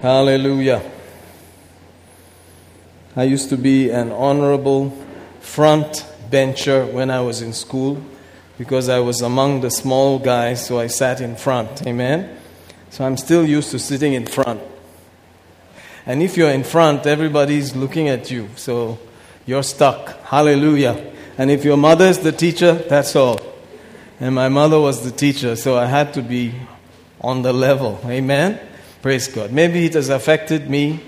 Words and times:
Hallelujah. 0.00 0.80
I 3.16 3.24
used 3.24 3.48
to 3.48 3.56
be 3.56 3.90
an 3.90 4.12
honorable 4.12 4.96
front 5.40 6.06
bencher 6.30 6.86
when 6.86 7.10
I 7.10 7.20
was 7.20 7.42
in 7.42 7.52
school 7.52 8.00
because 8.58 8.88
I 8.88 9.00
was 9.00 9.22
among 9.22 9.62
the 9.62 9.72
small 9.72 10.20
guys, 10.20 10.64
so 10.64 10.78
I 10.78 10.86
sat 10.86 11.20
in 11.20 11.34
front. 11.34 11.84
Amen. 11.84 12.38
So 12.90 13.04
I'm 13.04 13.16
still 13.16 13.44
used 13.44 13.72
to 13.72 13.80
sitting 13.80 14.12
in 14.12 14.24
front. 14.26 14.60
And 16.06 16.22
if 16.22 16.36
you're 16.36 16.52
in 16.52 16.62
front, 16.62 17.04
everybody's 17.04 17.74
looking 17.74 18.08
at 18.08 18.30
you, 18.30 18.50
so 18.54 19.00
you're 19.46 19.64
stuck. 19.64 20.22
Hallelujah. 20.22 21.12
And 21.36 21.50
if 21.50 21.64
your 21.64 21.76
mother's 21.76 22.20
the 22.20 22.30
teacher, 22.30 22.74
that's 22.74 23.16
all. 23.16 23.40
And 24.20 24.32
my 24.32 24.48
mother 24.48 24.78
was 24.78 25.02
the 25.02 25.10
teacher, 25.10 25.56
so 25.56 25.76
I 25.76 25.86
had 25.86 26.14
to 26.14 26.22
be 26.22 26.54
on 27.20 27.42
the 27.42 27.52
level. 27.52 27.98
Amen. 28.04 28.60
Praise 29.00 29.28
God. 29.28 29.52
Maybe 29.52 29.84
it 29.84 29.94
has 29.94 30.08
affected 30.08 30.68
me, 30.68 30.98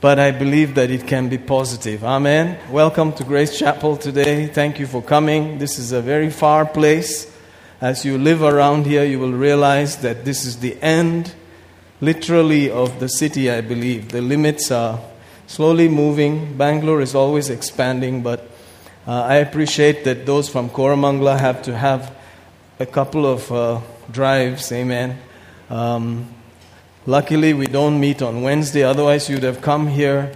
but 0.00 0.18
I 0.18 0.30
believe 0.30 0.74
that 0.76 0.90
it 0.90 1.06
can 1.06 1.28
be 1.28 1.36
positive. 1.36 2.02
Amen. 2.02 2.58
Welcome 2.70 3.12
to 3.14 3.24
Grace 3.24 3.58
Chapel 3.58 3.98
today. 3.98 4.46
Thank 4.46 4.78
you 4.78 4.86
for 4.86 5.02
coming. 5.02 5.58
This 5.58 5.78
is 5.78 5.92
a 5.92 6.00
very 6.00 6.30
far 6.30 6.64
place. 6.64 7.30
As 7.82 8.06
you 8.06 8.16
live 8.16 8.42
around 8.42 8.86
here, 8.86 9.04
you 9.04 9.18
will 9.18 9.34
realize 9.34 9.98
that 9.98 10.24
this 10.24 10.46
is 10.46 10.60
the 10.60 10.80
end, 10.80 11.34
literally, 12.00 12.70
of 12.70 13.00
the 13.00 13.08
city, 13.10 13.50
I 13.50 13.60
believe. 13.60 14.08
The 14.08 14.22
limits 14.22 14.70
are 14.70 14.98
slowly 15.46 15.90
moving. 15.90 16.56
Bangalore 16.56 17.02
is 17.02 17.14
always 17.14 17.50
expanding, 17.50 18.22
but 18.22 18.48
uh, 19.06 19.24
I 19.24 19.34
appreciate 19.36 20.04
that 20.04 20.24
those 20.24 20.48
from 20.48 20.70
Koramangala 20.70 21.38
have 21.38 21.60
to 21.64 21.76
have 21.76 22.16
a 22.80 22.86
couple 22.86 23.26
of 23.26 23.52
uh, 23.52 23.82
drives. 24.10 24.72
Amen. 24.72 25.18
Um, 25.68 26.34
Luckily, 27.08 27.54
we 27.54 27.66
don't 27.66 27.98
meet 27.98 28.20
on 28.20 28.42
Wednesday, 28.42 28.82
otherwise, 28.82 29.30
you'd 29.30 29.42
have 29.42 29.62
come 29.62 29.86
here 29.86 30.30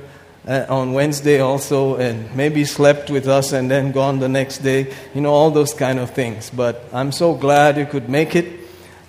uh, 0.48 0.64
on 0.70 0.94
Wednesday 0.94 1.38
also 1.38 1.96
and 1.96 2.34
maybe 2.34 2.64
slept 2.64 3.10
with 3.10 3.28
us 3.28 3.52
and 3.52 3.70
then 3.70 3.92
gone 3.92 4.20
the 4.20 4.28
next 4.30 4.60
day. 4.60 4.90
You 5.14 5.20
know, 5.20 5.34
all 5.34 5.50
those 5.50 5.74
kind 5.74 5.98
of 5.98 6.12
things. 6.12 6.48
But 6.48 6.82
I'm 6.90 7.12
so 7.12 7.34
glad 7.34 7.76
you 7.76 7.84
could 7.84 8.08
make 8.08 8.34
it. 8.34 8.58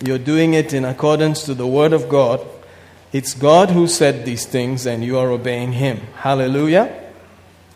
You're 0.03 0.17
doing 0.17 0.55
it 0.55 0.73
in 0.73 0.83
accordance 0.83 1.43
to 1.43 1.53
the 1.53 1.65
Word 1.65 1.93
of 1.93 2.09
God. 2.09 2.45
It's 3.13 3.33
God 3.33 3.69
who 3.69 3.87
said 3.87 4.25
these 4.25 4.45
things, 4.45 4.85
and 4.85 5.01
you 5.01 5.17
are 5.17 5.31
obeying 5.31 5.71
Him. 5.71 6.01
Hallelujah. 6.17 6.93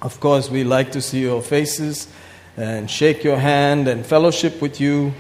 Of 0.01 0.19
course, 0.19 0.49
we 0.49 0.65
like 0.65 0.91
to 0.91 1.01
see 1.01 1.21
your 1.21 1.41
faces 1.41 2.09
and 2.57 2.91
shake 2.91 3.23
your 3.23 3.37
hand 3.37 3.87
and 3.87 4.05
fellowship 4.05 4.61
with 4.61 4.81
you, 4.81 5.13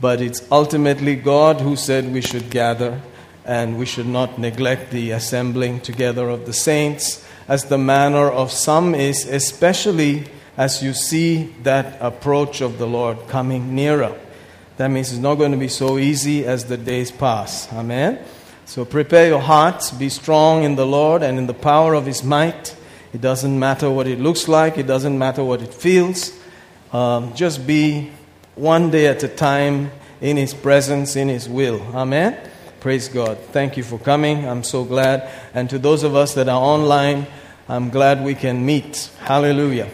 but 0.00 0.20
it's 0.20 0.40
ultimately 0.52 1.16
God 1.16 1.60
who 1.60 1.74
said 1.74 2.12
we 2.12 2.20
should 2.20 2.48
gather 2.48 3.02
and 3.44 3.78
we 3.78 3.86
should 3.86 4.06
not 4.06 4.38
neglect 4.38 4.90
the 4.90 5.10
assembling 5.10 5.80
together 5.80 6.28
of 6.28 6.46
the 6.46 6.52
saints, 6.52 7.24
as 7.46 7.64
the 7.64 7.78
manner 7.78 8.30
of 8.30 8.50
some 8.50 8.94
is, 8.94 9.26
especially 9.26 10.24
as 10.56 10.82
you 10.82 10.94
see 10.94 11.54
that 11.62 11.98
approach 12.00 12.60
of 12.60 12.78
the 12.78 12.86
Lord 12.86 13.18
coming 13.28 13.74
nearer. 13.74 14.18
That 14.76 14.88
means 14.88 15.12
it's 15.12 15.20
not 15.20 15.36
going 15.36 15.52
to 15.52 15.58
be 15.58 15.68
so 15.68 15.98
easy 15.98 16.44
as 16.44 16.64
the 16.64 16.76
days 16.76 17.12
pass. 17.12 17.72
Amen. 17.72 18.18
So 18.66 18.84
prepare 18.84 19.28
your 19.28 19.40
hearts, 19.40 19.90
be 19.90 20.08
strong 20.08 20.64
in 20.64 20.74
the 20.74 20.86
Lord 20.86 21.22
and 21.22 21.38
in 21.38 21.46
the 21.46 21.54
power 21.54 21.94
of 21.94 22.06
His 22.06 22.24
might. 22.24 22.74
It 23.12 23.20
doesn't 23.20 23.56
matter 23.58 23.90
what 23.90 24.06
it 24.06 24.18
looks 24.18 24.48
like, 24.48 24.78
it 24.78 24.86
doesn't 24.86 25.18
matter 25.18 25.44
what 25.44 25.62
it 25.62 25.72
feels. 25.72 26.32
Um, 26.92 27.34
just 27.34 27.66
be 27.66 28.10
one 28.54 28.90
day 28.90 29.06
at 29.06 29.22
a 29.22 29.28
time 29.28 29.90
in 30.20 30.36
His 30.36 30.54
presence, 30.54 31.14
in 31.14 31.28
His 31.28 31.48
will. 31.48 31.82
Amen. 31.94 32.36
Praise 32.84 33.08
God. 33.08 33.38
Thank 33.38 33.78
you 33.78 33.82
for 33.82 33.98
coming. 33.98 34.46
I'm 34.46 34.62
so 34.62 34.84
glad. 34.84 35.30
And 35.54 35.70
to 35.70 35.78
those 35.78 36.02
of 36.02 36.14
us 36.14 36.34
that 36.34 36.50
are 36.50 36.60
online, 36.60 37.26
I'm 37.66 37.88
glad 37.88 38.22
we 38.22 38.34
can 38.34 38.66
meet. 38.66 39.08
Hallelujah. 39.20 39.88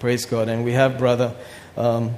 Praise 0.00 0.26
God. 0.26 0.48
And 0.48 0.64
we 0.64 0.72
have 0.72 0.98
brother, 0.98 1.36
um, 1.76 2.16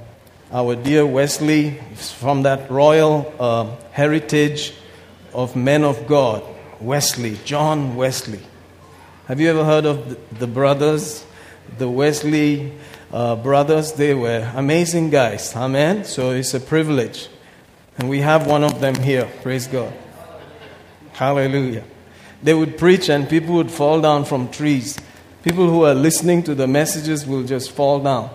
our 0.51 0.75
dear 0.75 1.05
Wesley, 1.05 1.79
from 1.93 2.41
that 2.41 2.71
royal 2.71 3.31
uh, 3.39 3.75
heritage 3.91 4.73
of 5.31 5.55
men 5.55 5.83
of 5.83 6.07
God. 6.07 6.43
Wesley, 6.81 7.37
John 7.45 7.95
Wesley. 7.95 8.41
Have 9.27 9.39
you 9.39 9.47
ever 9.51 9.63
heard 9.63 9.85
of 9.85 10.09
the, 10.09 10.17
the 10.39 10.47
brothers, 10.47 11.23
the 11.77 11.87
Wesley 11.87 12.73
uh, 13.13 13.35
brothers? 13.35 13.93
They 13.93 14.15
were 14.15 14.51
amazing 14.55 15.11
guys. 15.11 15.55
Amen. 15.55 16.03
So 16.03 16.31
it's 16.31 16.55
a 16.55 16.59
privilege. 16.59 17.29
And 17.99 18.09
we 18.09 18.21
have 18.21 18.47
one 18.47 18.63
of 18.63 18.81
them 18.81 18.95
here. 18.95 19.29
Praise 19.43 19.67
God. 19.67 19.93
Hallelujah. 21.15 21.85
They 22.43 22.53
would 22.53 22.77
preach 22.77 23.09
and 23.09 23.29
people 23.29 23.55
would 23.55 23.71
fall 23.71 24.01
down 24.01 24.25
from 24.25 24.49
trees. 24.49 24.99
People 25.43 25.69
who 25.69 25.85
are 25.85 25.93
listening 25.93 26.43
to 26.43 26.53
the 26.53 26.67
messages 26.67 27.25
will 27.25 27.43
just 27.43 27.71
fall 27.71 28.01
down. 28.01 28.29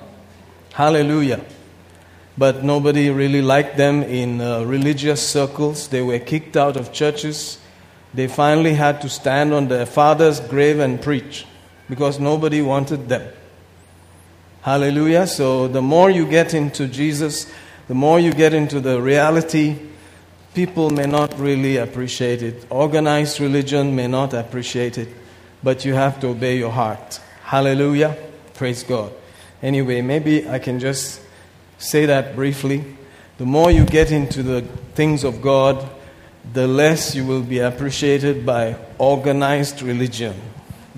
Hallelujah. 0.73 1.45
But 2.39 2.65
nobody 2.65 3.11
really 3.11 3.43
liked 3.43 3.77
them 3.77 4.03
in 4.03 4.41
uh, 4.41 4.63
religious 4.65 5.27
circles. 5.29 5.89
They 5.89 6.01
were 6.01 6.19
kicked 6.19 6.57
out 6.57 6.79
of 6.79 6.91
churches. 6.91 7.59
They 8.15 8.29
finally 8.29 8.73
had 8.73 9.03
to 9.03 9.11
stand 9.11 9.53
on 9.53 9.69
their 9.69 9.85
father's 9.85 10.41
grave 10.41 10.79
and 10.79 11.03
preach 11.03 11.45
because 11.91 12.19
nobody 12.19 12.62
wanted 12.62 13.11
them. 13.11 13.31
Hallelujah. 14.62 15.27
So 15.27 15.69
the 15.69 15.83
more 15.83 16.09
you 16.09 16.27
get 16.27 16.55
into 16.55 16.89
Jesus, 16.89 17.47
the 17.89 17.95
more 17.95 18.19
you 18.19 18.33
get 18.33 18.55
into 18.55 18.81
the 18.81 19.03
reality 19.03 19.90
people 20.53 20.90
may 20.90 21.06
not 21.06 21.38
really 21.40 21.78
appreciate 21.78 22.41
it. 22.41 22.66
Organized 22.69 23.40
religion 23.40 23.96
may 23.96 24.08
not 24.08 24.34
appreciate 24.34 24.97
it, 24.97 25.09
but 25.63 25.86
you 25.86 25.94
have 25.94 26.19
to 26.22 26.28
obey 26.30 26.58
your 26.58 26.72
heart. 26.72 27.19
Hallelujah. 27.44 28.16
Praise 28.53 28.84
God. 28.84 29.12
Anyway, 29.62 30.02
maybe 30.02 30.47
I 30.47 30.59
can 30.59 30.80
just 30.80 31.22
say 31.78 32.06
that 32.06 32.36
briefly. 32.36 32.84
The 33.38 33.46
more 33.46 33.69
you 33.72 33.86
get 33.86 34.12
into 34.12 34.44
the 34.44 34.62
things 34.94 35.24
of 35.24 35.41
God, 35.41 35.75
the 36.53 36.68
less 36.68 37.16
you 37.16 37.25
will 37.25 37.41
be 37.44 37.59
appreciated 37.59 38.46
by 38.46 38.63
organized 38.97 39.81
religion. 39.81 40.36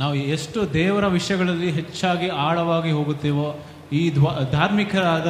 ನಾವು 0.02 0.16
ಎಷ್ಟು 0.36 0.60
ದೇವರ 0.74 1.06
ವಿಷಯಗಳಲ್ಲಿ 1.16 1.70
ಹೆಚ್ಚಾಗಿ 1.78 2.28
ಆಳವಾಗಿ 2.48 2.92
ಹೋಗುತ್ತೇವೋ 2.98 3.48
ಈ 4.00 4.02
ಧಾರ್ಮಿಕರಾದ 4.58 5.28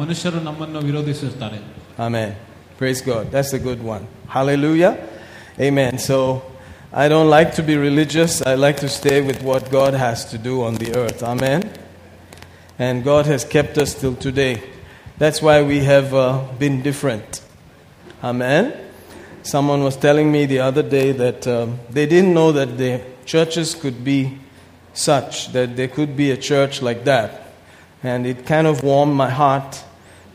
ಮನುಷ್ಯರು 0.00 0.40
ನಮ್ಮನ್ನು 0.48 0.80
ವಿರೋಧಿಸುತ್ತಾರೆ 0.88 1.58
Amen. 2.06 2.30
Praise 2.77 2.99
God. 2.99 3.31
That's 3.31 3.53
a 3.53 3.59
good 3.59 3.81
one. 3.81 4.05
Hallelujah. 4.27 5.07
Amen. 5.57 5.97
So 5.97 6.43
I 6.91 7.07
don't 7.07 7.29
like 7.29 7.55
to 7.55 7.63
be 7.63 7.77
religious. 7.77 8.41
I 8.41 8.55
like 8.55 8.77
to 8.81 8.89
stay 8.89 9.21
with 9.21 9.41
what 9.43 9.71
God 9.71 9.93
has 9.93 10.25
to 10.31 10.37
do 10.37 10.61
on 10.61 10.75
the 10.75 10.93
earth. 10.93 11.23
Amen. 11.23 11.71
And 12.77 13.01
God 13.01 13.27
has 13.27 13.45
kept 13.45 13.77
us 13.77 13.95
till 13.95 14.13
today. 14.17 14.61
That's 15.17 15.41
why 15.41 15.63
we 15.63 15.85
have 15.85 16.13
uh, 16.13 16.43
been 16.59 16.81
different. 16.81 17.41
Amen. 18.21 18.73
Someone 19.43 19.81
was 19.81 19.95
telling 19.95 20.29
me 20.29 20.45
the 20.45 20.59
other 20.59 20.83
day 20.83 21.13
that 21.13 21.47
um, 21.47 21.79
they 21.89 22.05
didn't 22.05 22.33
know 22.33 22.51
that 22.51 22.77
the 22.77 23.01
churches 23.23 23.73
could 23.73 24.03
be 24.03 24.37
such, 24.93 25.53
that 25.53 25.77
there 25.77 25.87
could 25.87 26.17
be 26.17 26.31
a 26.31 26.37
church 26.37 26.81
like 26.81 27.05
that. 27.05 27.53
And 28.03 28.27
it 28.27 28.45
kind 28.45 28.67
of 28.67 28.83
warmed 28.83 29.15
my 29.15 29.29
heart 29.29 29.81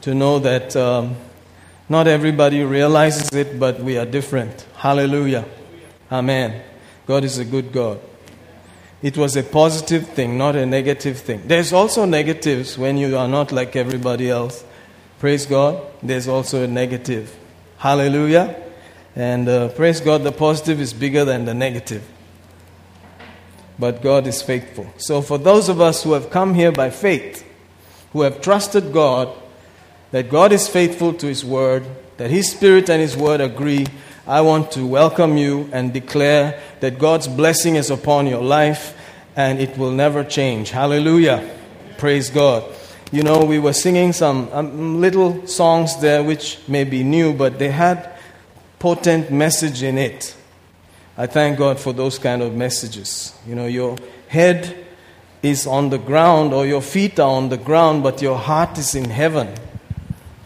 to 0.00 0.14
know 0.14 0.38
that. 0.38 0.74
Um, 0.74 1.16
not 1.90 2.06
everybody 2.06 2.62
realizes 2.62 3.34
it, 3.34 3.58
but 3.58 3.80
we 3.80 3.98
are 3.98 4.06
different. 4.06 4.64
Hallelujah. 4.76 5.44
Amen. 6.10 6.62
God 7.04 7.24
is 7.24 7.38
a 7.38 7.44
good 7.44 7.72
God. 7.72 8.00
It 9.02 9.16
was 9.16 9.36
a 9.36 9.42
positive 9.42 10.06
thing, 10.06 10.38
not 10.38 10.54
a 10.54 10.64
negative 10.64 11.18
thing. 11.18 11.42
There's 11.46 11.72
also 11.72 12.04
negatives 12.04 12.78
when 12.78 12.96
you 12.96 13.16
are 13.16 13.26
not 13.26 13.50
like 13.50 13.74
everybody 13.74 14.30
else. 14.30 14.64
Praise 15.18 15.46
God. 15.46 15.84
There's 16.00 16.28
also 16.28 16.62
a 16.62 16.68
negative. 16.68 17.36
Hallelujah. 17.78 18.54
And 19.16 19.48
uh, 19.48 19.68
praise 19.70 20.00
God, 20.00 20.22
the 20.22 20.30
positive 20.30 20.80
is 20.80 20.92
bigger 20.92 21.24
than 21.24 21.44
the 21.44 21.54
negative. 21.54 22.08
But 23.80 24.00
God 24.00 24.28
is 24.28 24.42
faithful. 24.42 24.92
So, 24.98 25.22
for 25.22 25.38
those 25.38 25.68
of 25.68 25.80
us 25.80 26.04
who 26.04 26.12
have 26.12 26.30
come 26.30 26.54
here 26.54 26.70
by 26.70 26.90
faith, 26.90 27.44
who 28.12 28.22
have 28.22 28.40
trusted 28.40 28.92
God, 28.92 29.34
that 30.10 30.28
God 30.28 30.52
is 30.52 30.68
faithful 30.68 31.12
to 31.14 31.26
His 31.26 31.44
word, 31.44 31.84
that 32.16 32.30
His 32.30 32.50
Spirit 32.50 32.90
and 32.90 33.00
His 33.00 33.16
word 33.16 33.40
agree, 33.40 33.86
I 34.26 34.42
want 34.42 34.72
to 34.72 34.86
welcome 34.86 35.36
you 35.36 35.68
and 35.72 35.92
declare 35.92 36.60
that 36.80 36.98
God's 36.98 37.28
blessing 37.28 37.76
is 37.76 37.90
upon 37.90 38.26
your 38.26 38.42
life 38.42 38.96
and 39.36 39.58
it 39.58 39.76
will 39.78 39.90
never 39.90 40.22
change. 40.22 40.70
Hallelujah. 40.70 41.48
Praise 41.98 42.30
God. 42.30 42.64
You 43.12 43.22
know, 43.22 43.44
we 43.44 43.58
were 43.58 43.72
singing 43.72 44.12
some 44.12 44.48
um, 44.52 45.00
little 45.00 45.46
songs 45.46 46.00
there 46.00 46.22
which 46.22 46.60
may 46.68 46.84
be 46.84 47.02
new, 47.02 47.32
but 47.32 47.58
they 47.58 47.70
had 47.70 48.12
potent 48.78 49.30
message 49.32 49.82
in 49.82 49.98
it. 49.98 50.34
I 51.18 51.26
thank 51.26 51.58
God 51.58 51.80
for 51.80 51.92
those 51.92 52.18
kind 52.18 52.40
of 52.40 52.54
messages. 52.54 53.34
You 53.46 53.54
know, 53.54 53.66
your 53.66 53.96
head 54.28 54.86
is 55.42 55.66
on 55.66 55.90
the 55.90 55.98
ground 55.98 56.54
or 56.54 56.66
your 56.66 56.82
feet 56.82 57.18
are 57.18 57.30
on 57.30 57.48
the 57.48 57.56
ground, 57.56 58.02
but 58.02 58.22
your 58.22 58.38
heart 58.38 58.78
is 58.78 58.94
in 58.94 59.10
heaven. 59.10 59.52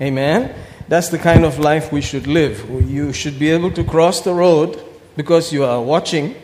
Amen. 0.01 0.55
That's 0.89 1.09
the 1.09 1.19
kind 1.19 1.45
of 1.45 1.59
life 1.59 1.93
we 1.93 2.01
should 2.01 2.27
live. 2.27 2.69
You 2.89 3.13
should 3.13 3.39
be 3.39 3.51
able 3.51 3.71
to 3.73 3.85
cross 3.85 4.21
the 4.21 4.35
road 4.35 4.83
because 5.17 5.53
you 5.53 5.65
are 5.65 5.81
watching. 5.81 6.35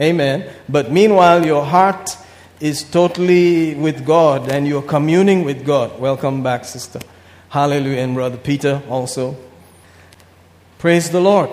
Amen. 0.00 0.50
But 0.68 0.90
meanwhile, 0.90 1.44
your 1.44 1.64
heart 1.64 2.16
is 2.60 2.82
totally 2.82 3.74
with 3.74 4.04
God 4.04 4.50
and 4.50 4.66
you're 4.66 4.82
communing 4.82 5.44
with 5.44 5.64
God. 5.64 6.00
Welcome 6.00 6.42
back, 6.42 6.64
sister. 6.64 7.00
Hallelujah. 7.50 7.98
And 7.98 8.14
Brother 8.14 8.38
Peter 8.38 8.82
also. 8.88 9.36
Praise 10.78 11.10
the 11.10 11.20
Lord. 11.20 11.50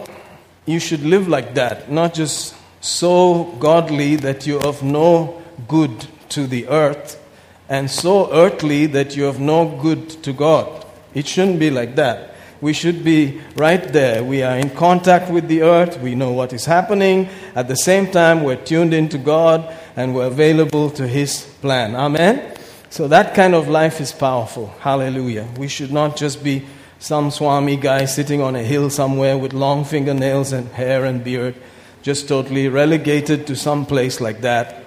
You 0.65 0.79
should 0.79 1.03
live 1.03 1.27
like 1.27 1.55
that, 1.55 1.91
not 1.91 2.13
just 2.13 2.55
so 2.79 3.55
godly 3.59 4.15
that 4.17 4.47
you're 4.47 4.65
of 4.65 4.81
no 4.81 5.41
good 5.67 6.07
to 6.29 6.47
the 6.47 6.67
earth, 6.67 7.21
and 7.69 7.89
so 7.89 8.31
earthly 8.33 8.85
that 8.87 9.15
you're 9.15 9.29
of 9.29 9.39
no 9.39 9.77
good 9.81 10.09
to 10.23 10.33
God. 10.33 10.82
It 11.13 11.27
shouldn't 11.27 11.59
be 11.59 11.69
like 11.69 11.95
that. 11.95 12.35
We 12.61 12.71
should 12.71 13.03
be 13.03 13.41
right 13.57 13.83
there. 13.91 14.23
We 14.23 14.41
are 14.41 14.57
in 14.57 14.69
contact 14.69 15.29
with 15.29 15.49
the 15.49 15.63
earth. 15.63 15.99
We 15.99 16.15
know 16.15 16.31
what 16.31 16.53
is 16.53 16.63
happening. 16.63 17.27
At 17.55 17.67
the 17.67 17.75
same 17.75 18.09
time, 18.09 18.43
we're 18.43 18.55
tuned 18.55 18.93
into 18.93 19.17
God 19.17 19.75
and 19.97 20.15
we're 20.15 20.27
available 20.27 20.89
to 20.91 21.05
His 21.05 21.41
plan. 21.59 21.93
Amen? 21.93 22.57
So 22.89 23.07
that 23.09 23.35
kind 23.35 23.53
of 23.53 23.67
life 23.67 23.99
is 23.99 24.13
powerful. 24.13 24.67
Hallelujah. 24.79 25.47
We 25.57 25.67
should 25.67 25.91
not 25.91 26.15
just 26.15 26.43
be 26.43 26.63
some 26.99 27.31
Swami 27.31 27.75
guy 27.75 28.05
sitting 28.05 28.41
on 28.41 28.55
a 28.55 28.63
hill 28.63 28.89
somewhere 28.89 29.37
with 29.37 29.51
long 29.51 29.83
fingernails 29.83 30.53
and 30.53 30.69
hair 30.69 31.03
and 31.03 31.21
beard, 31.21 31.55
just 32.01 32.29
totally 32.29 32.69
relegated 32.69 33.45
to 33.47 33.57
some 33.57 33.85
place 33.85 34.21
like 34.21 34.39
that. 34.39 34.82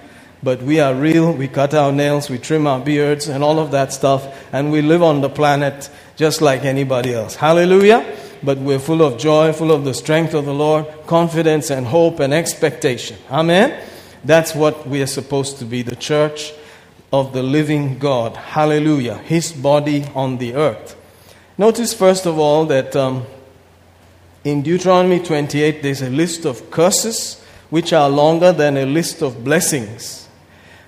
But 0.47 0.63
we 0.63 0.79
are 0.79 0.95
real, 0.95 1.33
we 1.33 1.49
cut 1.49 1.75
our 1.75 1.91
nails, 1.91 2.31
we 2.31 2.39
trim 2.39 2.69
our 2.69 2.79
beards, 2.79 3.27
and 3.27 3.43
all 3.43 3.59
of 3.59 3.73
that 3.73 3.93
stuff, 3.93 4.25
and 4.53 4.71
we 4.71 4.81
live 4.81 5.03
on 5.03 5.21
the 5.21 5.29
planet 5.29 5.91
just 6.15 6.41
like 6.41 6.65
anybody 6.65 7.13
else. 7.13 7.35
Hallelujah! 7.35 8.17
But 8.45 8.59
we're 8.59 8.79
full 8.79 9.03
of 9.03 9.19
joy, 9.19 9.53
full 9.53 9.73
of 9.73 9.85
the 9.85 9.93
strength 9.93 10.35
of 10.35 10.45
the 10.45 10.55
Lord, 10.55 10.87
confidence 11.09 11.69
and 11.69 11.85
hope 11.85 12.21
and 12.21 12.33
expectation. 12.33 13.17
Amen? 13.29 13.83
That's 14.25 14.55
what 14.55 14.87
we 14.87 15.03
are 15.03 15.09
supposed 15.09 15.59
to 15.59 15.65
be 15.65 15.83
the 15.83 15.97
church 15.97 16.53
of 17.13 17.33
the 17.33 17.43
living 17.43 17.99
God. 17.99 18.37
Hallelujah. 18.37 19.17
His 19.17 19.51
body 19.51 20.05
on 20.15 20.39
the 20.39 20.55
earth. 20.55 20.95
Notice, 21.59 21.93
first 21.93 22.25
of 22.25 22.39
all, 22.39 22.67
that 22.67 22.95
um, 22.95 23.27
in 24.45 24.63
Deuteronomy 24.63 25.19
28 25.19 25.83
there's 25.83 26.03
a 26.03 26.11
list 26.11 26.45
of 26.45 26.71
curses 26.71 27.43
which 27.69 27.93
are 27.93 28.09
longer 28.09 28.53
than 28.53 28.77
a 28.77 28.87
list 28.87 29.23
of 29.23 29.43
blessings. 29.43 30.26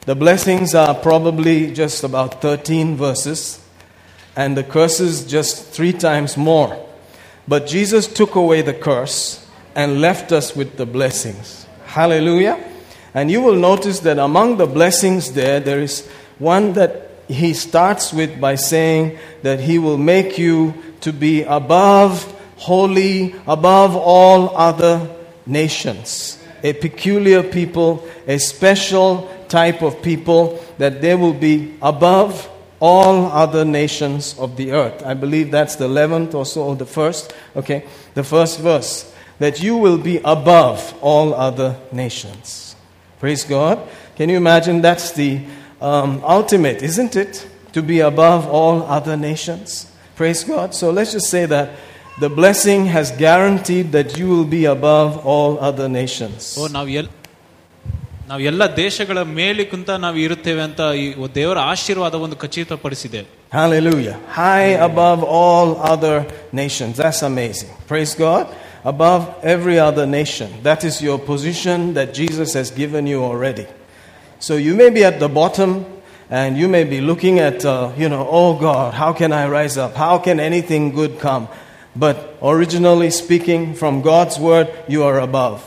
The 0.08 0.16
blessings 0.16 0.74
are 0.74 0.94
probably 0.94 1.70
just 1.70 2.02
about 2.02 2.40
13 2.40 2.96
verses, 2.96 3.62
and 4.34 4.56
the 4.56 4.64
curses 4.64 5.26
just 5.26 5.66
three 5.66 5.92
times 5.92 6.34
more. 6.34 6.82
But 7.46 7.66
Jesus 7.66 8.06
took 8.06 8.34
away 8.34 8.62
the 8.62 8.72
curse 8.72 9.46
and 9.74 10.00
left 10.00 10.32
us 10.32 10.56
with 10.56 10.78
the 10.78 10.86
blessings. 10.86 11.66
Hallelujah. 11.84 12.58
And 13.12 13.30
you 13.30 13.42
will 13.42 13.56
notice 13.56 14.00
that 14.00 14.18
among 14.18 14.56
the 14.56 14.66
blessings 14.66 15.34
there, 15.34 15.60
there 15.60 15.80
is 15.80 16.08
one 16.38 16.72
that 16.72 17.10
he 17.28 17.52
starts 17.52 18.10
with 18.10 18.40
by 18.40 18.54
saying 18.54 19.18
that 19.42 19.60
he 19.60 19.78
will 19.78 19.98
make 19.98 20.38
you 20.38 20.72
to 21.02 21.12
be 21.12 21.42
above, 21.42 22.24
holy, 22.56 23.34
above 23.46 23.94
all 23.94 24.56
other 24.56 25.06
nations. 25.44 26.42
A 26.62 26.72
peculiar 26.72 27.42
people, 27.42 28.08
a 28.26 28.38
special 28.38 29.30
type 29.48 29.82
of 29.82 30.02
people 30.02 30.62
that 30.78 31.00
they 31.00 31.14
will 31.14 31.32
be 31.32 31.76
above 31.82 32.48
all 32.80 33.26
other 33.26 33.64
nations 33.64 34.38
of 34.38 34.56
the 34.56 34.72
earth. 34.72 35.04
I 35.04 35.14
believe 35.14 35.50
that's 35.50 35.76
the 35.76 35.88
11th 35.88 36.34
or 36.34 36.46
so, 36.46 36.62
or 36.62 36.76
the 36.76 36.86
first, 36.86 37.34
okay, 37.56 37.84
the 38.14 38.24
first 38.24 38.60
verse. 38.60 39.12
That 39.38 39.62
you 39.62 39.76
will 39.76 39.98
be 39.98 40.18
above 40.24 40.94
all 41.00 41.32
other 41.32 41.78
nations. 41.92 42.74
Praise 43.20 43.44
God. 43.44 43.78
Can 44.16 44.28
you 44.28 44.36
imagine? 44.36 44.80
That's 44.80 45.12
the 45.12 45.40
um, 45.80 46.22
ultimate, 46.24 46.82
isn't 46.82 47.14
it? 47.14 47.46
To 47.72 47.82
be 47.82 48.00
above 48.00 48.48
all 48.48 48.82
other 48.82 49.16
nations. 49.16 49.90
Praise 50.16 50.42
God. 50.42 50.74
So 50.74 50.90
let's 50.90 51.12
just 51.12 51.30
say 51.30 51.46
that 51.46 51.76
the 52.18 52.28
blessing 52.28 52.86
has 52.86 53.12
guaranteed 53.12 53.92
that 53.92 54.18
you 54.18 54.28
will 54.28 54.44
be 54.44 54.64
above 54.64 55.24
all 55.24 55.60
other 55.60 55.88
nations. 55.88 56.56
Oh, 56.58 56.66
now 56.66 56.84
ನಾವು 58.29 58.41
ಎಲ್ಲ 58.49 58.63
ದೇಶಗಳ 58.75 59.19
ಮೇಲಿಕ್ಕಿಂತ 59.39 59.89
ನಾವು 60.03 60.17
ಇರುತ್ತೇವೆ 60.25 60.61
ಅಂತ 60.67 60.81
ಈ 61.01 61.05
ದೇವರ 61.39 61.59
ಆಶೀರ್ವಾದ 61.73 62.15
ಒಂದು 62.25 62.35
ಖಚಿತಪಡಿಸಿದೆ 62.43 63.23
Hallelujah. 63.53 64.15
High 64.41 64.71
above 64.89 65.23
all 65.39 65.67
other 65.93 66.15
nations. 66.61 66.93
That's 66.97 67.21
amazing. 67.21 67.69
Praise 67.91 68.13
God. 68.15 68.45
Above 68.83 69.23
every 69.43 69.77
other 69.89 70.05
nation. 70.07 70.49
That 70.63 70.83
is 70.83 70.95
your 71.07 71.19
position 71.19 71.93
that 71.93 72.09
Jesus 72.19 72.49
has 72.59 72.71
given 72.71 73.05
you 73.11 73.19
already. 73.23 73.67
So 74.39 74.55
you 74.67 74.73
may 74.81 74.89
be 74.89 75.03
at 75.11 75.19
the 75.19 75.29
bottom 75.41 75.71
and 76.31 76.57
you 76.61 76.67
may 76.67 76.83
be 76.83 76.99
looking 76.99 77.37
at, 77.49 77.63
uh, 77.63 77.91
you 77.95 78.09
know, 78.09 78.27
oh 78.39 78.57
God, 78.59 78.95
how 78.95 79.13
can 79.13 79.31
I 79.31 79.47
rise 79.47 79.77
up? 79.77 79.93
How 79.95 80.17
can 80.17 80.39
anything 80.39 80.91
good 81.01 81.19
come? 81.19 81.47
But 81.95 82.15
originally 82.41 83.11
speaking, 83.11 83.75
from 83.75 84.01
God's 84.01 84.39
word, 84.39 84.67
you 84.87 85.03
are 85.03 85.19
above. 85.19 85.59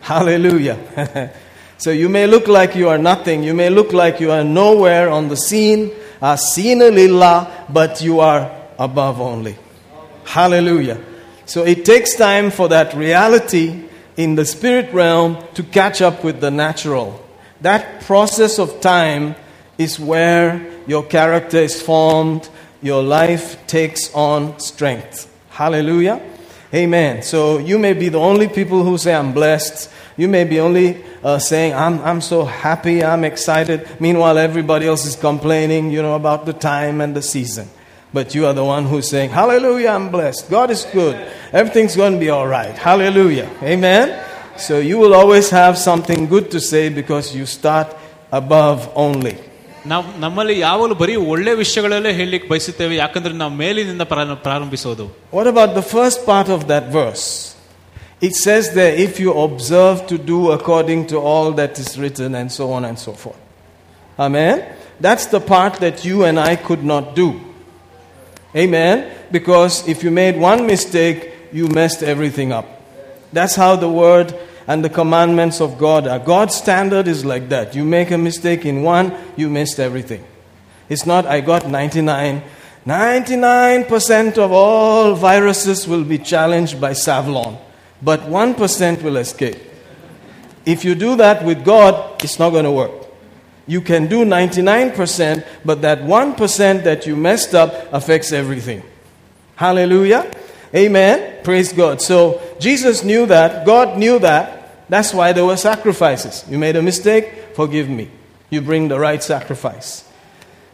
Hallelujah. 0.00 1.32
so 1.77 1.91
you 1.91 2.09
may 2.09 2.27
look 2.27 2.47
like 2.47 2.75
you 2.75 2.89
are 2.89 2.97
nothing. 2.97 3.43
You 3.43 3.53
may 3.53 3.69
look 3.69 3.93
like 3.93 4.19
you 4.19 4.31
are 4.31 4.43
nowhere 4.43 5.09
on 5.09 5.27
the 5.27 5.37
scene, 5.37 5.91
uh, 6.21 6.33
a 6.33 6.37
scene 6.37 6.79
lillah, 6.79 7.65
but 7.69 8.01
you 8.01 8.19
are 8.19 8.51
above 8.79 9.19
only. 9.19 9.57
Hallelujah. 10.25 11.03
So 11.45 11.65
it 11.65 11.85
takes 11.85 12.15
time 12.15 12.51
for 12.51 12.69
that 12.69 12.93
reality 12.93 13.83
in 14.15 14.35
the 14.35 14.45
spirit 14.45 14.93
realm 14.93 15.37
to 15.55 15.63
catch 15.63 16.01
up 16.01 16.23
with 16.23 16.39
the 16.39 16.51
natural. 16.51 17.19
That 17.61 18.01
process 18.01 18.59
of 18.59 18.79
time 18.79 19.35
is 19.77 19.99
where 19.99 20.65
your 20.87 21.03
character 21.03 21.57
is 21.57 21.81
formed, 21.81 22.47
your 22.81 23.01
life 23.01 23.65
takes 23.67 24.13
on 24.13 24.59
strength. 24.59 25.31
Hallelujah. 25.49 26.21
Amen. 26.73 27.21
So 27.21 27.59
you 27.59 27.77
may 27.77 27.93
be 27.93 28.09
the 28.09 28.19
only 28.19 28.47
people 28.47 28.83
who 28.83 28.97
say, 28.97 29.13
I'm 29.13 29.33
blessed. 29.33 29.89
You 30.16 30.28
may 30.28 30.44
be 30.44 30.58
only 30.60 30.86
uh, 31.22 31.38
saying, 31.38 31.74
I'm, 31.74 32.00
I'm 32.02 32.20
so 32.20 32.44
happy, 32.44 33.04
I'm 33.04 33.24
excited. 33.24 33.88
Meanwhile, 34.00 34.38
everybody 34.38 34.86
else 34.86 35.04
is 35.04 35.16
complaining, 35.16 35.90
you 35.90 36.02
know, 36.02 36.14
about 36.14 36.44
the 36.44 36.52
time 36.52 37.00
and 37.00 37.14
the 37.14 37.22
season. 37.22 37.66
But 38.12 38.34
you 38.34 38.46
are 38.46 38.54
the 38.54 38.64
one 38.64 38.84
who's 38.86 39.08
saying, 39.08 39.30
Hallelujah, 39.30 39.90
I'm 39.90 40.10
blessed. 40.10 40.50
God 40.50 40.70
is 40.70 40.84
good. 40.92 41.14
Everything's 41.52 41.94
going 41.94 42.14
to 42.14 42.18
be 42.18 42.30
all 42.30 42.46
right. 42.48 42.74
Hallelujah. 42.88 43.48
Amen. 43.62 44.06
So 44.56 44.78
you 44.78 44.98
will 44.98 45.14
always 45.14 45.50
have 45.50 45.76
something 45.78 46.26
good 46.26 46.50
to 46.52 46.60
say 46.60 46.88
because 46.88 47.34
you 47.36 47.44
start 47.46 47.88
above 48.32 48.90
only. 48.94 49.36
ನಾವು 49.86 50.04
ನಮ್ಮಲ್ಲಿ 50.18 50.54
ಯಾವಾಗಲೂ 50.60 50.94
ಬರೀ 50.94 51.16
ಒಳ್ಳೆ 51.32 51.54
ವಿಷಯಗಳಲ್ಲೇ 51.54 52.12
ಹೇಳಲಿಕ್ಕೆ 52.12 52.48
ಬಯಸುತ್ತೇವೆ 52.48 52.94
ಯಾಕಂದ್ರೆ 52.94 53.34
ನಾವು 53.34 53.52
ಮೇಲಿನಿಂದ 53.54 54.02
ಪ್ರಾರ- 54.02 54.38
ಪ್ರಾರಂಭಿಸೋದು 54.46 55.04
What 55.32 55.46
about 55.46 55.70
the 55.74 55.84
first 55.96 56.26
part 56.30 56.48
of 56.56 56.60
that 56.72 56.84
verse? 57.00 57.24
it 58.23 58.35
says 58.35 58.73
there, 58.73 58.95
if 58.95 59.19
you 59.19 59.33
observe 59.33 60.07
to 60.07 60.17
do 60.17 60.51
according 60.51 61.07
to 61.07 61.17
all 61.17 61.51
that 61.51 61.77
is 61.77 61.99
written, 61.99 62.35
and 62.35 62.49
so 62.49 62.71
on 62.71 62.85
and 62.85 62.97
so 62.97 63.11
forth. 63.11 63.35
Amen? 64.17 64.77
That's 65.01 65.25
the 65.25 65.41
part 65.41 65.81
that 65.81 66.05
you 66.05 66.23
and 66.23 66.39
I 66.39 66.55
could 66.55 66.85
not 66.85 67.17
do. 67.17 67.41
Amen? 68.55 69.13
Because 69.29 69.85
if 69.89 70.05
you 70.05 70.09
made 70.09 70.37
one 70.37 70.65
mistake, 70.65 71.33
you 71.51 71.67
messed 71.67 72.01
everything 72.01 72.53
up. 72.53 72.65
That's 73.33 73.55
how 73.55 73.75
the 73.75 73.89
word 73.89 74.33
and 74.67 74.85
the 74.85 74.89
commandments 74.89 75.59
of 75.59 75.77
God 75.77 76.07
are. 76.07 76.19
God's 76.19 76.55
standard 76.55 77.09
is 77.09 77.25
like 77.25 77.49
that. 77.49 77.75
You 77.75 77.83
make 77.83 78.09
a 78.09 78.17
mistake 78.17 78.65
in 78.65 78.83
one, 78.83 79.13
you 79.35 79.49
missed 79.49 79.81
everything. 79.81 80.23
It's 80.87 81.05
not, 81.05 81.25
I 81.25 81.41
got 81.41 81.67
99. 81.67 82.41
99% 82.85 84.37
of 84.37 84.53
all 84.53 85.13
viruses 85.13 85.85
will 85.89 86.05
be 86.05 86.19
challenged 86.19 86.79
by 86.79 86.91
Savlon, 86.91 87.57
but 88.03 88.21
1% 88.21 89.01
will 89.01 89.17
escape. 89.17 89.57
If 90.65 90.85
you 90.85 90.95
do 90.95 91.15
that 91.17 91.43
with 91.43 91.63
God, 91.63 92.23
it's 92.23 92.39
not 92.39 92.51
going 92.51 92.65
to 92.65 92.71
work. 92.71 92.91
You 93.65 93.81
can 93.81 94.07
do 94.07 94.25
99%, 94.25 95.45
but 95.63 95.81
that 95.81 95.99
1% 95.99 96.83
that 96.83 97.07
you 97.07 97.15
messed 97.15 97.55
up 97.55 97.93
affects 97.93 98.31
everything. 98.31 98.83
Hallelujah. 99.55 100.29
Amen. 100.75 101.43
Praise 101.43 101.71
God. 101.71 102.01
So 102.01 102.41
Jesus 102.59 103.03
knew 103.03 103.25
that. 103.27 103.65
God 103.65 103.97
knew 103.97 104.19
that. 104.19 104.89
That's 104.89 105.13
why 105.13 105.31
there 105.31 105.45
were 105.45 105.57
sacrifices. 105.57 106.43
You 106.49 106.57
made 106.57 106.75
a 106.75 106.81
mistake, 106.81 107.55
forgive 107.55 107.87
me. 107.87 108.09
You 108.49 108.61
bring 108.61 108.87
the 108.87 108.99
right 108.99 109.23
sacrifice. 109.23 110.07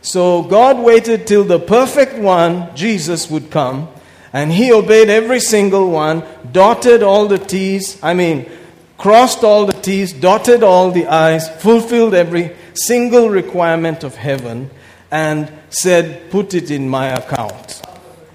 So 0.01 0.43
God 0.43 0.79
waited 0.79 1.27
till 1.27 1.43
the 1.43 1.59
perfect 1.59 2.15
one, 2.17 2.75
Jesus, 2.75 3.29
would 3.29 3.51
come, 3.51 3.89
and 4.31 4.51
he 4.51 4.71
obeyed 4.71 5.09
every 5.09 5.39
single 5.39 5.89
one, 5.89 6.23
dotted 6.51 7.03
all 7.03 7.27
the 7.27 7.39
T's, 7.39 8.01
I 8.03 8.13
mean, 8.13 8.49
crossed 8.97 9.43
all 9.43 9.65
the 9.65 9.73
T's, 9.73 10.13
dotted 10.13 10.63
all 10.63 10.91
the 10.91 11.07
I's, 11.07 11.49
fulfilled 11.61 12.13
every 12.13 12.55
single 12.73 13.29
requirement 13.29 14.03
of 14.03 14.15
heaven, 14.15 14.69
and 15.11 15.51
said, 15.69 16.29
Put 16.29 16.53
it 16.53 16.69
in 16.69 16.87
my 16.87 17.07
account. 17.07 17.81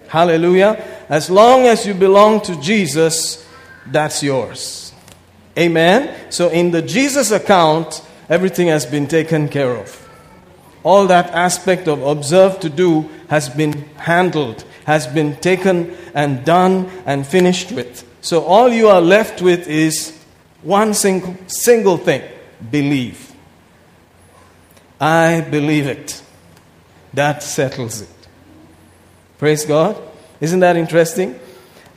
Hallelujah. 0.09 0.85
As 1.09 1.31
long 1.31 1.67
as 1.67 1.87
you 1.87 1.95
belong 1.95 2.41
to 2.43 2.61
Jesus, 2.61 3.47
that's 3.87 4.23
yours. 4.23 4.93
Amen. 5.59 6.15
So 6.31 6.49
in 6.49 6.71
the 6.71 6.83
Jesus 6.83 7.31
account, 7.31 8.03
everything 8.29 8.69
has 8.69 8.87
been 8.87 9.07
taken 9.07 9.49
care 9.49 9.77
of. 9.77 10.01
All 10.83 11.07
that 11.07 11.31
aspect 11.31 11.89
of 11.89 12.03
observe 12.03 12.61
to 12.61 12.69
do 12.69 13.09
has 13.29 13.49
been 13.49 13.73
handled, 13.97 14.65
has 14.85 15.07
been 15.07 15.37
taken 15.37 15.97
and 16.15 16.45
done 16.45 16.91
and 17.07 17.27
finished 17.27 17.73
with. 17.73 18.07
So 18.21 18.45
all 18.45 18.69
you 18.69 18.89
are 18.89 19.01
left 19.01 19.43
with 19.43 19.69
is 19.69 20.19
one 20.63 20.95
single, 20.95 21.37
single 21.47 21.97
thing 21.97 22.23
believe. 22.71 23.33
I 25.01 25.43
believe 25.43 25.87
it. 25.87 26.23
That 27.13 27.43
settles 27.43 28.01
it. 28.01 28.09
Praise 29.39 29.65
God. 29.65 30.01
Isn't 30.41 30.61
that 30.61 30.77
interesting? 30.77 31.39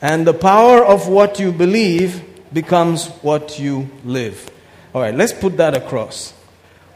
And 0.01 0.27
the 0.27 0.33
power 0.33 0.83
of 0.83 1.07
what 1.07 1.39
you 1.39 1.51
believe 1.51 2.23
becomes 2.53 3.07
what 3.21 3.59
you 3.59 3.89
live. 4.03 4.49
All 4.93 5.01
right, 5.01 5.15
let's 5.15 5.33
put 5.33 5.57
that 5.57 5.75
across. 5.75 6.33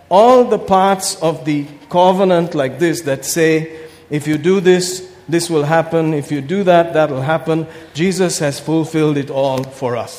All 0.10 0.46
the 0.46 0.60
parts 0.60 1.16
of 1.22 1.46
the 1.46 1.66
covenant, 1.90 2.54
like 2.54 2.80
this, 2.80 3.02
that 3.02 3.26
say, 3.26 3.88
if 4.10 4.28
you 4.28 4.38
do 4.38 4.60
this, 4.60 5.11
this 5.31 5.51
will 5.51 5.65
happen. 5.65 6.15
If 6.15 6.31
you 6.31 6.41
do 6.41 6.63
that, 6.65 6.93
that 6.95 7.11
will 7.11 7.27
happen. 7.35 7.67
Jesus 7.95 8.39
has 8.39 8.61
fulfilled 8.61 9.17
it 9.17 9.31
all 9.43 9.63
for 9.81 9.97
us. 9.97 10.15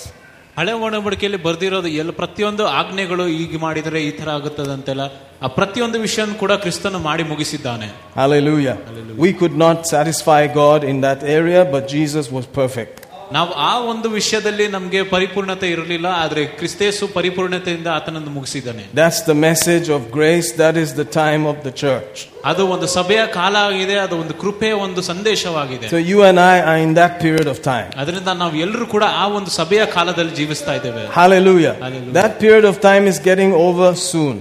ಹಳೆ 0.60 0.74
ಒಡಂಬಡಿಕೆಯಲ್ಲಿ 0.86 1.38
ಬರ್ದಿರೋದು 1.38 1.88
ಎಲ್ಲ 2.02 2.12
ಪ್ರತಿಯೊಂದು 2.12 2.64
ಆಜ್ಞೆಗಳು 2.80 3.28
ಈಗ 3.42 3.58
ಮಾಡಿದರೆ 3.58 4.00
ಈ 4.04 4.12
ತರ 4.12 4.30
ಆಗುತ್ತದಂತೆಲ್ಲ 4.30 5.04
ಆ 5.42 5.48
ಪ್ರತಿಯೊಂದು 5.48 6.00
ವಿಷಯ 6.00 6.24
ಕೂಡ 6.40 6.54
ಕ್ರಿಸ್ತನು 6.64 7.00
ಮಾಡಿ 7.00 7.24
ಮುಗಿಸಿದ್ದಾನೆ 7.24 7.88
Hallelujah. 8.16 8.76
Hallelujah. 8.88 9.20
We 9.26 9.34
could 9.34 9.56
not 9.66 9.86
satisfy 9.94 10.48
God 10.64 10.84
in 10.84 11.02
that 11.02 11.22
area, 11.40 11.62
but 11.76 11.88
Jesus 11.88 12.32
was 12.38 12.46
perfect. 12.62 12.96
ನಾವು 13.32 13.52
ಆ 13.70 13.72
ಒಂದು 13.92 14.08
ವಿಷಯದಲ್ಲಿ 14.10 14.66
ನಮಗೆ 14.76 15.00
ಪರಿಪೂರ್ಣತೆ 15.14 15.68
ಇರಲಿಲ್ಲ 15.74 16.08
ಆದ್ರೆ 16.24 16.42
ಕ್ರಿಸ್ತೇಸು 16.60 17.06
ಪರಿಪೂರ್ಣತೆಯಿಂದ 17.16 17.90
ಆತನನ್ನು 17.96 18.32
ಮುಗಿಸಿದ್ದಾನೆ 18.36 18.84
That's 19.00 19.20
the 19.32 19.36
message 19.48 19.88
of 19.96 20.02
grace. 20.18 20.50
That 20.64 20.76
is 20.84 20.90
the 21.02 21.08
time 21.18 21.44
of 21.52 21.58
the 21.68 21.74
church. 21.84 22.16
ಅದು 22.52 22.64
ಒಂದು 22.76 22.88
ಸಭೆಯ 22.96 23.22
ಕಾಲ 23.40 23.56
ಆಗಿದೆ 23.70 23.96
ಅದು 24.06 24.16
ಒಂದು 24.24 24.36
ಕೃಪೆಯ 24.44 24.74
ಒಂದು 24.86 25.02
ಸಂದೇಶವಾಗಿದೆ 25.12 25.88
So 25.94 26.00
you 26.12 26.20
and 26.30 26.40
I 26.46 26.58
are 26.70 26.80
in 26.88 26.94
that 27.02 27.16
period 27.26 27.50
of 27.54 27.60
time. 27.72 27.90
ಅದರಿಂದ 28.04 28.34
ನಾವು 28.44 28.56
ಎಲ್ಲರೂ 28.66 28.88
ಕೂಡ 28.96 29.06
ಆ 29.24 29.28
ಒಂದು 29.40 29.54
ಸಭೆಯ 29.60 29.86
ಕಾಲದಲ್ಲಿ 29.98 30.36
ಜೀವಿಸ್ತಾ 30.42 30.76
ಇದ್ದೇವೆ 30.80 31.04
Hallelujah. 31.20 31.74
Hallelujah. 31.86 32.16
That 32.22 32.34
period 32.46 32.68
of 32.72 32.78
time 32.90 33.06
is 33.14 33.20
getting 33.30 33.54
over 33.68 33.90
soon. 34.12 34.38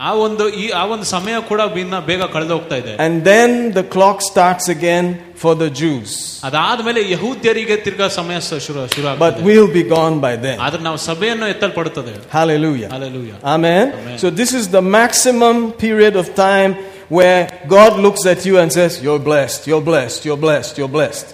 ಆ 0.00 0.10
ಒಂದು 0.26 0.44
ಈ 0.60 0.66
ಆ 0.72 0.82
ಒಂದು 0.92 1.06
ಸಮಯ 1.06 1.34
ಕೂಡ 1.48 1.60
ಇನ್ನ 1.82 1.96
ಬೇಗ 2.06 2.22
ಕಳೆದು 2.34 2.52
ಹೋಗ್ತಾ 2.56 2.76
ಇದೆ 2.82 2.92
And 3.06 3.14
then 3.30 3.50
the 3.78 3.84
clock 3.94 4.18
starts 4.22 4.66
again 4.76 5.06
for 5.42 5.52
the 5.62 5.68
Jews. 5.80 6.10
ಅದಾದ್ಮೇಲೆ 6.48 7.00
ಯಹೂದ್ಯರಿಗೆ 7.14 7.76
ತಿರ್ಗಾ 7.86 8.08
ಸಮಯ 8.18 8.38
ಸ- 8.46 8.60
ಶುರು 8.66 8.82
ಶುರು 8.94 9.06
But 9.22 9.26
ಆಗ್ತದೆ 9.26 9.44
we'll 9.48 9.72
be 9.80 9.84
gone 9.96 10.16
by 10.26 10.32
then. 10.46 10.56
ಆದ್ರೆ 10.58 10.82
ನಾವು 10.82 11.00
ಸಭೆಯನ್ನು 11.08 11.48
ಎತ್ತಲ್ಪಡುತ್ತದೆ 11.54 12.14
Hallelujah. 12.38 12.88
Hallelujah. 12.96 13.36
Amen. 13.54 13.84
Amen. 14.00 14.16
So 14.24 14.30
this 14.40 14.52
is 14.60 14.66
the 14.78 14.84
maximum 14.98 15.58
period 15.84 16.16
of 16.16 16.28
time 16.48 16.72
where 17.18 17.40
God 17.68 17.92
looks 18.06 18.24
at 18.32 18.40
you 18.48 18.56
and 18.62 18.70
says, 18.72 18.92
You're 19.02 19.22
blessed, 19.30 19.60
you're 19.70 19.86
blessed, 19.92 20.20
you're 20.28 20.42
blessed, 20.46 20.74
you're 20.80 20.94
blessed. 20.98 21.28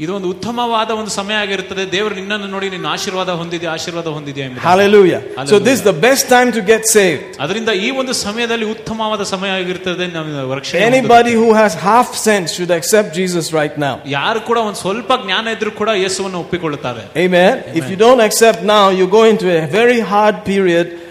ಇದು 0.00 0.12
ಒಂದು 0.16 0.28
ಉತ್ತಮವಾದ 0.34 0.90
ಒಂದು 1.00 1.10
ಸಮಯ 1.16 1.34
ಆಗಿರುತ್ತದೆ 1.42 1.82
ದೇವರು 1.92 2.14
ನಿನ್ನನ್ನು 2.20 2.46
ನೋಡಿ 2.54 2.68
ನಿನ್ನ 2.74 2.86
ಆಶೀರ್ವಾದ 2.94 3.30
ಹೊಂದಿದೆ 3.40 3.66
ಆಶೀರ್ವಾದ 3.74 4.08
ಹೊಂದಿದೆ 4.16 4.40
ಎಂಬುದು. 4.46 4.62
Hallelujah. 4.68 5.20
So 5.22 5.28
Hallelujah. 5.36 5.60
this 5.68 5.76
is 5.80 5.84
the 5.90 5.96
best 6.06 6.24
time 6.34 6.48
to 6.56 6.62
get 6.70 6.82
saved. 6.94 7.22
ಅದರಿಂದ 7.44 7.70
ಈ 7.86 7.90
ಒಂದು 8.00 8.14
ಸಮಯದಲ್ಲಿ 8.22 8.66
ಉತ್ತಮವಾದ 8.74 9.22
ಸಮಯ 9.34 9.50
ಆಗಿರ್ತದೆ 9.58 10.06
ನಾವು 10.16 10.54
ರಕ್ಷಣೆ 10.60 10.80
ಹೊಂದೋದಕ್ಕೆ. 10.80 10.98
Anybody 10.98 11.34
who 11.42 11.48
has 11.60 11.74
half 11.90 12.08
sense 12.28 12.48
should 12.56 12.72
accept 12.78 13.10
Jesus 13.20 13.46
right 13.60 13.76
now. 13.86 13.94
ಯಾರು 14.18 14.42
ಕೂಡ 14.48 14.58
ಒಂದು 14.68 14.80
ಸ್ವಲ್ಪ 14.84 15.12
ಜ್ಞಾನ 15.24 15.46
ಇದ್ರೂ 15.56 15.72
ಕೂಡ 15.80 15.90
ಯೇಸುವನ್ನು 16.04 16.40
ಒಪ್ಪಿಕೊಳ್ಳುತ್ತಾರೆ 16.44 17.04
Amen. 17.26 17.54
If 17.82 17.86
you 17.92 17.98
don't 18.06 18.22
accept 18.28 18.60
now, 18.76 18.84
you 18.98 19.06
go 19.18 19.22
into 19.32 19.48
a 19.60 19.64
very 19.80 20.00
hard 20.14 20.38
period 20.52 20.86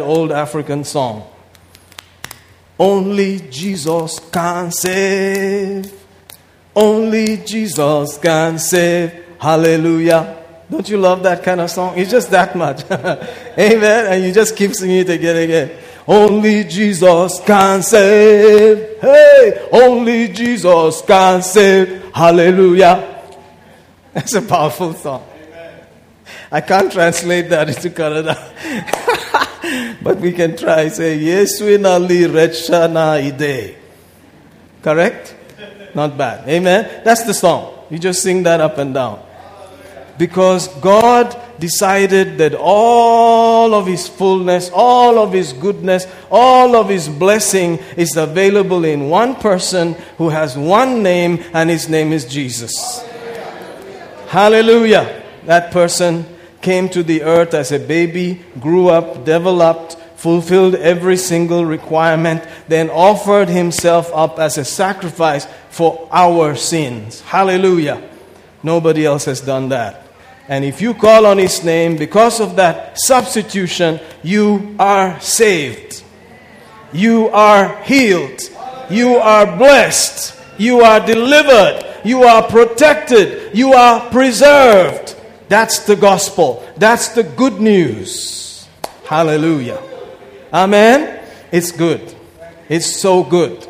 old 0.00 0.32
African 0.32 0.84
song? 0.84 1.28
Only 2.78 3.40
Jesus 3.50 4.18
can 4.30 4.72
save. 4.72 5.92
Only 6.74 7.38
Jesus 7.38 8.18
can 8.18 8.58
save. 8.58 9.12
Hallelujah. 9.38 10.42
Don't 10.70 10.88
you 10.88 10.96
love 10.96 11.22
that 11.22 11.42
kind 11.42 11.60
of 11.60 11.70
song? 11.70 11.96
It's 11.96 12.10
just 12.10 12.30
that 12.30 12.56
much. 12.56 12.90
Amen. 12.90 14.12
And 14.12 14.24
you 14.24 14.32
just 14.32 14.56
keep 14.56 14.74
singing 14.74 14.98
it 14.98 15.10
again 15.10 15.36
and 15.36 15.44
again. 15.44 15.70
Only 16.06 16.64
Jesus 16.64 17.40
can 17.40 17.82
save. 17.82 19.00
Hey, 19.00 19.68
only 19.72 20.28
Jesus 20.28 21.00
can 21.02 21.42
save. 21.42 22.12
Hallelujah. 22.12 23.22
That's 24.12 24.34
a 24.34 24.42
powerful 24.42 24.94
song. 24.94 25.26
I 26.50 26.60
can't 26.60 26.92
translate 26.92 27.48
that 27.50 27.68
into 27.68 27.90
Kannada. 27.90 28.36
but 30.04 30.18
we 30.18 30.32
can 30.32 30.56
try. 30.56 30.88
Say, 30.88 31.18
Yesuinali 31.18 32.28
Rechana 32.28 33.18
Ide. 33.24 33.76
Correct? 34.82 35.34
Not 35.94 36.18
bad. 36.18 36.46
Amen? 36.48 37.02
That's 37.04 37.24
the 37.24 37.32
song. 37.32 37.86
You 37.90 37.98
just 37.98 38.22
sing 38.22 38.42
that 38.42 38.60
up 38.60 38.76
and 38.78 38.92
down. 38.92 39.24
Because 40.18 40.68
God 40.80 41.36
decided 41.58 42.38
that 42.38 42.54
all 42.54 43.74
of 43.74 43.86
His 43.86 44.06
fullness, 44.06 44.70
all 44.72 45.18
of 45.18 45.32
His 45.32 45.52
goodness, 45.54 46.06
all 46.30 46.76
of 46.76 46.88
His 46.88 47.08
blessing 47.08 47.78
is 47.96 48.16
available 48.16 48.84
in 48.84 49.08
one 49.08 49.34
person 49.34 49.94
who 50.18 50.28
has 50.28 50.56
one 50.56 51.02
name, 51.02 51.42
and 51.52 51.70
His 51.70 51.88
name 51.88 52.12
is 52.12 52.26
Jesus. 52.26 53.02
Hallelujah. 54.28 55.22
That 55.46 55.72
person 55.72 56.26
came 56.64 56.88
to 56.88 57.02
the 57.02 57.22
earth 57.22 57.54
as 57.54 57.70
a 57.70 57.78
baby, 57.78 58.42
grew 58.58 58.88
up, 58.88 59.24
developed, 59.24 59.96
fulfilled 60.16 60.74
every 60.76 61.18
single 61.18 61.66
requirement, 61.66 62.42
then 62.66 62.88
offered 62.88 63.48
himself 63.48 64.10
up 64.14 64.38
as 64.38 64.56
a 64.56 64.64
sacrifice 64.64 65.46
for 65.68 66.08
our 66.10 66.56
sins. 66.56 67.20
Hallelujah. 67.20 68.02
Nobody 68.62 69.04
else 69.04 69.26
has 69.26 69.42
done 69.42 69.68
that. 69.68 70.06
And 70.48 70.64
if 70.64 70.80
you 70.80 70.94
call 70.94 71.26
on 71.26 71.36
his 71.36 71.62
name, 71.62 71.96
because 71.96 72.40
of 72.40 72.56
that 72.56 72.98
substitution, 72.98 74.00
you 74.22 74.74
are 74.78 75.20
saved. 75.20 76.02
You 76.94 77.28
are 77.28 77.82
healed. 77.82 78.40
You 78.88 79.16
are 79.16 79.56
blessed. 79.56 80.40
You 80.58 80.80
are 80.80 81.04
delivered. 81.04 82.00
You 82.04 82.22
are 82.24 82.42
protected. 82.42 83.54
You 83.56 83.72
are 83.72 84.10
preserved. 84.10 85.13
That's 85.47 85.79
the 85.79 85.95
gospel. 85.95 86.63
That's 86.77 87.09
the 87.09 87.23
good 87.23 87.59
news. 87.59 88.67
Hallelujah. 89.05 89.81
Amen. 90.53 91.19
It's 91.51 91.71
good. 91.71 92.15
It's 92.69 92.85
so 93.01 93.23
good 93.23 93.65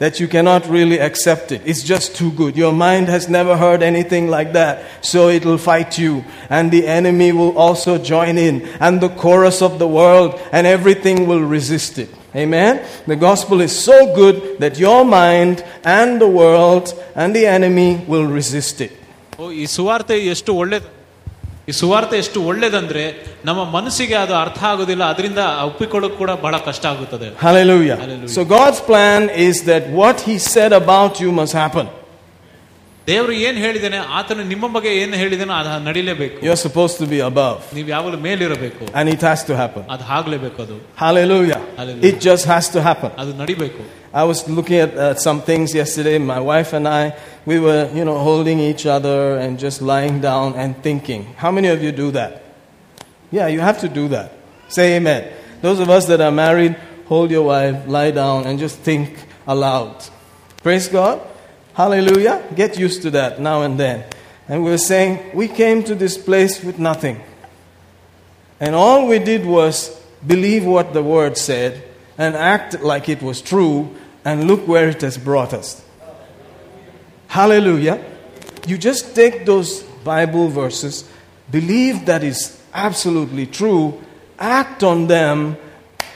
that 0.00 0.18
you 0.18 0.26
cannot 0.26 0.68
really 0.68 0.98
accept 0.98 1.52
it. 1.52 1.62
It's 1.64 1.84
just 1.84 2.16
too 2.16 2.32
good. 2.32 2.56
Your 2.56 2.72
mind 2.72 3.06
has 3.08 3.28
never 3.28 3.56
heard 3.56 3.80
anything 3.82 4.28
like 4.28 4.52
that. 4.54 4.84
So 5.04 5.28
it 5.28 5.44
will 5.44 5.58
fight 5.58 5.98
you. 5.98 6.24
And 6.50 6.72
the 6.72 6.86
enemy 6.86 7.30
will 7.30 7.56
also 7.56 7.96
join 7.98 8.36
in. 8.36 8.66
And 8.80 9.00
the 9.00 9.08
chorus 9.08 9.62
of 9.62 9.78
the 9.78 9.86
world 9.86 10.40
and 10.50 10.66
everything 10.66 11.28
will 11.28 11.42
resist 11.42 11.98
it. 11.98 12.10
Amen. 12.34 12.84
The 13.06 13.14
gospel 13.14 13.60
is 13.60 13.70
so 13.78 14.12
good 14.16 14.58
that 14.58 14.80
your 14.80 15.04
mind 15.04 15.64
and 15.84 16.20
the 16.20 16.26
world 16.28 16.92
and 17.14 17.34
the 17.34 17.46
enemy 17.46 18.04
will 18.08 18.26
resist 18.26 18.80
it. 18.80 18.92
ಓ, 19.38 19.46
ಈ 19.62 19.64
ಸುವಾರ್ತೆ 19.76 20.16
ಎಷ್ಟು 20.32 20.50
ಒಳ್ಳೇದು 20.62 20.88
ಈ 21.68 21.72
ಸುವಾರ್ತೆ 21.72 22.16
ಎಷ್ಟು 22.22 22.38
ಒಳ್ಳೇದಂದ್ರೆ 22.48 23.02
ನಮ್ಮ 23.48 23.60
ಮನಸ್ಸಿಗೆ 23.76 24.16
ಅದು 24.22 24.34
ಅರ್ಥ 24.42 24.60
ಆಗೋದಿಲ್ಲ 24.70 25.04
ಅದರಿಂದ 25.12 25.40
ಒಪ್ಪಿಕೊಳ್ಳೋಕೆ 25.68 26.16
ಕೂಡ 26.22 26.30
ಬಹಳ 26.44 26.56
ಕಷ್ಟ 26.68 26.84
ಆಗುತ್ತದೆ 26.92 27.28
Hallelujah. 27.44 27.96
Hallelujah. 28.02 28.32
So 28.36 28.42
God's 28.56 28.80
plan 28.90 29.22
is 29.48 29.58
that 29.70 29.84
what 30.00 30.16
He 30.28 30.36
said 30.54 30.72
about 30.82 31.12
you 31.24 31.32
must 31.40 31.54
happen. 31.64 31.86
ದೇವರು 33.06 33.32
ಏನ್ 33.46 33.58
ಹೇಳಿದಾನೆ 33.64 33.98
ಆತನು 34.18 34.42
ನಿಮ್ಮ 34.52 34.66
ಬಗ್ಗೆ 34.74 34.90
ಏನು 35.00 35.16
ಹೇಳಿದಾನೋ 35.22 35.54
ಅದು 35.60 35.70
ನಡಿಲೇಬೇಕು 35.88 36.36
You're 36.46 36.62
supposed 36.66 36.96
to 37.02 37.06
be 37.06 37.18
above, 37.30 37.58
ನೀವು 37.78 37.88
ಯಾವಾಗಲೂ 37.94 38.18
ಮೇಲಿರಬೇಕು 38.28 38.84
and 38.98 39.06
it 39.14 39.22
has 39.30 39.40
to 39.50 39.54
happen. 39.62 39.82
ಅದು 39.94 40.04
ಆಗ್ಲೇಬೇಕು 40.18 40.58
ಅದು 40.66 40.76
Hallelujah. 41.04 41.60
Hallelujah. 41.80 42.06
It 42.10 42.16
just 42.28 42.44
has 42.54 42.66
to 42.76 42.82
happen. 42.88 43.10
ಅದು 43.22 43.32
ನಡಿಬೇಕು 43.42 43.82
I 44.14 44.24
was 44.30 44.40
looking 44.56 44.78
at 44.86 44.92
uh, 44.96 45.06
some 45.26 45.38
things 45.48 45.68
yesterday. 45.74 46.16
My 46.32 46.40
wife 46.50 46.72
and 46.78 46.86
I, 47.00 47.04
we 47.49 47.57
were, 47.57 47.89
you 47.95 48.05
know, 48.05 48.19
holding 48.19 48.59
each 48.59 48.85
other 48.85 49.35
and 49.35 49.57
just 49.57 49.81
lying 49.81 50.21
down 50.21 50.53
and 50.53 50.77
thinking. 50.83 51.25
How 51.33 51.49
many 51.49 51.69
of 51.69 51.81
you 51.81 51.91
do 51.91 52.11
that? 52.11 52.43
Yeah, 53.31 53.47
you 53.47 53.59
have 53.59 53.79
to 53.79 53.89
do 53.89 54.07
that. 54.09 54.33
Say 54.67 54.97
amen. 54.97 55.33
Those 55.63 55.79
of 55.79 55.89
us 55.89 56.05
that 56.05 56.21
are 56.21 56.29
married, 56.31 56.75
hold 57.07 57.31
your 57.31 57.47
wife, 57.47 57.87
lie 57.87 58.11
down, 58.11 58.45
and 58.45 58.59
just 58.59 58.77
think 58.77 59.25
aloud. 59.47 59.95
Praise 60.61 60.87
God. 60.89 61.27
Hallelujah. 61.73 62.45
Get 62.53 62.77
used 62.77 63.01
to 63.01 63.09
that 63.17 63.41
now 63.41 63.63
and 63.63 63.79
then. 63.79 64.05
And 64.47 64.63
we 64.63 64.69
were 64.69 64.77
saying, 64.77 65.31
we 65.33 65.47
came 65.47 65.83
to 65.85 65.95
this 65.95 66.19
place 66.19 66.63
with 66.63 66.77
nothing. 66.77 67.19
And 68.59 68.75
all 68.75 69.07
we 69.07 69.17
did 69.17 69.43
was 69.43 69.99
believe 70.27 70.65
what 70.65 70.93
the 70.93 71.01
word 71.01 71.35
said 71.35 71.83
and 72.15 72.35
act 72.35 72.79
like 72.83 73.09
it 73.09 73.23
was 73.23 73.41
true, 73.41 73.95
and 74.23 74.43
look 74.43 74.67
where 74.67 74.89
it 74.89 75.01
has 75.01 75.17
brought 75.17 75.51
us. 75.51 75.83
Hallelujah. 77.29 78.03
You 78.65 78.77
just 78.77 79.15
take 79.15 79.45
those 79.45 79.83
Bible 80.03 80.49
verses, 80.49 81.07
believe 81.51 82.07
that 82.07 82.23
is 82.23 82.59
absolutely 82.73 83.45
true, 83.45 84.01
act 84.39 84.83
on 84.83 85.05
them, 85.05 85.55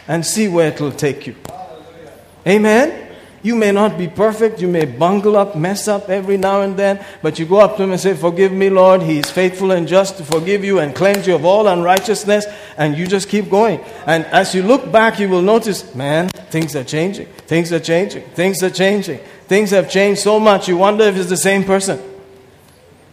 and 0.08 0.25
see 0.25 0.48
where 0.48 0.70
it 0.70 0.82
will 0.82 0.91
take 0.91 1.27
you. 1.27 1.36
Amen. 2.48 3.02
You 3.43 3.55
may 3.55 3.71
not 3.71 3.97
be 3.97 4.09
perfect, 4.09 4.61
you 4.61 4.67
may 4.67 4.85
bungle 4.85 5.37
up, 5.37 5.55
mess 5.55 5.87
up 5.87 6.09
every 6.11 6.37
now 6.37 6.62
and 6.62 6.76
then, 6.76 6.95
but 7.23 7.38
you 7.38 7.47
go 7.47 7.61
up 7.61 7.76
to 7.76 7.85
him 7.85 7.93
and 7.93 8.00
say, 8.00 8.14
Forgive 8.14 8.52
me, 8.52 8.69
Lord. 8.69 9.00
He 9.02 9.19
is 9.19 9.31
faithful 9.31 9.71
and 9.71 9.87
just 9.87 10.17
to 10.19 10.25
forgive 10.25 10.64
you 10.64 10.81
and 10.81 10.93
cleanse 10.95 11.25
you 11.28 11.37
of 11.37 11.45
all 11.45 11.69
unrighteousness, 11.69 12.47
and 12.76 12.99
you 12.99 13.07
just 13.07 13.28
keep 13.28 13.49
going. 13.49 13.78
And 14.07 14.26
as 14.26 14.55
you 14.57 14.62
look 14.62 14.90
back, 14.90 15.21
you 15.21 15.28
will 15.28 15.43
notice, 15.43 15.95
man, 15.95 16.28
things 16.50 16.75
are 16.75 16.83
changing, 16.85 17.26
things 17.47 17.73
are 17.73 17.81
changing, 17.81 18.25
things 18.40 18.62
are 18.62 18.71
changing. 18.71 19.21
Things 19.47 19.71
have 19.71 19.88
changed 19.88 20.21
so 20.21 20.38
much, 20.38 20.69
you 20.69 20.76
wonder 20.76 21.05
if 21.05 21.17
it's 21.17 21.31
the 21.31 21.37
same 21.50 21.64
person. 21.64 21.99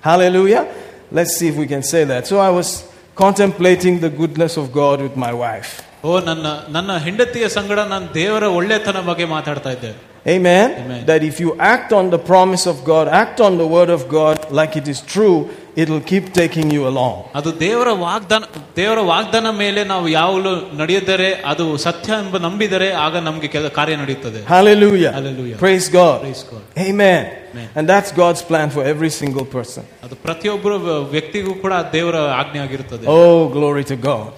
Hallelujah. 0.01 0.63
Let's 1.11 1.37
see 1.37 1.47
if 1.47 1.55
we 1.55 1.67
can 1.67 1.83
say 1.83 2.03
that. 2.03 2.27
So 2.27 2.39
I 2.39 2.49
was 2.49 2.91
contemplating 3.15 3.99
the 4.01 4.09
goodness 4.09 4.57
of 4.57 4.73
God 4.73 5.01
with 5.01 5.15
my 5.15 5.33
wife. 5.45 5.71
ಓ 6.07 6.15
ನನ್ನ 6.25 6.47
ನನ್ನ 6.73 6.91
ಹೆಂಡತಿಯ 7.05 7.45
ಸಂಗಡ 7.55 7.79
ನಾನು 7.91 8.07
ದೇವರ 8.17 8.45
ಒಳ್ಳೆತನ 8.57 8.99
ಬಗ್ಗೆ 9.09 9.25
ಮಾತಾಡ್ತಾ 9.35 9.71
ಇದ್ದೆ 9.75 9.91
Amen? 10.27 10.67
Amen. 10.83 11.01
That 11.09 11.21
if 11.23 11.35
you 11.43 11.49
act 11.73 11.89
on 11.93 12.05
the 12.09 12.17
promise 12.31 12.63
of 12.71 12.77
God, 12.83 13.07
act 13.23 13.37
on 13.47 13.53
the 13.61 13.67
word 13.75 13.91
of 13.97 14.01
God 14.09 14.37
like 14.59 14.75
it 14.79 14.87
is 14.93 14.99
true, 15.13 15.35
it'll 15.81 16.01
keep 16.11 16.25
taking 16.39 16.67
you 16.75 16.83
along. 16.91 17.15
ಅದು 17.39 17.49
ದೇವರ 17.59 17.89
ವಾಗ್ದಾನ 18.05 18.43
ದೇವರ 18.79 18.99
ವಾಗ್ದಾನ 19.11 19.47
ಮೇಲೆ 19.63 19.81
ನಾವು 19.91 20.05
ಯಾವಾಗಲೂ 20.15 20.53
ನಡೆಯದರೆ 20.81 21.29
ಅದು 21.51 21.65
ಸತ್ಯ 21.85 22.11
ಎಂಬ 22.23 22.37
ನಂಬಿದರೆ 22.47 22.87
ಆಗ 23.05 23.21
ನಮಗೆ 23.27 23.49
ಕೆಲ 23.55 23.69
ಕಾರ್ಯ 23.77 23.97
ನಡೆಯುತ್ತದೆ 24.03 24.39
Hallelujah. 24.55 25.11
Hallelujah. 25.19 25.57
Praise 25.65 25.89
God. 25.99 26.17
Praise 26.25 26.43
God. 26.53 26.63
Amen. 26.87 27.21
Amen. 27.53 27.69
And 27.77 27.83
that's 27.93 28.11
God's 28.23 28.41
plan 28.51 28.69
for 28.77 28.83
every 28.93 29.11
single 29.21 29.47
person. 29.57 29.83
ಅದು 30.07 30.17
ಪ್ರತಿಯೊಬ್ಬರು 30.27 30.77
ವ್ಯಕ್ತಿಗೂ 31.15 31.53
ಕೂಡ 31.65 31.73
ದೇವರ 31.97 32.15
ಆಜ್ಞೆ 32.41 32.61
ಆಗಿರುತ್ತದೆ 32.65 33.05
Oh, 33.17 33.37
glory 33.57 33.85
to 33.93 33.97
God. 34.09 34.31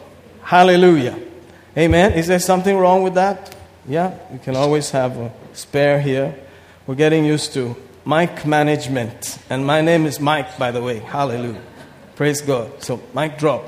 Hallelujah. 0.56 1.16
Amen. 1.86 2.10
Is 2.22 2.28
there 2.28 2.44
something 2.52 2.78
wrong 2.84 3.02
with 3.08 3.16
that? 3.24 3.40
Yeah, 3.89 4.17
you 4.33 4.39
can 4.39 4.55
always 4.55 4.91
have 4.91 5.17
a 5.17 5.33
spare 5.55 6.01
here. 6.01 6.37
We're 6.87 6.95
getting 6.95 7.25
used 7.25 7.53
to 7.55 7.77
mic 8.07 8.47
management. 8.47 9.39
And 9.51 9.67
my 9.67 9.81
name 9.81 10.07
is 10.07 10.21
Mike, 10.21 10.57
by 10.57 10.71
the 10.71 10.81
way. 10.81 11.01
Hallelujah. 11.01 11.61
Praise 12.15 12.41
God. 12.41 12.83
So, 12.83 13.01
mic 13.15 13.39
drop, 13.39 13.65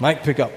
mic 0.00 0.22
pick 0.22 0.38
up, 0.38 0.52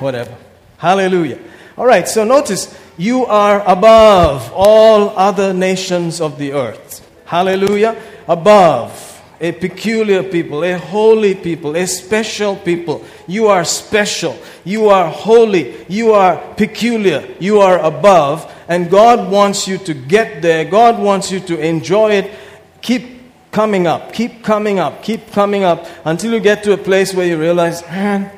whatever. 0.00 0.36
Hallelujah. 0.76 1.38
All 1.78 1.86
right, 1.86 2.06
so 2.06 2.24
notice 2.24 2.78
you 2.98 3.24
are 3.26 3.62
above 3.66 4.52
all 4.54 5.10
other 5.16 5.54
nations 5.54 6.20
of 6.20 6.38
the 6.38 6.52
earth. 6.52 7.08
Hallelujah. 7.24 8.00
Above 8.28 8.92
a 9.40 9.52
peculiar 9.52 10.22
people, 10.22 10.62
a 10.64 10.78
holy 10.78 11.34
people, 11.34 11.76
a 11.76 11.86
special 11.86 12.56
people. 12.56 13.04
You 13.26 13.48
are 13.48 13.64
special. 13.64 14.38
You 14.64 14.88
are 14.88 15.10
holy. 15.10 15.84
You 15.88 16.12
are 16.12 16.36
peculiar. 16.54 17.28
You 17.40 17.60
are 17.60 17.78
above. 17.78 18.50
And 18.68 18.90
God 18.90 19.30
wants 19.30 19.66
you 19.66 19.78
to 19.78 19.94
get 19.94 20.40
there. 20.40 20.64
God 20.64 20.98
wants 20.98 21.30
you 21.30 21.40
to 21.40 21.58
enjoy 21.58 22.12
it. 22.12 22.30
Keep 22.80 23.50
coming 23.50 23.86
up. 23.86 24.12
Keep 24.12 24.44
coming 24.44 24.78
up. 24.78 25.02
Keep 25.02 25.32
coming 25.32 25.64
up 25.64 25.86
until 26.04 26.32
you 26.32 26.40
get 26.40 26.62
to 26.64 26.72
a 26.72 26.78
place 26.78 27.12
where 27.12 27.26
you 27.26 27.38
realize, 27.38 27.82
man, 27.82 28.30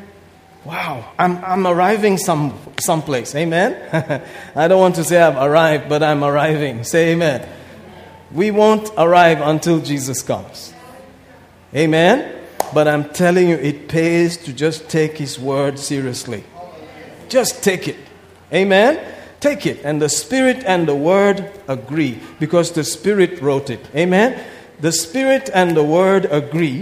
wow, 0.64 1.12
I'm, 1.18 1.36
I'm 1.44 1.66
arriving 1.66 2.18
some, 2.18 2.58
someplace. 2.80 3.34
Amen? 3.34 4.22
I 4.56 4.68
don't 4.68 4.80
want 4.80 4.96
to 4.96 5.04
say 5.04 5.20
I've 5.20 5.36
arrived, 5.36 5.88
but 5.88 6.02
I'm 6.02 6.24
arriving. 6.24 6.84
Say 6.84 7.12
amen. 7.12 7.48
We 8.32 8.50
won't 8.50 8.90
arrive 8.98 9.40
until 9.40 9.80
Jesus 9.80 10.22
comes. 10.22 10.74
Amen? 11.75 12.17
But 12.73 12.87
I'm 12.87 13.05
telling 13.09 13.49
you, 13.49 13.55
it 13.57 13.87
pays 13.87 14.37
to 14.45 14.53
just 14.53 14.89
take 14.89 15.17
His 15.17 15.37
word 15.39 15.79
seriously. 15.79 16.43
Just 17.29 17.63
take 17.63 17.87
it. 17.87 17.97
Amen? 18.53 18.99
Take 19.39 19.65
it. 19.65 19.79
And 19.83 20.01
the 20.01 20.09
Spirit 20.09 20.63
and 20.65 20.87
the 20.87 20.95
Word 20.95 21.51
agree 21.67 22.19
because 22.39 22.71
the 22.73 22.83
Spirit 22.83 23.41
wrote 23.41 23.69
it. 23.69 23.83
Amen? 23.95 24.39
The 24.79 24.91
Spirit 24.91 25.49
and 25.53 25.75
the 25.75 25.83
Word 25.83 26.25
agree 26.31 26.79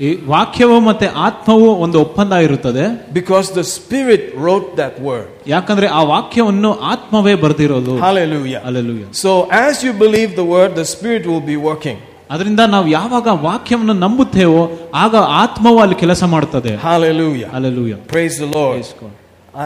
ಈ 0.00 0.10
ವಾಕ್ಯವು 0.32 0.76
ಮತ್ತೆ 0.86 1.06
ಆತ್ಮವು 1.24 1.66
ಒಂದು 1.84 1.96
ಒಪ್ಪಂದ 2.04 2.34
ಇರುತ್ತದೆ 2.46 2.84
because 3.18 3.46
the 3.58 3.64
Spirit 3.76 4.22
wrote 4.42 4.68
that 4.80 4.94
word. 5.08 5.26
ಯಾಕಂದ್ರೆ 5.54 5.86
ಆ 5.98 6.00
ವಾಕ್ಯವನ್ನು 6.12 6.70
ಆತ್ಮವೇ 6.92 7.34
ಬರೆದಿರೋದು 7.42 7.94
Hallelujah. 8.06 8.62
Alleluia 8.68 9.04
So 9.24 9.32
as 9.66 9.82
you 9.86 9.92
believe 10.04 10.30
the 10.42 10.46
word, 10.54 10.70
the 10.82 10.86
Spirit 10.94 11.26
will 11.32 11.44
be 11.52 11.58
working. 11.70 11.98
ಅದರಿಂದ 12.32 12.62
ನಾವು 12.74 12.88
ಯಾವಾಗ 12.98 13.28
ವಾಕ್ಯವನ್ನು 13.46 13.94
ನಂಬುತ್ತೇವೋ 14.04 14.62
ಆಗ 15.04 15.14
ಆತ್ಮವು 15.42 15.78
ಅಲ್ಲಿ 15.84 15.96
ಕೆಲಸ 16.02 16.22
ಮಾಡುತ್ತದೆ 16.34 16.72
Hallelujah. 16.88 17.48
Alleluia 17.56 17.94
Praise 18.14 18.36
the 18.44 18.50
Lord. 18.58 18.76
Praise 18.76 18.92
God. 19.00 19.14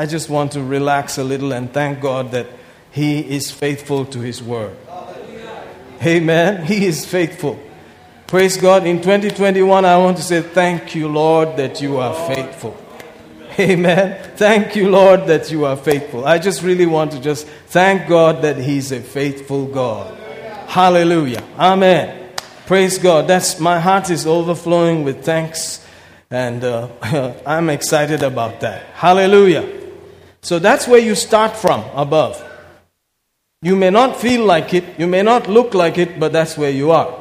I 0.00 0.06
just 0.14 0.28
want 0.36 0.50
to 0.56 0.60
relax 0.76 1.18
a 1.18 1.24
little 1.32 1.52
and 1.58 1.66
thank 1.78 1.94
God 2.10 2.24
that 2.36 2.46
He 2.98 3.10
is 3.36 3.44
faithful 3.62 4.00
to 4.14 4.18
His 4.28 4.38
word. 4.54 4.74
Amen. 6.14 6.64
He 6.70 6.86
is 6.86 7.04
faithful. 7.04 7.54
Praise 8.26 8.56
God. 8.56 8.86
In 8.86 8.96
2021, 9.00 9.84
I 9.84 9.96
want 9.96 10.16
to 10.16 10.22
say 10.22 10.40
thank 10.40 10.94
you, 10.94 11.08
Lord, 11.08 11.56
that 11.56 11.80
you 11.80 11.98
are 11.98 12.14
faithful. 12.30 12.74
Amen. 13.58 14.06
Thank 14.36 14.74
you, 14.74 14.88
Lord, 14.90 15.26
that 15.26 15.50
you 15.52 15.64
are 15.64 15.76
faithful. 15.76 16.24
I 16.24 16.38
just 16.38 16.62
really 16.62 16.86
want 16.86 17.12
to 17.12 17.20
just 17.20 17.46
thank 17.68 18.08
God 18.08 18.42
that 18.42 18.56
He's 18.58 18.90
a 18.90 19.00
faithful 19.00 19.66
God. 19.66 20.16
Hallelujah. 20.68 21.42
Amen. 21.58 22.06
Praise 22.69 22.99
God. 22.99 23.27
That's 23.27 23.59
my 23.59 23.79
heart 23.79 24.11
is 24.11 24.27
overflowing 24.27 25.03
with 25.03 25.25
thanks, 25.25 25.83
and 26.29 26.63
uh, 26.63 26.87
I'm 27.43 27.67
excited 27.67 28.21
about 28.21 28.59
that. 28.59 28.83
Hallelujah. 28.93 29.67
So 30.43 30.59
that's 30.59 30.87
where 30.87 30.99
you 30.99 31.15
start 31.15 31.57
from 31.57 31.83
above. 31.95 32.39
You 33.63 33.75
may 33.75 33.89
not 33.89 34.17
feel 34.17 34.45
like 34.45 34.71
it, 34.75 34.99
you 34.99 35.07
may 35.07 35.23
not 35.23 35.47
look 35.47 35.73
like 35.73 35.97
it, 35.97 36.19
but 36.19 36.31
that's 36.31 36.59
where 36.59 36.69
you 36.69 36.91
are. 36.91 37.11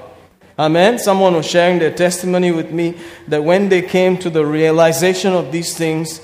Amen. 0.59 0.99
Someone 0.99 1.33
was 1.33 1.47
sharing 1.47 1.79
their 1.79 1.95
testimony 1.95 2.53
with 2.53 2.71
me 2.71 2.99
that 3.29 3.43
when 3.43 3.71
they 3.71 3.81
came 3.81 4.19
to 4.19 4.29
the 4.29 4.45
realization 4.45 5.33
of 5.33 5.51
these 5.51 5.75
things, 5.75 6.21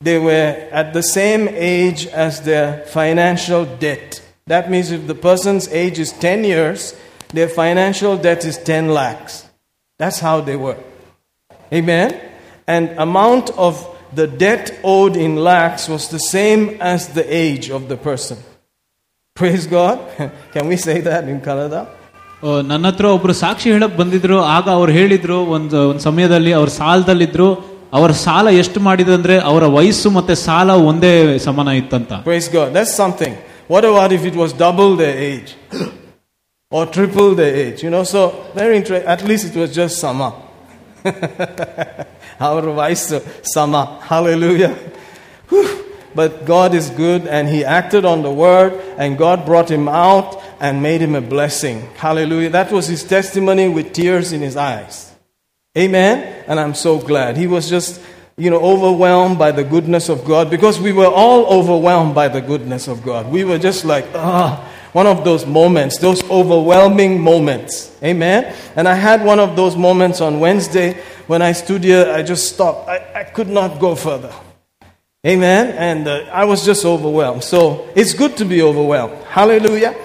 they 0.00 0.18
were 0.18 0.68
at 0.72 0.92
the 0.92 1.02
same 1.04 1.46
age 1.46 2.08
as 2.08 2.40
their 2.40 2.84
financial 2.86 3.66
debt. 3.76 4.20
That 4.48 4.68
means 4.68 4.90
if 4.90 5.06
the 5.06 5.14
person's 5.14 5.68
age 5.68 6.00
is 6.00 6.10
10 6.10 6.42
years, 6.42 6.96
their 7.32 7.48
financial 7.48 8.16
debt 8.16 8.44
is 8.44 8.58
10 8.58 8.88
lakhs. 8.88 9.46
That's 9.98 10.20
how 10.20 10.40
they 10.40 10.56
were. 10.56 10.78
Amen? 11.72 12.20
And 12.66 12.90
amount 12.98 13.50
of 13.50 13.74
the 14.14 14.26
debt 14.26 14.78
owed 14.84 15.16
in 15.16 15.36
lakhs 15.36 15.88
was 15.88 16.08
the 16.08 16.18
same 16.18 16.76
as 16.80 17.08
the 17.08 17.24
age 17.24 17.70
of 17.70 17.88
the 17.88 17.96
person. 17.96 18.38
Praise 19.34 19.66
God. 19.66 19.98
Can 20.52 20.68
we 20.68 20.76
say 20.76 21.00
that 21.00 21.28
in 21.28 21.40
Kannada? 21.40 21.86
Oh, 22.46 22.60
ನನ್ನ 22.70 22.86
ಹತ್ರ 22.92 23.06
ಒಬ್ರು 23.16 23.34
ಸಾಕ್ಷಿ 23.40 23.68
Aga 23.74 23.86
ಬಂದಿದ್ರು 24.00 24.36
ಆಗ 24.54 24.66
samyadali 24.68 25.18
or 25.36 25.40
ಒಂದು 25.54 25.78
ಒಂದು 25.90 26.02
Our 26.58 26.68
sala 26.68 26.70
ಸಾಲದಲ್ಲಿದ್ರು 26.78 27.48
ಅವರ 27.98 28.10
Our 28.26 28.48
ಎಷ್ಟು 28.62 28.80
ಮಾಡಿದ್ರು 28.86 29.14
ಅಂದ್ರೆ 29.18 29.36
ಅವರ 29.50 29.64
samana 31.46 31.72
ಮತ್ತೆ 31.78 32.22
Praise 32.30 32.48
God. 32.56 32.68
That's 32.76 32.94
something. 33.02 33.34
What 33.72 33.84
about 33.90 34.12
if 34.12 34.24
it 34.30 34.36
was 34.42 34.52
double 34.64 34.90
the 35.02 35.12
age? 35.32 35.50
Or 36.74 36.86
triple 36.86 37.36
the 37.36 37.44
age? 37.44 37.84
You 37.84 37.90
know, 37.90 38.02
so 38.02 38.50
very 38.52 38.76
interesting. 38.76 39.06
At 39.06 39.22
least 39.22 39.54
it 39.54 39.56
was 39.56 39.72
just 39.72 40.00
Sama. 40.00 40.34
Our 42.40 42.62
vice 42.72 43.14
Sama. 43.44 44.00
Hallelujah. 44.02 44.74
Whew. 45.50 45.84
But 46.16 46.44
God 46.44 46.74
is 46.74 46.90
good 46.90 47.28
and 47.28 47.48
He 47.48 47.64
acted 47.64 48.04
on 48.04 48.22
the 48.22 48.32
word 48.32 48.72
and 48.98 49.16
God 49.16 49.46
brought 49.46 49.70
him 49.70 49.88
out 49.88 50.42
and 50.58 50.82
made 50.82 51.00
him 51.00 51.14
a 51.14 51.20
blessing. 51.20 51.80
Hallelujah. 51.94 52.50
That 52.50 52.72
was 52.72 52.88
his 52.88 53.04
testimony 53.04 53.68
with 53.68 53.92
tears 53.92 54.32
in 54.32 54.40
his 54.40 54.56
eyes. 54.56 55.14
Amen. 55.78 56.44
And 56.48 56.58
I'm 56.58 56.74
so 56.74 56.98
glad. 56.98 57.36
He 57.36 57.46
was 57.46 57.68
just, 57.68 58.00
you 58.36 58.50
know, 58.50 58.60
overwhelmed 58.60 59.38
by 59.38 59.52
the 59.52 59.64
goodness 59.64 60.08
of 60.08 60.24
God 60.24 60.50
because 60.50 60.80
we 60.80 60.92
were 60.92 61.06
all 61.06 61.46
overwhelmed 61.46 62.14
by 62.14 62.28
the 62.28 62.40
goodness 62.40 62.88
of 62.88 63.04
God. 63.04 63.30
We 63.30 63.44
were 63.44 63.58
just 63.58 63.84
like, 63.84 64.06
ah, 64.14 64.70
one 64.94 65.06
of 65.06 65.24
those 65.24 65.44
moments, 65.44 65.98
those 65.98 66.22
overwhelming 66.30 67.20
moments. 67.20 67.94
Amen. 68.02 68.54
And 68.76 68.88
I 68.88 68.94
had 68.94 69.24
one 69.24 69.40
of 69.40 69.56
those 69.56 69.76
moments 69.76 70.20
on 70.20 70.40
Wednesday 70.40 70.96
when 71.26 71.42
I 71.42 71.52
stood 71.52 71.82
here, 71.82 72.12
I 72.12 72.22
just 72.22 72.54
stopped. 72.54 72.88
I, 72.88 73.02
I 73.14 73.24
could 73.24 73.48
not 73.48 73.80
go 73.80 73.94
further. 73.96 74.32
Amen. 75.26 75.74
And 75.76 76.06
uh, 76.06 76.30
I 76.30 76.44
was 76.44 76.64
just 76.64 76.84
overwhelmed. 76.84 77.42
So 77.42 77.88
it's 77.96 78.12
good 78.14 78.36
to 78.36 78.44
be 78.44 78.62
overwhelmed. 78.62 79.24
Hallelujah. 79.24 79.96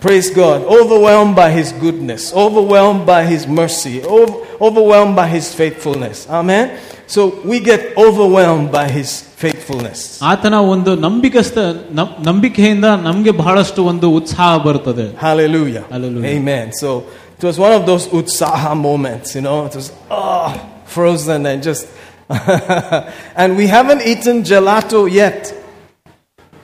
Praise 0.00 0.30
God. 0.30 0.62
Overwhelmed 0.62 1.34
by 1.34 1.50
His 1.50 1.72
goodness, 1.72 2.32
overwhelmed 2.32 3.06
by 3.06 3.24
His 3.24 3.46
mercy, 3.46 4.02
over, 4.02 4.46
overwhelmed 4.60 5.16
by 5.16 5.26
His 5.26 5.52
faithfulness. 5.52 6.28
Amen. 6.28 6.78
So 7.06 7.40
we 7.42 7.58
get 7.58 7.96
overwhelmed 7.96 8.70
by 8.70 8.90
His 8.90 9.22
faithfulness. 9.22 9.55
ಆತನ 10.31 10.55
ಒಂದು 10.73 10.91
ನಂಬಿಕಸ್ಥ 11.05 11.57
ನಂ- 11.99 12.15
ನಂಬಿಕೆಯಿಂದ 12.27 12.87
ನಮ್ಗೆ 13.07 13.31
ಬಹಳಷ್ಟು 13.41 13.81
ಒಂದು 13.91 14.09
ಉತ್ಸಾಹ 14.19 14.49
ಬರುತ್ತದೆ 14.67 15.05
Hallelujah. 15.25 15.83
Hallelujah. 15.95 16.29
Amen. 16.35 16.65
So 16.81 16.89
it 17.37 17.43
was 17.49 17.57
one 17.65 17.73
of 17.79 17.83
those 17.89 18.05
utsaha 18.19 18.71
moments, 18.89 19.29
you 19.37 19.43
know. 19.47 19.57
It 19.69 19.75
was 19.75 19.87
oh, 20.19 20.49
frozen 20.95 21.41
and 21.51 21.61
just. 21.69 21.85
and 23.41 23.57
we 23.59 23.65
haven't 23.67 24.03
eaten 24.11 24.43
gelato 24.43 24.99
yet. 25.23 25.39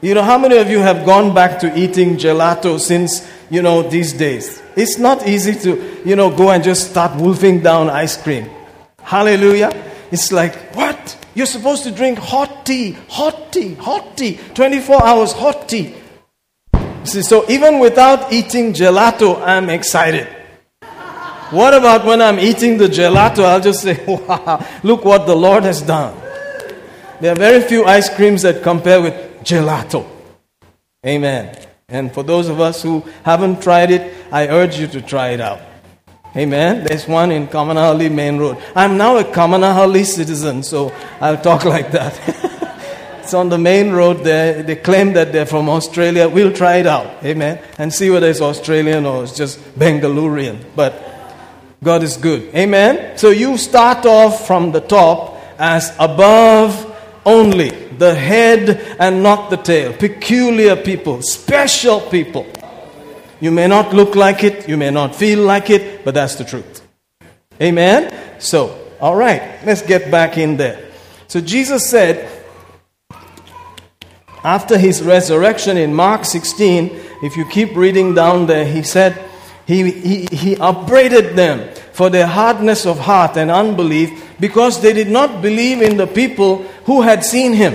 You 0.01 0.13
know, 0.15 0.23
how 0.23 0.37
many 0.37 0.57
of 0.57 0.69
you 0.69 0.79
have 0.79 0.99
gone 1.05 1.33
back 1.33 1.53
to 1.61 1.67
eating 1.75 2.09
gelato 2.17 2.79
since, 2.81 3.11
you 3.49 3.61
know, 3.61 3.77
these 3.95 4.13
days? 4.15 4.45
It's 4.75 4.97
not 4.99 5.27
easy 5.27 5.55
to, 5.63 5.71
you 6.05 6.15
know, 6.15 6.29
go 6.41 6.51
and 6.53 6.63
just 6.63 6.91
start 6.91 7.15
wolfing 7.15 7.57
down 7.61 7.89
ice 8.03 8.15
cream. 8.17 8.45
Hallelujah. 9.03 9.71
It's 10.11 10.31
like, 10.31 10.55
what? 10.75 10.90
You're 11.34 11.46
supposed 11.46 11.84
to 11.84 11.90
drink 11.90 12.18
hot 12.18 12.66
tea, 12.66 12.92
hot 13.08 13.52
tea, 13.52 13.74
hot 13.74 14.16
tea, 14.16 14.38
24 14.54 15.04
hours 15.04 15.32
hot 15.32 15.68
tea. 15.68 15.94
See, 17.04 17.22
so 17.22 17.48
even 17.50 17.78
without 17.78 18.32
eating 18.32 18.72
gelato, 18.72 19.42
I'm 19.42 19.70
excited. 19.70 20.28
What 21.50 21.74
about 21.74 22.04
when 22.04 22.22
I'm 22.22 22.38
eating 22.38 22.78
the 22.78 22.86
gelato? 22.86 23.44
I'll 23.44 23.60
just 23.60 23.82
say, 23.82 24.02
wow, 24.06 24.64
look 24.82 25.04
what 25.04 25.26
the 25.26 25.36
Lord 25.36 25.64
has 25.64 25.82
done. 25.82 26.16
There 27.20 27.32
are 27.32 27.36
very 27.36 27.60
few 27.62 27.84
ice 27.84 28.14
creams 28.14 28.42
that 28.42 28.62
compare 28.62 29.00
with 29.00 29.14
gelato. 29.44 30.06
Amen. 31.04 31.56
And 31.88 32.12
for 32.12 32.22
those 32.22 32.48
of 32.48 32.60
us 32.60 32.82
who 32.82 33.04
haven't 33.24 33.62
tried 33.62 33.90
it, 33.90 34.14
I 34.32 34.48
urge 34.48 34.78
you 34.78 34.86
to 34.88 35.02
try 35.02 35.30
it 35.30 35.40
out. 35.40 35.60
Amen. 36.34 36.84
There's 36.84 37.06
one 37.06 37.30
in 37.30 37.46
Kammanahalli 37.46 38.10
Main 38.10 38.38
Road. 38.38 38.56
I'm 38.74 38.96
now 38.96 39.18
a 39.18 39.24
Kammanahalli 39.24 40.04
citizen, 40.06 40.62
so 40.62 40.90
I'll 41.20 41.40
talk 41.40 41.64
like 41.66 41.92
that. 41.92 42.18
it's 43.22 43.34
on 43.34 43.50
the 43.50 43.58
main 43.58 43.92
road 43.92 44.24
there. 44.24 44.62
They 44.62 44.76
claim 44.76 45.12
that 45.12 45.32
they're 45.32 45.44
from 45.44 45.68
Australia. 45.68 46.28
We'll 46.30 46.52
try 46.52 46.76
it 46.76 46.86
out. 46.86 47.22
Amen. 47.22 47.62
And 47.76 47.92
see 47.92 48.08
whether 48.08 48.28
it's 48.28 48.40
Australian 48.40 49.04
or 49.04 49.24
it's 49.24 49.36
just 49.36 49.58
Bengalurian. 49.78 50.58
But 50.74 50.94
God 51.84 52.02
is 52.02 52.16
good. 52.16 52.54
Amen. 52.54 53.18
So 53.18 53.28
you 53.28 53.58
start 53.58 54.06
off 54.06 54.46
from 54.46 54.72
the 54.72 54.80
top 54.80 55.36
as 55.58 55.94
above 55.98 56.88
only, 57.26 57.70
the 57.98 58.14
head 58.14 58.96
and 58.98 59.22
not 59.22 59.50
the 59.50 59.56
tail. 59.58 59.92
Peculiar 59.92 60.76
people, 60.76 61.20
special 61.22 62.00
people. 62.00 62.46
You 63.42 63.50
may 63.50 63.66
not 63.66 63.92
look 63.92 64.14
like 64.14 64.44
it, 64.44 64.68
you 64.68 64.76
may 64.76 64.90
not 64.90 65.16
feel 65.16 65.44
like 65.44 65.68
it, 65.68 66.04
but 66.04 66.14
that's 66.14 66.36
the 66.36 66.44
truth. 66.44 66.80
Amen. 67.60 68.14
So, 68.38 68.78
all 69.00 69.16
right, 69.16 69.58
let's 69.66 69.82
get 69.82 70.12
back 70.12 70.38
in 70.38 70.56
there. 70.56 70.80
So 71.26 71.40
Jesus 71.40 71.90
said, 71.90 72.30
after 74.44 74.78
his 74.78 75.02
resurrection 75.02 75.76
in 75.76 75.92
Mark 75.92 76.24
16, 76.24 76.90
if 77.24 77.36
you 77.36 77.44
keep 77.46 77.74
reading 77.74 78.14
down 78.14 78.46
there, 78.46 78.64
he 78.64 78.84
said, 78.84 79.18
he, 79.66 79.90
he, 79.90 80.26
he 80.26 80.56
upbraided 80.60 81.34
them 81.34 81.74
for 81.92 82.10
their 82.10 82.28
hardness 82.28 82.86
of 82.86 83.00
heart 83.00 83.36
and 83.36 83.50
unbelief 83.50 84.36
because 84.38 84.80
they 84.80 84.92
did 84.92 85.08
not 85.10 85.42
believe 85.42 85.82
in 85.82 85.96
the 85.96 86.06
people 86.06 86.58
who 86.84 87.02
had 87.02 87.24
seen 87.24 87.54
him. 87.54 87.74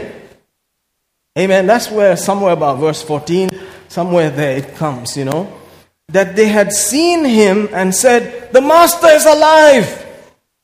Amen. 1.38 1.68
That's 1.68 1.92
where, 1.92 2.16
somewhere 2.16 2.54
about 2.54 2.80
verse 2.80 3.02
14, 3.02 3.50
somewhere 3.90 4.30
there 4.30 4.56
it 4.58 4.76
comes, 4.76 5.18
you 5.18 5.26
know. 5.26 5.57
That 6.10 6.36
they 6.38 6.48
had 6.48 6.72
seen 6.72 7.26
him 7.26 7.68
and 7.74 7.94
said, 7.94 8.54
The 8.54 8.62
Master 8.62 9.08
is 9.08 9.26
alive. 9.26 10.06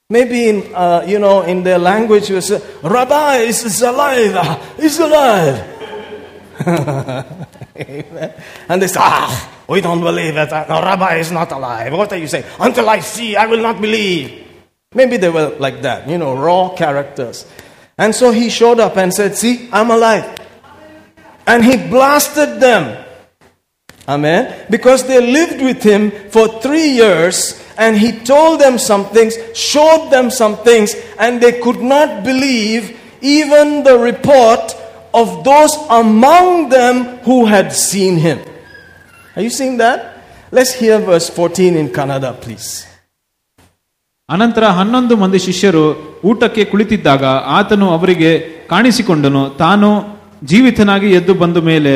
Maybe 0.09 0.47
in, 0.47 0.73
uh, 0.73 1.03
you 1.05 1.19
know, 1.19 1.41
in 1.41 1.63
their 1.63 1.79
language, 1.79 2.29
you 2.29 2.39
say, 2.39 2.61
Rabbi 2.81 3.37
is, 3.39 3.63
is 3.65 3.81
alive. 3.81 4.33
ah, 4.37 4.73
He's 4.79 4.99
alive. 4.99 5.69
And 8.69 8.81
they 8.81 8.87
say, 8.87 8.99
Ah, 9.01 9.63
we 9.67 9.81
don't 9.81 9.99
believe 9.99 10.37
it. 10.37 10.49
No, 10.51 10.81
Rabbi 10.81 11.15
is 11.17 11.31
not 11.31 11.51
alive. 11.51 11.91
What 11.91 12.13
are 12.13 12.17
you 12.17 12.27
saying? 12.27 12.45
Until 12.59 12.87
I 12.89 12.99
see, 12.99 13.35
I 13.35 13.45
will 13.47 13.61
not 13.61 13.81
believe. 13.81 14.47
Maybe 14.93 15.17
they 15.17 15.29
were 15.29 15.55
like 15.59 15.81
that, 15.81 16.07
you 16.07 16.17
know, 16.19 16.35
raw 16.35 16.69
characters. 16.69 17.45
And 17.97 18.13
so 18.15 18.31
he 18.31 18.49
showed 18.49 18.79
up 18.79 18.95
and 18.95 19.13
said, 19.13 19.35
See, 19.35 19.67
I'm 19.73 19.89
alive. 19.91 20.39
And 21.45 21.65
he 21.65 21.75
blasted 21.75 22.61
them. 22.61 23.02
Amen. 24.08 24.66
Because 24.70 25.06
they 25.06 25.20
lived 25.20 25.60
with 25.60 25.82
him 25.82 26.02
for 26.30 26.60
three 26.60 26.88
years 26.92 27.36
and 27.76 27.96
he 27.96 28.12
told 28.24 28.60
them 28.60 28.78
some 28.80 29.04
things, 29.06 29.34
showed 29.54 30.08
them 30.10 30.30
some 30.32 30.56
things, 30.58 30.94
and 31.18 31.40
they 31.40 31.60
could 31.60 31.80
not 31.84 32.24
believe 32.24 32.98
even 33.22 33.84
the 33.84 33.96
report 34.00 34.74
of 35.14 35.44
those 35.44 35.74
among 35.90 36.70
them 36.70 37.18
who 37.18 37.44
had 37.46 37.72
seen 37.72 38.16
him. 38.16 38.38
Are 39.36 39.42
you 39.42 39.50
seeing 39.50 39.76
that? 39.76 39.98
Let's 40.50 40.72
hear 40.72 40.98
verse 41.00 41.28
14 41.30 41.76
in 41.76 41.88
Kannada, 41.90 42.32
please. 42.44 42.68
ಅನಂತರ 44.28 44.64
ಹನ್ನೊಂದು 44.78 45.14
ಮಂದಿ 45.16 45.38
ಶಿಷ್ಯರು 45.44 45.82
ಊಟಕ್ಕೆ 46.30 46.62
ಕುಳಿತಿದ್ದಾಗ 46.70 47.24
ಆತನು 47.58 47.86
ಅವರಿಗೆ 47.96 48.30
ಕಾಣಿಸಿಕೊಂಡನು 48.72 49.42
ತಾನು 49.60 49.88
ಜೀವಿತನಾಗಿ 50.50 51.08
ಎದ್ದು 51.18 51.34
ಬಂದ 51.42 51.58
ಮೇಲೆ 51.68 51.92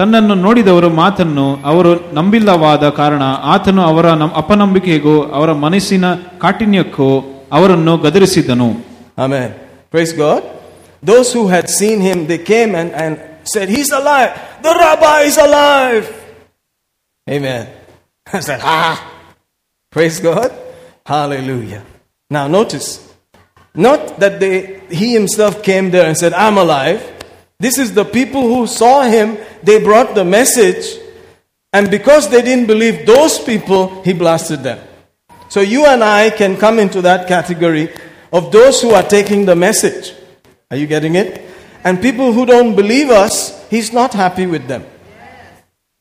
ತನ್ನನ್ನು 0.00 0.34
ನೋಡಿದವರು 0.34 0.90
ಮಾತನ್ನು 1.00 1.46
ಅವರು 1.70 1.90
ನಂಬಿಲ್ಲವಾದ 2.18 2.88
ಕಾರಣ 3.00 3.22
ಆತನು 3.54 3.82
ಅವರ 3.88 4.06
ಅಪನಂಬಿಕೆಗೂ 4.42 5.16
ಅವರ 5.38 5.52
ಮನಸ್ಸಿನ 5.64 6.06
ಕಾಠಿಣ್ಯಕ್ಕೂ 6.44 7.10
ಅವರನ್ನು 7.58 7.94
ಗದರಿಸಿದನು 8.06 8.70
Amen. 9.24 9.48
Praise 9.90 10.12
God. 10.14 10.42
Those 11.02 11.32
who 11.32 11.48
had 11.48 11.68
seen 11.68 12.00
him, 12.00 12.26
they 12.26 12.38
came 12.38 12.74
and, 12.74 12.90
and 12.92 13.12
said, 13.44 13.68
He's 13.68 13.90
alive. 13.92 14.30
The 14.62 14.72
is 15.24 15.36
alive. 15.38 16.04
Ah. 18.62 18.96
Now 22.30 22.46
not 22.48 24.20
that 24.20 24.40
they, 24.40 24.80
he 24.90 25.12
himself 25.12 25.62
came 25.62 25.90
there 25.90 26.06
and 26.06 26.16
said, 26.16 26.32
I'm 26.34 26.56
alive. 26.58 27.19
This 27.60 27.78
is 27.78 27.92
the 27.92 28.06
people 28.06 28.40
who 28.40 28.66
saw 28.66 29.02
him, 29.02 29.36
they 29.62 29.84
brought 29.84 30.14
the 30.14 30.24
message, 30.24 30.98
and 31.72 31.90
because 31.90 32.28
they 32.28 32.40
didn't 32.42 32.66
believe 32.66 33.06
those 33.06 33.38
people, 33.38 34.02
he 34.02 34.14
blasted 34.14 34.62
them. 34.62 34.80
So 35.50 35.60
you 35.60 35.84
and 35.86 36.02
I 36.02 36.30
can 36.30 36.56
come 36.56 36.78
into 36.78 37.02
that 37.02 37.28
category 37.28 37.90
of 38.32 38.50
those 38.50 38.80
who 38.80 38.90
are 38.90 39.02
taking 39.02 39.44
the 39.44 39.54
message. 39.54 40.14
Are 40.70 40.76
you 40.76 40.86
getting 40.86 41.16
it? 41.16 41.42
And 41.84 42.00
people 42.00 42.32
who 42.32 42.46
don't 42.46 42.74
believe 42.74 43.10
us, 43.10 43.68
he's 43.68 43.92
not 43.92 44.14
happy 44.14 44.46
with 44.46 44.66
them. 44.66 44.86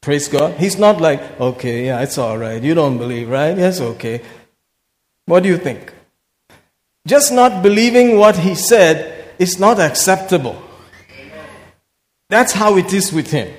Praise 0.01 0.29
God. 0.29 0.53
He's 0.57 0.77
not 0.77 1.01
like, 1.01 1.19
okay, 1.41 1.87
yeah, 1.87 1.99
it's 2.01 2.17
all 2.17 2.37
right. 2.37 2.61
You 2.63 2.73
don't 2.73 2.97
believe, 2.97 3.29
right? 3.29 3.57
Yes, 3.57 3.81
okay. 3.81 4.21
What 5.25 5.43
do 5.43 5.49
you 5.49 5.57
think? 5.57 5.93
Just 7.05 7.33
not 7.33 7.61
believing 7.61 8.17
what 8.17 8.37
he 8.37 8.55
said 8.55 9.33
is 9.39 9.59
not 9.59 9.79
acceptable. 9.79 10.61
That's 12.29 12.53
how 12.53 12.77
it 12.77 12.93
is 12.93 13.11
with 13.11 13.31
him. 13.31 13.53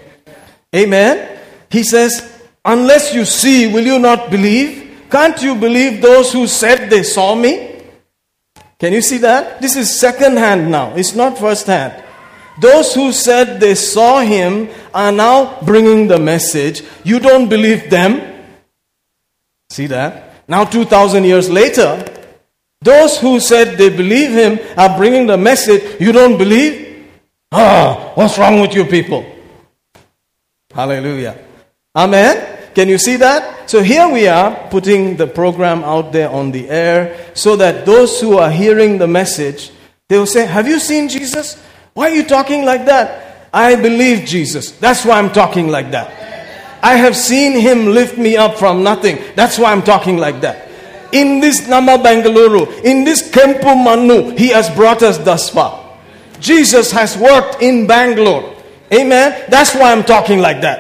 Amen. 0.75 1.39
He 1.71 1.83
says, 1.83 2.41
Unless 2.65 3.15
you 3.15 3.25
see, 3.25 3.73
will 3.73 3.85
you 3.85 3.99
not 3.99 4.31
believe? 4.31 5.07
Can't 5.11 5.43
you 5.43 5.55
believe 5.55 6.01
those 6.01 6.33
who 6.33 6.47
said 6.47 6.89
they 6.89 7.03
saw 7.03 7.35
me? 7.35 7.83
Can 8.79 8.93
you 8.93 9.03
see 9.03 9.19
that? 9.19 9.61
This 9.61 9.77
is 9.77 9.99
second 9.99 10.37
hand 10.37 10.71
now, 10.71 10.95
it's 10.95 11.15
not 11.15 11.37
first 11.39 11.67
hand. 11.67 12.05
Those 12.61 12.95
who 12.95 13.11
said 13.13 13.59
they 13.59 13.75
saw 13.75 14.21
him 14.21 14.69
are 14.93 15.11
now 15.11 15.61
bringing 15.63 16.09
the 16.09 16.19
message. 16.19 16.83
You 17.05 17.19
don't 17.19 17.49
believe 17.49 17.89
them. 17.89 18.45
See 19.71 19.87
that? 19.87 20.47
Now, 20.47 20.65
2,000 20.65 21.25
years 21.25 21.49
later, 21.49 22.05
those 22.83 23.19
who 23.19 23.41
said 23.41 23.79
they 23.79 23.89
believe 23.89 24.31
him 24.33 24.59
are 24.77 24.97
bringing 24.97 25.27
the 25.27 25.39
message. 25.39 26.01
You 26.01 26.13
don't 26.13 26.37
believe? 26.37 26.90
Ah, 27.53 28.13
what's 28.15 28.39
wrong 28.39 28.61
with 28.61 28.75
you 28.75 28.85
people? 28.85 29.25
Hallelujah. 30.73 31.37
Amen. 31.95 32.59
Can 32.75 32.89
you 32.89 32.99
see 32.99 33.17
that? 33.17 33.69
So 33.69 33.83
here 33.83 34.09
we 34.09 34.29
are 34.29 34.69
putting 34.71 35.17
the 35.17 35.27
program 35.27 35.83
out 35.83 36.13
there 36.13 36.31
on 36.31 36.53
the 36.53 36.69
air 36.69 37.31
so 37.35 37.57
that 37.57 37.85
those 37.85 38.21
who 38.21 38.39
are 38.39 38.51
hearing 38.51 38.99
the 38.99 39.09
message, 39.09 39.73
they 40.09 40.17
will 40.17 40.27
say, 40.27 40.47
Have 40.47 40.69
you 40.69 40.79
seen 40.79 41.09
Jesus? 41.09 41.61
Why 41.95 42.11
are 42.11 42.15
you 42.15 42.25
talking 42.25 42.65
like 42.65 42.87
that? 42.87 43.49
I 43.53 43.75
believe 43.75 44.27
Jesus. 44.27 44.71
That's 44.79 45.05
why 45.05 45.19
I'm 45.19 45.33
talking 45.33 45.67
like 45.69 45.91
that. 45.91 46.17
I 46.83 46.95
have 46.97 47.17
seen 47.17 47.59
him 47.59 47.87
lift 47.87 48.17
me 48.17 48.37
up 48.37 48.57
from 48.57 48.85
nothing. 48.85 49.19
That's 49.35 49.59
why 49.59 49.73
I'm 49.73 49.83
talking 49.83 50.17
like 50.17 50.41
that. 50.43 50.71
In 51.13 51.41
this 51.41 51.67
Nama 51.67 51.99
Bangalore, 52.01 52.73
in 52.85 53.03
this 53.03 53.29
Kempu 53.29 53.85
Manu, 53.85 54.31
He 54.37 54.49
has 54.49 54.71
brought 54.71 55.03
us 55.03 55.19
thus 55.19 55.51
far. 55.51 55.90
Jesus 56.42 56.92
has 56.92 57.18
worked 57.20 57.62
in 57.62 57.88
Bangalore. 57.88 58.46
Amen. 58.92 59.28
That's 59.50 59.74
why 59.74 59.92
I'm 59.92 60.04
talking 60.06 60.40
like 60.40 60.62
that. 60.62 60.80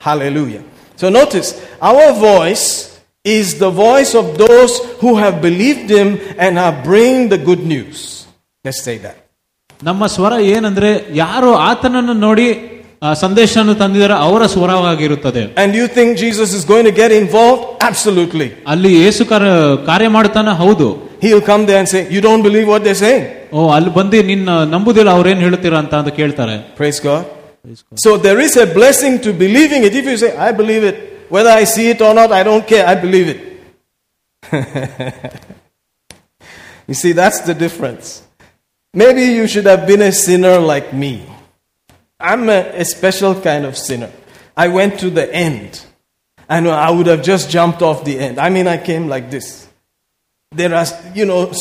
Hallelujah. 0.00 0.62
So 0.96 1.08
notice, 1.10 1.48
our 1.82 2.12
voice 2.14 2.64
is 3.24 3.58
the 3.58 3.70
voice 3.70 4.14
of 4.14 4.38
those 4.38 4.72
who 5.00 5.16
have 5.16 5.40
believed 5.40 5.88
Him 5.90 6.08
and 6.38 6.58
are 6.58 6.74
bringing 6.82 7.28
the 7.28 7.38
good 7.40 7.62
news. 7.66 7.98
Let's 8.64 8.82
say 8.82 8.98
that. 8.98 9.16
ನಮ್ಮ 9.82 10.06
ಸ್ವರ 10.06 10.32
ಏನಂದ್ರೆ 10.54 10.90
ಯಾರು 11.14 11.50
ಆತನನ್ನು 11.68 12.12
ನೋಡಿ 12.26 12.46
ಆ, 13.02 13.08
ಸಂದೇಶವನ್ನು 13.14 13.74
ತಂದಿದ್ದಾರೆ 13.74 14.12
ಅವರ 14.26 14.42
ಸ್ವರವಾಗಿರುತ್ತದೆ 14.46 15.42
And 15.62 15.70
you 15.74 15.86
think 15.96 16.08
Jesus 16.18 16.48
is 16.52 16.64
going 16.64 16.84
to 16.84 16.94
get 17.02 17.10
involved? 17.12 17.62
Absolutely. 17.90 18.48
ಅಲ್ಲಿ 18.66 18.90
ಯೇಸು 19.02 19.24
ಕಾರ್ಯ 19.24 19.50
ಕಾರ್ಯ 19.86 20.08
ಮಾಡುತ್ತಾನೆ 20.08 20.52
ಹೌದು 21.22 21.24
He'll 21.24 21.44
come 21.50 21.62
there 21.66 21.80
and 21.82 21.88
say, 21.94 22.00
You 22.14 22.20
don't 22.28 22.42
believe 22.48 22.68
what 22.72 22.82
they're 22.86 23.02
saying? 23.06 23.24
ಓ 23.56 23.58
ಅಲ್ಲಿ 23.76 23.90
ಬಂದು 23.98 24.22
ನಿನ್ನ 24.30 24.50
ನಂಬುದಿಲ್ಲ 24.74 25.10
ಅವ್ರೇನ್ 25.18 25.40
ಹೇಳ್ತೀರಾ 25.46 25.78
ಅಂತ 25.82 25.94
ಅಂತ 26.00 26.10
ಕೇಳ್ತಾರೆ 26.20 26.56
Praise 26.80 27.00
God. 27.08 27.24
So 28.04 28.16
there 28.16 28.40
is 28.46 28.56
a 28.56 28.66
blessing 28.78 29.20
to 29.20 29.32
believing 29.32 29.82
it. 29.84 29.94
If 29.94 30.04
you 30.10 30.16
say, 30.16 30.36
I 30.36 30.52
believe 30.52 30.84
it, 30.90 30.96
whether 31.28 31.50
I 31.50 31.64
see 31.64 31.90
it 31.90 32.00
or 32.00 32.14
not, 32.14 32.32
I 32.32 32.42
don't 32.42 32.66
care, 32.66 32.86
I 32.86 32.94
believe 32.94 33.28
it. 33.34 33.40
you 36.88 36.94
see, 36.94 37.12
that's 37.12 37.40
the 37.40 37.54
difference. 37.54 38.22
Maybe 38.94 39.22
you 39.22 39.46
should 39.46 39.66
have 39.66 39.86
been 39.86 40.02
a 40.02 40.12
sinner 40.12 40.58
like 40.58 40.92
me. 40.92 41.26
I'm 42.20 42.48
a, 42.48 42.60
a 42.82 42.84
special 42.84 43.40
kind 43.40 43.64
of 43.66 43.76
sinner. 43.76 44.10
I 44.56 44.68
went 44.68 44.98
to 45.00 45.10
the 45.10 45.32
end, 45.32 45.84
and 46.48 46.68
I 46.68 46.90
would 46.90 47.06
have 47.06 47.22
just 47.22 47.50
jumped 47.50 47.82
off 47.82 48.04
the 48.04 48.18
end. 48.18 48.38
I 48.38 48.48
mean, 48.48 48.66
I 48.66 48.78
came 48.78 49.08
like 49.08 49.30
this. 49.30 49.68
There 50.55 50.73
are, 50.73 50.85
you 51.13 51.25
know, 51.25 51.51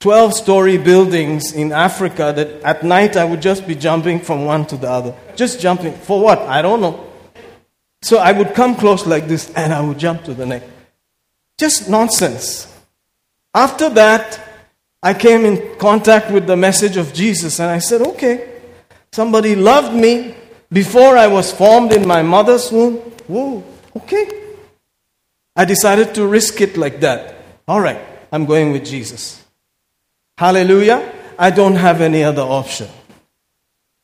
12 0.00 0.34
story 0.34 0.76
buildings 0.76 1.52
in 1.52 1.72
Africa 1.72 2.32
that 2.36 2.48
at 2.62 2.82
night 2.82 3.16
I 3.16 3.24
would 3.24 3.40
just 3.40 3.66
be 3.66 3.74
jumping 3.74 4.20
from 4.20 4.44
one 4.44 4.66
to 4.66 4.76
the 4.76 4.90
other. 4.90 5.14
Just 5.36 5.60
jumping. 5.60 5.94
For 5.94 6.20
what? 6.20 6.40
I 6.40 6.62
don't 6.62 6.80
know. 6.80 7.10
So 8.02 8.18
I 8.18 8.32
would 8.32 8.54
come 8.54 8.76
close 8.76 9.06
like 9.06 9.28
this 9.28 9.50
and 9.54 9.72
I 9.72 9.80
would 9.80 9.98
jump 9.98 10.24
to 10.24 10.34
the 10.34 10.44
next. 10.44 10.66
Just 11.56 11.88
nonsense. 11.88 12.70
After 13.54 13.88
that, 13.90 14.40
I 15.02 15.14
came 15.14 15.44
in 15.44 15.78
contact 15.78 16.30
with 16.30 16.46
the 16.46 16.56
message 16.56 16.96
of 16.96 17.14
Jesus 17.14 17.60
and 17.60 17.70
I 17.70 17.78
said, 17.78 18.02
okay, 18.02 18.60
somebody 19.12 19.54
loved 19.54 19.94
me 19.94 20.34
before 20.72 21.16
I 21.16 21.28
was 21.28 21.52
formed 21.52 21.92
in 21.92 22.06
my 22.06 22.22
mother's 22.22 22.70
womb. 22.72 22.96
Whoa, 23.26 23.62
okay. 23.96 24.28
I 25.56 25.64
decided 25.64 26.14
to 26.16 26.26
risk 26.26 26.60
it 26.60 26.76
like 26.76 27.00
that. 27.00 27.36
All 27.68 27.80
right, 27.80 28.00
I'm 28.34 28.46
going 28.46 28.72
with 28.72 28.84
Jesus. 28.84 29.44
Hallelujah. 30.36 31.08
I 31.38 31.50
don't 31.50 31.76
have 31.76 32.00
any 32.00 32.24
other 32.24 32.42
option. 32.42 32.88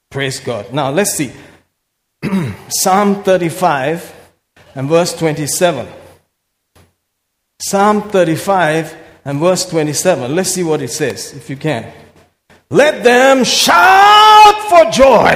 Praise 0.09 0.39
God. 0.39 0.73
Now 0.73 0.91
let's 0.93 1.15
see. 1.15 1.33
Psalm 2.69 3.25
35 3.25 4.15
and 4.77 4.89
verse 4.89 5.19
27. 5.19 5.85
Psalm 7.61 8.03
35 8.03 8.97
and 9.25 9.41
verse 9.41 9.69
27. 9.69 10.33
Let's 10.33 10.51
see 10.51 10.63
what 10.63 10.81
it 10.81 10.93
says, 10.93 11.35
if 11.35 11.51
you 11.51 11.57
can. 11.57 11.93
Let 12.71 13.03
them 13.03 13.43
shout 13.43 14.55
for 14.71 14.93
joy 14.93 15.27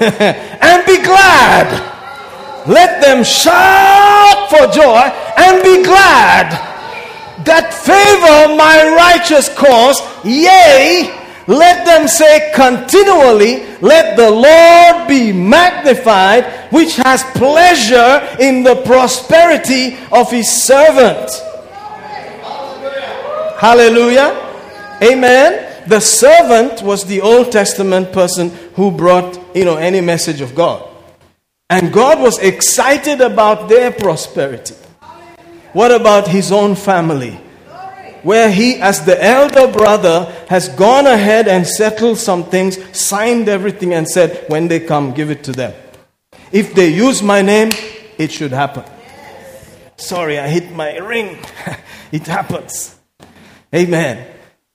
and 0.00 0.84
be 0.84 1.00
glad. 1.00 2.66
Let 2.66 3.00
them 3.00 3.22
shout 3.22 4.50
for 4.50 4.66
joy 4.66 4.98
and 5.36 5.62
be 5.62 5.84
glad 5.84 6.69
that 7.44 7.72
favor 7.72 8.56
my 8.56 8.94
righteous 8.96 9.48
cause. 9.54 10.00
Yea, 10.24 11.20
let 11.46 11.84
them 11.84 12.06
say 12.06 12.52
continually, 12.54 13.66
Let 13.80 14.16
the 14.16 14.30
Lord 14.30 15.08
be 15.08 15.32
magnified, 15.32 16.44
which 16.72 16.96
has 16.96 17.22
pleasure 17.34 18.36
in 18.38 18.62
the 18.62 18.82
prosperity 18.84 19.96
of 20.12 20.30
his 20.30 20.50
servant. 20.50 21.30
Hallelujah. 23.58 24.46
Amen. 25.02 25.66
The 25.86 26.00
servant 26.00 26.82
was 26.82 27.04
the 27.04 27.20
Old 27.20 27.50
Testament 27.50 28.12
person 28.12 28.50
who 28.74 28.90
brought, 28.90 29.38
you 29.56 29.64
know, 29.64 29.76
any 29.76 30.00
message 30.00 30.40
of 30.40 30.54
God. 30.54 30.88
And 31.68 31.92
God 31.92 32.20
was 32.20 32.38
excited 32.38 33.20
about 33.20 33.68
their 33.68 33.90
prosperity. 33.90 34.74
What 35.72 35.92
about 35.92 36.28
his 36.28 36.50
own 36.50 36.74
family? 36.74 37.38
Where 38.22 38.50
he, 38.50 38.76
as 38.76 39.04
the 39.04 39.22
elder 39.22 39.72
brother, 39.72 40.30
has 40.48 40.68
gone 40.68 41.06
ahead 41.06 41.48
and 41.48 41.66
settled 41.66 42.18
some 42.18 42.44
things, 42.44 42.78
signed 42.98 43.48
everything, 43.48 43.94
and 43.94 44.06
said, 44.06 44.44
when 44.48 44.68
they 44.68 44.80
come, 44.80 45.12
give 45.12 45.30
it 45.30 45.42
to 45.44 45.52
them. 45.52 45.72
If 46.52 46.74
they 46.74 46.88
use 46.88 47.22
my 47.22 47.40
name, 47.40 47.70
it 48.18 48.30
should 48.30 48.52
happen. 48.52 48.84
Sorry, 49.96 50.38
I 50.38 50.48
hit 50.48 50.72
my 50.72 50.96
ring. 50.98 51.38
it 52.12 52.26
happens. 52.26 52.96
Amen. 53.74 54.26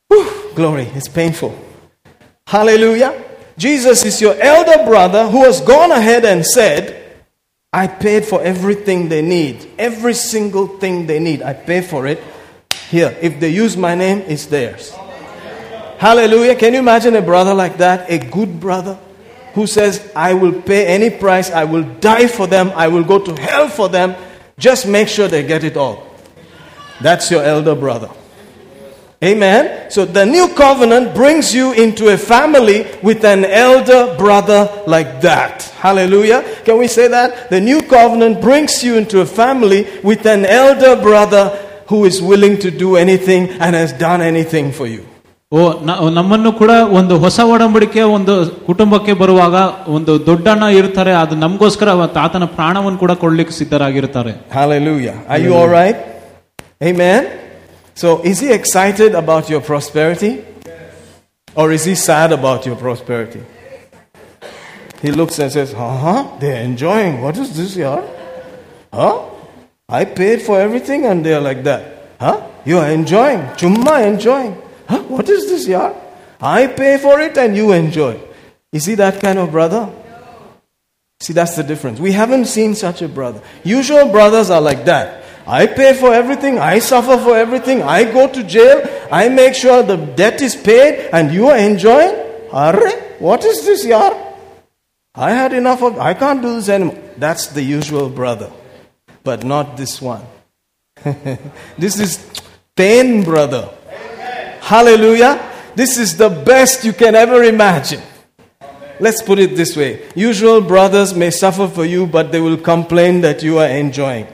Whew, 0.07 0.51
glory, 0.55 0.87
it's 0.95 1.07
painful. 1.07 1.57
Hallelujah. 2.47 3.23
Jesus 3.57 4.03
is 4.05 4.21
your 4.21 4.35
elder 4.39 4.85
brother 4.85 5.27
who 5.27 5.43
has 5.43 5.61
gone 5.61 5.91
ahead 5.91 6.25
and 6.25 6.45
said, 6.45 7.04
I 7.75 7.87
paid 7.87 8.23
for 8.23 8.41
everything 8.41 9.09
they 9.09 9.21
need. 9.21 9.69
Every 9.77 10.13
single 10.13 10.65
thing 10.65 11.07
they 11.07 11.19
need. 11.19 11.41
I 11.41 11.51
pay 11.51 11.81
for 11.81 12.07
it. 12.07 12.23
Here, 12.89 13.13
if 13.21 13.41
they 13.41 13.49
use 13.49 13.75
my 13.75 13.95
name, 13.95 14.19
it's 14.19 14.45
theirs. 14.45 14.93
Hallelujah. 15.97 16.55
Can 16.55 16.71
you 16.71 16.79
imagine 16.79 17.17
a 17.17 17.21
brother 17.21 17.53
like 17.53 17.77
that? 17.79 18.09
A 18.09 18.17
good 18.17 18.61
brother 18.61 18.97
who 19.55 19.67
says, 19.67 20.09
I 20.15 20.35
will 20.35 20.61
pay 20.61 20.85
any 20.87 21.09
price, 21.09 21.51
I 21.51 21.65
will 21.65 21.83
die 21.99 22.27
for 22.27 22.47
them, 22.47 22.71
I 22.75 22.87
will 22.87 23.03
go 23.03 23.19
to 23.19 23.41
hell 23.41 23.67
for 23.67 23.89
them. 23.89 24.15
Just 24.57 24.87
make 24.87 25.09
sure 25.09 25.27
they 25.27 25.45
get 25.45 25.65
it 25.65 25.75
all. 25.75 26.07
That's 27.01 27.29
your 27.29 27.43
elder 27.43 27.75
brother. 27.75 28.09
Amen. 29.24 29.62
So 29.90 30.00
the 30.08 30.24
new 30.26 30.48
covenant 30.56 31.14
brings 31.14 31.54
you 31.54 31.66
into 31.74 32.04
a 32.08 32.18
family 32.28 32.76
with 33.02 33.22
an 33.24 33.42
elder 33.64 34.02
brother 34.16 34.60
like 34.86 35.10
that. 35.22 35.54
Hallelujah. 35.78 36.38
Can 36.64 36.78
we 36.78 36.88
say 36.88 37.06
that? 37.08 37.50
The 37.50 37.60
new 37.60 37.80
covenant 37.90 38.40
brings 38.40 38.82
you 38.82 38.92
into 38.96 39.20
a 39.20 39.28
family 39.40 39.80
with 40.02 40.24
an 40.26 40.44
elder 40.60 40.94
brother 40.98 41.44
who 41.88 41.98
is 42.04 42.22
willing 42.22 42.56
to 42.60 42.70
do 42.76 42.96
anything 42.96 43.42
and 43.60 43.74
has 43.74 43.92
done 44.06 44.22
anything 44.22 44.68
for 44.72 44.88
you. 44.94 45.02
ಓ 45.52 45.60
ನ- 45.86 46.10
ನಮ್ಮನ್ನು 46.16 46.50
ಕೂಡ 46.52 46.72
ಒಂದು 46.98 47.14
ಹೊಸ 47.18 47.38
ಒಡಂಬಡಿಕೆ 47.52 48.02
ಒಂದು 48.16 48.34
ಕುಟುಂಬಕ್ಕೆ 48.66 49.12
ಬರುವಾಗ 49.22 49.54
ಒಂದು 49.96 50.12
ದೊಡ್ಡಣ್ಣ 50.26 50.64
ಇರ್ತಾರೆ 50.80 51.12
ಅದು 51.22 51.36
ನಮಗೋಸ್ಕರ 51.44 51.88
ಅವತ್ತು 51.98 52.18
ಆತನ 52.24 52.44
ಪ್ರಾಣವನ್ನು 52.58 52.98
ಕೂಡ 53.04 53.12
ಕೊಡ್ಲಿಕ್ಕೆ 53.24 53.54
ಸಿದ್ಧರಾಗಿರ್ತಾರೆ 53.60 54.32
Hallelujah. 54.58 55.16
Are 55.32 55.40
you 55.46 55.54
all 55.60 55.70
right? 55.78 55.98
Amen. 56.90 57.22
So, 57.95 58.21
is 58.23 58.41
he 58.41 58.51
excited 58.51 59.15
about 59.15 59.49
your 59.49 59.61
prosperity? 59.61 60.43
Or 61.55 61.71
is 61.71 61.85
he 61.85 61.95
sad 61.95 62.33
about 62.33 62.65
your 62.65 62.75
prosperity? 62.75 63.41
He 65.01 65.11
looks 65.11 65.39
and 65.39 65.51
says, 65.51 65.73
Uh 65.73 65.97
huh, 65.97 66.37
they're 66.39 66.61
enjoying. 66.61 67.21
What 67.21 67.37
is 67.37 67.55
this, 67.55 67.77
yaar? 67.77 68.05
Huh? 68.91 69.29
I 69.87 70.03
paid 70.03 70.41
for 70.41 70.59
everything 70.59 71.05
and 71.05 71.25
they're 71.25 71.39
like 71.39 71.63
that. 71.63 72.11
Huh? 72.19 72.49
You 72.65 72.79
are 72.79 72.89
enjoying. 72.89 73.39
Chumma 73.55 74.05
enjoying. 74.05 74.61
Huh? 74.89 75.03
What 75.03 75.29
is 75.29 75.47
this, 75.47 75.67
yaar? 75.67 75.95
I 76.41 76.67
pay 76.67 76.97
for 76.97 77.19
it 77.21 77.37
and 77.37 77.55
you 77.55 77.71
enjoy. 77.71 78.19
Is 78.73 78.85
he 78.85 78.95
that 78.95 79.21
kind 79.21 79.39
of 79.39 79.51
brother? 79.51 79.89
See, 81.21 81.33
that's 81.33 81.55
the 81.55 81.63
difference. 81.63 81.99
We 81.99 82.11
haven't 82.11 82.45
seen 82.45 82.75
such 82.75 83.01
a 83.01 83.07
brother. 83.07 83.41
Usual 83.63 84.09
brothers 84.09 84.49
are 84.49 84.61
like 84.61 84.83
that. 84.85 85.23
I 85.47 85.67
pay 85.67 85.93
for 85.93 86.13
everything, 86.13 86.57
I 86.57 86.79
suffer 86.79 87.17
for 87.17 87.37
everything, 87.37 87.83
I 87.83 88.03
go 88.03 88.27
to 88.27 88.43
jail, 88.43 88.81
I 89.11 89.29
make 89.29 89.53
sure 89.53 89.83
the 89.83 89.97
debt 89.97 90.41
is 90.41 90.55
paid, 90.55 91.09
and 91.13 91.31
you 91.31 91.47
are 91.49 91.57
enjoying? 91.57 92.15
Arre, 92.51 92.91
what 93.19 93.45
is 93.45 93.65
this, 93.65 93.85
yar? 93.85 94.15
I 95.13 95.31
had 95.31 95.53
enough 95.53 95.83
of, 95.83 95.99
I 95.99 96.13
can't 96.13 96.41
do 96.41 96.55
this 96.55 96.67
anymore. 96.67 96.97
That's 97.17 97.47
the 97.47 97.61
usual 97.61 98.09
brother, 98.09 98.51
but 99.23 99.43
not 99.43 99.77
this 99.77 100.01
one. 100.01 100.25
this 101.77 101.99
is 101.99 102.41
pain, 102.75 103.23
brother. 103.23 103.69
Hallelujah. 104.61 105.51
This 105.75 105.97
is 105.97 106.17
the 106.17 106.29
best 106.29 106.83
you 106.83 106.93
can 106.93 107.13
ever 107.13 107.43
imagine. 107.43 108.01
Let's 108.99 109.21
put 109.21 109.39
it 109.39 109.55
this 109.55 109.75
way 109.75 110.01
usual 110.15 110.61
brothers 110.61 111.13
may 111.13 111.29
suffer 111.29 111.67
for 111.67 111.85
you, 111.85 112.07
but 112.07 112.31
they 112.31 112.41
will 112.41 112.57
complain 112.57 113.21
that 113.21 113.43
you 113.43 113.59
are 113.59 113.67
enjoying. 113.67 114.27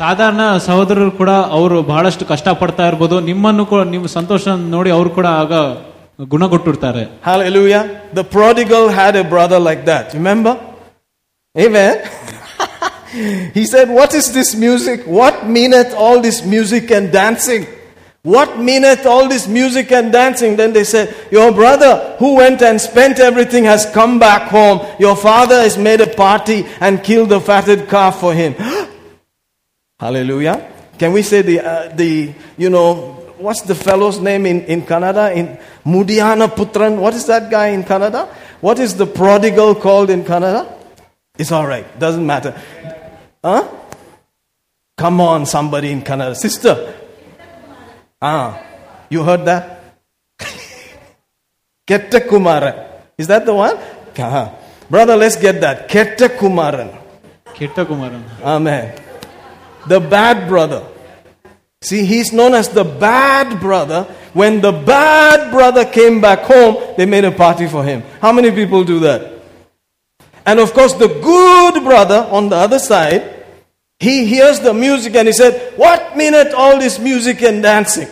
ಸಾಧಾರಣ 0.00 0.44
ಸಹೋದರರು 0.66 1.10
ಕೂಡ 1.18 1.32
ಅವರು 1.58 1.76
ಬಹಳಷ್ಟು 1.90 2.24
ಕಷ್ಟ 2.30 2.48
ಪಡ್ತಾ 2.60 2.84
ಇರ್ಬೋದು 2.92 3.16
ನಿಮ್ಮನ್ನು 3.30 3.64
ಕೂಡ 3.72 3.82
ನಿಮ್ಮ 3.94 4.06
ಸಂತೋಷ 4.18 4.54
ನೋಡಿ 4.74 4.90
ಅವರು 4.96 5.10
ಕೂಡ 5.18 5.26
ಆಗ 5.42 5.52
ಗುಣಗೊಟ್ಟಿರ್ತಾರೆ 6.32 7.02
Hallelujah. 7.28 7.82
The 8.12 8.24
prodigal 8.34 8.84
had 8.98 9.14
a 9.16 9.24
brother 9.24 9.58
like 9.68 9.82
that. 9.84 10.04
Remember? 10.14 10.52
Amen. 11.54 11.94
he 13.54 13.64
said, 13.66 13.88
What 13.98 14.14
is 14.14 14.32
this 14.32 14.54
music? 14.56 15.00
What 15.18 15.46
meaneth 15.46 15.92
all 15.94 16.20
this 16.20 16.44
music 16.44 16.90
and 16.90 17.12
dancing? 17.12 17.64
What 18.24 18.58
meaneth 18.58 19.04
all 19.06 19.28
this 19.28 19.46
music 19.48 19.92
and 19.92 20.12
dancing? 20.12 20.56
Then 20.56 20.72
they 20.72 20.84
said, 20.84 21.06
Your 21.30 21.52
brother 21.52 21.92
who 22.20 22.36
went 22.36 22.62
and 22.62 22.80
spent 22.80 23.18
everything 23.20 23.64
has 23.64 23.84
come 23.92 24.18
back 24.20 24.44
home. 24.48 24.78
Your 24.98 25.16
father 25.18 25.60
has 25.60 25.76
made 25.78 26.00
a 26.00 26.12
party 26.24 26.58
and 26.80 27.02
killed 27.02 27.32
a 27.32 27.40
fatted 27.40 27.88
calf 27.88 28.20
for 28.20 28.32
him. 28.32 28.52
Hallelujah. 29.99 30.71
Can 30.97 31.11
we 31.11 31.21
say 31.21 31.41
the, 31.41 31.59
uh, 31.59 31.95
the 31.95 32.33
you 32.57 32.69
know, 32.69 33.19
what's 33.37 33.61
the 33.61 33.75
fellow's 33.75 34.19
name 34.19 34.45
in, 34.45 34.61
in 34.63 34.81
Kannada? 34.83 35.35
In 35.35 35.57
Mudiana 35.85 36.47
Putran. 36.47 36.97
What 36.99 37.13
is 37.13 37.25
that 37.27 37.51
guy 37.51 37.67
in 37.67 37.83
Kannada? 37.83 38.27
What 38.61 38.79
is 38.79 38.95
the 38.95 39.05
prodigal 39.05 39.75
called 39.75 40.09
in 40.09 40.23
Kannada? 40.23 40.71
It's 41.37 41.51
all 41.51 41.67
right. 41.67 41.85
Doesn't 41.99 42.25
matter. 42.25 42.59
Huh? 43.43 43.67
Come 44.97 45.21
on, 45.21 45.45
somebody 45.45 45.91
in 45.91 46.01
Kannada. 46.01 46.35
Sister. 46.35 46.95
Ah, 48.21 48.61
you 49.09 49.23
heard 49.23 49.45
that? 49.45 49.95
Keta 51.87 52.19
Kumaran. 52.27 53.01
Is 53.17 53.27
that 53.27 53.45
the 53.45 53.53
one? 53.53 53.77
Brother, 54.89 55.15
let's 55.15 55.37
get 55.37 55.61
that. 55.61 55.89
Keta 55.89 56.27
Kumaran. 56.37 56.97
Keta 57.45 57.85
Kumaran. 57.85 58.23
Amen. 58.41 59.08
The 59.89 59.99
bad 59.99 60.47
brother. 60.47 60.85
See, 61.81 62.05
he's 62.05 62.31
known 62.31 62.53
as 62.53 62.69
the 62.69 62.83
bad 62.83 63.59
brother. 63.59 64.03
When 64.33 64.61
the 64.61 64.71
bad 64.71 65.51
brother 65.51 65.83
came 65.83 66.21
back 66.21 66.41
home, 66.41 66.93
they 66.95 67.07
made 67.07 67.25
a 67.25 67.31
party 67.31 67.67
for 67.67 67.83
him. 67.83 68.03
How 68.21 68.31
many 68.31 68.51
people 68.51 68.83
do 68.83 68.99
that? 68.99 69.41
And 70.45 70.59
of 70.59 70.73
course, 70.73 70.93
the 70.93 71.07
good 71.07 71.83
brother 71.83 72.27
on 72.29 72.49
the 72.49 72.55
other 72.55 72.77
side, 72.77 73.45
he 73.99 74.25
hears 74.25 74.59
the 74.59 74.73
music 74.73 75.15
and 75.15 75.27
he 75.27 75.33
said, 75.33 75.73
What 75.75 76.15
meaneth 76.15 76.53
all 76.53 76.77
this 76.77 76.99
music 76.99 77.41
and 77.41 77.63
dancing? 77.63 78.07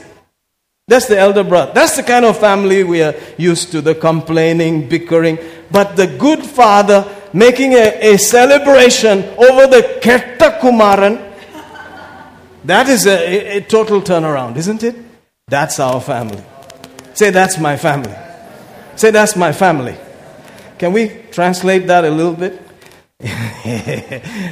That's 0.87 1.07
the 1.07 1.19
elder 1.19 1.43
brother. 1.43 1.73
That's 1.73 1.97
the 1.97 2.03
kind 2.03 2.25
of 2.25 2.39
family 2.39 2.83
we 2.83 3.03
are 3.03 3.13
used 3.37 3.71
to 3.71 3.81
the 3.81 3.93
complaining, 3.93 4.89
bickering. 4.89 5.37
But 5.69 5.95
the 5.95 6.07
good 6.07 6.43
father 6.43 7.05
making 7.33 7.73
a, 7.73 8.13
a 8.13 8.17
celebration 8.17 9.23
over 9.37 9.67
the 9.67 9.99
Ketta 10.01 10.59
Kumaran, 10.59 11.26
that 12.65 12.89
is 12.89 13.05
a, 13.07 13.57
a, 13.57 13.61
total 13.61 14.01
turnaround, 14.01 14.57
isn't 14.57 14.83
it? 14.83 14.95
That's 15.47 15.79
our 15.79 16.01
family. 16.01 16.43
Say, 17.13 17.29
That's 17.29 17.57
my 17.57 17.77
family. 17.77 18.15
Say, 18.95 19.11
That's 19.11 19.35
my 19.35 19.51
family. 19.51 19.95
Can 20.77 20.93
we 20.93 21.09
translate 21.31 21.87
that 21.87 22.05
a 22.05 22.09
little 22.09 22.33
bit? 22.33 22.61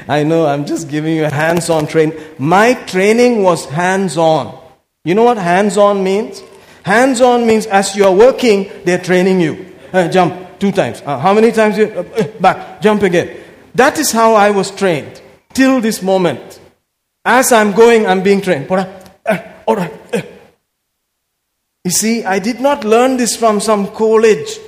I 0.08 0.24
know 0.26 0.48
I'm 0.48 0.66
just 0.66 0.90
giving 0.90 1.16
you 1.16 1.26
a 1.26 1.30
hands 1.30 1.70
on 1.70 1.86
training. 1.86 2.18
My 2.40 2.74
training 2.74 3.44
was 3.44 3.66
hands 3.66 4.18
on. 4.18 4.60
You 5.04 5.14
know 5.14 5.24
what 5.24 5.38
hands 5.38 5.78
on 5.78 6.04
means? 6.04 6.42
Hands 6.84 7.20
on 7.22 7.46
means 7.46 7.68
as 7.68 7.96
you're 7.96 8.12
working, 8.12 8.72
they're 8.84 9.02
training 9.02 9.40
you. 9.40 9.74
Uh, 9.94 10.08
jump 10.08 10.60
two 10.60 10.72
times. 10.72 11.02
Uh, 11.06 11.20
how 11.20 11.34
many 11.34 11.52
times? 11.52 11.78
You, 11.78 11.86
uh, 11.88 12.24
back, 12.40 12.82
jump 12.82 13.04
again. 13.04 13.38
That 13.76 14.00
is 14.00 14.12
how 14.12 14.34
I 14.34 14.52
was 14.52 14.72
trained 14.72 15.22
till 15.54 15.82
this 15.82 16.02
moment. 16.02 16.60
As 17.26 17.52
I'm 17.52 17.72
going, 17.72 18.06
I'm 18.06 18.22
being 18.22 18.42
trained. 18.42 18.70
Right, 18.70 18.88
uh. 19.26 19.90
You 21.84 21.92
see, 21.92 22.24
I 22.24 22.40
did 22.40 22.60
not 22.60 22.84
learn 22.84 23.18
this 23.18 23.36
from 23.36 23.60
some 23.60 23.88
college. 23.88 24.60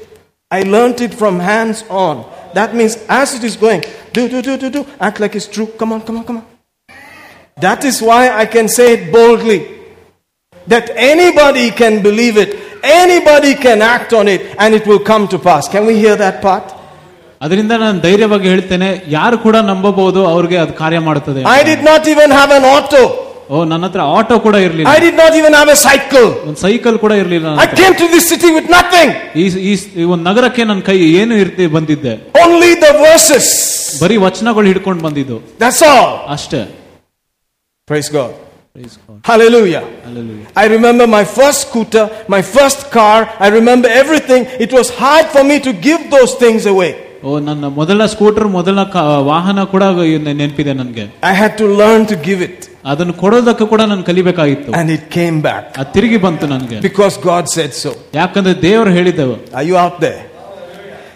I 0.50 0.64
learned 0.64 1.02
it 1.02 1.14
from 1.14 1.40
hands 1.40 1.84
on. 1.90 2.26
That 2.54 2.74
means 2.74 2.96
as 3.10 3.36
it 3.36 3.44
is 3.44 3.56
going, 3.56 3.84
do, 4.14 4.30
do, 4.30 4.42
do, 4.42 4.58
do, 4.58 4.70
do, 4.70 4.86
act 5.00 5.20
like 5.20 5.36
it's 5.36 5.48
true. 5.48 5.68
Come 5.68 5.94
on, 5.94 6.02
come 6.02 6.18
on, 6.18 6.24
come 6.24 6.38
on. 6.38 6.46
That 7.58 7.84
is 7.84 8.02
why 8.02 8.30
I 8.30 8.46
can 8.46 8.68
say 8.68 8.94
it 8.94 9.12
boldly. 9.12 9.76
That 10.68 10.90
anybody 10.96 11.72
can 11.72 12.04
believe 12.04 12.38
it, 12.38 12.84
anybody 12.84 13.56
can 13.56 13.82
act 13.82 14.14
on 14.14 14.28
it, 14.28 14.56
and 14.60 14.74
it 14.76 14.86
will 14.86 15.00
come 15.00 15.28
to 15.30 15.40
pass. 15.40 15.68
Can 15.68 15.86
we 15.86 15.98
hear 15.98 16.16
that 16.16 16.42
part? 16.42 16.77
ಅದರಿಂದ 17.45 17.73
ನಾನು 17.83 17.99
ಧೈರ್ಯವಾಗಿ 18.07 18.47
ಹೇಳ್ತೇನೆ 18.53 18.89
ಯಾರು 19.17 19.37
ಕೂಡ 19.47 19.57
ನಂಬಬಹುದು 19.71 20.21
ಅವ್ರಿಗೆ 20.35 20.57
ಅದು 20.65 20.73
ಕಾರ್ಯ 20.83 20.99
ಮಾಡುತ್ತದೆ 21.09 21.41
I 21.59 21.63
did 21.71 21.83
not 21.91 22.03
even 22.15 22.31
have 22.41 22.53
an 22.59 22.65
auto. 22.77 23.03
ಓ 23.53 23.57
ನನ್ನ 23.71 23.85
ಹತ್ರ 23.89 24.03
ಆಟೋ 24.19 24.35
ಕೂಡ 24.45 24.57
ಇರ್ಲಿಲ್ಲ 24.67 24.91
I 24.97 25.01
did 25.07 25.17
not 25.23 25.33
even 25.41 25.53
have 25.61 25.71
a 25.77 25.79
cycle. 25.89 26.29
ಒಂದು 26.49 26.59
ಸೈಕಲ್ 26.67 26.97
ಕೂಡ 27.05 27.13
ಇರ್ಲಿಲ್ಲ 27.23 27.47
ನನ್ನ 27.49 27.63
I 27.65 27.67
ಹತ್ರ. 27.67 27.79
came 27.81 27.95
to 28.03 28.07
this 28.15 28.27
city 28.33 28.51
with 28.59 28.69
nothing. 28.79 29.09
ಈ 29.41 29.47
ಈ 29.71 29.73
ಈ 30.01 30.05
ಒಂದು 30.13 30.23
ನಗರಕ್ಕೆ 30.31 30.65
ನನ್ನ 30.71 30.83
ಕೈ 30.91 30.97
ಏನು 31.23 31.35
ಇರ್ತಿ 31.45 31.67
ಬಂದಿದ್ದೆ 31.77 32.15
Only 32.45 32.73
the 32.87 32.93
verses. 33.07 33.49
ಬರೀ 34.03 34.17
ವಚನಗಳು 34.27 34.67
ಹಿಡ್ಕೊಂಡು 34.73 35.03
ಬಂದಿದ್ದು 35.09 35.39
That's 35.65 35.83
all. 35.91 36.09
ಅಷ್ಟೇ 36.37 36.63
Praise 37.89 38.09
God. 38.11 38.33
Praise 38.75 38.97
God. 38.99 39.19
Hallelujah. 39.25 39.83
Hallelujah. 40.05 40.47
I 40.57 40.67
remember 40.77 41.07
my 41.09 41.25
first 41.39 41.59
scooter, 41.67 42.05
my 42.29 42.41
first 42.57 42.91
car. 42.91 43.19
I 43.39 43.51
remember 43.51 43.89
everything. 44.03 44.43
It 44.67 44.73
was 44.73 44.89
hard 45.03 45.27
for 45.35 45.43
me 45.45 45.57
to 45.67 45.73
give 45.89 46.03
those 46.11 46.35
things 46.37 46.65
away. 46.67 46.93
ಓ 47.25 47.39
ನನ್ನ 47.39 47.65
ಮೊದಲ 47.69 48.07
scooter 48.07 48.47
ಮೊದಲ 48.49 48.83
ಕ- 48.95 49.03
ವಾಹನ 49.23 49.65
ಕೂಡ 49.65 49.83
ನೆ- 50.17 50.35
ನೆನಪಿದೆ 50.35 50.73
ನನಗೆ 50.73 51.05
I 51.23 51.35
had 51.43 51.53
to 51.59 51.67
learn 51.83 52.03
to 52.07 52.17
give 52.29 52.43
it. 52.49 52.59
ಅದನ್ನು 52.85 53.13
ಕೊಡೋದಕ್ಕೆ 53.15 53.65
ಕೂಡ 53.65 53.81
ನಾನು 53.83 54.03
ಕಲಿಬೇಕಾಗಿತ್ತು 54.03 54.71
And 54.73 54.91
it 54.91 55.05
came 55.11 55.43
back 55.43 55.65
ಅದು 55.79 55.91
ತಿರುಗಿ 55.93 56.17
ಬಂತು 56.17 56.47
ನನಗೆ 56.47 56.79
because 56.81 57.17
God 57.31 57.47
said 57.49 57.73
so. 57.85 57.93
ಯಾಕಂದ್ರೆ 58.15 58.63
ದೇವರು 58.63 58.91
ಹೇಳಿದ್ದೆವು 58.91 59.37
Are 59.55 59.67
you 59.71 59.77
out 59.77 59.97
there? 60.01 60.21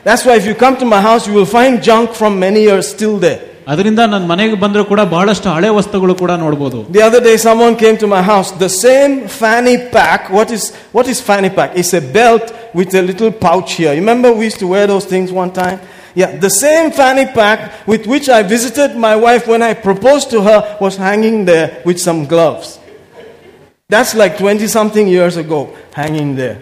That's 0.05 0.25
why 0.27 0.37
if 0.37 0.47
you 0.47 0.55
come 0.55 0.77
to 0.77 0.87
my 0.87 1.01
house, 1.01 1.27
you 1.27 1.35
will 1.35 1.51
find 1.59 1.83
junk 1.83 2.09
from 2.13 2.39
many 2.39 2.63
years 2.63 2.87
still 2.89 3.17
there. 3.19 3.41
ಅದರಿಂದ 3.69 3.99
ನನ್ನ 3.99 4.25
ಮನೆಗೆ 4.27 4.55
ಬಂದ್ರೆ 4.55 4.85
ಕೂಡ 4.85 5.01
ಬಹಳಷ್ಟು 5.01 5.49
ಹಳೆ 5.49 5.69
ವಸ್ತುಗಳು 5.69 6.15
ಕೂಡ 6.15 6.33
ನೋಡಬಹುದು 6.43 6.79
The 6.91 7.03
other 7.03 7.21
day, 7.21 7.37
someone 7.47 7.75
came 7.75 7.97
to 7.97 8.07
my 8.07 8.23
house. 8.23 8.51
The 8.59 8.69
same 8.77 9.15
fanny 9.41 9.77
pack. 9.97 10.21
What 10.31 10.51
is 10.57 10.65
what 10.93 11.09
is 11.09 11.21
fanny 11.31 11.51
pack? 11.51 11.71
It's 11.75 11.93
a 11.93 12.05
belt 12.19 12.47
with 12.74 12.94
a 12.96 13.02
little 13.02 13.32
pouch 13.32 13.74
here. 13.74 13.94
You 13.94 14.00
remember 14.00 14.32
we 14.34 14.46
used 14.46 14.60
to 14.60 14.68
wear 14.68 14.88
those 14.88 15.06
things 15.06 15.32
one 15.32 15.52
time. 15.52 15.80
Yeah, 16.14 16.38
the 16.38 16.50
same 16.50 16.92
fanny 16.92 17.26
pack 17.26 17.88
with 17.88 18.06
which 18.06 18.28
I 18.28 18.44
visited 18.44 18.98
my 18.98 19.16
wife 19.16 19.48
when 19.48 19.62
I 19.62 19.74
proposed 19.74 20.30
to 20.32 20.42
her 20.42 20.78
was 20.82 20.98
hanging 20.98 21.46
there 21.46 21.82
with 21.86 22.00
some 22.00 22.26
gloves. 22.26 22.80
That's 23.88 24.16
like 24.16 24.38
20 24.38 24.68
something 24.68 25.08
years 25.08 25.38
ago, 25.38 25.76
hanging 25.94 26.36
there. 26.36 26.62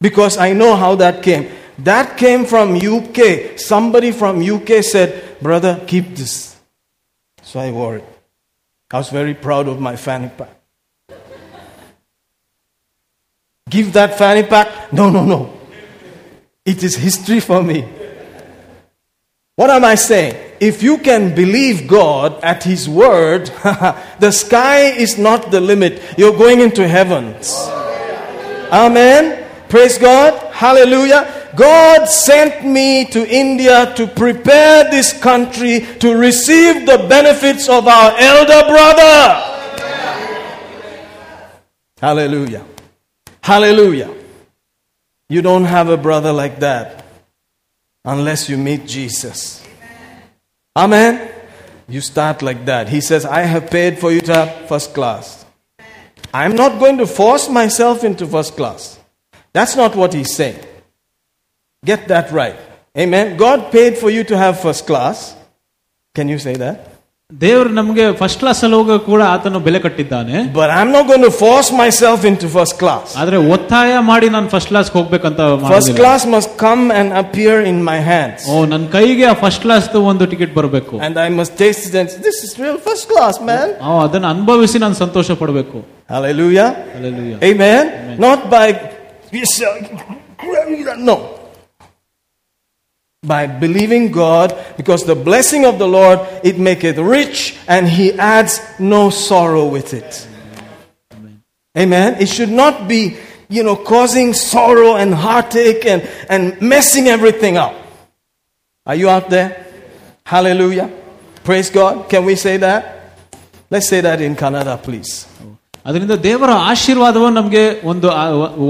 Because 0.00 0.36
I 0.38 0.52
know 0.52 0.76
how 0.76 0.94
that 0.96 1.22
came. 1.22 1.50
That 1.78 2.16
came 2.16 2.44
from 2.44 2.76
UK. 2.76 3.58
Somebody 3.58 4.12
from 4.12 4.42
UK 4.42 4.82
said, 4.82 5.40
Brother, 5.40 5.82
keep 5.86 6.14
this. 6.14 6.56
So 7.42 7.60
I 7.60 7.70
wore 7.70 7.96
it. 7.96 8.04
I 8.92 8.98
was 8.98 9.08
very 9.10 9.34
proud 9.34 9.68
of 9.68 9.80
my 9.80 9.96
fanny 9.96 10.28
pack. 10.28 10.61
Give 13.72 13.90
that 13.94 14.18
fanny 14.18 14.42
pack? 14.42 14.92
No, 14.92 15.08
no, 15.08 15.24
no. 15.24 15.58
It 16.62 16.82
is 16.82 16.94
history 16.94 17.40
for 17.40 17.62
me. 17.62 17.88
What 19.56 19.70
am 19.70 19.82
I 19.82 19.94
saying? 19.94 20.36
If 20.60 20.82
you 20.82 20.98
can 20.98 21.34
believe 21.34 21.88
God 21.88 22.38
at 22.44 22.64
His 22.64 22.86
word, 22.86 23.46
the 24.20 24.30
sky 24.30 24.92
is 24.92 25.16
not 25.16 25.50
the 25.50 25.58
limit. 25.58 26.02
You're 26.18 26.36
going 26.36 26.60
into 26.60 26.86
heavens. 26.86 27.56
Amen. 28.70 29.48
Praise 29.70 29.96
God. 29.96 30.52
Hallelujah. 30.52 31.50
God 31.56 32.04
sent 32.04 32.66
me 32.66 33.06
to 33.06 33.26
India 33.26 33.94
to 33.96 34.06
prepare 34.06 34.84
this 34.90 35.18
country 35.18 35.80
to 36.00 36.14
receive 36.14 36.84
the 36.84 37.06
benefits 37.08 37.70
of 37.70 37.88
our 37.88 38.12
elder 38.18 38.68
brother. 38.68 39.48
Hallelujah. 41.98 42.66
Hallelujah. 43.42 44.14
You 45.28 45.42
don't 45.42 45.64
have 45.64 45.88
a 45.88 45.96
brother 45.96 46.32
like 46.32 46.60
that 46.60 47.04
unless 48.04 48.48
you 48.48 48.56
meet 48.56 48.86
Jesus. 48.86 49.66
Amen. 50.76 51.30
You 51.88 52.00
start 52.00 52.42
like 52.42 52.64
that. 52.66 52.88
He 52.88 53.00
says, 53.00 53.24
I 53.24 53.40
have 53.40 53.70
paid 53.70 53.98
for 53.98 54.12
you 54.12 54.20
to 54.22 54.34
have 54.34 54.68
first 54.68 54.94
class. 54.94 55.44
I'm 56.32 56.54
not 56.54 56.78
going 56.78 56.98
to 56.98 57.06
force 57.06 57.48
myself 57.48 58.04
into 58.04 58.26
first 58.26 58.56
class. 58.56 58.98
That's 59.52 59.76
not 59.76 59.96
what 59.96 60.14
he's 60.14 60.34
saying. 60.34 60.64
Get 61.84 62.08
that 62.08 62.30
right. 62.30 62.56
Amen. 62.96 63.36
God 63.36 63.72
paid 63.72 63.98
for 63.98 64.08
you 64.08 64.24
to 64.24 64.36
have 64.36 64.60
first 64.60 64.86
class. 64.86 65.36
Can 66.14 66.28
you 66.28 66.38
say 66.38 66.56
that? 66.56 66.91
ದೇವರು 67.31 67.69
ನಮಗೆ 67.77 68.03
first 68.19 68.39
class 68.41 68.59
ಅಲ್ಲಿ 68.65 68.75
ಹೋಗೋ 68.79 68.95
ಕೂಡ 69.07 69.21
ಆತನು 69.31 69.59
ಬೆಲೆ 69.65 69.79
ಕಟ್ಟಿದ್ದಾನೆ 69.85 70.35
But 70.59 70.69
I'm 70.75 70.91
not 70.95 71.05
going 71.09 71.23
to 71.27 71.31
force 71.41 71.69
myself 71.81 72.19
into 72.29 72.45
first 72.55 72.75
class. 72.81 73.07
ಆದ್ರೆ 73.21 73.37
ಒತ್ತಾಯ 73.53 73.97
ಮಾಡಿ 74.09 74.27
ನಾನು 74.35 74.47
ಫಸ್ಟ್ 74.53 74.69
ಕ್ಲಾಸ್ 74.71 74.89
ಹೋಗ್ಬೇಕಂತ 74.97 75.39
First 75.47 75.63
ಮಾಡೋದಿಲ್ಲ. 75.65 75.97
class 75.99 76.21
must 76.35 76.51
come 76.63 76.83
and 76.99 77.09
appear 77.23 77.55
in 77.71 77.79
my 77.89 77.97
hands. 78.11 78.43
ಓ 78.51 78.63
ನನ್ನ 78.73 78.87
ಕೈಗೆ 78.95 79.25
ಆ 79.31 79.35
ಫಸ್ಟ್ 79.43 79.61
ಕ್ಲಾಸ್ 79.65 79.89
ಒಂದು 80.11 80.27
ಟಿಕೆಟ್ 80.33 80.53
ಬರಬೇಕು 80.59 80.95
And 81.07 81.17
I 81.25 81.29
must 81.39 81.53
taste 81.63 81.83
it 81.89 81.97
and 82.01 82.09
say, 82.13 82.21
this 82.29 82.39
is 82.47 82.53
real 82.65 82.77
first 82.87 83.05
class, 83.11 83.37
man. 83.51 83.67
ಅದನ್ನ 84.05 84.27
ಅನುಭವಿಸಿ 84.35 84.79
ನಾನು 84.85 84.97
ಸಂತೋಷ 85.03 85.37
ಪಡಬೇಕು 85.41 85.79
Hallelujah. 86.09 86.69
Hallelujah. 86.95 87.37
Amen. 87.49 87.83
Not 88.27 88.41
by, 88.55 88.65
yes, 89.33 89.53
uh, 89.61 89.73
no. 91.09 91.17
by 93.22 93.46
believing 93.46 94.10
God, 94.10 94.52
because 94.76 95.04
the 95.04 95.14
blessing 95.14 95.64
of 95.64 95.78
the 95.78 95.86
Lord, 95.86 96.18
it 96.42 96.58
maketh 96.58 96.98
rich, 96.98 97.56
and 97.68 97.86
he 97.86 98.12
adds 98.14 98.60
no 98.80 99.10
sorrow 99.10 99.66
with 99.66 99.94
it. 99.94 100.26
Amen. 101.14 101.42
Amen. 101.78 102.20
It 102.20 102.28
should 102.28 102.50
not 102.50 102.88
be, 102.88 103.16
you 103.48 103.62
know, 103.62 103.76
causing 103.76 104.32
sorrow 104.32 104.96
and 104.96 105.14
heartache 105.14 105.86
and, 105.86 106.02
and 106.28 106.60
messing 106.60 107.06
everything 107.06 107.56
up. 107.56 107.74
Are 108.86 108.96
you 108.96 109.08
out 109.08 109.30
there? 109.30 109.66
Hallelujah. 110.26 110.90
Praise 111.44 111.70
God. 111.70 112.08
Can 112.08 112.24
we 112.24 112.34
say 112.34 112.56
that? 112.56 113.18
Let's 113.70 113.88
say 113.88 114.00
that 114.00 114.20
in 114.20 114.34
Kannada, 114.34 114.82
please. 114.82 115.26
ಅದರಿಂದ 115.86 116.12
ದೇವರ 116.12 116.50
ಆಶೀರ್ವಾದವು 116.70 117.28
ನಮಗೆ 117.30 117.62
ಒಂದು 117.84 118.08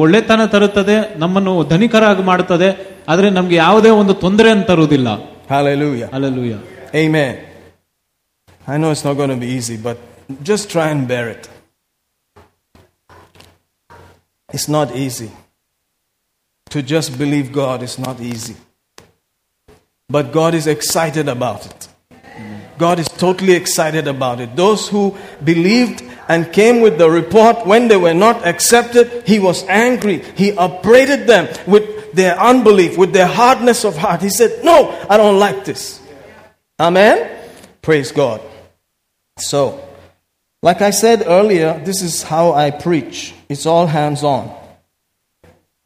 ಒಳ್ಳೆತನ 0.02 0.44
ತರುತ್ತದೆ 0.44 1.18
ನಮ್ಮನ್ನು 1.18 1.62
ಧನಿಕರಾಗಿ 1.62 2.22
ಮಾಡುತ್ತದೆ 2.22 2.91
ಆದ್ರೆ 3.07 3.29
ನಮ್ಗೆ 3.29 3.55
ಯಾವುದೇ 3.55 3.89
ಒಂದು 3.89 4.13
ತೊಂದರೆಯನ್ನು 4.13 4.65
ತರುವುದಿಲ್ಲ 4.65 5.07
Hallelujah. 5.49 6.09
Alleluia 6.13 6.55
Amen. 6.95 7.43
I 8.67 8.77
know 8.77 8.91
it's 8.91 9.03
not 9.03 9.13
going 9.13 9.29
to 9.29 9.35
be 9.35 9.47
easy, 9.47 9.77
but 9.77 9.97
just 10.43 10.69
try 10.69 10.89
and 10.89 11.07
bear 11.07 11.29
it. 11.29 11.49
It's 14.53 14.67
not 14.67 14.95
easy. 14.95 15.31
To 16.69 16.81
just 16.81 17.17
believe 17.17 17.53
God 17.53 17.81
is 17.83 17.97
not 17.97 18.19
easy. 18.19 18.55
But 20.09 20.31
God 20.31 20.53
is 20.53 20.67
excited 20.67 21.27
about 21.27 21.65
it. 21.65 21.87
God 22.77 22.99
is 22.99 23.07
totally 23.07 23.53
excited 23.53 24.07
about 24.07 24.39
it. 24.39 24.55
Those 24.55 24.87
who 24.89 25.17
believed 25.43 26.03
and 26.27 26.51
came 26.51 26.81
with 26.81 26.97
the 26.97 27.09
report 27.09 27.65
when 27.65 27.87
they 27.87 27.97
were 27.97 28.13
not 28.13 28.45
accepted, 28.45 29.23
He 29.25 29.39
was 29.39 29.63
angry. 29.67 30.23
He 30.35 30.51
upbraided 30.51 31.25
them 31.27 31.47
with 31.65 31.90
their 32.14 32.38
unbelief, 32.38 32.96
with 32.96 33.12
their 33.12 33.26
hardness 33.26 33.84
of 33.84 33.96
heart. 33.96 34.22
He 34.22 34.30
said, 34.30 34.64
No, 34.64 34.90
I 35.08 35.16
don't 35.16 35.38
like 35.38 35.64
this. 35.64 36.00
Amen? 36.78 37.38
Praise 37.80 38.12
God. 38.12 38.40
So, 39.38 39.88
like 40.62 40.80
I 40.80 40.90
said 40.90 41.24
earlier, 41.26 41.80
this 41.84 42.02
is 42.02 42.22
how 42.22 42.52
I 42.52 42.70
preach. 42.70 43.34
It's 43.48 43.66
all 43.66 43.86
hands 43.86 44.22
on. 44.22 44.54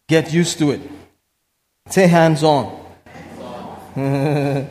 Get 0.08 0.32
used 0.32 0.58
to 0.58 0.72
it. 0.72 0.80
Say 1.88 2.06
hands 2.06 2.42
on. 2.42 2.84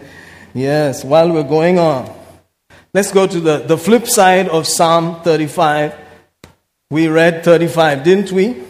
yes, 0.54 1.04
while 1.04 1.32
we're 1.32 1.44
going 1.44 1.80
on. 1.80 2.14
Let's 2.94 3.12
go 3.12 3.28
to 3.28 3.40
the, 3.40 3.58
the 3.58 3.78
flip 3.78 4.08
side 4.08 4.48
of 4.48 4.68
Psalm 4.68 5.22
35. 5.22 5.96
We 6.90 7.08
read 7.08 7.44
35, 7.44 8.04
didn't 8.04 8.32
we? 8.32 8.64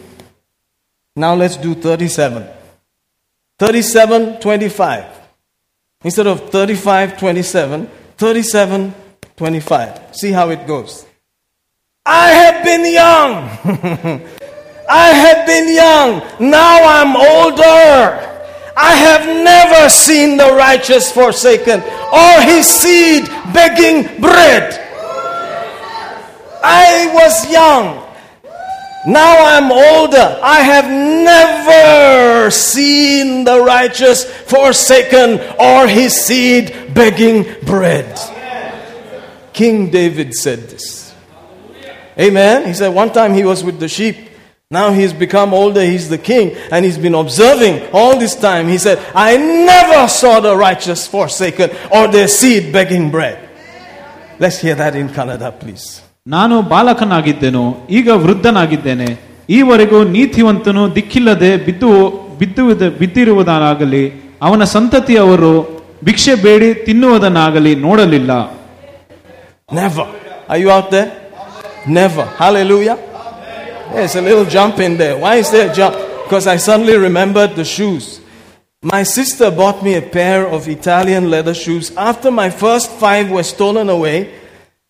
Now 1.14 1.34
let's 1.34 1.56
do 1.56 1.74
37. 1.74 2.55
37, 3.58 4.40
25. 4.40 5.04
Instead 6.04 6.26
of 6.26 6.50
35, 6.50 7.18
27, 7.18 7.86
37, 8.16 8.94
25. 9.36 10.16
See 10.16 10.30
how 10.30 10.50
it 10.50 10.66
goes. 10.66 11.06
I 12.04 12.30
have 12.30 12.64
been 12.64 12.84
young. 12.92 14.20
I 14.88 15.08
have 15.08 15.46
been 15.46 15.74
young. 15.74 16.50
Now 16.50 16.78
I'm 16.84 17.16
older. 17.16 18.36
I 18.76 18.92
have 18.94 19.26
never 19.42 19.88
seen 19.88 20.36
the 20.36 20.52
righteous 20.52 21.10
forsaken 21.10 21.80
or 21.80 22.40
his 22.42 22.66
seed 22.66 23.24
begging 23.54 24.20
bread. 24.20 24.82
I 26.62 27.10
was 27.14 27.50
young. 27.50 28.05
Now 29.06 29.56
I'm 29.56 29.70
older. 29.70 30.40
I 30.42 30.62
have 30.62 30.90
never 30.90 32.50
seen 32.50 33.44
the 33.44 33.60
righteous 33.60 34.24
forsaken 34.24 35.38
or 35.60 35.86
his 35.86 36.12
seed 36.14 36.92
begging 36.92 37.46
bread. 37.64 38.18
King 39.52 39.90
David 39.90 40.34
said 40.34 40.68
this. 40.68 41.14
Amen. 42.18 42.66
He 42.66 42.74
said 42.74 42.88
one 42.88 43.12
time 43.12 43.32
he 43.34 43.44
was 43.44 43.62
with 43.62 43.78
the 43.78 43.88
sheep. 43.88 44.16
Now 44.68 44.90
he's 44.90 45.12
become 45.12 45.54
older, 45.54 45.80
he's 45.82 46.08
the 46.08 46.18
king, 46.18 46.56
and 46.72 46.84
he's 46.84 46.98
been 46.98 47.14
observing 47.14 47.88
all 47.92 48.18
this 48.18 48.34
time. 48.34 48.66
He 48.66 48.78
said, 48.78 48.98
I 49.14 49.36
never 49.36 50.08
saw 50.08 50.40
the 50.40 50.56
righteous 50.56 51.06
forsaken 51.06 51.70
or 51.92 52.08
their 52.08 52.26
seed 52.26 52.72
begging 52.72 53.12
bread. 53.12 53.48
Let's 54.40 54.58
hear 54.58 54.74
that 54.74 54.96
in 54.96 55.08
Kannada, 55.08 55.58
please. 55.58 56.02
ನಾನು 56.26 56.62
ಬಾಲಕನಾಗಿದ್ದೆನು 56.62 57.64
ಈಗ 57.90 58.08
ವೃದ್ಧನಾಗಿದ್ದೇನೆ 58.24 59.08
ಈವರೆಗೂ 59.48 60.04
ನೀತಿವಂತನು 60.04 60.94
ದಿಕ್ಕಿಲ್ಲದೆ 60.94 61.56
ಬಿದ್ದು 61.56 61.90
ಬಿದ್ದು 62.38 62.62
ಬಿದ್ದಿರುವುದನ್ನಾಗಲಿ 62.98 64.04
ಅವನ 64.42 64.64
ಸಂತತಿಯವರು 64.64 65.52
ಭಿಕ್ಷೆ 66.04 66.34
ಬೇಡಿ 66.46 66.74
ತಿನ್ನುವುದನ್ನಾಗಲಿ 66.86 67.74
ನೋಡಲಿಲ್ಲ 67.86 68.32
Never. 69.78 70.06
A 74.16 74.20
little 74.20 74.44
jump 74.46 74.78
in 74.78 74.96
there. 74.96 75.16
Why 75.18 75.34
is 75.36 75.50
there 75.50 75.70
a 75.70 75.74
jump? 75.74 75.94
Because 76.24 76.46
I 76.46 76.56
suddenly 76.56 76.96
remembered 76.98 77.54
the 77.54 77.64
shoes. 77.64 78.04
My 78.82 79.02
sister 79.02 79.50
bought 79.50 79.82
me 79.82 79.94
a 79.94 80.02
pair 80.18 80.46
of 80.46 80.68
Italian 80.68 81.30
leather 81.30 81.54
shoes 81.54 81.86
after 81.96 82.30
my 82.32 82.50
first 82.50 82.90
five 82.92 83.30
were 83.30 83.42
stolen 83.44 83.88
away. 83.88 84.18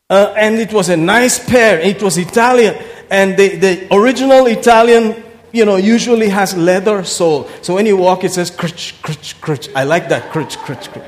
Uh, 0.08 0.32
and 0.36 0.60
it 0.60 0.72
was 0.72 0.88
a 0.88 0.96
nice 0.96 1.44
pair. 1.44 1.80
It 1.80 2.00
was 2.00 2.16
Italian. 2.16 2.76
And 3.10 3.36
the, 3.36 3.56
the 3.56 3.94
original 3.94 4.46
Italian, 4.46 5.22
you 5.52 5.64
know, 5.64 5.76
usually 5.76 6.28
has 6.28 6.56
leather 6.56 7.02
sole. 7.02 7.48
So 7.62 7.74
when 7.74 7.86
you 7.86 7.96
walk, 7.96 8.22
it 8.22 8.30
says 8.32 8.50
crutch, 8.50 8.94
crutch, 9.02 9.40
crutch. 9.40 9.68
I 9.74 9.82
like 9.82 10.08
that 10.10 10.30
crutch, 10.30 10.58
crutch, 10.58 10.90
crutch. 10.92 11.04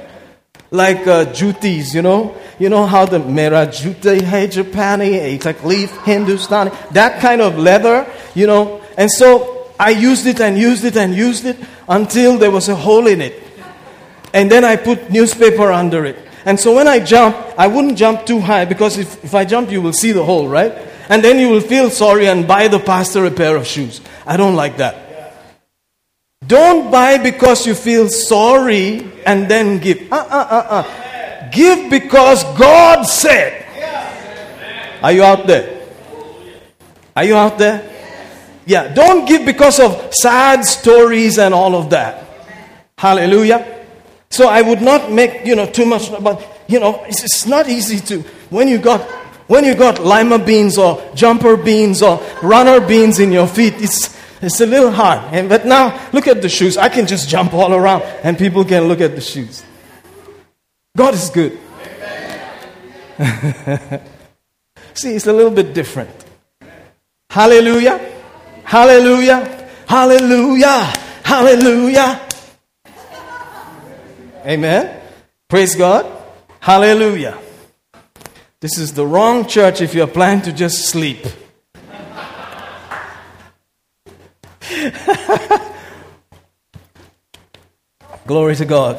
Like 0.73 1.07
uh, 1.07 1.27
jutis, 1.27 1.95
you 1.95 2.03
know? 2.03 2.37
You 2.59 2.69
know 2.71 2.87
how 2.87 3.07
the 3.07 3.21
mera 3.21 3.69
juti 3.69 4.21
hai 4.21 4.49
Japani, 4.49 5.13
it's 5.13 5.45
like 5.45 5.65
leaf 5.65 5.97
Hindustani. 5.99 6.73
That 6.91 7.21
kind 7.21 7.41
of 7.41 7.57
leather, 7.57 8.05
you 8.35 8.49
know? 8.49 8.83
And 8.97 9.09
so 9.11 9.71
I 9.79 9.91
used 9.91 10.27
it 10.27 10.41
and 10.41 10.59
used 10.59 10.85
it 10.85 10.97
and 10.97 11.15
used 11.15 11.45
it 11.45 11.57
until 11.89 12.37
there 12.37 12.51
was 12.51 12.69
a 12.69 12.75
hole 12.75 13.07
in 13.07 13.21
it. 13.21 13.41
And 14.35 14.51
then 14.51 14.65
I 14.65 14.75
put 14.75 15.09
newspaper 15.09 15.71
under 15.71 16.05
it. 16.05 16.28
And 16.49 16.59
so 16.59 16.75
when 16.75 16.89
I 16.89 16.99
jump, 16.99 17.37
I 17.59 17.67
wouldn't 17.67 17.99
jump 17.99 18.25
too 18.25 18.41
high 18.41 18.65
because 18.65 18.97
if, 18.97 19.23
if 19.23 19.35
I 19.35 19.45
jump, 19.45 19.71
you 19.71 19.83
will 19.83 19.93
see 19.93 20.13
the 20.13 20.25
hole, 20.25 20.49
right? 20.49 20.73
And 21.11 21.23
then 21.23 21.39
you 21.39 21.51
will 21.51 21.61
feel 21.61 21.91
sorry 21.91 22.27
and 22.27 22.49
buy 22.49 22.69
the 22.69 22.79
pastor 22.79 23.27
a 23.27 23.31
pair 23.31 23.55
of 23.55 23.67
shoes. 23.67 24.01
I 24.25 24.39
don't 24.39 24.55
like 24.55 24.79
that. 24.79 24.97
Don't 26.47 26.91
buy 26.91 27.19
because 27.19 27.67
you 27.67 27.75
feel 27.75 28.09
sorry 28.09 29.13
and 29.27 29.47
then 29.47 29.79
give. 29.79 30.11
Uh 30.11 30.17
uh 30.17 30.47
uh 30.51 30.67
uh. 30.71 31.51
Give 31.51 31.91
because 31.91 32.43
God 32.57 33.03
said. 33.03 33.67
Are 35.03 35.13
you 35.13 35.25
out 35.25 35.47
there? 35.47 35.85
Are 37.15 37.25
you 37.25 37.37
out 37.37 37.59
there? 37.59 37.85
Yeah, 38.65 38.95
don't 38.95 39.29
give 39.29 39.45
because 39.45 39.79
of 39.79 40.15
sad 40.15 40.65
stories 40.65 41.37
and 41.37 41.53
all 41.53 41.75
of 41.75 41.91
that. 41.91 42.27
Hallelujah. 42.97 43.78
So 44.31 44.49
I 44.49 44.63
would 44.63 44.83
not 44.83 45.11
make, 45.11 45.47
you 45.47 45.57
know, 45.57 45.67
too 45.67 45.87
much 45.87 46.11
but, 46.23 46.65
you 46.69 46.79
know, 46.81 47.03
it's, 47.05 47.25
it's 47.25 47.47
not 47.47 47.69
easy 47.69 47.99
to, 48.07 48.21
when 48.51 48.69
you 48.69 48.79
got, 48.79 49.01
when 49.49 49.65
you 49.65 49.75
got 49.75 50.01
lima 50.05 50.39
beans 50.39 50.77
or 50.77 51.03
jumper 51.15 51.57
beans 51.57 52.03
or 52.03 52.23
runner 52.43 52.87
beans 52.87 53.19
in 53.19 53.33
your 53.33 53.47
feet, 53.47 53.75
it's, 53.79 54.17
it's 54.43 54.61
a 54.61 54.67
little 54.67 54.91
hard. 54.91 55.33
And, 55.33 55.49
but 55.49 55.65
now, 55.67 56.11
look 56.13 56.27
at 56.27 56.43
the 56.43 56.49
shoes. 56.49 56.77
I 56.77 56.89
can 56.89 57.07
just 57.07 57.29
jump 57.29 57.55
all 57.55 57.75
around 57.75 58.03
and 58.23 58.37
people 58.37 58.65
can 58.65 58.85
look 58.85 59.01
at 59.01 59.15
the 59.15 59.21
shoes. 59.21 59.65
God 60.97 61.15
is 61.15 61.31
good. 61.31 61.59
See, 64.95 65.15
it's 65.15 65.27
a 65.27 65.33
little 65.33 65.51
bit 65.51 65.73
different. 65.75 66.11
Hallelujah. 67.31 67.99
Hallelujah. 68.65 69.69
Hallelujah. 69.87 70.93
Hallelujah. 71.25 72.28
Amen. 74.49 75.01
Praise 75.47 75.75
God. 75.77 76.07
Hallelujah. 76.61 77.37
This 78.61 78.79
is 78.79 78.95
the 78.95 79.07
wrong 79.07 79.47
church 79.47 79.83
if 79.83 79.95
you're 79.95 80.07
planning 80.07 80.43
to 80.45 80.53
just 80.53 80.87
sleep. 80.87 81.27
Glory 88.27 88.57
to 88.57 88.65
God. 88.65 88.99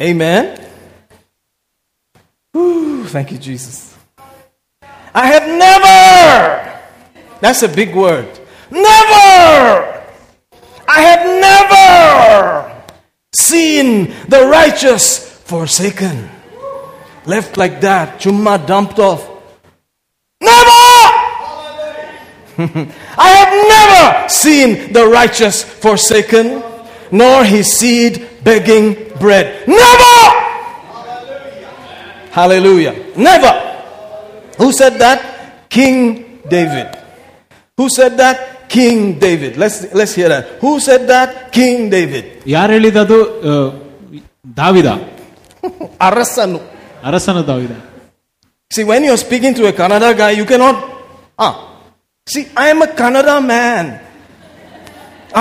Amen. 0.00 0.62
Whew, 2.52 3.06
thank 3.06 3.32
you, 3.32 3.38
Jesus. 3.38 3.96
I 5.14 5.26
have 5.28 5.48
never, 5.48 6.78
that's 7.40 7.62
a 7.62 7.68
big 7.68 7.94
word, 7.94 8.28
never, 8.70 10.04
I 10.86 11.00
have 11.00 11.24
never 11.40 11.75
seen 13.36 14.14
the 14.28 14.46
righteous 14.46 15.18
forsaken, 15.44 16.28
left 17.26 17.56
like 17.56 17.80
that, 17.82 18.18
chumma 18.18 18.64
dumped 18.66 18.98
off. 18.98 19.28
Never! 20.40 20.70
I 23.18 23.28
have 23.28 23.52
never 23.68 24.28
seen 24.28 24.92
the 24.92 25.06
righteous 25.06 25.62
forsaken, 25.62 26.62
nor 27.12 27.44
his 27.44 27.72
seed 27.78 28.28
begging 28.42 29.12
bread. 29.18 29.68
Never! 29.68 30.16
Hallelujah. 32.30 32.94
Never. 33.16 33.52
Who 34.58 34.72
said 34.72 34.98
that? 34.98 35.68
King 35.70 36.42
David. 36.48 36.96
Who 37.76 37.88
said 37.88 38.16
that? 38.18 38.55
King 38.75 39.19
David. 39.19 39.57
Let's, 39.57 39.77
let's 39.93 40.13
hear 40.19 40.29
that. 40.33 40.43
Who 40.63 40.79
said 40.79 41.01
that? 41.13 41.29
King 41.57 41.89
David. 41.95 42.25
ಯಾರು 42.55 42.71
ಹೇಳಿದದು 42.77 43.17
ಆ, 43.49 43.53
ದಾವಿದ 44.59 44.89
Arasanu. 46.07 46.59
ಅರಸನ 47.09 47.39
ದಾವಿದ 47.51 47.73
See, 48.75 48.85
when 48.91 49.01
you're 49.07 49.21
speaking 49.27 49.53
to 49.59 49.63
a 49.67 49.73
Kannada 49.79 50.09
guy, 50.19 50.31
you 50.39 50.45
cannot. 50.51 50.75
Ah. 51.45 51.53
See, 52.31 52.43
I 52.55 52.69
am 52.73 52.81
a 52.81 52.87
Kannada 52.99 53.35
man. 53.45 53.85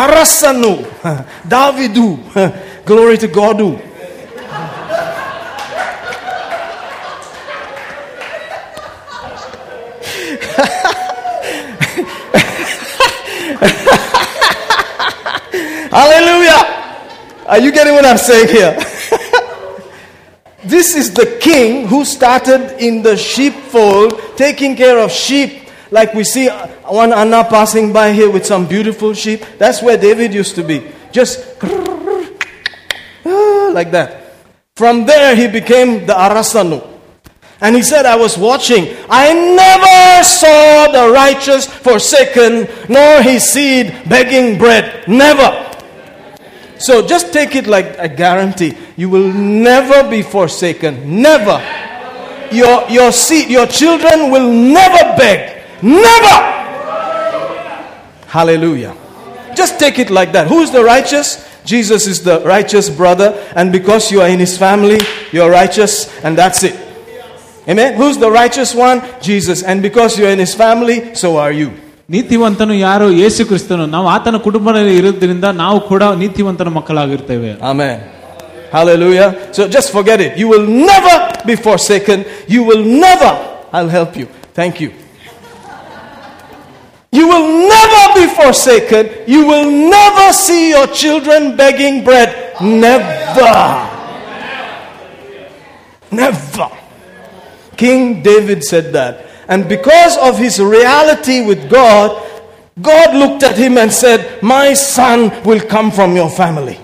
Arasanu. 0.02 0.72
Davidu. 1.54 2.08
Glory 2.84 3.16
to 3.18 3.28
Godu. 3.28 3.68
Hallelujah. 15.91 16.71
Are 17.47 17.59
you 17.59 17.71
getting 17.71 17.93
what 17.93 18.05
I'm 18.05 18.17
saying 18.17 18.47
here? 18.49 18.77
This 20.65 20.95
is 20.95 21.13
the 21.13 21.37
king 21.39 21.87
who 21.87 22.03
started 22.03 22.83
in 22.83 23.03
the 23.03 23.15
sheepfold, 23.15 24.19
taking 24.35 24.75
care 24.75 24.97
of 24.97 25.11
sheep. 25.11 25.69
Like 25.91 26.15
we 26.15 26.23
see 26.23 26.49
uh, 26.49 26.65
one 26.89 27.13
Anna 27.13 27.43
passing 27.43 27.93
by 27.93 28.13
here 28.13 28.31
with 28.31 28.47
some 28.47 28.65
beautiful 28.65 29.13
sheep. 29.13 29.45
That's 29.59 29.83
where 29.83 29.95
David 29.95 30.33
used 30.33 30.55
to 30.55 30.63
be. 30.63 30.91
Just 31.11 31.61
like 33.23 33.91
that. 33.91 34.33
From 34.75 35.05
there, 35.05 35.35
he 35.35 35.47
became 35.47 36.07
the 36.07 36.13
Arasanu. 36.13 36.81
And 37.65 37.75
he 37.75 37.81
said, 37.81 38.05
I 38.05 38.15
was 38.15 38.37
watching. 38.37 38.95
I 39.09 39.33
never 39.33 40.23
saw 40.23 40.91
the 40.91 41.11
righteous 41.11 41.65
forsaken, 41.65 42.67
nor 42.87 43.23
his 43.23 43.41
seed 43.41 44.03
begging 44.07 44.59
bread. 44.59 45.07
Never. 45.07 45.75
So 46.77 47.07
just 47.07 47.33
take 47.33 47.55
it 47.55 47.65
like 47.65 47.97
a 47.97 48.07
guarantee. 48.07 48.77
You 48.95 49.09
will 49.09 49.33
never 49.33 50.07
be 50.07 50.21
forsaken. 50.21 51.23
Never. 51.23 51.57
Your, 52.51 52.87
your 52.87 53.11
seed, 53.11 53.49
your 53.49 53.65
children 53.65 54.29
will 54.29 54.53
never 54.53 55.17
beg. 55.17 55.63
Never. 55.81 56.37
Hallelujah. 58.27 58.95
Just 59.55 59.79
take 59.79 59.97
it 59.97 60.11
like 60.11 60.33
that. 60.33 60.45
Who 60.45 60.59
is 60.59 60.69
the 60.69 60.83
righteous? 60.83 61.51
Jesus 61.65 62.05
is 62.05 62.21
the 62.21 62.41
righteous 62.41 62.91
brother, 62.91 63.33
and 63.55 63.71
because 63.71 64.11
you 64.11 64.21
are 64.21 64.29
in 64.29 64.37
his 64.37 64.55
family, 64.55 64.99
you're 65.31 65.49
righteous, 65.49 66.15
and 66.23 66.37
that's 66.37 66.61
it. 66.63 66.84
Amen. 67.68 67.94
Who's 67.94 68.16
the 68.18 68.30
righteous 68.30 68.74
one? 68.74 69.02
Jesus. 69.20 69.62
And 69.62 69.82
because 69.82 70.18
you're 70.18 70.30
in 70.30 70.38
his 70.38 70.54
family, 70.54 71.14
so 71.14 71.30
are 71.44 71.52
you. 71.52 71.70
ನೀತಿವಂತನು 72.14 72.74
ಯಾರು 72.86 73.06
ಯೇಸು 73.22 73.42
ಕ್ರಿಸ್ತನು 73.48 73.84
ನಾವು 73.96 74.06
ಆತನ 74.14 74.36
ಕುಟುಂಬದಲ್ಲಿ 74.46 74.94
ಇರೋದ್ರಿಂದ 75.00 75.46
ನಾವು 75.64 75.78
ಕೂಡ 75.90 76.04
ನೀತಿವಂತನ 76.22 76.70
ಮಕ್ಕಳಾಗಿರ್ತೇವೆ 76.78 77.50
Amen. 77.72 77.98
Hallelujah. 78.72 79.28
So 79.56 79.68
just 79.76 79.88
forget 79.96 80.18
it. 80.20 80.32
You 80.40 80.48
will 80.52 80.66
never 80.90 81.14
be 81.48 81.56
forsaken. 81.68 82.18
You 82.54 82.62
will 82.68 82.84
never. 83.06 83.30
I'll 83.76 83.92
help 83.98 84.12
you. 84.20 84.26
Thank 84.58 84.80
you. 84.82 84.90
You 87.12 87.24
will 87.26 87.46
never 87.76 88.02
be 88.18 88.26
forsaken. 88.40 89.04
You 89.26 89.40
will 89.50 89.68
never 89.96 90.32
see 90.32 90.70
your 90.70 90.86
children 90.86 91.56
begging 91.56 92.04
bread. 92.04 92.30
Never. 92.60 93.54
Never. 96.12 96.68
King 97.77 98.23
David 98.23 98.63
said 98.63 98.93
that. 98.93 99.25
And 99.47 99.69
because 99.69 100.17
of 100.17 100.37
his 100.37 100.59
reality 100.59 101.45
with 101.45 101.69
God, 101.69 102.21
God 102.81 103.15
looked 103.15 103.43
at 103.43 103.57
him 103.57 103.77
and 103.77 103.91
said, 103.91 104.41
My 104.41 104.73
son 104.73 105.43
will 105.43 105.61
come 105.61 105.91
from 105.91 106.15
your 106.15 106.29
family. 106.29 106.79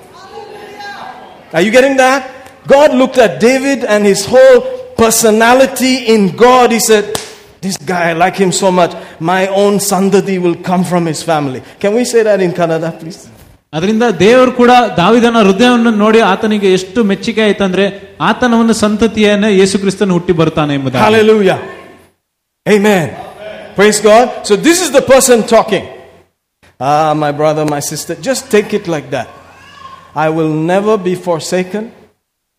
Are 1.54 1.62
you 1.62 1.72
getting 1.72 1.98
that? 1.98 2.32
God 2.68 2.94
looked 2.94 3.18
at 3.18 3.42
David 3.42 3.84
and 3.84 4.06
his 4.06 4.26
whole 4.26 4.94
personality 4.96 6.06
in 6.06 6.36
God. 6.36 6.72
He 6.72 6.80
said, 6.80 7.16
This 7.60 7.78
guy, 7.78 8.12
I 8.12 8.14
like 8.14 8.36
him 8.36 8.52
so 8.52 8.72
much. 8.72 8.96
My 9.20 9.48
own 9.48 9.76
sandati 9.78 10.42
will 10.42 10.56
come 10.56 10.84
from 10.84 11.06
his 11.06 11.24
family. 11.24 11.64
Can 11.80 11.96
we 11.96 12.06
say 12.06 12.24
that 12.24 12.40
in 12.40 12.52
Kannada, 12.52 12.98
please? 13.00 13.31
ಅದರಿಂದ 13.73 14.05
ದೇವರು 14.25 14.53
ಕೂಡ 14.61 14.73
ದಾವಿದನ 14.99 15.39
ಹೃದಯವನ್ನು 15.49 15.91
ನೋಡಿ 16.03 16.21
ಆತನಿಗೆ 16.33 16.69
ಎಷ್ಟು 16.79 17.01
ಮೆಚ್ಚುಗೆ 17.11 17.43
ಆಯ್ತಂದ್ರೆ 17.47 17.85
ಆತನ 18.29 18.55
ಒಂದು 18.63 18.75
ಸಂತತಿಯನ್ನ 18.85 19.47
ಯೇಸು 19.61 19.77
ಕ್ರಿಸ್ತನು 19.83 20.15
ಹುಟ್ಟಿ 20.19 20.35
ಬರ್ತಾನೆ 20.41 20.75
ಎಂಬುದಾಗಿ 20.79 21.05
Hallelujah. 21.07 21.59
Amen. 22.67 23.07
Praise 23.77 24.01
God. 24.01 24.47
So, 24.49 24.57
this 24.57 24.79
is 24.85 24.91
the 24.91 25.03
person 25.03 25.43
talking. 25.47 25.85
Ah, 26.81 27.13
my 27.15 27.31
brother, 27.33 27.65
my 27.67 27.81
sister, 27.81 28.15
just 28.21 28.51
take 28.51 28.73
it 28.73 28.89
like 28.89 29.11
that. 29.11 29.29
I 30.17 30.29
will 30.31 30.53
never 30.73 30.97
be 30.99 31.15
forsaken. 31.29 31.85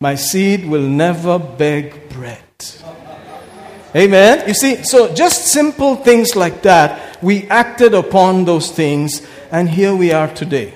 My 0.02 0.16
seed 0.28 0.66
will 0.66 0.88
never 1.06 1.36
beg 1.64 1.84
bread. 2.10 2.44
Amen. 3.96 4.44
You 4.48 4.54
see, 4.54 4.74
so 4.84 5.14
just 5.14 5.48
simple 5.50 5.96
things 5.98 6.36
like 6.36 6.62
that, 6.64 6.90
we 7.22 7.36
acted 7.48 7.94
upon 7.96 8.46
those 8.46 8.70
things, 8.72 9.10
and 9.52 9.70
here 9.70 9.96
we 9.96 10.12
are 10.14 10.28
today. 10.34 10.68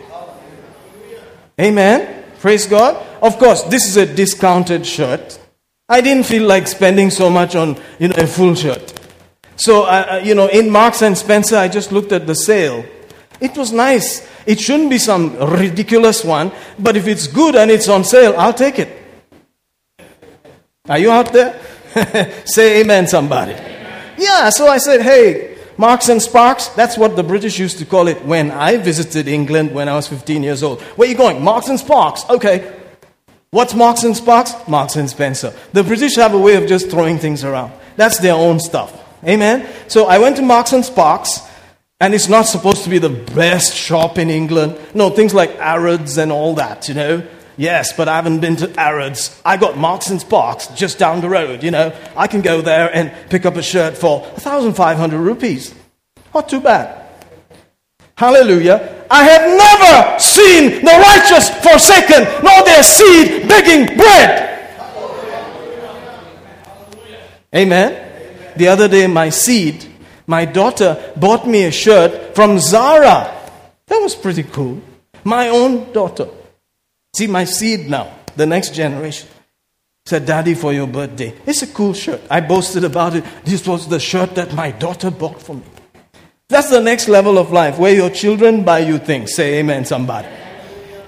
Amen. 1.61 2.24
Praise 2.38 2.66
God. 2.66 3.04
Of 3.22 3.38
course, 3.38 3.62
this 3.64 3.86
is 3.86 3.96
a 3.96 4.07
discounted 4.07 4.86
shirt. 4.86 5.38
I 5.88 6.00
didn't 6.00 6.24
feel 6.24 6.46
like 6.46 6.66
spending 6.66 7.11
so 7.11 7.30
much 7.30 7.57
on 7.57 7.78
you 7.98 8.09
know 8.09 8.16
a 8.18 8.26
full 8.26 8.54
shirt. 8.54 8.92
So 9.57 9.84
uh, 9.84 10.07
uh, 10.11 10.16
you 10.22 10.34
know, 10.34 10.48
in 10.48 10.68
Marks 10.70 11.02
and 11.02 11.16
Spencer, 11.16 11.57
I 11.57 11.68
just 11.68 11.92
looked 11.92 12.12
at 12.12 12.26
the 12.26 12.34
sale. 12.34 12.84
It 13.40 13.57
was 13.57 13.72
nice. 13.72 14.26
It 14.46 14.61
shouldn't 14.61 14.90
be 14.90 14.98
some 14.98 15.36
ridiculous 15.36 16.24
one, 16.24 16.52
but 16.78 16.96
if 16.96 17.07
it's 17.07 17.26
good 17.26 17.54
and 17.54 17.70
it's 17.70 17.88
on 17.88 18.04
sale, 18.04 18.34
I'll 18.36 18.54
take 18.54 18.78
it. 18.78 18.96
Are 20.88 20.98
you 20.98 21.11
out 21.11 21.32
there? 21.32 21.59
Say 22.44 22.80
amen, 22.80 23.07
somebody. 23.07 23.52
Yeah, 24.18 24.50
so 24.50 24.68
I 24.68 24.78
said, 24.78 25.02
hey, 25.02 25.55
Marks 25.78 26.08
and 26.08 26.22
Sparks, 26.22 26.68
that's 26.68 26.96
what 26.96 27.16
the 27.16 27.22
British 27.22 27.58
used 27.58 27.78
to 27.78 27.84
call 27.84 28.08
it 28.08 28.24
when 28.24 28.50
I 28.50 28.78
visited 28.78 29.28
England 29.28 29.74
when 29.74 29.88
I 29.88 29.94
was 29.94 30.08
15 30.08 30.42
years 30.42 30.62
old. 30.62 30.80
Where 30.80 31.06
are 31.06 31.10
you 31.10 31.16
going? 31.16 31.42
Marks 31.44 31.68
and 31.68 31.78
Sparks. 31.78 32.24
Okay. 32.30 32.80
What's 33.50 33.74
Marks 33.74 34.02
and 34.02 34.16
Sparks? 34.16 34.52
Marks 34.66 34.96
and 34.96 35.08
Spencer. 35.08 35.54
The 35.72 35.84
British 35.84 36.16
have 36.16 36.34
a 36.34 36.38
way 36.38 36.56
of 36.56 36.66
just 36.66 36.90
throwing 36.90 37.18
things 37.18 37.44
around. 37.44 37.72
That's 37.96 38.18
their 38.18 38.34
own 38.34 38.58
stuff. 38.58 38.92
Amen. 39.24 39.68
So 39.88 40.06
I 40.06 40.18
went 40.18 40.36
to 40.36 40.42
Marks 40.42 40.72
and 40.72 40.84
Sparks, 40.84 41.40
and 42.00 42.14
it's 42.14 42.28
not 42.28 42.42
supposed 42.42 42.84
to 42.84 42.90
be 42.90 42.98
the 42.98 43.08
best 43.08 43.74
shop 43.74 44.18
in 44.18 44.30
England. 44.30 44.78
No, 44.94 45.10
things 45.10 45.34
like 45.34 45.56
Harrods 45.58 46.16
and 46.18 46.32
all 46.32 46.54
that, 46.54 46.88
you 46.88 46.94
know. 46.94 47.26
Yes, 47.57 47.92
but 47.94 48.07
I 48.07 48.16
haven't 48.16 48.40
been 48.40 48.57
to 48.57 48.68
Harrods. 48.72 49.40
I 49.44 49.57
got 49.57 49.76
and 50.11 50.20
Sparks 50.20 50.66
just 50.68 50.98
down 50.98 51.22
the 51.22 51.28
road, 51.28 51.62
you 51.62 51.70
know. 51.70 51.94
I 52.14 52.26
can 52.26 52.42
go 52.42 52.61
there 52.61 52.94
and 52.94 53.12
pick 53.30 53.46
up 53.46 53.57
a 53.57 53.62
shirt 53.62 53.96
for 53.96 54.20
1,500 54.20 55.18
rupees. 55.18 55.74
Not 56.34 56.48
too 56.50 56.61
bad. 56.61 57.07
Hallelujah. 58.16 59.04
I 59.11 59.24
have 59.24 59.42
never 59.57 60.18
seen 60.18 60.84
the 60.84 60.92
righteous 60.92 61.48
forsaken, 61.64 62.24
nor 62.42 62.64
their 62.64 62.82
seed 62.82 63.48
begging 63.48 63.96
bread. 63.96 64.42
Amen. 67.54 68.02
The 68.57 68.68
other 68.68 68.88
day, 68.88 69.07
my 69.07 69.30
seed, 69.30 69.86
my 70.26 70.44
daughter 70.44 71.12
bought 71.16 71.46
me 71.46 71.64
a 71.64 71.70
shirt 71.70 72.34
from 72.34 72.59
Zara. 72.59 73.32
That 73.86 73.98
was 73.98 74.14
pretty 74.14 74.42
cool. 74.42 74.82
My 75.24 75.48
own 75.48 75.92
daughter. 75.92 76.28
See, 77.15 77.27
my 77.27 77.45
seed 77.45 77.89
now, 77.89 78.05
the 78.36 78.45
next 78.45 78.73
generation. 78.73 79.27
Said, 80.05 80.25
Daddy, 80.25 80.55
for 80.55 80.73
your 80.73 80.88
birthday. 80.88 81.34
It's 81.45 81.61
a 81.61 81.67
cool 81.67 81.93
shirt. 81.93 82.21
I 82.29 82.39
boasted 82.41 82.84
about 82.84 83.15
it. 83.15 83.23
This 83.45 83.67
was 83.67 83.88
the 83.88 83.99
shirt 84.01 84.34
that 84.36 84.53
my 84.53 84.71
daughter 84.71 85.11
bought 85.11 85.39
for 85.39 85.55
me. 85.55 85.67
That's 86.49 86.69
the 86.69 86.82
next 86.82 87.07
level 87.07 87.38
of 87.38 87.51
life 87.51 87.77
where 87.77 87.93
your 87.93 88.09
children 88.09 88.63
buy 88.63 88.79
you 88.79 88.97
things. 88.97 89.36
Say 89.36 89.59
amen, 89.59 89.86
somebody. 89.86 90.27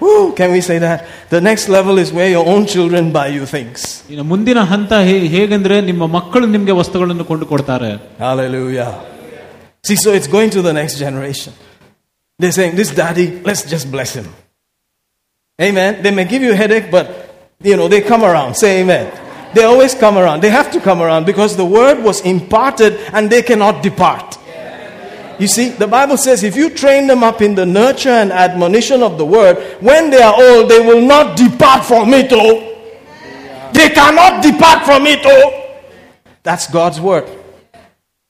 Woo, 0.00 0.32
can 0.32 0.52
we 0.52 0.60
say 0.60 0.78
that? 0.78 1.06
The 1.30 1.40
next 1.40 1.68
level 1.68 1.98
is 1.98 2.12
where 2.12 2.28
your 2.28 2.46
own 2.46 2.66
children 2.66 3.10
buy 3.12 3.28
you 3.28 3.44
things. 3.46 3.80
ಇನ್ನು 4.12 4.24
ಮುಂದಿನ 4.24 4.60
ಹಂತ 4.72 4.92
ಹೇ- 5.08 5.28
ಹೇಗೆಂದ್ರೆ 5.34 5.76
ನಿಮ್ಮ 5.80 6.06
ಮಕ್ಕಳು 6.16 6.46
ನಿಮ್ಗೆ 6.46 6.72
ವಸ್ತುಗಳನ್ನು 6.72 7.24
ಕೊಂಡು 7.24 7.46
ಕೊಡ್ತಾರೆ 7.46 7.90
Hallelujah. 8.26 8.90
See, 9.88 9.96
so 10.04 10.10
it's 10.18 10.30
going 10.36 10.50
to 10.56 10.62
the 10.68 10.72
next 10.80 10.96
generation. 11.04 11.52
They're 12.40 12.56
saying, 12.60 12.74
This 12.80 12.90
daddy, 13.02 13.26
let's 13.48 13.64
just 13.74 13.86
bless 13.96 14.12
him. 14.20 14.28
Amen. 15.61 16.01
They 16.01 16.11
may 16.11 16.25
give 16.25 16.41
you 16.41 16.53
a 16.53 16.55
headache, 16.55 16.89
but 16.89 17.35
you 17.61 17.75
know, 17.75 17.87
they 17.87 18.01
come 18.01 18.23
around. 18.23 18.55
Say 18.55 18.81
amen. 18.81 19.11
They 19.53 19.63
always 19.63 19.93
come 19.93 20.17
around. 20.17 20.41
They 20.41 20.49
have 20.49 20.71
to 20.71 20.79
come 20.79 21.01
around 21.01 21.25
because 21.25 21.57
the 21.57 21.65
word 21.65 22.03
was 22.03 22.21
imparted 22.21 22.97
and 23.13 23.29
they 23.29 23.41
cannot 23.41 23.83
depart. 23.83 24.37
You 25.39 25.47
see, 25.47 25.69
the 25.69 25.87
Bible 25.87 26.17
says 26.17 26.43
if 26.43 26.55
you 26.55 26.69
train 26.69 27.07
them 27.07 27.23
up 27.23 27.41
in 27.41 27.55
the 27.55 27.65
nurture 27.65 28.09
and 28.09 28.31
admonition 28.31 29.01
of 29.01 29.17
the 29.17 29.25
word, 29.25 29.57
when 29.81 30.09
they 30.09 30.21
are 30.21 30.35
old, 30.37 30.69
they 30.69 30.79
will 30.79 31.01
not 31.01 31.37
depart 31.37 31.85
from 31.85 32.13
it. 32.13 32.27
Oh, 32.31 32.65
they 33.73 33.89
cannot 33.89 34.43
depart 34.43 34.85
from 34.85 35.07
it. 35.07 35.21
Oh, 35.23 35.81
that's 36.43 36.69
God's 36.69 36.99
word. 36.99 37.27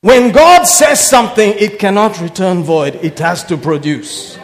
When 0.02 0.32
God 0.32 0.64
says 0.64 1.06
something, 1.10 1.54
it 1.58 1.80
cannot 1.80 2.22
return 2.22 2.64
void, 2.64 2.96
it 2.96 3.20
has 3.20 3.44
to 3.46 3.58
produce. 3.58 4.38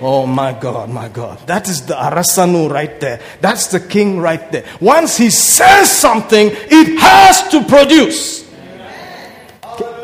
Oh 0.00 0.26
my 0.26 0.52
God, 0.52 0.90
my 0.90 1.08
God. 1.08 1.38
That 1.46 1.68
is 1.68 1.86
the 1.86 1.94
Arasanu 1.94 2.70
right 2.70 3.00
there. 3.00 3.20
That's 3.40 3.68
the 3.68 3.80
king 3.80 4.20
right 4.20 4.52
there. 4.52 4.64
Once 4.80 5.16
he 5.16 5.30
says 5.30 5.90
something, 5.90 6.50
it 6.52 6.98
has 6.98 7.48
to 7.48 7.64
produce. 7.64 8.44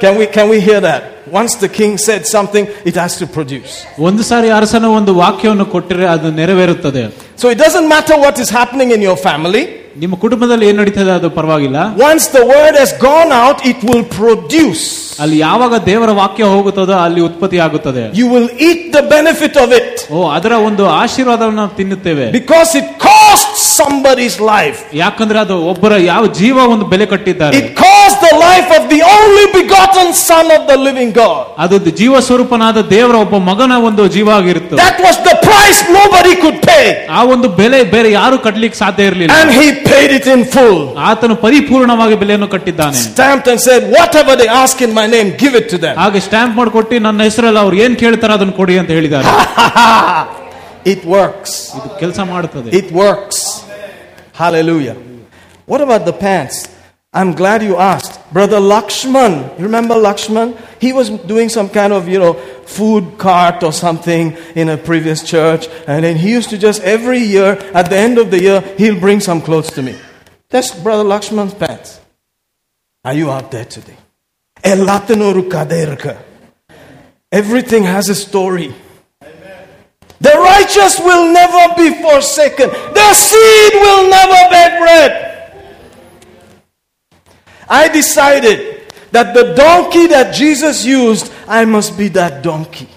Can 0.01 0.19
we, 0.19 0.27
can 0.27 0.49
we 0.49 0.61
hear 0.61 0.81
that? 0.81 1.29
Once 1.29 1.55
the 1.57 1.69
king 1.69 1.97
said 1.97 2.27
something, 2.27 2.67
it 2.85 2.95
has 3.03 3.17
to 3.19 3.27
produce. 3.27 3.73
ಒಂದು 4.09 4.23
ಸಾರಿ 4.31 4.49
ಅರಸನ 4.59 4.87
ಒಂದು 4.99 5.13
ವಾಕ್ಯವನ್ನು 5.23 5.67
ಕೊಟ್ಟರೆ 5.75 6.07
ಅದು 6.15 6.31
ನೆರವೇರುತ್ತದೆ 6.41 7.05
So 7.43 7.49
it 7.55 7.59
doesn't 7.65 7.89
matter 7.95 8.17
what 8.25 8.39
is 8.45 8.51
happening 8.61 8.91
in 8.97 9.01
your 9.09 9.17
family. 9.29 9.63
ನಿಮ್ಮ 10.03 10.15
ಕುಟುಂಬದಲ್ಲಿ 10.17 10.67
ಏನ್ 10.69 10.79
ನಡೀತದೆ 10.83 11.13
ಅದು 11.19 11.31
ಪರವಾಗಿಲ್ಲ 11.39 11.79
Once 12.11 12.27
the 12.37 12.45
word 12.53 12.75
has 12.83 12.93
gone 13.03 13.33
out, 13.43 13.59
it 13.73 13.81
will 13.89 14.05
produce. 14.19 14.85
ಅಲ್ಲಿ 15.23 15.39
ಯಾವಾಗ 15.39 15.75
ದೇವರ 15.89 16.11
ವಾಕ್ಯ 16.19 16.45
ಹೋಗುತ್ತದೋ 16.53 16.95
ಅಲ್ಲಿ 17.07 17.21
ಉತ್ಪತ್ತಿ 17.27 17.59
ಆಗುತ್ತದೆ 17.65 18.05
You 18.21 18.27
will 18.35 18.49
eat 18.69 18.83
the 18.97 19.03
benefit 19.17 19.55
of 19.65 19.71
it 19.81 19.91
ಓ 20.15 20.21
ಅದರ 20.37 20.53
ಒಂದು 20.69 20.85
ಆಶೀರ್ವಾದವನ್ನು 21.03 21.61
ನಾವು 21.63 21.75
ತಿನ್ನುತ್ತೇವೆ 21.81 22.27
because 22.39 22.71
it 22.81 22.89
costs 23.09 23.61
somebody's 23.83 24.37
life. 24.55 24.79
ಯಾಕಂದ್ರೆ 25.03 25.39
ಅದು 25.45 25.57
ಒಬ್ಬರ 25.73 25.93
ಯಾವ 26.13 26.23
ಜೀವ 26.41 26.57
ಒಂದು 26.75 26.87
ಬೆಲೆ 26.93 27.07
ಕಟ್ಟಿದ್ದಾರೆ 27.13 27.61
It 27.61 27.69
cost 27.85 28.17
the 28.29 28.35
life 28.47 28.71
of 28.79 28.85
the 28.95 29.01
only 29.17 29.47
begotten 29.59 30.09
Son 30.29 30.47
of 30.57 30.65
the 30.73 30.79
living 30.89 31.13
God. 31.23 31.43
ಅದು 31.65 31.93
ಜೀವ 32.01 32.21
ಸ್ವರೂಪನಾದ 32.29 32.79
ದೇವರ 32.95 33.17
ಒಬ್ಬ 33.27 33.37
ಮಗನ 33.51 33.77
ಒಂದು 33.91 34.05
ಜೀವ 34.17 34.31
ಆಗಿರುತ್ತೆ 34.41 34.81
That 34.85 34.99
was 35.09 35.19
the 35.31 35.37
price 35.49 35.81
nobody 36.01 36.35
could 36.45 36.61
pay. 36.71 36.87
ಆ 37.19 37.23
ಒಂದು 37.35 37.51
ಬೆಲೆ 37.61 37.81
ಬೇರೆ 37.95 38.11
ಯಾರು 38.21 38.39
ಕಟ್ಲಿಕ್ಕೆ 38.49 38.81
ಸಾಧ್ಯ 38.85 39.11
ಇರಲಿಲ್ಲ 39.13 39.39
And 39.41 39.51
he 39.61 39.69
paid 39.89 40.11
it 40.19 40.27
in 40.35 40.41
full. 40.55 40.79
ಆತನು 41.09 41.35
ಪರಿಪೂರ್ಣವಾಗಿ 41.45 42.17
ಬೆಲೆಯನ್ನು 42.23 42.49
ಕಟ್ಟಿದ್ದಾನೆ 42.55 42.97
Stamped 43.07 43.47
and 43.53 43.61
said, 43.67 43.83
Whatever 43.97 44.35
they 44.41 44.49
ask 44.63 44.77
in 44.87 44.93
my 45.01 45.07
name, 45.17 45.29
give 45.43 45.55
it 45.61 45.67
to 45.73 45.79
them. 45.85 45.95
ಹಾಗೆ 46.03 46.21
ಸ್ಟ್ಯಾಂಪ್ 46.27 46.55
ಮಾಡಿಕೊಟ್ಟು 46.61 47.01
ನನ್ನ 47.09 47.23
ಹೆಸರಲ್ಲಿ 47.29 47.61
ಅವ್ರು 47.65 47.77
ಏನ್ 47.85 47.97
ಕೇಳ್ತಾರ 48.03 48.31
ಅದನ್ನ 48.39 48.55
ಕೊಡಿ 48.61 48.77
ಅಂತ 48.83 48.91
ಹೇಳಿದ್ದಾರೆ 48.99 49.29
it 50.95 51.03
works. 51.17 51.53
ಇದು 51.79 51.89
ಕೆಲಸ 52.03 52.21
ಮಾಡುತ್ತದೆ 52.33 52.71
It 52.81 52.89
works. 53.03 53.39
Hallelujah. 54.35 54.97
What 55.71 55.81
about 55.81 56.05
the 56.05 56.17
pants? 56.25 56.57
I'm 57.15 57.33
glad 57.41 57.63
you 57.63 57.77
asked. 57.93 58.06
Brother 58.32 58.60
Lakshman, 58.60 59.58
you 59.58 59.66
remember 59.66 59.96
Lakshman? 59.96 60.58
He 60.82 60.92
was 60.92 61.10
doing 61.10 61.48
some 61.48 61.70
kind 61.70 61.94
of, 61.94 62.10
you 62.10 62.20
know, 62.20 62.34
food 62.34 63.18
cart 63.18 63.64
or 63.64 63.72
something 63.72 64.36
in 64.54 64.68
a 64.70 64.78
previous 64.78 65.24
church. 65.24 65.68
And 65.88 66.04
then 66.04 66.18
he 66.18 66.32
used 66.32 66.50
to 66.50 66.58
just 66.58 66.84
every 66.84 67.20
year, 67.20 67.58
at 67.74 67.90
the 67.90 67.96
end 67.96 68.18
of 68.18 68.30
the 68.30 68.42
year, 68.42 68.62
he'll 68.78 69.00
bring 69.00 69.22
some 69.22 69.42
clothes 69.42 69.72
to 69.72 69.82
me. 69.82 69.96
That's 70.50 70.78
Brother 70.78 71.04
Lakshman's 71.04 71.54
pants. 71.54 72.02
Are 73.06 73.14
you 73.14 73.32
out 73.32 73.52
there 73.52 73.66
today? 73.66 73.96
Everything 77.32 77.84
has 77.84 78.10
a 78.10 78.16
story. 78.16 78.76
The 80.20 80.34
righteous 80.34 81.00
will 81.00 81.32
never 81.32 81.76
be 81.76 82.02
forsaken. 82.02 82.70
Their 82.94 83.14
seed 83.14 83.74
will 83.74 84.10
never 84.10 84.50
beg 84.50 84.80
bread. 84.82 85.27
I 87.70 87.90
decided 87.90 88.92
that 89.12 89.34
the 89.34 89.54
donkey 89.54 90.08
that 90.08 90.34
Jesus 90.34 90.86
used, 90.86 91.32
I 91.48 91.66
must 91.66 91.98
be 91.98 92.08
that 92.10 92.44
donkey. 92.44 92.88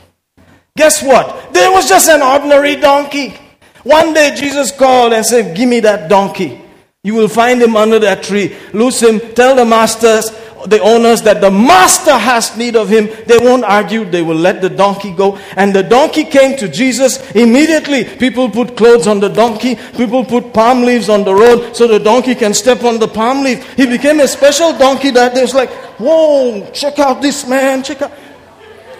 Guess 0.76 1.02
what? 1.02 1.52
There 1.52 1.70
was 1.70 1.88
just 1.88 2.08
an 2.08 2.22
ordinary 2.22 2.76
donkey. 2.76 3.34
One 3.82 4.12
day 4.12 4.34
Jesus 4.34 4.70
called 4.70 5.12
and 5.12 5.24
said, 5.24 5.56
Give 5.56 5.68
me 5.68 5.80
that 5.80 6.08
donkey. 6.08 6.60
You 7.02 7.14
will 7.14 7.28
find 7.28 7.60
him 7.62 7.76
under 7.76 7.98
that 7.98 8.22
tree. 8.22 8.54
Loose 8.72 9.02
him. 9.02 9.20
Tell 9.34 9.56
the 9.56 9.64
masters, 9.64 10.30
the 10.66 10.80
owners, 10.80 11.22
that 11.22 11.40
the 11.40 11.50
master 11.50 12.16
has 12.16 12.56
need 12.56 12.76
of 12.76 12.88
him. 12.88 13.08
They 13.26 13.38
won't 13.38 13.64
argue. 13.64 14.04
They 14.04 14.22
will 14.22 14.36
let 14.36 14.60
the 14.60 14.70
donkey 14.70 15.12
go. 15.12 15.38
And 15.56 15.74
the 15.74 15.82
donkey 15.82 16.24
came 16.24 16.56
to 16.58 16.68
Jesus. 16.68 17.18
Immediately, 17.32 18.04
people 18.04 18.50
put 18.50 18.76
clothes 18.76 19.06
on 19.06 19.20
the 19.20 19.28
donkey. 19.28 19.76
People 19.96 20.24
put 20.24 20.52
palm 20.52 20.82
leaves 20.82 21.08
on 21.08 21.24
the 21.24 21.34
road 21.34 21.74
so 21.74 21.86
the 21.86 21.98
donkey 21.98 22.34
can 22.34 22.54
step 22.54 22.84
on 22.84 22.98
the 22.98 23.08
palm 23.08 23.44
leaf. 23.44 23.74
He 23.74 23.86
became 23.86 24.20
a 24.20 24.28
special 24.28 24.76
donkey 24.76 25.10
that 25.10 25.34
there's 25.34 25.54
like, 25.54 25.70
whoa, 25.98 26.70
check 26.72 26.98
out 26.98 27.22
this 27.22 27.46
man. 27.46 27.82
Check 27.82 28.02
out. 28.02 28.12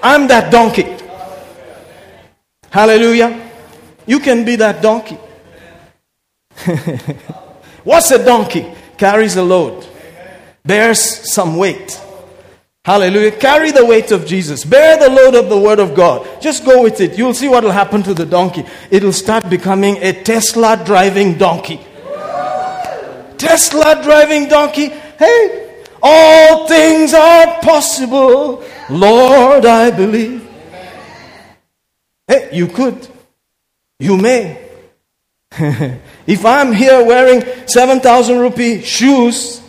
I'm 0.03 0.29
that 0.29 0.51
donkey. 0.51 0.97
Hallelujah. 2.71 3.51
You 4.07 4.21
can 4.21 4.45
be 4.45 4.57
that 4.57 4.81
donkey. 4.81 5.19
What's 7.85 8.11
a 8.11 8.25
donkey? 8.25 8.73
Carries 8.97 9.37
a 9.37 9.43
load, 9.43 9.87
bears 10.65 11.01
some 11.33 11.57
weight. 11.57 12.01
Hallelujah. 12.85 13.33
Carry 13.33 13.73
the 13.73 13.85
weight 13.85 14.11
of 14.11 14.27
Jesus. 14.27 14.65
Bear 14.65 14.99
the 14.99 15.11
load 15.11 15.35
of 15.35 15.51
the 15.51 15.59
Word 15.59 15.81
of 15.81 15.95
God. 15.95 16.27
Just 16.41 16.65
go 16.65 16.83
with 16.83 17.01
it. 17.01 17.19
You'll 17.19 17.35
see 17.35 17.49
what 17.49 17.63
will 17.63 17.73
happen 17.73 18.03
to 18.05 18.15
the 18.15 18.25
donkey. 18.25 18.65
It'll 18.91 19.13
start 19.13 19.51
becoming 19.51 19.99
a 19.99 20.13
Tesla 20.13 20.83
driving 20.83 21.37
donkey. 21.37 21.81
Tesla 23.37 24.03
driving 24.03 24.49
donkey. 24.49 24.89
Hey, 24.89 25.85
all 26.03 26.67
things 26.67 27.13
are 27.13 27.61
possible. 27.61 28.65
Lord, 28.89 29.67
I 29.67 29.91
believe. 29.91 30.49
Hey, 32.27 32.49
you 32.53 32.67
could. 32.67 33.07
You 33.99 34.17
may. 34.17 34.69
if 36.27 36.47
I'm 36.47 36.73
here 36.73 37.05
wearing 37.05 37.43
7,000 37.67 38.39
rupee 38.39 38.83
shoes, 38.83 39.61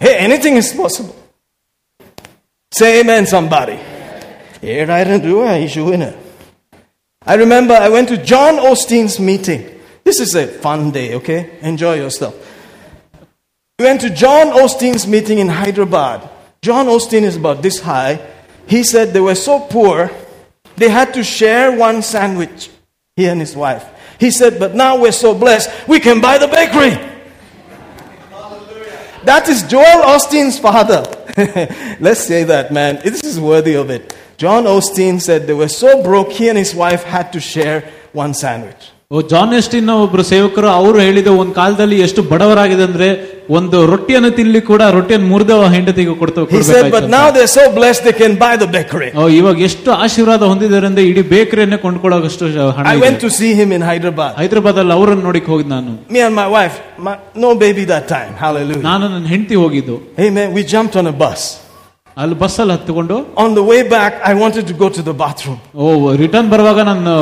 hey, 0.00 0.16
anything 0.16 0.56
is 0.56 0.72
possible. 0.72 1.14
Say 2.72 3.00
amen, 3.00 3.26
somebody. 3.26 3.78
Here 4.60 4.90
I 4.90 5.18
do 5.18 5.68
shoe 5.68 5.92
in 5.92 6.02
it. 6.02 6.16
I 7.26 7.34
remember 7.34 7.74
I 7.74 7.88
went 7.88 8.08
to 8.08 8.16
John 8.16 8.56
Osteen's 8.56 9.20
meeting. 9.20 9.80
This 10.04 10.20
is 10.20 10.34
a 10.34 10.46
fun 10.46 10.90
day, 10.90 11.14
okay? 11.14 11.58
Enjoy 11.60 11.94
yourself. 11.94 12.34
We 13.78 13.84
went 13.84 14.00
to 14.02 14.10
John 14.10 14.48
Osteen's 14.48 15.06
meeting 15.06 15.38
in 15.38 15.48
Hyderabad. 15.48 16.28
John 16.62 16.86
Osteen 16.86 17.22
is 17.22 17.36
about 17.36 17.62
this 17.62 17.80
high. 17.80 18.20
He 18.66 18.82
said 18.82 19.12
they 19.12 19.20
were 19.20 19.34
so 19.34 19.60
poor, 19.60 20.10
they 20.76 20.88
had 20.88 21.14
to 21.14 21.24
share 21.24 21.72
one 21.76 22.02
sandwich, 22.02 22.70
he 23.16 23.26
and 23.26 23.40
his 23.40 23.56
wife. 23.56 23.86
He 24.18 24.30
said, 24.30 24.58
But 24.58 24.74
now 24.74 25.00
we're 25.00 25.12
so 25.12 25.34
blessed, 25.34 25.88
we 25.88 26.00
can 26.00 26.20
buy 26.20 26.38
the 26.38 26.48
bakery. 26.48 26.98
That 29.24 29.48
is 29.48 29.62
Joel 29.64 30.02
Osteen's 30.02 30.58
father. 30.58 31.02
Let's 32.00 32.20
say 32.20 32.44
that, 32.44 32.72
man. 32.72 33.00
This 33.04 33.22
is 33.24 33.38
worthy 33.38 33.74
of 33.74 33.90
it. 33.90 34.16
John 34.36 34.64
Osteen 34.64 35.20
said 35.20 35.46
they 35.46 35.52
were 35.52 35.68
so 35.68 36.02
broke, 36.02 36.32
he 36.32 36.48
and 36.48 36.56
his 36.56 36.74
wife 36.74 37.02
had 37.02 37.32
to 37.34 37.40
share 37.40 37.90
one 38.12 38.32
sandwich. 38.32 38.90
John 39.10 39.52
Osteen 39.54 39.88
ಒಬ್ರು 39.92 40.22
ಸೇವಕರು 40.22 40.68
ಅವರು 40.70 40.98
ಹೇಳಿದ 41.00 41.30
ಒಂದು 41.38 41.52
ಕಾಲದಲ್ಲಿ 41.52 41.96
ಎಷ್ಟು 42.00 42.22
ಬಡವರಾಗಿದೆ 42.22 42.82
ಅಂದ್ರೆ 42.82 43.08
ಒಂದು 43.48 43.86
ರೊಟ್ಟಿಯನ್ನು 43.86 44.30
ತಿನ್ಲಿ 44.30 44.60
ಕೂಡ 44.60 44.82
ರೊಟ್ಟಿಯನ್ನು 44.96 45.26
ಮುರಿದ 45.28 45.54
ಹೆಂಡತಿಗೆ 45.72 46.14
ಕೊಡ್ತೇವೆ 46.14 46.58
ಇವಾಗ 49.38 49.56
ಎಷ್ಟು 49.60 49.90
ಆಶೀರ್ವಾದ 50.04 50.42
ಹೊಂದಿದ್ದಾರೆ 50.42 50.86
ಅಂದ್ರೆ 50.86 51.04
ಇಡೀ 51.04 51.22
ಬೇಕರಿಯನ್ನೇ 51.22 51.76
ಕೊಂಡ್ಕೊಳ್ಳೋಷ್ಟು 51.76 52.46
ಹಣ 52.76 52.86
to 53.24 53.30
see 53.38 53.52
him 53.52 53.72
in 53.72 53.82
Hyderabad 53.82 54.36
Hyderabad 54.38 54.78
ಅಲ್ಲಿ 54.78 54.92
ಅವರನ್ನು 54.92 55.22
ನೋಡಿಕ್ 55.22 55.46
ಹೋಗಿದ್ 55.46 55.68
ನಾನು. 55.68 55.92
Me 56.12 56.20
and 56.20 56.36
my 56.36 56.46
wife 56.50 56.76
no 57.36 57.50
baby 57.54 57.88
that 57.88 58.08
time 58.08 58.30
ನಾನು 58.82 59.08
ನನ್ನ 59.08 59.26
ಹೆಂಡತಿ 59.26 59.54
ಹೋಗಿದ್ದು. 59.54 59.96
Hey 60.20 60.28
may 60.30 60.46
we 60.54 60.62
jumped 60.74 60.96
on 60.96 61.06
a 61.06 61.16
bus 61.26 61.46
ಅಲ್ಲಿ 62.23 62.35
ಹತ್ತುಕೊಂಡು 62.73 63.15
On 63.43 63.49
the 63.59 63.65
way 63.71 63.81
back, 63.95 64.13
I 64.31 64.33
wanted 64.43 64.65
to 64.71 64.75
go 64.83 64.87
to 64.97 65.01
the 65.09 65.15
bathroom. 65.23 65.57
O 65.75 66.13
return 66.23 66.49
ಬರುವಾಗ 66.53 66.79
ನಾನು 66.91 67.13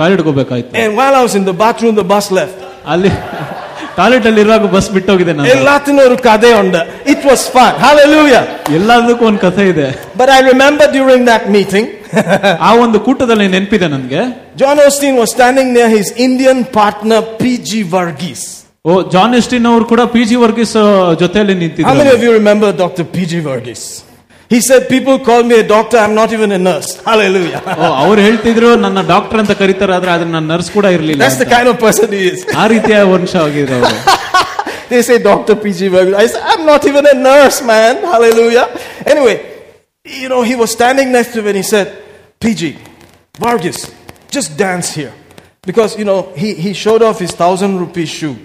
ಟಾಯ್ಲೆಟ್ 0.00 0.22
ಹೋಗ್ಬೇಕಾಯ್ತು 0.28 0.74
And 0.82 0.92
while 1.00 1.14
I 1.20 1.22
was 1.28 1.34
in 1.40 1.44
the 1.50 1.56
bathroom, 1.64 1.94
the 2.02 2.08
bus 2.14 2.28
left. 2.38 2.58
ಅಲ್ಲಿ 2.94 3.10
toilet 3.98 4.26
ಅಲ್ಲಿ 4.28 4.40
ಇರುವಾಗ 4.44 4.66
bus 4.76 4.88
ಬಿಟ್ಟೋಗಿದೆ 4.96 5.32
ನಾನು 5.38 5.50
Elatinoru 5.56 6.16
kade 6.28 6.48
onda. 6.62 6.82
It 7.14 7.22
was 7.30 7.42
fun. 7.56 7.72
Hallelujah. 7.86 8.44
ಎಲ್ಲದಕ್ಕೂ 8.78 9.24
ಒಂದು 9.30 9.42
ಕಥೆ 9.46 9.64
ಇದೆ 9.72 9.88
But 10.22 10.30
I 10.38 10.40
remember 10.52 10.86
during 10.98 11.22
that 11.32 11.44
meeting, 11.56 11.86
ಆ 12.68 12.72
ಒಂದು 12.84 13.00
ಕೂಟದಲ್ಲಿ 13.06 13.48
ನೆನಪಿದೆ 13.56 13.88
ನನ್ಗೆ 13.94 14.22
John 14.62 14.78
Osteen 14.86 15.16
was 15.22 15.30
standing 15.36 15.70
near 15.76 15.88
his 15.98 16.08
Indian 16.28 16.60
partner 16.78 17.20
P.G. 17.42 17.70
Varghese. 17.96 18.48
O 18.84 18.94
John 19.14 19.32
ಎಸ್ಟಿನ್ 19.38 19.64
ಅವರು 19.70 19.84
ಕೂಡ 19.92 20.02
ಪಿ 20.12 20.20
ಜಿ 20.30 20.36
ವರ್ಗೀಸ್ 20.42 20.74
ಜೊತೆಯಲ್ಲಿ 21.22 21.54
How 21.54 21.60
many 21.60 21.62
ನಿಂತಿದ್ರು 21.62 22.12
of 22.16 22.22
you 22.26 22.32
remember 22.40 22.68
Dr. 22.84 23.04
P.G. 23.14 23.40
Varghese? 23.48 23.88
He 24.54 24.60
said, 24.60 24.88
People 24.88 25.16
call 25.28 25.42
me 25.50 25.54
a 25.60 25.66
doctor, 25.66 25.96
I'm 26.04 26.14
not 26.14 26.32
even 26.36 26.50
a 26.52 26.60
nurse. 26.70 26.90
Hallelujah. 27.10 27.60
ಓ 27.80 27.86
ಅವ್ರು 28.04 28.20
ಹೇಳ್ತಿದ್ರು 28.26 28.68
ನನ್ನ 28.84 29.00
doctor 29.12 29.40
ಅಂತ 29.42 29.54
ಕರೀತಾರೆ 29.62 29.94
ಆದ್ರೆ 29.96 30.10
ಅದ್ರ 30.16 30.28
ನನ್ನ 30.36 30.46
ನರ್ಸ್ 30.54 30.70
ಕೂಡ 30.76 30.86
ಇರ್ಲಿಲ್ಲ 30.98 31.22
That's 31.24 31.40
the 31.42 31.48
ಅಂತ. 31.48 31.54
kind 31.56 31.68
of 31.72 31.76
person 31.86 32.08
he 32.18 32.22
is. 32.32 32.40
ಆ 32.62 32.66
ರೀತಿಯ 32.74 33.00
ವಂಶ 33.14 33.34
ಆಗಿದ್ರು 33.46 33.76
ಅವರು 33.80 33.98
they 34.90 35.02
say 35.08 35.16
Dr. 35.30 35.54
P.G. 35.62 35.80
Varghese. 35.94 36.14
I 36.22 36.26
said, 36.32 36.42
I'm 36.50 36.64
not 36.72 36.82
even 36.90 37.04
a 37.14 37.16
nurse, 37.30 37.58
man. 37.72 37.94
Hallelujah. 38.12 38.66
Anyway, 39.12 39.36
You 40.22 40.28
know, 40.32 40.42
he 40.42 40.54
was 40.54 40.70
standing 40.70 41.10
next 41.10 41.32
to 41.34 41.42
me 41.42 41.48
and 41.52 41.56
he 41.56 41.64
said, 41.64 41.86
PG, 42.42 42.78
Vargas, 43.44 43.78
just 44.30 44.56
dance 44.56 44.94
here. 44.94 45.12
Because, 45.62 45.98
you 46.00 46.04
know, 46.04 46.32
he, 46.36 46.54
he 46.64 46.72
showed 46.74 47.02
off 47.02 47.18
his 47.18 47.32
thousand 47.32 47.72
rupee 47.80 48.06
shoe. 48.06 48.36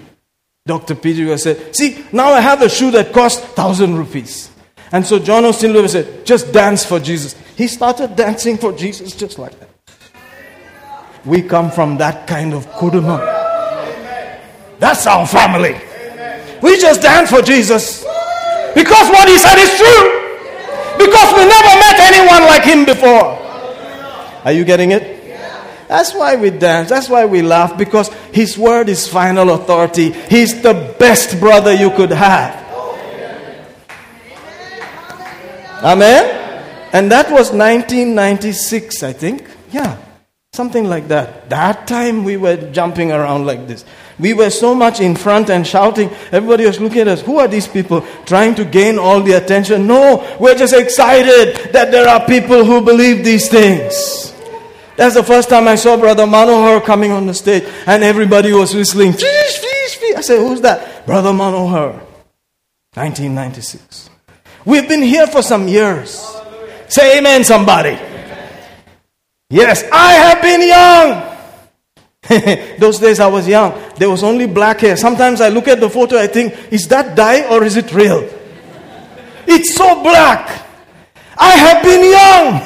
Dr. 0.66 0.94
PG 0.96 1.24
was 1.26 1.44
said, 1.44 1.74
See, 1.78 1.90
now 2.12 2.32
I 2.32 2.40
have 2.40 2.60
a 2.62 2.68
shoe 2.68 2.90
that 2.92 3.12
costs 3.12 3.40
thousand 3.60 3.96
rupees. 3.96 4.32
And 4.91 5.05
so 5.05 5.19
John 5.19 5.43
Lewis 5.43 5.91
said, 5.91 6.25
Just 6.25 6.53
dance 6.53 6.85
for 6.85 6.99
Jesus. 6.99 7.35
He 7.55 7.67
started 7.67 8.15
dancing 8.15 8.57
for 8.57 8.71
Jesus 8.71 9.15
just 9.15 9.39
like 9.39 9.57
that. 9.59 9.69
We 11.25 11.41
come 11.41 11.71
from 11.71 11.97
that 11.97 12.27
kind 12.27 12.53
of 12.53 12.65
kuduma. 12.67 13.19
That's 14.79 15.05
our 15.07 15.27
family. 15.27 15.75
We 16.61 16.79
just 16.79 17.01
dance 17.01 17.29
for 17.29 17.41
Jesus. 17.41 18.03
Because 18.73 19.09
what 19.09 19.27
he 19.27 19.37
said 19.37 19.57
is 19.57 19.77
true. 19.77 20.17
Because 20.97 21.33
we 21.33 21.45
never 21.45 21.73
met 21.79 21.99
anyone 21.99 22.43
like 22.47 22.63
him 22.63 22.85
before. 22.85 23.37
Are 24.45 24.51
you 24.51 24.63
getting 24.63 24.91
it? 24.91 25.17
That's 25.87 26.13
why 26.13 26.35
we 26.35 26.49
dance. 26.49 26.89
That's 26.89 27.09
why 27.09 27.25
we 27.25 27.41
laugh. 27.41 27.77
Because 27.77 28.09
his 28.31 28.57
word 28.57 28.89
is 28.89 29.07
final 29.07 29.51
authority. 29.51 30.11
He's 30.11 30.61
the 30.61 30.95
best 30.99 31.39
brother 31.39 31.73
you 31.73 31.91
could 31.91 32.11
have. 32.11 32.66
Amen? 35.83 36.45
And 36.93 37.11
that 37.11 37.29
was 37.29 37.51
1996, 37.51 39.03
I 39.03 39.13
think. 39.13 39.47
Yeah, 39.71 39.97
something 40.53 40.85
like 40.85 41.07
that. 41.09 41.49
That 41.49 41.87
time 41.87 42.23
we 42.23 42.37
were 42.37 42.71
jumping 42.71 43.11
around 43.11 43.45
like 43.45 43.67
this. 43.67 43.85
We 44.19 44.33
were 44.33 44.49
so 44.49 44.73
much 44.73 44.99
in 44.99 45.15
front 45.15 45.49
and 45.49 45.67
shouting. 45.67 46.09
Everybody 46.31 46.65
was 46.65 46.79
looking 46.79 47.01
at 47.01 47.07
us. 47.07 47.21
Who 47.21 47.37
are 47.37 47.47
these 47.47 47.67
people 47.67 48.01
trying 48.25 48.55
to 48.55 48.65
gain 48.65 48.97
all 48.97 49.21
the 49.21 49.33
attention? 49.33 49.85
No, 49.85 50.37
we're 50.39 50.55
just 50.55 50.73
excited 50.73 51.71
that 51.73 51.91
there 51.91 52.07
are 52.07 52.25
people 52.25 52.65
who 52.65 52.81
believe 52.81 53.23
these 53.23 53.47
things. 53.49 54.33
That's 54.95 55.13
the 55.13 55.23
first 55.23 55.49
time 55.49 55.67
I 55.67 55.75
saw 55.75 55.95
Brother 55.95 56.25
Manohar 56.25 56.83
coming 56.83 57.11
on 57.11 57.27
the 57.27 57.33
stage 57.35 57.63
and 57.85 58.03
everybody 58.03 58.51
was 58.51 58.73
whistling. 58.73 59.13
I 59.13 60.21
said, 60.21 60.39
Who's 60.39 60.61
that? 60.61 61.05
Brother 61.05 61.29
Manohar. 61.29 62.01
1996. 62.95 64.09
We've 64.67 64.85
been 64.85 65.01
here 65.01 65.25
for 65.27 65.41
some 65.41 65.69
years. 65.69 66.35
Say 66.89 67.19
amen, 67.19 67.45
somebody. 67.45 67.97
Yes, 69.49 69.85
I 69.93 70.11
have 70.11 70.41
been 70.41 70.61
young. 70.67 71.23
Those 72.77 72.99
days 72.99 73.21
I 73.21 73.27
was 73.27 73.47
young. 73.47 73.81
There 73.95 74.09
was 74.09 74.23
only 74.23 74.45
black 74.45 74.81
hair. 74.81 74.97
Sometimes 74.97 75.39
I 75.39 75.47
look 75.47 75.69
at 75.69 75.79
the 75.79 75.89
photo, 75.89 76.19
I 76.19 76.27
think, 76.27 76.73
is 76.73 76.85
that 76.89 77.15
dye 77.15 77.47
or 77.49 77.63
is 77.63 77.77
it 77.77 77.93
real? 77.93 78.29
It's 79.47 79.73
so 79.73 80.03
black. 80.03 80.65
I 81.37 81.51
have 81.51 81.81
been 81.81 82.03
young. 82.03 82.59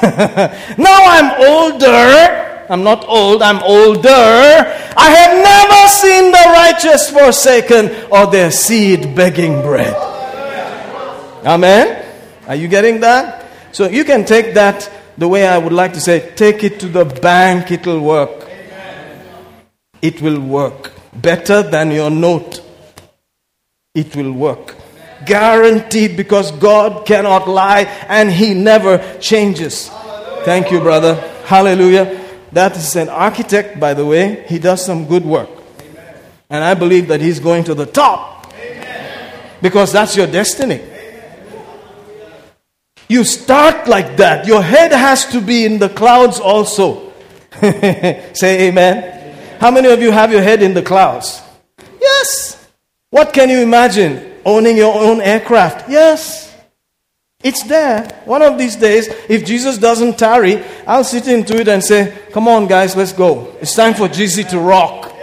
now 0.84 1.06
I'm 1.06 1.30
older. 1.54 2.66
I'm 2.68 2.84
not 2.84 3.06
old, 3.08 3.44
I'm 3.44 3.62
older. 3.62 4.10
I 4.10 5.12
have 5.20 5.36
never 5.38 5.88
seen 5.88 6.32
the 6.32 6.46
righteous 6.50 7.12
forsaken 7.12 7.92
or 8.12 8.26
their 8.26 8.50
seed 8.50 9.16
begging 9.16 9.62
bread. 9.62 10.11
Amen? 11.46 12.06
Are 12.48 12.56
you 12.56 12.68
getting 12.68 13.00
that? 13.02 13.48
So 13.72 13.88
you 13.88 14.04
can 14.04 14.26
take 14.26 14.54
that 14.54 14.90
the 15.18 15.28
way 15.28 15.48
I 15.48 15.58
would 15.58 15.74
like 15.74 15.94
to 15.94 16.02
say, 16.02 16.32
take 16.36 16.64
it 16.64 16.80
to 16.80 16.88
the 16.88 17.06
bank, 17.06 17.72
it'll 17.72 18.00
work. 18.00 18.50
It 20.02 20.22
will 20.22 20.40
work. 20.40 20.92
Better 21.14 21.62
than 21.62 21.92
your 21.92 22.10
note. 22.10 22.64
It 23.94 24.16
will 24.16 24.32
work. 24.32 24.76
Guaranteed 25.26 26.18
because 26.18 26.52
God 26.54 27.06
cannot 27.06 27.48
lie 27.48 27.82
and 28.08 28.32
He 28.32 28.54
never 28.54 29.20
changes. 29.20 29.90
Thank 30.44 30.72
you, 30.72 30.80
brother. 30.80 31.16
Hallelujah. 31.46 32.20
That 32.52 32.76
is 32.76 32.96
an 32.96 33.10
architect, 33.10 33.80
by 33.80 33.94
the 33.94 34.06
way. 34.06 34.46
He 34.48 34.60
does 34.60 34.84
some 34.84 35.06
good 35.06 35.24
work. 35.24 35.50
And 36.50 36.64
I 36.64 36.74
believe 36.74 37.08
that 37.08 37.22
he's 37.22 37.40
going 37.40 37.64
to 37.66 37.74
the 37.74 37.86
top. 37.86 38.52
Because 39.62 39.94
that's 39.94 40.18
your 40.18 40.28
destiny. 40.28 40.82
You 43.12 43.26
start 43.26 43.90
like 43.90 44.16
that. 44.24 44.48
Your 44.48 44.64
head 44.64 44.94
has 44.94 45.26
to 45.34 45.42
be 45.42 45.66
in 45.66 45.80
the 45.80 45.90
clouds 45.90 46.40
also. 46.40 47.12
Say 47.60 48.70
amen. 48.70 49.60
How 49.60 49.70
many 49.70 49.90
of 49.90 50.02
you 50.02 50.12
have 50.12 50.32
your 50.32 50.42
head 50.42 50.64
in 50.64 50.74
the 50.74 50.82
clouds? 50.82 51.42
Yes. 52.00 52.70
What 53.10 53.34
can 53.34 53.50
you 53.50 53.60
imagine? 53.60 54.40
Owning 54.46 54.78
your 54.78 54.96
own 54.96 55.20
aircraft? 55.20 55.90
Yes. 55.90 56.56
It's 57.44 57.64
there. 57.64 58.22
One 58.24 58.42
of 58.42 58.58
these 58.58 58.78
days, 58.78 59.10
if 59.28 59.44
Jesus 59.44 59.78
doesn't 59.78 60.18
tarry, 60.18 60.64
I'll 60.88 61.04
sit 61.04 61.28
into 61.28 61.60
it 61.60 61.68
and 61.68 61.84
say, 61.84 62.18
Come 62.32 62.48
on, 62.48 62.66
guys, 62.66 62.96
let's 62.96 63.12
go. 63.12 63.54
It's 63.60 63.76
time 63.76 63.94
for 63.94 64.08
GC 64.08 64.50
to 64.52 64.60
rock. 64.62 65.14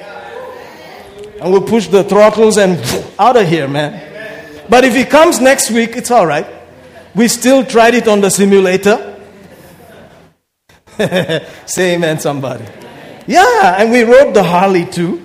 And 1.40 1.50
we'll 1.50 1.62
push 1.62 1.86
the 1.86 2.04
throttles 2.04 2.58
and 2.58 2.76
out 3.18 3.38
of 3.38 3.48
here, 3.48 3.66
man. 3.66 4.66
But 4.68 4.84
if 4.84 4.94
he 4.94 5.06
comes 5.06 5.40
next 5.40 5.70
week, 5.70 5.96
it's 5.96 6.10
all 6.10 6.26
right. 6.26 6.57
We 7.18 7.26
still 7.26 7.64
tried 7.64 7.94
it 7.94 8.06
on 8.06 8.20
the 8.20 8.30
simulator. 8.30 9.16
Say 11.66 11.96
amen, 11.96 12.20
somebody. 12.20 12.64
Yeah, 13.26 13.74
and 13.76 13.90
we 13.90 14.04
rode 14.04 14.34
the 14.34 14.44
Harley 14.44 14.86
too. 14.86 15.20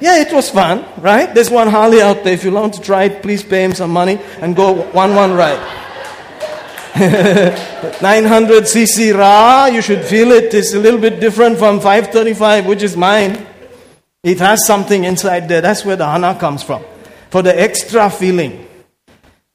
Yeah, 0.00 0.20
it 0.20 0.32
was 0.32 0.48
fun, 0.48 0.84
right? 1.00 1.34
There's 1.34 1.50
one 1.50 1.66
Harley 1.66 2.00
out 2.00 2.22
there. 2.22 2.34
If 2.34 2.44
you 2.44 2.52
want 2.52 2.74
to 2.74 2.80
try 2.80 3.04
it, 3.04 3.20
please 3.20 3.42
pay 3.42 3.64
him 3.64 3.74
some 3.74 3.90
money 3.90 4.20
and 4.40 4.54
go 4.54 4.82
one 4.92 5.16
one 5.16 5.32
ride. 5.32 5.58
900cc 6.94 9.18
Ra, 9.18 9.66
you 9.66 9.82
should 9.82 10.04
feel 10.04 10.30
it. 10.30 10.54
It's 10.54 10.72
a 10.72 10.78
little 10.78 11.00
bit 11.00 11.18
different 11.18 11.58
from 11.58 11.80
535, 11.80 12.66
which 12.66 12.84
is 12.84 12.96
mine. 12.96 13.44
It 14.22 14.38
has 14.38 14.64
something 14.64 15.02
inside 15.02 15.48
there. 15.48 15.60
That's 15.60 15.84
where 15.84 15.96
the 15.96 16.06
Hana 16.06 16.38
comes 16.38 16.62
from. 16.62 16.84
For 17.30 17.42
the 17.42 17.60
extra 17.60 18.08
feeling. 18.08 18.68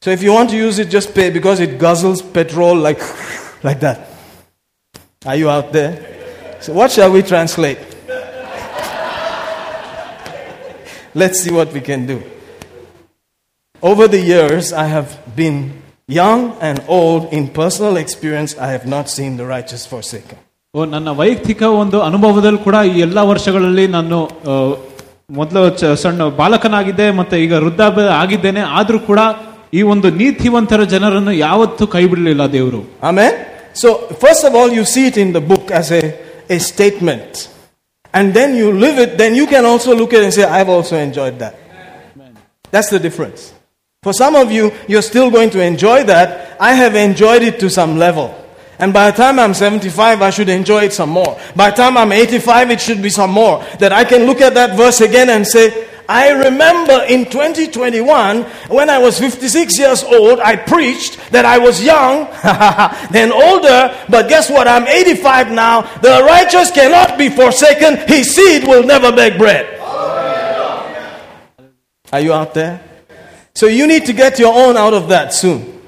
So 0.03 0.11
if 0.11 0.23
you 0.23 0.33
want 0.33 0.51
to 0.51 0.57
use 0.59 0.79
it, 0.79 0.89
just 0.91 1.15
pay 1.15 1.31
because 1.31 1.61
it 1.61 1.79
guzzles 1.79 2.21
petrol 2.33 2.77
like, 2.79 3.01
like 3.62 3.81
that. 3.81 3.99
Are 5.27 5.37
you 5.37 5.49
out 5.49 5.73
there? 5.73 5.93
So 6.61 6.73
what 6.73 6.91
shall 6.91 7.11
we 7.11 7.23
translate? 7.25 7.79
Let's 11.15 11.41
see 11.41 11.53
what 11.53 11.73
we 11.73 11.81
can 11.81 12.07
do. 12.07 12.19
Over 13.83 14.09
the 14.09 14.21
years, 14.25 14.73
I 14.75 14.87
have 14.87 15.11
been 15.37 15.57
young 16.09 16.41
and 16.61 16.83
old 16.89 17.33
in 17.33 17.49
personal 17.51 17.97
experience. 17.97 18.59
I 18.59 18.69
have 18.69 18.87
not 18.87 19.09
seen 19.09 19.37
the 19.37 19.47
righteous 19.47 19.85
forsaken. 19.87 20.39
ಓ 20.75 20.85
ನನ್ನ 20.85 21.09
ವೈಯಕ್ತಿಕ 21.11 21.62
ಒಂದು 21.81 22.03
ಅನುಭವದಲ್ಲಿ 22.03 22.59
ಕೂಡ 22.59 22.77
ಈ 22.85 23.01
ಎಲ್ಲ 23.01 23.19
ವರ್ಷಗಳಲ್ಲಿ 23.23 23.87
ನಾನು 23.87 24.17
ಆ, 24.51 24.55
ಮೊದಲು 25.31 25.71
ಚ- 25.71 25.93
ಸಣ್ಣ 26.03 26.29
ಬಾಲಕನಾಗಿದ್ದೆ 26.41 27.11
ಮತ್ತೆ 27.11 27.37
ಈಗ 27.45 27.53
ವೃದ್ಧಾಪ್ಯ 27.65 28.07
ಆಗಿದ್ದೇನೆ 28.23 28.61
ಆದ್ರೂ 28.79 28.99
ಕೂಡ 29.01 29.21
ಈ 29.79 29.83
ಒಂದು 29.93 30.09
ನೀತಿವಂತರ 30.21 30.83
ಜನರನ್ನು 30.95 31.33
ಯಾವತ್ತೂ 31.47 31.85
ಕೈ 31.95 32.05
ಬಿಡಲಿಲ್ಲ 32.12 32.45
ದೇವರು 32.57 32.81
Amen? 33.11 33.35
So, 33.83 33.89
first 34.25 34.43
of 34.49 34.53
all, 34.59 34.71
you 34.79 34.85
see 34.85 35.05
it 35.11 35.17
in 35.17 35.33
the 35.37 35.41
book 35.41 35.65
as 35.81 35.91
a, 35.91 36.03
a 36.49 36.59
statement. 36.61 37.33
And 38.12 38.33
then 38.33 38.51
you 38.61 38.71
live 38.85 38.99
it, 39.05 39.19
then 39.19 39.35
you 39.35 39.47
can 39.55 39.65
also 39.65 39.91
look 40.01 40.12
at 40.12 40.21
it 40.21 40.27
and 40.27 40.35
say, 40.35 40.45
I've 40.45 40.69
also 40.69 40.97
enjoyed 40.97 41.37
that. 41.41 41.55
That's 42.71 42.89
the 42.89 43.01
difference. 43.01 43.53
For 44.05 44.12
some 44.12 44.37
of 44.37 44.53
you, 44.53 44.65
you're 44.87 45.03
still 45.03 45.29
going 45.31 45.51
to 45.51 45.61
enjoy 45.62 46.05
that. 46.05 46.57
I 46.61 46.75
have 46.75 46.95
enjoyed 46.95 47.43
it 47.43 47.59
to 47.61 47.69
some 47.69 47.97
level. 47.99 48.29
And 48.79 48.93
by 48.93 49.11
the 49.11 49.17
time 49.17 49.39
I'm 49.39 49.55
75, 49.55 50.23
I 50.23 50.31
should 50.31 50.49
enjoy 50.49 50.85
it 50.85 50.93
some 50.93 51.11
more. 51.11 51.41
By 51.57 51.71
the 51.71 51.77
time 51.77 51.97
I'm 51.97 52.12
85, 52.12 52.71
it 52.71 52.81
should 52.81 53.03
be 53.03 53.11
some 53.11 53.31
more. 53.31 53.65
That 53.81 53.93
I 53.93 54.05
can 54.05 54.25
look 54.25 54.41
at 54.41 54.55
that 54.55 54.77
verse 54.77 55.01
again 55.01 55.31
and 55.31 55.47
say, 55.47 55.89
I 56.10 56.32
remember 56.32 57.05
in 57.07 57.26
2021, 57.26 58.41
when 58.70 58.89
I 58.89 58.97
was 58.97 59.20
56 59.20 59.78
years 59.78 60.03
old, 60.03 60.39
I 60.39 60.55
preached 60.55 61.20
that 61.32 61.45
I 61.45 61.60
was 61.60 61.84
young, 61.84 62.26
then 63.12 63.32
older, 63.32 63.95
but 64.10 64.28
guess 64.28 64.49
what? 64.49 64.68
I'm 64.68 64.88
85 64.88 65.51
now. 65.51 65.82
The 65.99 66.24
righteous 66.26 66.72
cannot 66.72 67.20
be 67.20 67.30
forsaken. 67.30 67.97
His 68.07 68.34
seed 68.34 68.68
will 68.68 68.84
never 68.84 69.12
beg 69.12 69.38
bread. 69.38 69.80
Are 72.12 72.20
you 72.20 72.34
out 72.34 72.55
there? 72.55 72.82
So 73.53 73.68
you 73.68 73.86
need 73.86 74.07
to 74.07 74.14
get 74.14 74.39
your 74.39 74.55
own 74.55 74.78
out 74.78 74.95
of 74.95 75.10
that 75.10 75.32
soon. 75.32 75.80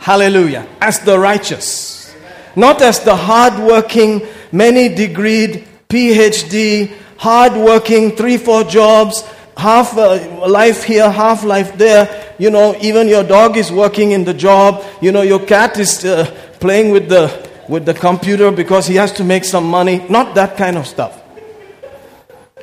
Hallelujah. 0.00 0.66
As 0.80 0.98
the 0.98 1.16
righteous. 1.16 2.12
Not 2.56 2.82
as 2.82 3.04
the 3.04 3.14
hard-working, 3.14 4.26
many 4.50 4.88
degreed, 4.88 5.64
PhD, 5.88 6.92
hard-working, 7.18 8.12
three, 8.16 8.38
four 8.38 8.64
jobs, 8.64 9.28
half 9.56 9.96
uh, 9.98 10.46
life 10.48 10.84
here, 10.84 11.10
half 11.10 11.44
life 11.44 11.76
there. 11.76 12.34
You 12.38 12.50
know, 12.50 12.76
even 12.80 13.08
your 13.08 13.24
dog 13.24 13.56
is 13.56 13.70
working 13.70 14.12
in 14.12 14.24
the 14.24 14.34
job. 14.34 14.84
You 15.02 15.12
know, 15.12 15.22
your 15.22 15.44
cat 15.44 15.78
is 15.78 16.04
uh, 16.04 16.24
playing 16.60 16.90
with 16.90 17.08
the, 17.08 17.50
with 17.68 17.84
the 17.84 17.94
computer 17.94 18.50
because 18.50 18.86
he 18.86 18.94
has 18.94 19.12
to 19.14 19.24
make 19.24 19.44
some 19.44 19.68
money. 19.68 20.06
Not 20.08 20.34
that 20.36 20.56
kind 20.56 20.78
of 20.78 20.86
stuff. 20.86 21.20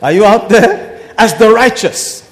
Are 0.02 0.12
you 0.12 0.26
out 0.26 0.50
there? 0.50 1.14
As 1.18 1.34
the 1.36 1.52
righteous. 1.52 2.24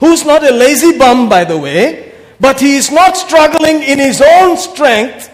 Who's 0.00 0.24
not 0.24 0.42
a 0.42 0.50
lazy 0.50 0.98
bum, 0.98 1.28
by 1.28 1.44
the 1.44 1.56
way, 1.56 2.12
but 2.40 2.60
he 2.60 2.76
is 2.76 2.90
not 2.90 3.16
struggling 3.16 3.82
in 3.82 3.98
his 3.98 4.20
own 4.20 4.56
strength. 4.56 5.30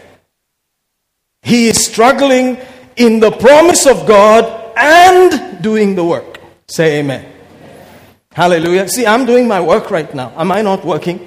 He 1.42 1.68
is 1.68 1.84
struggling 1.84 2.58
in 2.96 3.20
the 3.20 3.30
promise 3.30 3.86
of 3.86 4.06
God 4.06 4.57
and 4.78 5.62
doing 5.62 5.94
the 5.94 6.04
work. 6.04 6.38
Say 6.68 7.00
amen. 7.00 7.26
Hallelujah. 8.32 8.88
See, 8.88 9.06
I'm 9.06 9.26
doing 9.26 9.48
my 9.48 9.60
work 9.60 9.90
right 9.90 10.12
now. 10.14 10.32
Am 10.36 10.52
I 10.52 10.62
not 10.62 10.84
working? 10.84 11.26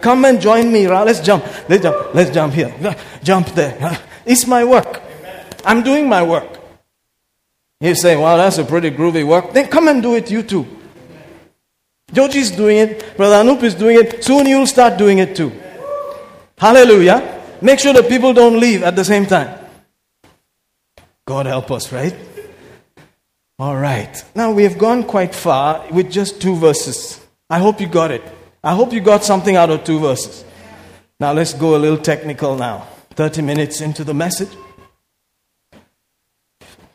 Come 0.00 0.24
and 0.24 0.40
join 0.40 0.72
me. 0.72 0.88
Let's 0.88 1.20
jump. 1.20 1.44
Let's 1.68 1.82
jump. 1.82 2.14
Let's 2.14 2.30
jump 2.30 2.54
here. 2.54 2.96
Jump 3.22 3.48
there. 3.48 3.98
It's 4.24 4.46
my 4.46 4.64
work. 4.64 5.02
I'm 5.64 5.82
doing 5.82 6.08
my 6.08 6.22
work. 6.22 6.60
You 7.80 7.94
say, 7.96 8.16
wow, 8.16 8.36
that's 8.36 8.58
a 8.58 8.64
pretty 8.64 8.90
groovy 8.90 9.26
work. 9.26 9.52
Then 9.52 9.66
come 9.68 9.88
and 9.88 10.00
do 10.00 10.14
it, 10.14 10.30
you 10.30 10.44
too. 10.44 10.66
Joji's 12.12 12.50
doing 12.52 12.78
it. 12.78 13.16
Brother 13.16 13.36
Anup 13.36 13.62
is 13.62 13.74
doing 13.74 13.96
it. 13.98 14.22
Soon 14.22 14.46
you'll 14.46 14.66
start 14.66 14.98
doing 14.98 15.18
it 15.18 15.34
too. 15.34 15.50
Hallelujah. 16.58 17.42
Make 17.60 17.80
sure 17.80 17.92
the 17.92 18.02
people 18.04 18.32
don't 18.34 18.60
leave 18.60 18.82
at 18.82 18.94
the 18.94 19.04
same 19.04 19.26
time. 19.26 19.58
God 21.26 21.46
help 21.46 21.70
us, 21.70 21.92
right? 21.92 22.14
All 23.62 23.76
right. 23.76 24.24
Now 24.34 24.50
we 24.50 24.64
have 24.64 24.76
gone 24.76 25.04
quite 25.04 25.36
far 25.36 25.86
with 25.92 26.10
just 26.10 26.42
two 26.42 26.56
verses. 26.56 27.24
I 27.48 27.60
hope 27.60 27.80
you 27.80 27.86
got 27.86 28.10
it. 28.10 28.24
I 28.64 28.74
hope 28.74 28.92
you 28.92 29.00
got 29.00 29.22
something 29.22 29.54
out 29.54 29.70
of 29.70 29.84
two 29.84 30.00
verses. 30.00 30.44
Now 31.20 31.32
let's 31.32 31.54
go 31.54 31.76
a 31.76 31.78
little 31.78 31.98
technical 31.98 32.56
now. 32.56 32.88
30 33.10 33.42
minutes 33.42 33.80
into 33.80 34.02
the 34.02 34.14
message. 34.14 34.48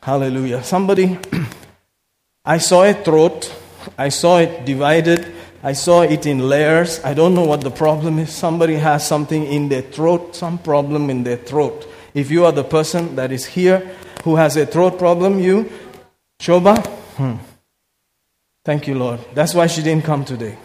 Hallelujah. 0.02 0.62
Somebody, 0.62 1.18
I 2.44 2.58
saw 2.58 2.84
a 2.84 2.92
throat. 2.92 3.50
I 3.96 4.10
saw 4.10 4.36
it 4.36 4.66
divided. 4.66 5.26
I 5.62 5.72
saw 5.72 6.02
it 6.02 6.26
in 6.26 6.50
layers. 6.50 7.02
I 7.02 7.14
don't 7.14 7.34
know 7.34 7.46
what 7.46 7.62
the 7.62 7.70
problem 7.70 8.18
is. 8.18 8.30
Somebody 8.30 8.74
has 8.74 9.08
something 9.08 9.46
in 9.46 9.70
their 9.70 9.80
throat, 9.80 10.36
some 10.36 10.58
problem 10.58 11.08
in 11.08 11.24
their 11.24 11.38
throat. 11.38 11.88
If 12.12 12.30
you 12.30 12.44
are 12.44 12.52
the 12.52 12.62
person 12.62 13.16
that 13.16 13.32
is 13.32 13.46
here 13.46 13.90
who 14.24 14.36
has 14.36 14.58
a 14.58 14.66
throat 14.66 14.98
problem, 14.98 15.38
you, 15.38 15.70
Shoba, 16.40 16.86
hmm. 17.16 17.34
thank 18.64 18.86
you, 18.86 18.94
Lord. 18.94 19.20
That's 19.34 19.54
why 19.54 19.66
she 19.66 19.82
didn't 19.82 20.04
come 20.04 20.24
today. 20.24 20.56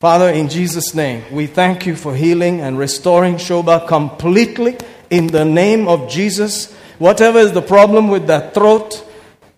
Father, 0.00 0.28
in 0.28 0.48
Jesus' 0.48 0.94
name, 0.94 1.24
we 1.32 1.46
thank 1.48 1.84
you 1.84 1.96
for 1.96 2.14
healing 2.14 2.60
and 2.60 2.78
restoring 2.78 3.34
Shoba 3.34 3.88
completely 3.88 4.76
in 5.10 5.26
the 5.26 5.44
name 5.44 5.88
of 5.88 6.08
Jesus. 6.08 6.72
Whatever 7.00 7.40
is 7.40 7.50
the 7.50 7.62
problem 7.62 8.06
with 8.08 8.28
that 8.28 8.54
throat, 8.54 9.04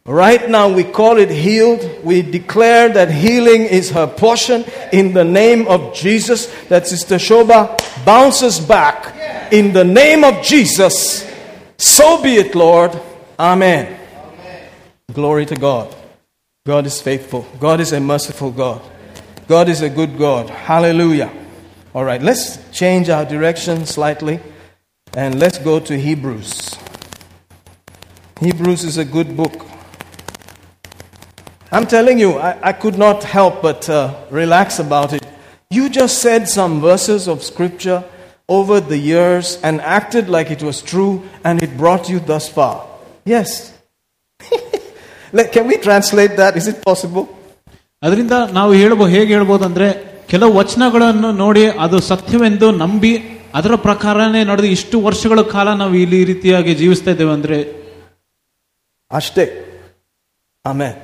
right 0.07 0.49
now 0.49 0.73
we 0.73 0.85
call 0.85 1.19
it 1.19 1.29
healed. 1.29 1.87
We 2.03 2.23
declare 2.23 2.89
that 2.89 3.11
healing 3.11 3.65
is 3.65 3.91
her 3.91 4.07
portion 4.07 4.65
in 4.95 5.13
the 5.13 5.25
name 5.25 5.69
of 5.69 5.93
Jesus. 5.93 6.47
That 6.69 6.87
Sister 6.87 7.17
Shoba 7.17 7.79
bounces 8.07 8.61
back 8.61 9.53
in 9.53 9.75
the 9.75 9.85
name 9.85 10.25
of 10.25 10.43
Jesus. 10.43 11.31
So 11.77 12.23
be 12.23 12.37
it, 12.37 12.55
Lord. 12.55 12.99
Amen. 13.39 14.00
Glory 15.13 15.47
to 15.47 15.57
God. 15.57 15.95
God 16.67 16.87
is 16.87 17.01
faithful. 17.01 17.47
God 17.59 17.81
is 17.81 17.93
a 17.93 18.01
merciful 18.01 18.51
God. 18.51 18.83
God 19.49 19.69
is 19.69 19.83
a 19.83 19.89
good 19.89 20.19
God. 20.19 20.49
Hallelujah. 20.51 21.33
All 21.95 22.05
right, 22.05 22.23
let's 22.23 22.59
change 22.71 23.09
our 23.09 23.25
direction 23.25 23.87
slightly 23.87 24.39
and 25.15 25.41
let's 25.41 25.59
go 25.59 25.81
to 25.81 25.99
Hebrews. 25.99 26.77
Hebrews 28.41 28.85
is 28.85 28.99
a 28.99 29.05
good 29.05 29.37
book. 29.37 29.67
I'm 31.73 31.87
telling 31.87 32.19
you, 32.19 32.39
I, 32.39 32.69
I 32.69 32.73
could 32.73 32.97
not 32.97 33.25
help 33.25 33.63
but 33.63 33.89
uh, 33.89 34.15
relax 34.31 34.79
about 34.79 35.13
it. 35.13 35.27
You 35.71 35.89
just 35.89 36.19
said 36.19 36.49
some 36.49 36.81
verses 36.81 37.27
of 37.27 37.43
scripture 37.43 38.05
over 38.49 38.81
the 38.81 38.99
years 38.99 39.61
and 39.63 39.81
acted 39.81 40.29
like 40.29 40.51
it 40.51 40.63
was 40.63 40.83
true 40.83 41.23
and 41.45 41.63
it 41.63 41.77
brought 41.77 42.09
you 42.09 42.21
thus 42.21 42.49
far. 42.49 42.87
Yes. 43.25 43.77
Let- 45.34 45.52
Can 45.54 45.66
we 45.72 45.78
translate 45.88 46.34
that? 46.42 46.54
Is 46.62 46.68
it 46.74 46.80
possible? 46.90 47.26
ಅದರಿಂದ 48.02 48.36
ನಾವು 48.58 48.72
ಹೇಳ್ಬೋದು 48.82 49.12
ಹೇಗೆ 49.14 49.32
ಹೇಳ್ಬೋದು 49.36 49.64
ಅಂದ್ರೆ 49.70 49.88
ಕೆಲವು 50.30 50.52
ವಚನಗಳನ್ನು 50.60 51.30
ನೋಡಿ 51.44 51.64
ಅದು 51.86 51.98
ಸತ್ಯವೆಂದು 52.10 52.68
ನಂಬಿ 52.82 53.14
ಅದರ 53.58 53.74
ಪ್ರಕಾರನೇ 53.88 54.42
ನಡೆದು 54.52 54.70
ಇಷ್ಟು 54.76 54.96
ವರ್ಷಗಳ 55.02 55.42
ಕಾಲ 55.56 55.68
ನಾವು 55.82 55.96
ಇಲ್ಲಿ 55.96 56.18
ಈ 56.22 56.26
ರೀತಿಯಾಗಿ 56.32 56.76
ಜೀವಿಸ್ತಾ 56.84 57.12
ಇದ್ದೇವೆ 57.18 57.34
ಅಂದ್ರೆ 57.40 57.60
Ashte. 59.12 59.44
Amen. 60.66 60.96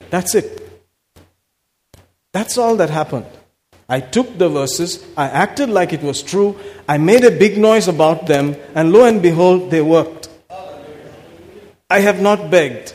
That's 0.00 0.34
it. 0.34 0.46
That's 2.34 2.56
all 2.58 2.76
that 2.76 2.90
happened. 2.90 3.26
I 3.88 4.00
took 4.14 4.38
the 4.38 4.48
verses, 4.50 4.92
I 5.16 5.28
acted 5.44 5.68
like 5.68 5.92
it 5.92 6.02
was 6.02 6.22
true, 6.22 6.48
I 6.88 6.98
made 7.00 7.24
a 7.24 7.30
big 7.42 7.56
noise 7.58 7.88
about 7.88 8.26
them, 8.26 8.46
and 8.74 8.92
lo 8.92 9.04
and 9.04 9.22
behold, 9.22 9.70
they 9.70 9.82
worked. 9.88 10.24
I 11.90 12.00
have 12.00 12.20
not 12.20 12.50
begged, 12.50 12.86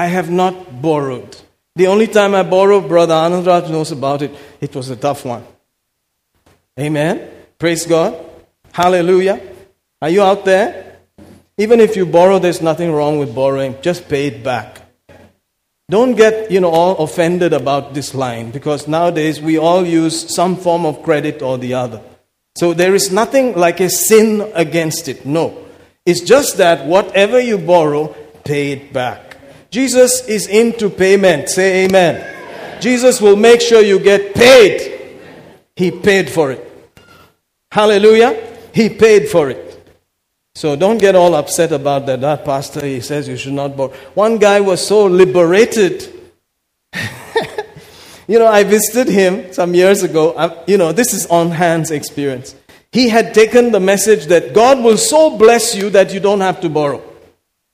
I 0.00 0.06
have 0.06 0.30
not 0.30 0.80
borrowed. 0.80 1.36
The 1.76 1.86
only 1.88 2.06
time 2.06 2.34
I 2.34 2.42
borrowed, 2.42 2.88
Brother 2.88 3.12
Anandraj 3.12 3.68
knows 3.70 3.92
about 3.92 4.22
it, 4.22 4.32
it 4.58 4.74
was 4.74 4.88
a 4.88 4.96
tough 4.96 5.26
one. 5.26 5.44
Amen. 6.78 7.28
Praise 7.58 7.84
God. 7.84 8.16
Hallelujah. 8.72 9.38
Are 10.00 10.08
you 10.08 10.22
out 10.22 10.46
there? 10.46 11.00
Even 11.58 11.80
if 11.80 11.96
you 11.96 12.06
borrow, 12.06 12.38
there's 12.38 12.62
nothing 12.62 12.90
wrong 12.90 13.18
with 13.18 13.34
borrowing. 13.34 13.76
Just 13.82 14.08
pay 14.08 14.28
it 14.28 14.42
back. 14.42 14.80
Don't 15.90 16.14
get, 16.16 16.50
you 16.50 16.60
know, 16.62 16.70
all 16.70 16.96
offended 17.04 17.52
about 17.52 17.92
this 17.92 18.14
line 18.14 18.52
because 18.52 18.88
nowadays 18.88 19.38
we 19.38 19.58
all 19.58 19.84
use 19.84 20.34
some 20.34 20.56
form 20.56 20.86
of 20.86 21.02
credit 21.02 21.42
or 21.42 21.58
the 21.58 21.74
other. 21.74 22.00
So 22.56 22.72
there 22.72 22.94
is 22.94 23.12
nothing 23.12 23.54
like 23.54 23.80
a 23.80 23.90
sin 23.90 24.50
against 24.54 25.08
it. 25.08 25.26
No. 25.26 25.66
It's 26.06 26.22
just 26.22 26.56
that 26.56 26.86
whatever 26.86 27.38
you 27.38 27.58
borrow, 27.58 28.16
pay 28.44 28.72
it 28.72 28.94
back. 28.94 29.29
Jesus 29.70 30.26
is 30.26 30.46
into 30.48 30.90
payment. 30.90 31.48
Say 31.48 31.84
amen. 31.84 32.80
Jesus 32.80 33.20
will 33.20 33.36
make 33.36 33.60
sure 33.60 33.80
you 33.80 34.00
get 34.00 34.34
paid. 34.34 35.18
He 35.76 35.90
paid 35.90 36.28
for 36.28 36.50
it. 36.50 36.66
Hallelujah. 37.70 38.48
He 38.74 38.88
paid 38.88 39.28
for 39.28 39.48
it. 39.50 39.70
So 40.54 40.74
don't 40.74 40.98
get 40.98 41.14
all 41.14 41.34
upset 41.34 41.70
about 41.72 42.06
that. 42.06 42.20
That 42.20 42.44
pastor, 42.44 42.84
he 42.84 43.00
says 43.00 43.28
you 43.28 43.36
should 43.36 43.52
not 43.52 43.76
borrow. 43.76 43.92
One 44.14 44.38
guy 44.38 44.60
was 44.60 44.84
so 44.84 45.06
liberated. 45.06 46.12
you 48.26 48.38
know, 48.38 48.48
I 48.48 48.64
visited 48.64 49.08
him 49.12 49.52
some 49.52 49.74
years 49.74 50.02
ago. 50.02 50.34
I, 50.36 50.64
you 50.66 50.76
know, 50.76 50.92
this 50.92 51.14
is 51.14 51.26
on 51.26 51.52
hands 51.52 51.92
experience. 51.92 52.56
He 52.92 53.08
had 53.08 53.32
taken 53.34 53.70
the 53.70 53.78
message 53.78 54.26
that 54.26 54.52
God 54.52 54.82
will 54.82 54.98
so 54.98 55.38
bless 55.38 55.76
you 55.76 55.90
that 55.90 56.12
you 56.12 56.18
don't 56.18 56.40
have 56.40 56.60
to 56.62 56.68
borrow. 56.68 57.09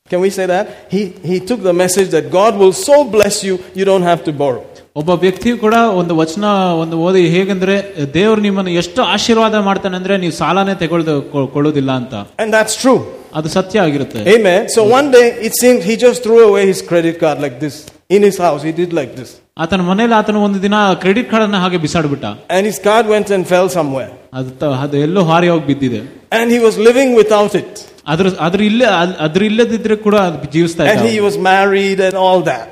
Can 0.07 0.19
we 0.19 0.29
say 0.29 0.45
that? 0.45 0.65
He, 0.89 1.01
he 1.23 1.39
took 1.39 1.61
the 1.63 1.73
message 1.73 2.09
that 2.09 2.29
God 2.31 2.57
will 2.57 2.73
so 2.87 2.95
bless 3.05 3.43
you, 3.43 3.53
you 3.73 3.85
don't 3.85 4.03
have 4.03 4.23
to 4.25 4.33
borrow. 4.33 4.61
ಒಬ್ಬ 4.95 5.11
ವ್ಯಕ್ತಿಯು 5.21 5.55
ಕೂಡ 5.57 5.75
ಒಂದು 5.99 6.13
ವಚನ 6.21 6.45
ಒಂದು 6.81 6.95
ಓದಿ 7.07 7.21
ಹೇಗೆಂದ್ರೆ 7.33 7.75
ದೇವರು 8.15 8.41
ನಿಮ್ಮನ್ನು 8.41 8.71
ಎಷ್ಟು 8.81 9.01
ಆಶೀರ್ವಾದ 9.13 9.61
ಮಾಡ್ತಾನೆ 9.67 9.95
ಅಂದ್ರೆ 9.99 10.15
ನೀವು 10.23 10.33
ಸಾಲನೇ 10.39 10.73
ತಗೊಳ್ದು 10.81 11.13
ಕೊಳ್ಳೋದಿಲ್ಲ 11.53 11.91
ಅಂತ 12.01 12.13
And 12.43 12.49
that's 12.57 12.75
true. 12.83 12.99
ಅದು 13.39 13.49
ಸತ್ಯ 13.57 13.79
ಆಗಿರುತ್ತೆ 13.85 14.21
Amen. 14.35 14.59
So 14.77 14.81
one 14.97 15.07
day 15.17 15.27
it 15.47 15.53
seemed 15.61 15.81
he 15.89 15.95
just 16.05 16.19
threw 16.25 16.39
away 16.49 16.63
his 16.71 16.81
credit 16.89 17.15
card 17.23 17.39
like 17.45 17.55
this. 17.63 17.77
In 18.15 18.23
his 18.29 18.37
house, 18.47 18.61
he 18.69 18.73
did 18.81 18.91
like 18.99 19.13
this. 19.19 19.29
ಆತನ 19.63 19.81
ಮನೇಲಿ 19.91 20.15
ಆತನ 20.19 20.37
ಒಂದು 20.47 20.59
ದಿನ 20.65 20.75
ಕ್ರೆಡಿಟ್ 21.03 21.29
ಕಾರ್ಡ್ 21.31 21.45
ಅನ್ನ 21.47 21.57
ಹಾಗೆ 21.63 21.79
ಬಿಸಾಡ್ಬಿಟ್ಟ 21.85 22.25
And 22.57 22.65
his 22.71 22.79
card 22.89 23.05
went 23.15 23.29
and 23.37 23.45
fell 23.53 23.69
somewhere. 23.77 24.11
ಅದು 24.39 24.51
ತ- 24.61 24.73
ಅದು 24.85 24.97
ಎಲ್ಲೋ 25.07 25.23
ಹಾರಿ 25.31 25.49
ಹೋಗಿ 25.53 25.65
ಬಿದ್ದಿದೆ 25.71 26.01
And 26.39 26.47
he 26.55 26.59
was 26.67 26.77
living 26.89 27.09
without 27.21 27.55
it. 27.61 27.71
ಅದ್ರ 28.07 28.27
ಅದ್ರ 28.39 28.61
ಇಲ್ಲೇ 28.61 28.85
ಅದ್- 29.01 29.17
ಅದ್ರ 29.19 29.43
ಇಲ್ಲದಿದ್ರೆ 29.43 29.95
ಕೂಡ 29.95 30.15
ಅದು 30.27 30.51
ಜೀವಿಸ್ತಾ 30.51 30.83
And 30.83 30.93
ಇದ್ದ 30.95 31.09
he 31.13 31.19
was 31.27 31.37
married 31.51 31.99
and 31.99 32.15
all 32.25 32.41
that. 32.43 32.67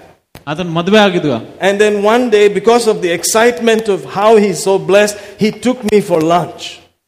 ಅದನ್ನ 0.48 0.70
ಮದ್ವೆ 0.70 1.00
ಆಗಿದ್ವ 1.00 1.34
And 1.62 1.76
then 1.82 1.96
one 2.14 2.30
day, 2.30 2.46
because 2.60 2.86
of 2.88 2.98
the 3.02 3.12
excitement 3.12 3.86
of 3.88 4.00
how 4.18 4.32
he's 4.44 4.62
so 4.64 4.76
blessed, 4.92 5.16
he 5.40 5.50
took 5.66 5.80
me 5.92 6.00
for 6.02 6.20
lunch. 6.36 6.64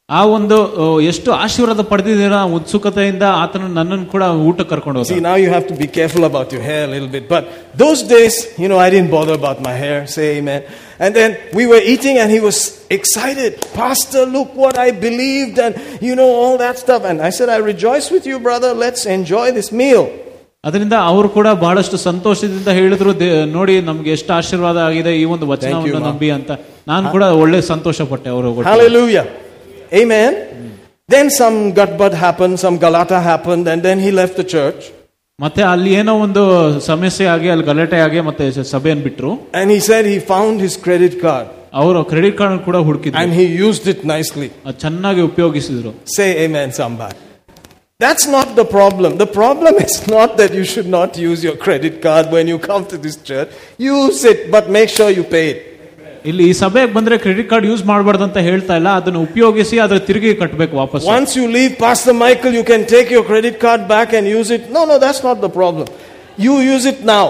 ಆ 0.09 0.21
ಒಂದು 0.27 0.55
ಆ, 0.75 0.85
ಎಷ್ಟು 1.09 1.29
ಆಶೀರ್ವಾದ 1.35 1.81
ಪಡೆದಿದ್ದೀರ 1.89 2.35
ಆ 2.39 2.47
ಉತ್ಸುಕತೆಯಿಂದ 2.57 3.25
ಆತನ 3.41 3.67
ನನ್ನನ್ನು 3.75 4.07
ಕೂಡ 4.13 4.23
ಊಟ 4.47 4.61
ಕರ್ಕೊಂಡು 4.71 4.97
ಹೋದ 4.99 5.07
See, 5.09 5.21
now 5.21 5.35
you 5.35 5.49
have 5.49 5.67
to 5.67 5.75
be 5.75 5.87
careful 5.97 6.23
about 6.25 6.47
your 6.51 6.61
hair 6.61 6.81
a 6.83 6.91
little 6.93 7.07
bit. 7.07 7.23
But 7.29 7.43
those 7.75 8.01
days, 8.09 8.33
you 8.61 8.67
know, 8.67 8.79
I 8.79 8.89
didn't 8.89 9.11
bother 9.11 9.35
about 9.41 9.59
my 9.61 9.75
hair. 9.75 9.99
Say 10.07 10.25
amen. 10.33 10.61
And 10.99 11.11
then 11.15 11.29
we 11.53 11.65
were 11.65 11.81
eating 11.93 12.17
and 12.17 12.29
he 12.29 12.41
was 12.41 12.57
excited. 12.97 13.51
Pastor, 13.75 14.23
look 14.29 14.49
what 14.55 14.77
I 14.77 14.91
believed 15.01 15.57
and, 15.59 15.75
you 16.01 16.15
know, 16.15 16.29
all 16.41 16.57
that 16.57 16.77
stuff. 16.77 17.03
And 17.05 17.19
I 17.21 17.31
said, 17.31 17.49
I 17.49 17.61
rejoice 17.71 18.09
with 18.11 18.25
you, 18.25 18.39
brother. 18.41 18.71
Let's 18.77 19.05
enjoy 19.17 19.45
this 19.51 19.69
meal. 19.73 20.03
ಅದರಿಂದ 20.63 20.95
ಅವರು 21.05 21.29
ಕೂಡ 21.29 21.47
ಬಹಳಷ್ಟು 21.59 21.97
ಸಂತೋಷದಿಂದ 22.01 22.69
ಹೇಳಿದ್ರು 22.71 23.13
they- 23.21 23.29
ನೋಡಿ 23.51 23.75
ನಮ್ಗೆ 23.81 24.11
ಎಷ್ಟು 24.11 24.33
ಆಶೀರ್ವಾದ 24.33 24.77
ಆಗಿದೆ 24.87 25.13
ಈ 25.17 25.25
ಒಂದು 25.35 25.45
ವಚನವನ್ನು 25.47 25.93
ma'am. 25.95 26.05
ನಂಬಿ 26.09 26.29
ಅಂತ 26.31 26.51
ನಾನು 26.87 27.05
ಕೂಡ 27.11 27.23
ಒಳ್ಳೆ 27.43 27.61
ಸಂತೋಷ 27.69 28.01
ಪಟ್ಟೆ 28.11 28.29
ಅವರು 28.29 28.51
Hallelujah. 28.71 29.25
Amen. 29.93 30.33
Then 31.09 31.29
some 31.29 31.73
gutbud 31.73 32.13
happened, 32.13 32.59
some 32.59 32.79
galata 32.79 33.21
happened, 33.21 33.67
and 33.67 33.83
then 33.83 33.99
he 33.99 34.11
left 34.11 34.35
the 34.37 34.47
church. 34.57 34.81
ಮತ್ತೆ 35.39 35.61
ಅಲ್ಲಿ 35.71 35.91
ಏನೋ 35.99 36.13
ಒಂದು 36.25 36.41
ಸಮಸ್ಯೆ 36.89 37.25
ಆಗಿ 37.33 37.47
ಅಲ್ಲಿ 37.53 37.65
ಗಲಾಟೆ 37.69 37.99
ಆಗಿ 38.05 38.19
ಮತ್ತೆ 38.27 38.45
ಸಭೆಯನ್ನು 38.73 39.03
ಬಿಟ್ರು 39.07 39.31
And 39.59 39.67
he 39.75 39.79
said 39.87 40.03
he 40.13 40.19
found 40.33 40.55
his 40.65 40.75
credit 40.85 41.13
card 41.23 41.47
ಅವರು 41.79 41.99
ಕ್ರೆಡಿಟ್ 42.11 42.35
ಕಾರ್ಡ್ 42.41 42.61
ಕೂಡ 42.67 42.77
ಹುಡುಕಿದ್ರು 42.87 43.19
and 43.21 43.33
he 43.39 43.45
used 43.67 43.85
it 43.93 43.99
nicely. 44.13 44.49
ಅದ್ 44.67 44.77
ಚೆನ್ನಾಗಿ 44.85 45.21
ಉಪಯೋಗಿಸಿದ್ರು 45.29 45.93
Say 46.17 46.29
amen, 46.45 46.69
somebody. 46.81 47.17
That's 48.03 48.25
not 48.37 48.55
the 48.59 48.65
problem. 48.77 49.11
The 49.17 49.27
problem 49.41 49.75
is 49.87 49.95
not 50.15 50.29
that 50.37 50.51
you 50.59 50.63
should 50.71 50.87
not 50.99 51.17
use 51.29 51.43
your 51.47 51.55
credit 51.65 52.01
card 52.05 52.31
when 52.35 52.47
you 52.51 52.57
come 52.69 52.83
to 52.93 52.97
this 52.97 53.17
church. 53.29 53.49
Use 53.77 54.21
it, 54.31 54.39
but 54.55 54.71
make 54.77 54.89
sure 54.89 55.09
you 55.19 55.23
pay 55.23 55.45
it. 55.53 55.59
ಇಲ್ಲಿ 56.29 56.43
ಈ 56.49 56.53
ಸಭೆಗೆ 56.61 56.89
ಬಂದ್ರೆ 56.95 57.15
credit 57.23 57.47
card 57.51 57.65
use 57.69 57.83
ಮಾಡಬಾರ್ದು 57.91 58.23
ಅಂತ 58.27 58.39
ಹೇಳ್ತಾ 58.47 58.73
ಇಲ್ಲ 58.79 58.89
ಅದನ್ನು 58.99 59.21
ಉಪಯೋಗಿಸಿ 59.27 59.75
ಅದ್ರ 59.85 59.97
ತಿರುಗಿ 60.09 60.31
ಕಟ್ಟಬೇಕು 60.41 60.75
ವಾಪಸ್ 60.81 61.05
Once 61.17 61.31
you 61.39 61.45
leave 61.57 61.73
Pastor 61.85 62.13
Michael, 62.23 62.53
you 62.59 62.65
can 62.71 62.83
take 62.95 63.09
your 63.15 63.23
credit 63.31 63.55
card 63.63 63.83
back 63.93 64.09
and 64.17 64.27
use 64.39 64.51
it. 64.57 64.63
No, 64.77 64.83
no, 64.91 64.97
that's 65.05 65.23
not 65.27 65.39
the 65.45 65.51
problem. 65.59 65.87
You 66.45 66.53
use 66.75 66.85
it 66.85 66.99
now. 67.05 67.25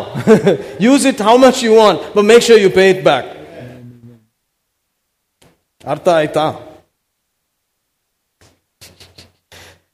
use 0.91 1.05
it 1.05 1.19
how 1.19 1.37
much 1.37 1.61
you 1.63 1.73
want, 1.75 2.13
but 2.15 2.23
make 2.23 2.41
sure 2.41 2.57
you 2.57 2.71
pay 2.71 2.89
it 2.91 3.03
back. 3.03 3.25
Artha 5.83 6.11
aita. 6.21 6.45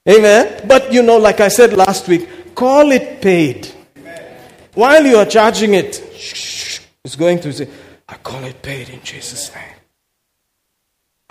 Amen. 0.06 0.44
But 0.66 0.92
you 0.92 1.02
know, 1.02 1.18
like 1.18 1.40
I 1.40 1.48
said 1.48 1.72
last 1.74 2.08
week, 2.08 2.24
call 2.54 2.92
it 2.92 3.20
paid. 3.20 3.60
While 4.74 5.06
you 5.06 5.16
are 5.16 5.26
charging 5.26 5.74
it, 5.74 5.92
it's 7.04 7.16
going 7.16 7.40
to 7.40 7.52
say, 7.52 7.68
I 8.13 8.17
call 8.17 8.43
it 8.43 8.61
paid 8.61 8.89
in 8.89 9.01
Jesus' 9.01 9.49
name. 9.55 9.75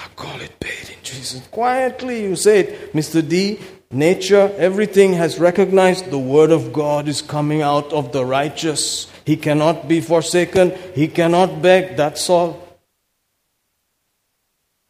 I 0.00 0.06
call 0.16 0.40
it 0.40 0.58
paid 0.58 0.90
in 0.90 1.00
Jesus. 1.04 1.46
Quietly 1.46 2.22
you 2.24 2.34
say 2.34 2.58
it, 2.60 2.92
Mr. 2.92 3.26
D. 3.26 3.60
Nature, 3.92 4.52
everything 4.58 5.12
has 5.12 5.38
recognized 5.38 6.10
the 6.10 6.18
word 6.18 6.50
of 6.50 6.72
God 6.72 7.06
is 7.06 7.22
coming 7.22 7.62
out 7.62 7.92
of 7.92 8.10
the 8.10 8.24
righteous. 8.24 9.06
He 9.24 9.36
cannot 9.36 9.86
be 9.86 10.00
forsaken. 10.00 10.72
He 10.92 11.06
cannot 11.06 11.62
beg. 11.62 11.96
That's 11.96 12.28
all. 12.28 12.66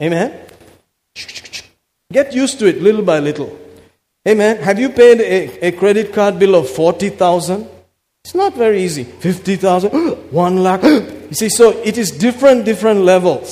Amen. 0.01 0.33
Get 2.11 2.33
used 2.33 2.59
to 2.61 2.67
it 2.69 2.81
little 2.81 3.03
by 3.03 3.19
little. 3.19 3.59
Amen. 4.27 4.57
Have 4.63 4.79
you 4.79 4.89
paid 4.89 5.21
a, 5.21 5.67
a 5.67 5.73
credit 5.73 6.15
card 6.15 6.39
bill 6.39 6.55
of 6.55 6.71
40,000? 6.71 7.69
It's 8.25 8.35
not 8.35 8.55
very 8.55 8.83
easy. 8.83 9.05
50,000, 9.05 9.91
1 10.33 10.57
lakh. 10.63 11.12
You 11.32 11.36
see, 11.36 11.50
so 11.52 11.66
it 11.84 11.98
is 11.98 12.10
different, 12.26 12.66
different 12.66 13.02
levels. 13.04 13.50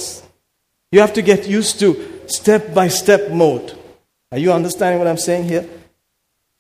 You 0.93 1.00
have 1.00 1.14
to 1.14 1.24
get 1.24 1.48
used 1.50 1.76
to 1.82 1.88
step 2.30 2.74
by 2.74 2.88
step 2.91 3.24
mode. 3.34 3.68
Are 4.32 4.39
you 4.39 4.52
understanding 4.52 4.98
what 5.00 5.08
I'm 5.08 5.18
saying 5.20 5.46
here? 5.46 5.66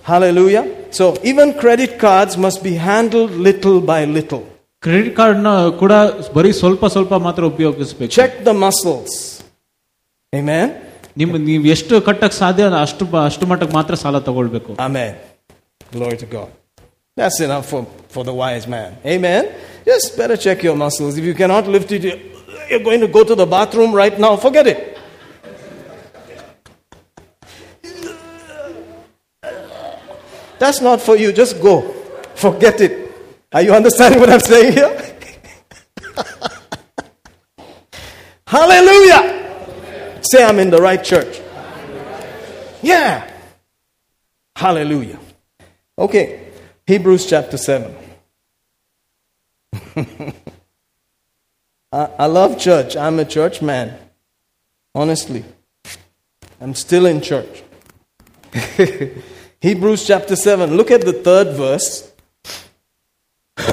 Hallelujah. 0.03 0.63
So 0.91 1.05
even 1.23 1.53
credit 1.55 1.97
cards 1.99 2.37
must 2.37 2.63
be 2.63 2.73
handled 2.89 3.31
little 3.49 3.79
by 3.83 4.01
little. 4.17 4.43
Credit 4.83 5.13
card 5.19 5.39
ನ 5.45 5.51
ಕೂಡ 5.81 5.93
ಬರೀ 6.35 6.49
ಸ್ವಲ್ಪ 6.59 6.85
ಸ್ವಲ್ಪ 6.95 7.13
ಮಾತ್ರ 7.27 7.43
ಉಪಯೋಗಿಸಬೇಕು 7.53 8.11
Check 8.17 8.33
the 8.49 8.55
muscles. 8.65 9.13
Amen. 10.33 10.67
ನಿಮ್ 11.17 11.31
ನೀವು 11.47 11.65
ಎಷ್ಟು 11.75 11.95
ಕಟ್ಟಕ್ 12.07 12.35
ಸಾಧ್ಯ 12.41 12.63
ಅಷ್ಟು 12.85 13.03
ಬ- 13.13 13.23
ಅಷ್ಟು 13.29 13.45
ಮಟ್ಟಕ್ಕೆ 13.51 13.75
ಮಾತ್ರ 13.79 13.95
ಸಾಲ 14.03 14.19
ತಗೊಳ್ಬೇಕು 14.27 14.71
Amen. 14.87 15.11
Glory 15.95 16.17
to 16.23 16.27
God. 16.35 16.49
That's 17.17 17.39
enough 17.47 17.65
for, 17.71 17.81
for 18.13 18.23
the 18.29 18.35
wise 18.43 18.65
man. 18.75 18.89
Amen. 19.13 19.43
just 19.84 20.16
better 20.16 20.36
check 20.36 20.62
your 20.62 20.76
muscles. 20.76 21.16
If 21.16 21.24
you 21.24 21.34
cannot 21.34 21.66
lift 21.66 21.90
it, 21.92 22.02
you're 22.70 22.80
going 22.80 23.00
to 23.00 23.08
go 23.08 23.24
to 23.24 23.34
the 23.34 23.46
bathroom 23.46 23.92
right 23.92 24.18
now, 24.18 24.36
forget 24.36 24.66
it. 24.66 24.98
That's 30.58 30.80
not 30.82 31.00
for 31.00 31.16
you. 31.16 31.32
Just 31.32 31.60
go. 31.62 31.80
Forget 32.34 32.80
it. 32.82 33.12
Are 33.52 33.62
you 33.62 33.72
understanding 33.72 34.20
what 34.20 34.28
I'm 34.28 34.40
saying 34.40 34.74
here? 34.74 35.16
Hallelujah. 38.46 40.20
Say, 40.20 40.44
I'm 40.44 40.58
in 40.58 40.68
the 40.68 40.80
right 40.80 41.02
church. 41.02 41.40
Yeah. 42.82 43.26
Hallelujah. 44.54 45.18
Okay. 45.96 46.52
Hebrews 46.86 47.26
chapter 47.26 47.56
7. 47.56 48.09
I, 51.92 52.08
I 52.18 52.26
love 52.26 52.58
church. 52.58 52.96
I'm 52.96 53.18
a 53.18 53.24
church 53.24 53.62
man. 53.62 53.98
Honestly. 54.94 55.44
I'm 56.60 56.74
still 56.74 57.06
in 57.06 57.20
church. 57.20 57.62
Hebrews 59.60 60.06
chapter 60.06 60.36
7. 60.36 60.76
Look 60.76 60.90
at 60.90 61.02
the 61.02 61.12
third 61.12 61.56
verse. 61.56 62.12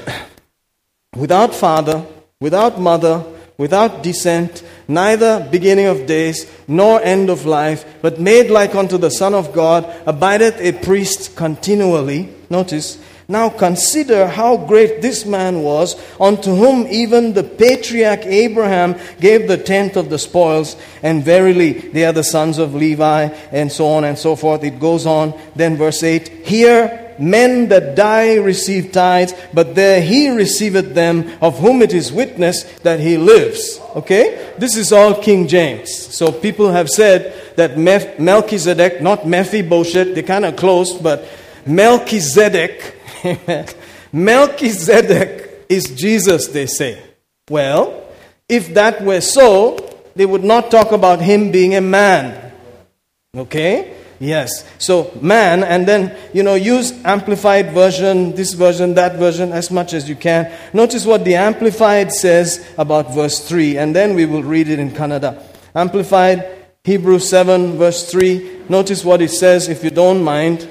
without 1.16 1.54
father, 1.54 2.06
without 2.40 2.80
mother, 2.80 3.24
without 3.58 4.04
descent, 4.04 4.64
neither 4.88 5.48
beginning 5.52 5.88
of 5.88 6.06
days, 6.06 6.50
nor 6.68 7.02
end 7.02 7.30
of 7.30 7.46
life, 7.46 7.86
but 8.02 8.20
made 8.20 8.50
like 8.50 8.76
unto 8.76 8.98
the 8.98 9.10
Son 9.10 9.34
of 9.34 9.54
God, 9.54 9.84
abideth 10.06 10.60
a 10.62 10.72
priest 10.84 11.36
continually. 11.36 12.30
Notice, 12.50 13.00
now 13.28 13.50
consider 13.50 14.28
how 14.28 14.56
great 14.56 15.02
this 15.02 15.26
man 15.26 15.62
was, 15.62 15.96
unto 16.20 16.56
whom 16.56 16.88
even 16.88 17.34
the 17.34 17.44
patriarch 17.44 18.26
Abraham 18.26 18.96
gave 19.20 19.48
the 19.48 19.58
tenth 19.58 19.98
of 19.98 20.10
the 20.10 20.20
spoils, 20.20 20.78
and 21.04 21.24
verily 21.24 21.74
they 21.74 22.06
are 22.06 22.14
the 22.14 22.24
sons 22.24 22.58
of 22.58 22.74
Levi, 22.74 23.24
and 23.52 23.72
so 23.72 23.88
on 23.88 24.06
and 24.06 24.18
so 24.18 24.36
forth. 24.36 24.64
It 24.64 24.80
goes 24.80 25.06
on. 25.06 25.38
Then 25.56 25.76
verse 25.76 26.04
8 26.04 26.28
Here 26.46 27.04
men 27.20 27.68
that 27.70 27.96
die 27.96 28.36
receive 28.36 28.92
tithes, 28.92 29.34
but 29.54 29.76
there 29.76 30.02
he 30.02 30.30
receiveth 30.30 30.94
them, 30.94 31.32
of 31.42 31.60
whom 31.60 31.82
it 31.82 31.94
is 31.94 32.12
witness 32.12 32.64
that 32.80 33.00
he 33.00 33.18
lives. 33.18 33.80
Okay? 33.96 34.54
This 34.58 34.76
is 34.76 34.94
all 34.94 35.16
King 35.22 35.48
James. 35.48 35.94
So 35.94 36.32
people 36.32 36.72
have 36.72 36.90
said 36.90 37.34
that 37.56 37.78
Melchizedek, 37.78 39.02
not 39.02 39.28
Mephibosheth, 39.28 40.14
they're 40.14 40.24
kind 40.24 40.46
of 40.46 40.56
close, 40.56 40.94
but 40.94 41.26
Melchizedek, 41.66 42.97
Melchizedek 44.12 45.66
is 45.70 45.86
Jesus, 45.86 46.48
they 46.48 46.66
say. 46.66 47.02
Well, 47.50 48.04
if 48.50 48.74
that 48.74 49.04
were 49.04 49.22
so, 49.22 49.78
they 50.16 50.26
would 50.26 50.44
not 50.44 50.72
talk 50.72 50.92
about 50.92 51.22
him 51.22 51.52
being 51.52 51.76
a 51.76 51.82
man. 51.82 52.52
Okay? 53.36 53.96
Yes. 54.20 54.66
So, 54.80 55.12
man, 55.22 55.64
and 55.64 55.88
then, 55.88 56.18
you 56.34 56.42
know, 56.42 56.56
use 56.56 56.92
amplified 57.06 57.72
version, 57.72 58.34
this 58.34 58.54
version, 58.54 58.96
that 58.96 59.16
version, 59.16 59.52
as 59.52 59.70
much 59.70 59.94
as 59.94 60.10
you 60.10 60.16
can. 60.16 60.52
Notice 60.74 61.06
what 61.06 61.24
the 61.24 61.36
amplified 61.36 62.12
says 62.12 62.68
about 62.78 63.14
verse 63.14 63.48
3, 63.48 63.78
and 63.78 63.96
then 63.96 64.16
we 64.16 64.26
will 64.26 64.44
read 64.44 64.70
it 64.70 64.80
in 64.80 64.90
Kannada. 64.90 65.44
Amplified, 65.76 66.50
Hebrews 66.84 67.30
7, 67.30 67.78
verse 67.78 68.10
3. 68.10 68.64
Notice 68.70 69.06
what 69.06 69.22
it 69.22 69.30
says, 69.30 69.70
if 69.70 69.84
you 69.84 69.92
don't 69.92 70.24
mind, 70.24 70.68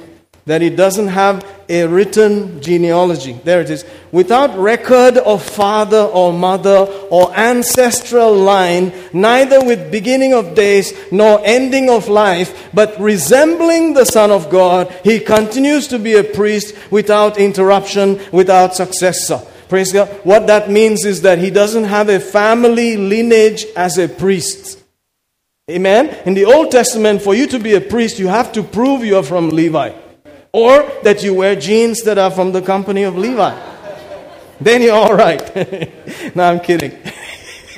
that 0.47 0.63
it 0.63 0.77
doesn't 0.77 1.09
have 1.09 1.45
a 1.69 1.87
written 1.87 2.63
genealogy. 2.63 3.33
There 3.33 3.61
it 3.61 3.69
is. 3.69 3.85
Without 4.13 4.57
record 4.57 5.19
of 5.19 5.43
father 5.43 6.03
or 6.03 6.33
mother 6.33 6.87
or 7.11 7.37
ancestral 7.37 8.33
line, 8.33 8.93
neither 9.13 9.65
with 9.65 9.91
beginning 9.91 10.35
of 10.35 10.55
days 10.55 10.93
nor 11.11 11.41
ending 11.45 11.91
of 11.91 12.09
life, 12.09 12.71
but 12.73 12.99
resembling 13.01 13.95
the 13.95 14.05
Son 14.05 14.31
of 14.31 14.49
God, 14.49 14.89
he 15.03 15.19
continues 15.19 15.89
to 15.89 15.99
be 15.99 16.15
a 16.15 16.23
priest 16.23 16.77
without 16.93 17.39
interruption, 17.39 18.21
without 18.31 18.77
successor. 18.77 19.43
Praise 19.69 19.93
God. 19.93 20.09
What 20.23 20.47
that 20.47 20.71
means 20.71 21.05
is 21.05 21.23
that 21.23 21.39
he 21.39 21.51
doesn't 21.51 21.85
have 21.85 22.09
a 22.09 22.21
family 22.21 22.97
lineage 22.97 23.67
as 23.77 23.99
a 23.99 24.09
priest. 24.09 24.79
Amen. 25.69 26.17
In 26.25 26.35
the 26.35 26.45
Old 26.45 26.71
Testament, 26.71 27.21
for 27.21 27.35
you 27.35 27.49
to 27.49 27.59
be 27.59 27.75
a 27.75 27.81
priest, 27.81 28.21
you 28.21 28.29
have 28.29 28.53
to 28.53 28.63
prove 28.63 29.05
you 29.05 29.17
are 29.17 29.25
from 29.25 29.51
Levi 29.51 30.06
or 30.56 30.74
that 31.04 31.24
you 31.24 31.34
wear 31.34 31.56
jeans 31.58 32.02
that 32.04 32.18
are 32.18 32.32
from 32.32 32.52
the 32.52 32.62
company 32.64 33.04
of 33.04 33.18
Levi. 33.18 33.52
Then 34.62 34.82
you're 34.82 34.96
all 34.98 35.16
right. 35.18 35.44
no, 36.36 36.44
I'm 36.44 36.60
kidding. 36.62 36.94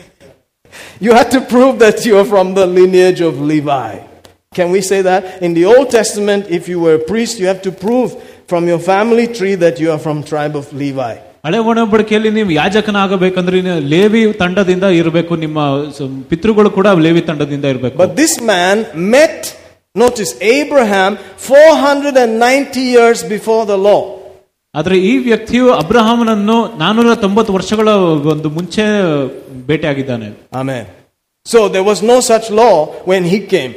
you 0.99 1.13
have 1.13 1.29
to 1.29 1.41
prove 1.43 1.79
that 1.79 2.05
you 2.05 2.17
are 2.17 2.25
from 2.25 2.53
the 2.53 2.65
lineage 2.69 3.21
of 3.21 3.39
Levi. 3.41 3.91
Can 4.51 4.69
we 4.71 4.81
say 4.83 5.01
that? 5.03 5.41
In 5.41 5.53
the 5.53 5.65
Old 5.65 5.89
Testament, 5.89 6.47
if 6.49 6.67
you 6.67 6.79
were 6.79 6.95
a 6.95 7.03
priest, 7.03 7.39
you 7.39 7.47
have 7.47 7.61
to 7.63 7.71
prove 7.73 8.09
from 8.47 8.67
your 8.67 8.79
family 8.81 9.27
tree 9.29 9.55
that 9.55 9.79
you 9.79 9.91
are 9.91 9.99
from 9.99 10.23
tribe 10.23 10.55
of 10.55 10.71
Levi. 10.75 11.13
ಹಳೆ 11.45 11.57
ಒಡಂಬಡಿಕೆಯಲ್ಲಿ 11.69 12.29
ನೀವು 12.31 12.51
ಯಾಜಕನಾಗಬೇಕಂದ್ರೆ 12.51 13.57
ನೀವು 13.61 13.79
Levi 13.93 14.33
ತಂಡದಿಂದ 14.33 14.85
ಇರಬೇಕು 14.99 15.33
ನಿಮ್ಮ 15.35 15.57
ಸ- 15.97 16.07
ಪಿತೃಗಳು 16.29 16.69
ಕೂಡ 16.69 16.87
ಲೇವಿ 17.05 17.21
ತಂಡದಿಂದ 17.21 17.65
ಇರಬೇಕು 17.73 17.97
But 17.97 18.13
this 19.97 20.01
man 20.01 20.09
met, 20.09 20.11
notice, 20.11 20.41
Abraham 20.41 21.17
490 21.37 22.79
years 22.79 23.23
before 23.23 23.65
the 23.65 23.77
law. 23.77 24.19
ಆದ್ರೆ 24.75 24.97
ಈ 24.97 25.17
ವ್ಯಕ್ತಿಯು 25.17 25.71
ಅಬ್ರಹಾಮನನ್ನು 25.71 26.77
ನಾನೂರ 26.77 27.15
ತೊಂಬತ್ತು 27.15 27.53
ವರ್ಷಗಳ 27.53 27.89
ಒಂದು 28.25 28.49
ಮುಂಚೆ 28.49 28.83
ಭೇಟಿಯಾಗಿದ್ದಾನೆ 29.67 30.29
Amen. 30.53 30.85
So 31.53 31.69
there 31.69 31.83
was 31.83 32.01
no 32.01 32.21
such 32.21 32.49
law 32.51 32.87
when 33.05 33.23
he 33.23 33.39
came. 33.39 33.73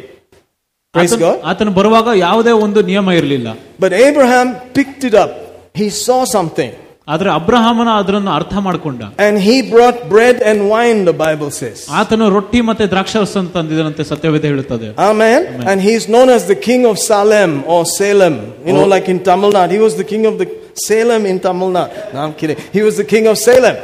Praise 0.95 1.12
ಆತನು- 1.12 1.20
God. 1.20 1.41
ಆತನು 1.45 1.70
ಬರುವಾಗ 1.70 2.09
ಯಾವುದೇ 2.14 2.51
ಒಂದು 2.51 2.82
ನಿಯಮ 2.82 3.11
ಇರಲಿಲ್ಲ 3.11 3.49
But 3.80 3.93
Abraham 3.93 4.55
picked 4.74 5.05
it 5.05 5.14
up. 5.14 5.30
He 5.74 5.91
saw 6.07 6.24
something. 6.24 6.70
ಆದ್ರೆ 7.14 7.28
ಅಬ್ರಹಾಮನ 7.39 7.91
ಅದನ್ನು 8.01 8.30
ಅರ್ಥ 8.39 8.55
ಮಾಡ್ಕೊಂಡ 8.66 9.03
And 9.26 9.34
he 9.49 9.57
brought 9.72 9.99
bread 10.14 10.37
and 10.51 10.59
wine, 10.72 10.99
the 11.11 11.16
Bible 11.24 11.51
says. 11.61 11.78
ಆತನು 11.99 12.24
ರೊಟ್ಟಿ 12.37 12.61
ಮತ್ತೆ 12.68 12.84
ದ್ರಾಕ್ಷಾರಸ 12.93 13.34
ತಂದಿದನಂತೆ 13.57 14.05
ಸತ್ಯವೇದ 14.12 14.45
ಹೇಳುತ್ತದೆ 14.53 14.89
Amen. 15.11 15.41
And 15.70 15.78
he's 15.89 16.07
known 16.14 16.30
as 16.37 16.43
the 16.53 16.59
king 16.68 16.82
of 16.91 16.97
Salem 17.11 17.53
or 17.74 17.80
Salem. 18.01 18.34
You 18.66 18.74
know, 18.76 18.87
like 18.95 19.09
in 19.14 19.20
Tamil 19.28 19.53
Nadu. 19.59 19.72
He 19.78 19.82
was 19.89 19.97
the 20.03 20.09
king 20.12 20.24
of 20.30 20.37
the 20.43 20.49
Salem 20.89 21.22
in 21.32 21.39
Tamil 21.47 21.70
Nadu. 21.76 21.93
No, 22.14 22.18
I'm 22.24 22.34
kidding. 22.41 22.59
He 22.76 22.82
was 22.89 22.97
the 23.03 23.09
king 23.14 23.26
of 23.32 23.39
Salem. 23.49 23.76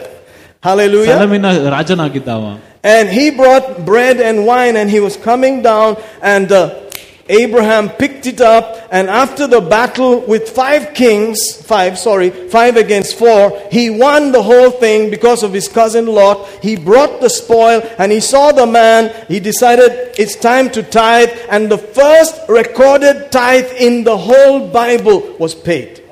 Hallelujah. 0.68 1.14
ಸಲಮಿನ 1.14 1.46
ರಾಜನಾಗಿದ್ದಾವ 1.76 2.44
And 2.96 3.06
he 3.18 3.24
brought 3.40 3.66
bread 3.90 4.16
and 4.28 4.36
wine 4.50 4.74
and 4.80 4.88
he 4.94 5.00
was 5.06 5.14
coming 5.30 5.56
down 5.70 5.90
and 6.34 6.48
uh, 6.52 6.62
Abraham 7.29 7.89
picked 7.89 8.25
it 8.25 8.41
up 8.41 8.87
and 8.91 9.09
after 9.09 9.47
the 9.47 9.61
battle 9.61 10.21
with 10.21 10.49
five 10.49 10.93
kings, 10.93 11.61
five, 11.61 11.97
sorry, 11.97 12.29
five 12.29 12.77
against 12.77 13.17
four, 13.17 13.59
he 13.71 13.89
won 13.89 14.31
the 14.31 14.43
whole 14.43 14.71
thing 14.71 15.09
because 15.09 15.43
of 15.43 15.53
his 15.53 15.67
cousin 15.67 16.05
Lot. 16.05 16.47
He 16.61 16.75
brought 16.75 17.21
the 17.21 17.29
spoil 17.29 17.81
and 17.97 18.11
he 18.11 18.19
saw 18.19 18.51
the 18.51 18.65
man. 18.65 19.13
He 19.27 19.39
decided 19.39 20.15
it's 20.17 20.35
time 20.35 20.69
to 20.71 20.83
tithe 20.83 21.29
and 21.49 21.69
the 21.71 21.77
first 21.77 22.39
recorded 22.47 23.31
tithe 23.31 23.71
in 23.73 24.03
the 24.03 24.17
whole 24.17 24.69
Bible 24.69 25.35
was 25.39 25.53
paid. 25.53 26.03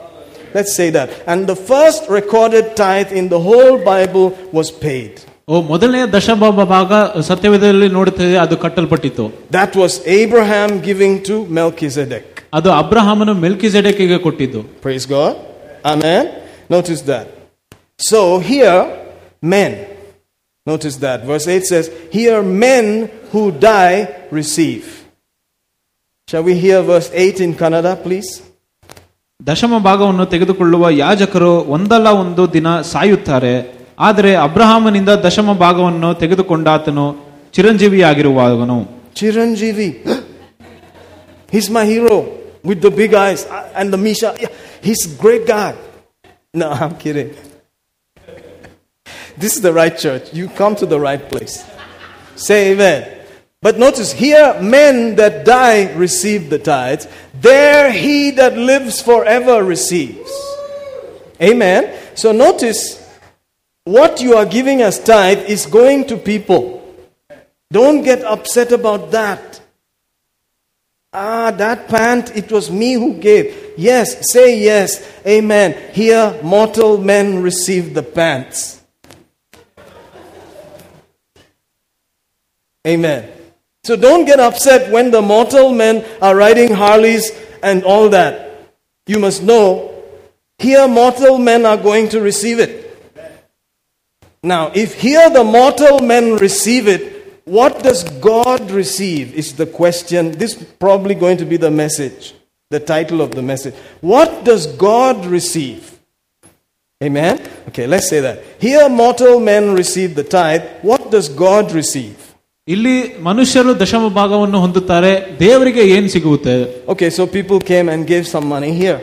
Let's 0.54 0.74
say 0.74 0.90
that. 0.92 1.10
And 1.28 1.48
the 1.48 1.56
first 1.56 2.10
recorded 2.10 2.78
tithe 2.78 3.12
in 3.12 3.28
the 3.28 3.42
whole 3.42 3.84
Bible 3.84 4.30
was 4.54 4.72
paid. 4.72 5.22
ಓ 5.49 5.63
ಮೊದಲನೆಯ 5.63 6.05
ದಶಭಾಗ 6.07 6.65
ಭಾಗ 6.73 6.93
ಸತ್ಯವೇದದಲ್ಲಿ 7.29 7.89
ನೋಡುತ್ತದೆ 7.89 8.37
ಅದು 8.45 8.57
ಕಟ್ಟಲ್ಪಟ್ಟಿತ್ತು 8.57 9.25
That 9.51 9.73
was 9.83 9.93
Abraham 10.21 10.71
giving 10.89 11.15
to 11.29 11.37
Melchizedek. 11.59 12.27
ಅದು 12.59 12.71
ಅಬ್ರಹಾಮನು 12.73 13.35
ಮೆಲ್ಕಿಜೆಡೆಕಿಗೆ 13.45 14.19
ಕೊಟ್ಟಿದ್ದು 14.19 14.61
Praise 14.87 15.07
God. 15.17 15.35
Amen. 15.85 16.23
Notice 16.71 17.03
that. 17.03 17.27
So 18.01 18.21
here, 18.51 18.79
men. 19.43 19.73
Notice 20.67 20.97
that. 20.97 21.19
Verse 21.25 21.47
8 21.49 21.65
says, 21.65 21.85
Here 22.13 22.41
men 22.65 22.87
who 23.33 23.43
die 23.71 23.99
receive. 24.31 24.87
Shall 26.29 26.43
we 26.43 26.55
hear 26.57 26.83
verse 26.83 27.11
8 27.15 27.41
in 27.41 27.55
Kannada, 27.55 27.97
please? 27.97 28.31
ದಶಮ 29.41 29.79
ಭಾಗವನ್ನು 29.79 30.27
ತೆಗೆದುಕೊಳ್ಳುವ 30.27 30.91
ಯಾಜಕರು 30.97 31.53
ಒಂದಲ್ಲ 31.69 32.09
ಒಂದು 32.23 32.53
ದಿನ 32.53 32.69
ಸಾಯುತ್ತಾರೆ 32.91 33.53
ಆದರೆ 33.99 34.37
ಅಬ್ರಹಾಮನಿಂದ 34.37 35.09
ದಶಮ 35.09 35.53
ಭಾಗವನ್ನು 35.53 36.15
ತೆಗೆದುಕೊಂಡಾತನು 36.15 37.07
ಚಿರಂಜೀವಿಯಾಗಿರುವವನು 37.53 39.01
Chiranjeevi. 39.15 39.89
He's 41.51 41.69
my 41.69 41.85
hero 41.85 42.39
with 42.63 42.81
the 42.81 42.91
big 42.91 43.13
eyes 43.13 43.45
uh, 43.45 43.71
and 43.75 43.93
the 43.93 43.99
Misha. 43.99 44.37
Yeah, 44.41 44.49
He's 44.81 45.15
a 45.15 45.21
great 45.21 45.47
guy. 45.47 45.77
No, 46.55 46.71
I'm 46.71 46.97
kidding. 46.97 47.35
This 49.37 49.57
is 49.57 49.63
the 49.63 49.73
right 49.73 49.97
church. 49.97 50.33
You 50.33 50.49
come 50.49 50.77
to 50.77 50.87
the 50.87 50.99
right 50.99 51.29
place. 51.29 51.65
Say 52.37 52.73
amen. 52.73 53.01
But 53.63 53.79
notice 53.79 54.13
here, 54.13 54.59
men 54.63 55.17
that 55.17 55.45
die 55.45 55.93
receive 55.95 56.49
the 56.49 56.59
tithes. 56.59 57.07
There 57.35 57.91
he 57.93 58.31
that 58.33 58.57
lives 58.57 59.03
forever 59.03 59.63
receives. 59.65 60.31
Amen. 61.43 61.99
So 62.15 62.33
notice 62.33 62.81
what 63.86 64.20
you 64.20 64.36
are 64.36 64.46
giving 64.46 64.82
as 64.82 65.00
tithe 65.00 65.48
is 65.48 65.66
going 65.66 66.08
to 66.08 66.18
people. 66.18 66.82
Don't 67.72 68.04
get 68.04 68.24
upset 68.24 68.72
about 68.72 69.12
that. 69.12 69.62
Ah, 71.14 71.52
that 71.52 71.88
pant, 71.88 72.36
it 72.36 72.52
was 72.52 72.70
me 72.70 72.94
who 72.94 73.14
gave. 73.14 73.74
Yes, 73.78 74.32
say 74.34 74.60
yes. 74.60 75.02
Amen. 75.26 75.94
Here, 75.94 76.38
mortal 76.44 76.98
men 76.98 77.42
receive 77.42 77.94
the 77.94 78.04
pants. 78.04 78.82
Amen. 82.86 83.32
So 83.84 83.96
don't 83.96 84.26
get 84.26 84.40
upset 84.40 84.92
when 84.92 85.12
the 85.12 85.22
mortal 85.22 85.72
men 85.72 86.04
are 86.22 86.36
riding 86.36 86.74
Harleys 86.74 87.32
and 87.64 87.84
all 87.84 88.10
that. 88.10 88.68
You 89.08 89.20
must 89.20 89.44
know, 89.44 90.04
here 90.58 90.88
mortal 90.88 91.38
men 91.38 91.66
are 91.66 91.78
going 91.78 92.10
to 92.10 92.20
receive 92.20 92.60
it. 92.60 92.85
Now, 94.45 94.73
if 94.75 94.95
here 94.95 95.29
the 95.31 95.45
mortal 95.45 96.01
men 96.01 96.37
receive 96.37 96.89
it, 96.89 97.43
what 97.45 97.83
does 97.83 98.05
God 98.21 98.71
receive? 98.71 99.35
Is 99.35 99.55
the 99.55 99.67
question. 99.67 100.33
This 100.33 100.57
is 100.57 100.65
probably 100.79 101.15
going 101.15 101.37
to 101.39 101.45
be 101.45 101.57
the 101.57 101.71
message, 101.71 102.35
the 102.71 102.81
title 102.81 103.21
of 103.21 103.33
the 103.33 103.43
message. 103.43 103.75
What 104.01 104.45
does 104.45 104.67
God 104.67 105.27
receive? 105.27 105.99
Amen? 107.03 107.41
Okay, 107.69 107.87
let's 107.87 108.09
say 108.09 108.21
that. 108.21 108.43
Here 108.61 108.89
mortal 108.89 109.41
men 109.41 109.75
receive 109.75 110.15
the 110.15 110.25
tithe. 110.25 110.63
What 110.83 111.11
does 111.11 111.29
God 111.29 111.73
receive? 111.73 112.17
ಇಲ್ಲಿ 112.67 112.97
ಮನುಷ್ಯರು 113.27 113.71
ದಶಮ 113.83 114.09
ಭಾಗವನ್ನು 114.17 114.59
ಹೊಂದುತ್ತಾರೆ 114.65 115.13
ದೇವರಿಗೆ 115.39 115.83
ಏನ್ 115.95 116.09
ಸಿಗುತ್ತೆ 116.15 116.55
Okay, 116.93 117.09
so 117.17 117.23
people 117.37 117.59
came 117.71 117.89
and 117.93 118.07
gave 118.13 118.25
some 118.35 118.47
money 118.55 118.73
here. 118.83 119.01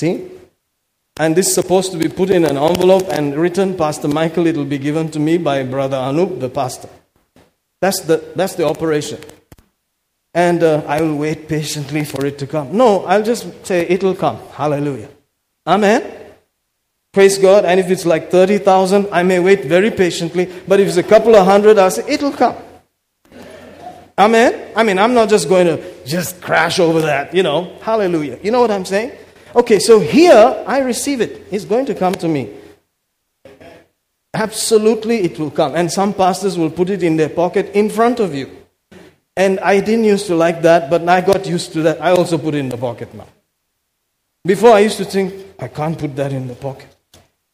See? 0.00 0.14
and 1.17 1.33
this 1.33 1.47
is 1.47 1.55
supposed 1.55 1.93
to 1.93 1.97
be 1.97 2.09
put 2.09 2.29
in 2.29 2.43
an 2.43 2.57
envelope 2.57 3.05
and 3.09 3.35
written, 3.37 3.77
Pastor 3.77 4.09
Michael, 4.09 4.47
it 4.47 4.57
will 4.57 4.65
be 4.65 4.77
given 4.77 5.09
to 5.11 5.19
me 5.19 5.37
by 5.37 5.63
Brother 5.63 5.95
Anup, 5.95 6.41
the 6.41 6.49
pastor. 6.49 6.89
That's 7.79 8.01
the, 8.01 8.17
that's 8.35 8.55
the 8.55 8.67
operation. 8.67 9.21
And 10.33 10.61
uh, 10.61 10.83
I 10.85 10.99
will 10.99 11.15
wait 11.15 11.47
patiently 11.47 12.03
for 12.03 12.25
it 12.25 12.37
to 12.39 12.47
come. 12.47 12.75
No, 12.75 13.05
I'll 13.05 13.23
just 13.23 13.65
say 13.65 13.87
it 13.87 14.03
will 14.03 14.15
come. 14.15 14.37
Hallelujah. 14.51 15.07
Amen. 15.65 16.03
Praise 17.13 17.37
God. 17.37 17.63
And 17.63 17.79
if 17.79 17.89
it's 17.89 18.05
like 18.05 18.29
30,000, 18.29 19.07
I 19.09 19.23
may 19.23 19.39
wait 19.39 19.63
very 19.63 19.91
patiently. 19.91 20.51
But 20.67 20.81
if 20.81 20.89
it's 20.89 20.97
a 20.97 21.03
couple 21.03 21.33
of 21.33 21.45
hundred, 21.45 21.77
I'll 21.77 21.91
say 21.91 22.03
it 22.11 22.21
will 22.21 22.33
come. 22.33 22.57
Amen. 24.17 24.73
I 24.75 24.83
mean, 24.83 24.99
I'm 24.99 25.13
not 25.13 25.29
just 25.29 25.47
going 25.47 25.67
to 25.67 26.05
just 26.05 26.41
crash 26.41 26.79
over 26.79 26.99
that, 27.01 27.33
you 27.33 27.43
know. 27.43 27.77
Hallelujah. 27.81 28.37
You 28.43 28.51
know 28.51 28.59
what 28.59 28.71
I'm 28.71 28.83
saying? 28.83 29.13
Okay, 29.55 29.79
so 29.79 29.99
here 29.99 30.63
I 30.67 30.79
receive 30.79 31.21
it. 31.21 31.47
It's 31.49 31.63
going 31.63 31.85
to 31.85 31.95
come 31.95 32.13
to 32.15 32.27
me. 32.27 32.51
Absolutely, 34.33 35.21
it 35.21 35.39
will 35.39 35.49
come. 35.49 35.75
And 35.75 35.89
some 35.89 36.13
pastors 36.13 36.57
will 36.57 36.69
put 36.69 36.89
it 36.89 37.01
in 37.03 37.15
their 37.15 37.29
pocket 37.29 37.71
in 37.73 37.89
front 37.89 38.19
of 38.19 38.35
you. 38.35 38.51
And 39.37 39.59
I 39.61 39.79
didn't 39.79 40.03
used 40.03 40.27
to 40.27 40.35
like 40.35 40.61
that, 40.63 40.89
but 40.89 41.07
I 41.07 41.21
got 41.21 41.45
used 41.45 41.71
to 41.73 41.81
that. 41.83 42.01
I 42.01 42.11
also 42.11 42.37
put 42.37 42.53
it 42.53 42.59
in 42.59 42.69
the 42.69 42.77
pocket 42.77 43.13
now. 43.13 43.27
Before 44.43 44.73
I 44.73 44.79
used 44.79 44.97
to 44.97 45.05
think, 45.05 45.33
I 45.57 45.69
can't 45.69 45.97
put 45.97 46.15
that 46.17 46.33
in 46.33 46.47
the 46.47 46.55
pocket. 46.55 46.93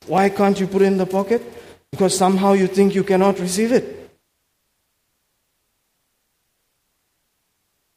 Why 0.07 0.29
can't 0.29 0.59
you 0.59 0.65
put 0.65 0.81
it 0.81 0.85
in 0.85 0.97
the 0.97 1.05
pocket? 1.05 1.41
Because 1.91 2.17
somehow 2.17 2.53
you 2.53 2.65
think 2.65 2.95
you 2.95 3.03
cannot 3.03 3.39
receive 3.39 3.71
it. 3.71 4.09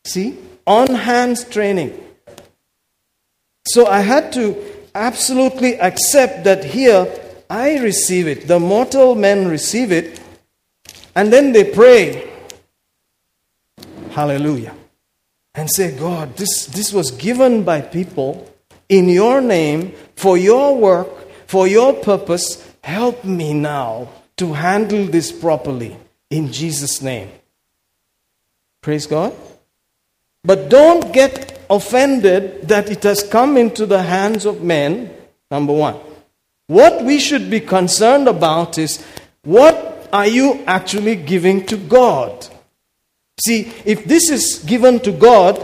See? 0.05 0.39
On 0.67 0.89
hands 0.95 1.45
training. 1.45 2.04
So 3.67 3.87
I 3.87 4.01
had 4.01 4.33
to 4.35 4.57
absolutely 4.95 5.81
accept 5.81 6.45
that 6.45 6.65
here 6.65 7.09
I 7.49 7.79
receive 7.79 8.27
it. 8.29 8.47
The 8.47 8.61
mortal 8.61 9.15
men 9.15 9.49
receive 9.49 9.93
it. 9.93 10.21
And 11.15 11.33
then 11.33 11.53
they 11.53 11.65
pray. 11.65 12.31
Hallelujah. 14.11 14.75
And 15.55 15.71
say, 15.71 15.97
God, 15.97 16.37
this, 16.37 16.67
this 16.67 16.93
was 16.93 17.11
given 17.13 17.65
by 17.65 17.81
people 17.81 18.51
in 18.89 19.09
your 19.09 19.41
name 19.41 19.95
for 20.17 20.37
your 20.37 20.77
work, 20.77 21.09
for 21.47 21.67
your 21.67 21.93
purpose. 21.95 22.69
Help 22.83 23.25
me 23.25 23.55
now 23.55 24.09
to 24.37 24.53
handle 24.53 25.07
this 25.07 25.31
properly 25.33 25.97
in 26.29 26.53
Jesus' 26.53 27.01
name. 27.01 27.31
Praise 28.83 29.07
God. 29.07 29.33
But 30.43 30.69
don't 30.69 31.13
get 31.13 31.54
offended 31.71 32.69
that 32.69 32.91
it 32.91 33.03
has 33.03 33.23
come 33.23 33.57
into 33.57 33.87
the 33.87 34.03
hands 34.03 34.45
of 34.45 34.63
men, 34.63 35.15
number 35.51 35.73
one. 35.73 35.97
What 36.67 37.05
we 37.05 37.19
should 37.19 37.51
be 37.51 37.61
concerned 37.61 38.29
about 38.29 38.79
is 38.79 39.05
what 39.45 40.09
are 40.13 40.27
you 40.27 40.63
actually 40.67 41.17
giving 41.17 41.67
to 41.67 41.77
God? 41.77 42.47
See, 43.45 43.73
if 43.85 44.05
this 44.05 44.31
is 44.31 44.63
given 44.65 45.01
to 45.01 45.13
God, 45.13 45.61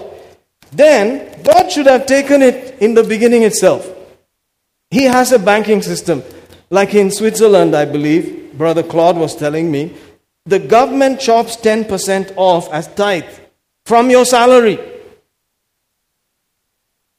then 0.72 1.43
God 1.43 1.70
should 1.70 1.86
have 1.86 2.06
taken 2.06 2.43
it 2.43 2.81
in 2.81 2.94
the 2.94 3.05
beginning 3.05 3.43
itself. 3.43 3.89
He 4.90 5.05
has 5.05 5.32
a 5.32 5.39
banking 5.39 5.82
system. 5.82 6.22
Like 6.68 6.94
in 6.94 7.10
Switzerland, 7.10 7.74
I 7.74 7.85
believe, 7.85 8.52
Brother 8.55 8.82
Claude 8.82 9.16
was 9.16 9.36
telling 9.36 9.70
me, 9.70 9.94
the 10.47 10.59
government 10.59 11.20
chops 11.20 11.56
10% 11.56 12.35
off 12.36 12.70
as 12.72 12.89
tithe 12.89 13.24
from 13.86 14.10
your 14.10 14.24
salary. 14.24 14.78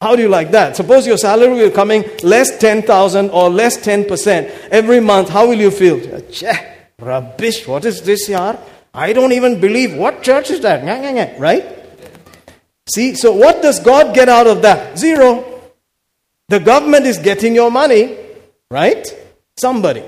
How 0.01 0.15
do 0.15 0.21
you 0.21 0.29
like 0.29 0.51
that? 0.51 0.75
Suppose 0.75 1.05
your 1.05 1.17
salary 1.17 1.53
will 1.53 1.71
coming 1.71 2.03
less 2.23 2.57
10,000 2.57 3.29
or 3.29 3.49
less 3.49 3.77
10% 3.77 4.69
every 4.71 4.99
month. 4.99 5.29
How 5.29 5.47
will 5.47 5.59
you 5.59 5.69
feel? 5.69 5.99
Cheh, 6.31 6.57
rubbish. 6.99 7.67
What 7.67 7.85
is 7.85 8.01
this 8.01 8.27
here? 8.27 8.57
I 8.93 9.13
don't 9.13 9.31
even 9.31 9.61
believe. 9.61 9.95
What 9.95 10.23
church 10.23 10.49
is 10.49 10.61
that? 10.61 11.39
Right? 11.39 11.65
See, 12.89 13.15
so 13.15 13.31
what 13.31 13.61
does 13.61 13.79
God 13.79 14.15
get 14.15 14.27
out 14.27 14.47
of 14.47 14.63
that? 14.63 14.97
Zero. 14.97 15.61
The 16.49 16.59
government 16.59 17.05
is 17.05 17.19
getting 17.19 17.55
your 17.55 17.71
money, 17.71 18.17
Right? 18.71 19.05
Somebody. 19.57 20.01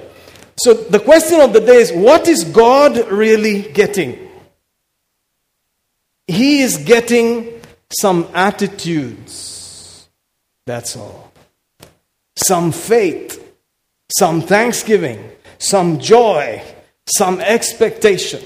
So 0.58 0.74
the 0.74 1.02
question 1.02 1.42
of 1.42 1.52
the 1.52 1.60
day 1.60 1.82
is 1.82 1.92
what 1.92 2.30
is 2.30 2.46
God 2.46 3.12
really 3.12 3.62
getting? 3.74 4.30
He 6.28 6.62
is 6.62 6.78
getting 6.78 7.60
some 7.90 8.30
attitudes. 8.34 9.63
That's 10.67 10.97
all. 10.97 11.19
Some 12.37 12.73
faith, 12.91 13.29
some 14.11 14.43
thanksgiving, 14.45 15.19
some 15.71 15.99
joy, 16.15 16.63
some 17.09 17.41
expectation. 17.57 18.43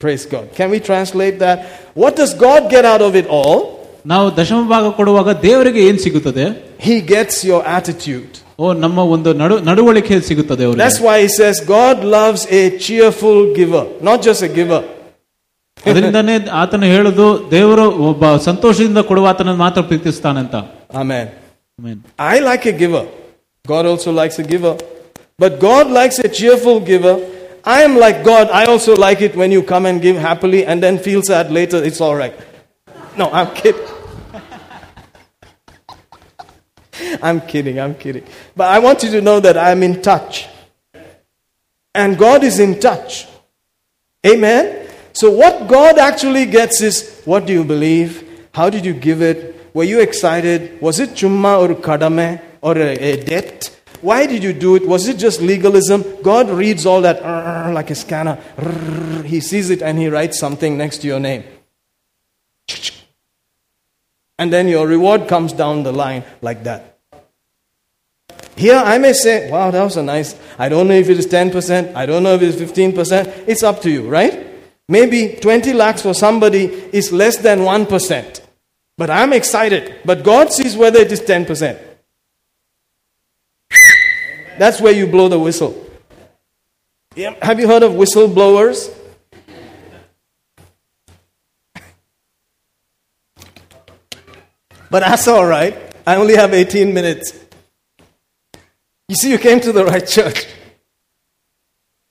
Praise 0.00 0.26
God. 0.26 0.46
Can 0.54 0.70
we 0.70 0.80
translate 0.80 1.38
that? 1.40 1.58
What 1.94 2.14
does 2.14 2.32
God 2.46 2.70
get 2.70 2.84
out 2.84 3.02
of 3.02 3.14
it 3.16 3.26
all? 3.40 3.58
ನಾವು 4.06 4.26
ದಶಮ 4.36 4.58
ಭಾಗ 4.72 4.86
ಕೊಡುವಾಗ 4.98 5.30
ದೇವರಿಗೆ 5.46 5.80
ಏನ್ 5.88 5.98
ಸಿಗುತ್ತದೆ 6.04 6.44
He 6.88 6.96
gets 7.14 7.36
your 7.50 7.62
attitude. 7.78 8.30
ಓ 8.58 8.72
ನಮ್ಮ 8.84 8.98
ಒಂದು 9.14 9.30
ನಡು 9.40 9.56
ನಡವಳಿಕೆ 9.68 10.14
ಸಿಗುತ್ತದೆ 10.28 10.62
ಅವರಿಗೆ 10.66 10.80
That's 10.82 11.00
why 11.06 11.16
he 11.24 11.30
says 11.40 11.56
God 11.78 11.98
loves 12.16 12.42
a 12.60 12.78
cheerful 12.86 13.38
giver, 13.58 13.84
not 14.08 14.18
just 14.28 14.42
a 14.48 14.52
giver. 14.58 14.80
ಅದರಿಂದನೇ 15.88 16.34
ಆತನು 16.60 16.86
ಹೇಳುದು 16.94 17.26
ದೇವರು 17.50 17.84
ಒಬ್ಬ 18.10 18.36
ಸಂತೋಷದಿಂದ 18.48 19.00
ಕೊಡುವ 19.10 19.28
ಆತನ 19.32 19.52
ಮಾತ್ರ 19.64 19.82
ಪ್ರೀತಿಸ್ತಾನಂತ 19.90 20.54
Amen. 20.93 21.33
Amen. 21.79 22.03
I 22.19 22.39
like 22.39 22.65
a 22.65 22.71
giver. 22.71 23.07
God 23.65 23.85
also 23.85 24.11
likes 24.11 24.37
a 24.39 24.43
giver. 24.43 24.77
But 25.37 25.59
God 25.59 25.89
likes 25.89 26.19
a 26.19 26.29
cheerful 26.29 26.79
giver. 26.79 27.29
I 27.63 27.81
am 27.81 27.97
like 27.97 28.23
God. 28.23 28.49
I 28.51 28.65
also 28.65 28.95
like 28.95 29.21
it 29.21 29.35
when 29.35 29.51
you 29.51 29.63
come 29.63 29.85
and 29.85 30.01
give 30.01 30.17
happily 30.17 30.65
and 30.65 30.83
then 30.83 30.99
feel 30.99 31.21
sad 31.23 31.51
later. 31.51 31.83
It's 31.83 31.99
all 31.99 32.15
right. 32.15 32.33
No, 33.17 33.31
I'm 33.31 33.53
kidding. 33.55 33.87
I'm 37.21 37.41
kidding. 37.41 37.79
I'm 37.79 37.95
kidding. 37.95 38.25
But 38.55 38.67
I 38.67 38.79
want 38.79 39.01
you 39.03 39.09
to 39.11 39.21
know 39.21 39.39
that 39.39 39.57
I'm 39.57 39.81
in 39.81 40.01
touch. 40.01 40.47
And 41.95 42.17
God 42.17 42.43
is 42.43 42.59
in 42.59 42.79
touch. 42.79 43.27
Amen? 44.25 44.89
So, 45.13 45.29
what 45.31 45.67
God 45.67 45.97
actually 45.99 46.45
gets 46.45 46.81
is 46.81 47.21
what 47.25 47.45
do 47.45 47.53
you 47.53 47.63
believe? 47.63 48.47
How 48.53 48.69
did 48.69 48.85
you 48.85 48.93
give 48.93 49.21
it? 49.21 49.52
Were 49.73 49.83
you 49.83 50.01
excited? 50.01 50.79
Was 50.81 50.99
it 50.99 51.11
chumma 51.11 51.59
or 51.59 51.75
kadame 51.75 52.41
or 52.61 52.77
a, 52.77 52.95
a 52.95 53.23
debt? 53.23 53.69
Why 54.01 54.25
did 54.25 54.43
you 54.43 54.53
do 54.53 54.75
it? 54.75 54.85
Was 54.85 55.07
it 55.07 55.17
just 55.17 55.41
legalism? 55.41 56.03
God 56.21 56.49
reads 56.49 56.85
all 56.85 57.01
that 57.01 57.23
like 57.73 57.89
a 57.89 57.95
scanner. 57.95 58.37
He 59.25 59.39
sees 59.39 59.69
it 59.69 59.81
and 59.81 59.97
He 59.97 60.09
writes 60.09 60.37
something 60.37 60.77
next 60.77 60.99
to 60.99 61.07
your 61.07 61.19
name. 61.19 61.43
And 64.37 64.51
then 64.51 64.67
your 64.67 64.87
reward 64.87 65.27
comes 65.27 65.53
down 65.53 65.83
the 65.83 65.93
line 65.93 66.23
like 66.41 66.63
that. 66.65 66.99
Here 68.55 68.75
I 68.75 68.97
may 68.97 69.13
say, 69.13 69.49
wow, 69.49 69.71
that 69.71 69.83
was 69.83 69.97
a 69.97 70.03
nice. 70.03 70.35
I 70.59 70.69
don't 70.69 70.87
know 70.87 70.93
if 70.93 71.09
it 71.09 71.17
is 71.17 71.27
10%, 71.27 71.95
I 71.95 72.05
don't 72.05 72.23
know 72.23 72.35
if 72.35 72.41
it 72.41 72.49
is 72.49 72.61
15%. 72.61 73.45
It's 73.47 73.63
up 73.63 73.81
to 73.81 73.89
you, 73.89 74.07
right? 74.09 74.47
Maybe 74.87 75.37
20 75.41 75.73
lakhs 75.73 76.01
for 76.01 76.13
somebody 76.13 76.65
is 76.65 77.11
less 77.11 77.37
than 77.37 77.59
1%. 77.59 78.42
But 78.97 79.09
I'm 79.09 79.33
excited. 79.33 80.01
But 80.05 80.23
God 80.23 80.51
sees 80.51 80.75
whether 80.77 80.99
it 80.99 81.11
is 81.11 81.21
10%. 81.21 81.79
That's 84.57 84.79
where 84.79 84.93
you 84.93 85.07
blow 85.07 85.29
the 85.29 85.39
whistle. 85.39 85.79
Have 87.15 87.59
you 87.59 87.67
heard 87.67 87.83
of 87.83 87.93
whistleblowers? 87.93 88.93
But 94.89 94.99
that's 94.99 95.27
all 95.27 95.45
right. 95.47 95.75
I 96.05 96.17
only 96.17 96.35
have 96.35 96.53
18 96.53 96.93
minutes. 96.93 97.33
You 99.07 99.15
see, 99.15 99.31
you 99.31 99.39
came 99.39 99.59
to 99.61 99.71
the 99.71 99.85
right 99.85 100.07
church. 100.07 100.45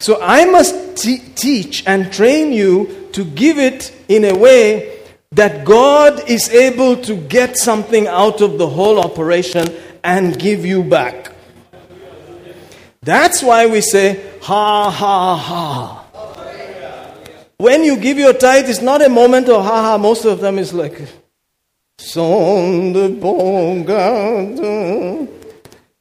So 0.01 0.21
I 0.21 0.47
must 0.47 0.97
te- 0.97 1.23
teach 1.37 1.85
and 1.87 2.13
train 2.13 2.53
you 2.53 3.09
to 3.13 3.25
give 3.25 3.59
it 3.59 3.95
in 4.09 4.25
a 4.25 4.35
way 4.35 5.02
that 5.33 5.65
God 5.65 6.29
is 6.29 6.51
able 6.51 6.97
to 7.03 7.17
get 7.17 7.57
something 7.57 8.07
out 8.07 8.41
of 8.41 8.59
the 8.59 8.69
whole 8.69 9.01
operation 9.01 9.67
and 10.05 10.39
give 10.39 10.65
you 10.65 10.85
back. 10.85 11.33
That's 13.01 13.43
why 13.43 13.67
we 13.67 13.81
say, 13.81 14.39
ha, 14.43 14.91
ha, 14.91 15.37
ha. 15.37 15.99
When 17.57 17.83
you 17.85 17.97
give 17.97 18.19
your 18.19 18.33
tithe, 18.33 18.69
it's 18.69 18.83
not 18.83 19.03
a 19.03 19.09
moment 19.09 19.49
of 19.49 19.65
ha 19.65 19.83
ha. 19.83 19.99
Most 19.99 20.25
of 20.25 20.41
them 20.41 20.59
is 20.59 20.73
like, 20.73 21.01
Son 21.99 22.93
de. 22.93 23.09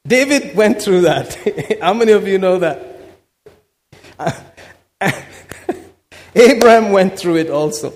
David 0.08 0.56
went 0.56 0.82
through 0.82 1.02
that. 1.02 1.80
How 1.82 1.94
many 1.94 2.12
of 2.12 2.28
you 2.28 2.38
know 2.38 2.60
that? 2.60 2.88
Abraham 6.36 6.91
went 6.91 7.18
through 7.18 7.38
it 7.38 7.49
also. 7.49 7.94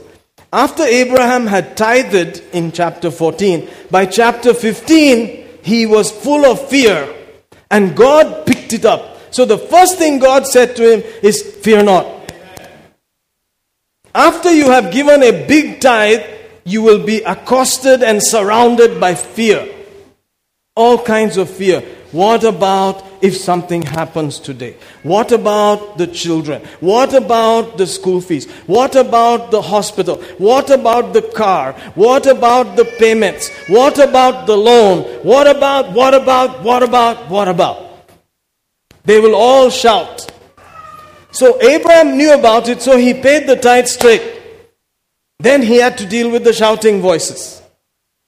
After 0.55 0.83
Abraham 0.83 1.47
had 1.47 1.75
tithed 1.75 2.41
in 2.53 2.71
chapter 2.71 3.11
14, 3.11 3.69
by 3.91 4.05
chapter 4.05 4.53
15, 4.53 5.59
he 5.61 5.85
was 5.85 6.09
full 6.09 6.45
of 6.45 6.69
fear. 6.69 7.13
And 7.69 7.93
God 7.93 8.45
picked 8.45 8.71
it 8.71 8.85
up. 8.85 9.17
So 9.33 9.43
the 9.43 9.57
first 9.57 9.97
thing 9.97 10.17
God 10.17 10.47
said 10.47 10.77
to 10.77 10.93
him 10.93 11.03
is, 11.21 11.41
Fear 11.41 11.83
not. 11.83 12.31
After 14.13 14.49
you 14.49 14.71
have 14.71 14.93
given 14.93 15.23
a 15.23 15.45
big 15.45 15.81
tithe, 15.81 16.23
you 16.63 16.81
will 16.83 17.05
be 17.05 17.17
accosted 17.23 18.01
and 18.01 18.23
surrounded 18.23 18.97
by 18.97 19.13
fear. 19.13 19.67
All 20.73 21.03
kinds 21.03 21.35
of 21.35 21.49
fear. 21.49 21.81
What 22.13 22.45
about 22.45 23.04
if 23.21 23.35
something 23.37 23.81
happens 23.81 24.39
today? 24.39 24.75
What 25.03 25.31
about 25.31 25.97
the 25.97 26.07
children? 26.07 26.61
What 26.79 27.13
about 27.13 27.77
the 27.77 27.87
school 27.87 28.21
fees? 28.21 28.49
What 28.67 28.95
about 28.95 29.51
the 29.51 29.61
hospital? 29.61 30.17
What 30.37 30.69
about 30.69 31.13
the 31.13 31.21
car? 31.21 31.73
What 31.95 32.27
about 32.27 32.75
the 32.75 32.85
payments? 32.85 33.49
What 33.67 33.99
about 33.99 34.47
the 34.47 34.57
loan? 34.57 35.03
What 35.23 35.47
about, 35.47 35.91
what 35.91 36.13
about, 36.13 36.63
what 36.63 36.83
about, 36.83 37.29
what 37.29 37.47
about? 37.47 38.09
They 39.03 39.19
will 39.19 39.35
all 39.35 39.69
shout. 39.69 40.31
So 41.31 41.61
Abraham 41.61 42.17
knew 42.17 42.33
about 42.33 42.69
it, 42.69 42.81
so 42.81 42.97
he 42.97 43.13
paid 43.13 43.47
the 43.47 43.55
tithe 43.55 43.87
straight. 43.87 44.41
Then 45.39 45.61
he 45.61 45.75
had 45.75 45.97
to 45.97 46.05
deal 46.05 46.31
with 46.31 46.43
the 46.43 46.53
shouting 46.53 47.01
voices. 47.01 47.61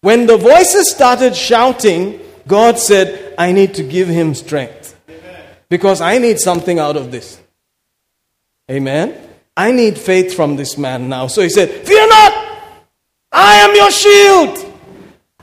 When 0.02 0.28
the 0.28 0.38
voices 0.38 0.92
started 0.92 1.36
shouting, 1.36 2.20
God 2.48 2.78
said, 2.78 3.34
I 3.38 3.52
need 3.52 3.74
to 3.76 3.84
give 3.84 4.08
him 4.08 4.36
strength. 4.36 4.77
Because 5.70 6.02
I 6.02 6.18
need 6.18 6.40
something 6.40 6.80
out 6.80 6.96
of 6.96 7.12
this. 7.12 7.40
Amen. 8.70 9.16
I 9.56 9.72
need 9.72 9.98
faith 9.98 10.34
from 10.34 10.56
this 10.56 10.78
man 10.78 11.10
now. 11.10 11.28
So 11.28 11.42
he 11.42 11.50
said, 11.50 11.70
Fear 11.70 12.08
not! 12.08 12.34
I 13.32 13.56
am 13.56 13.76
your 13.76 13.92
shield. 13.92 14.74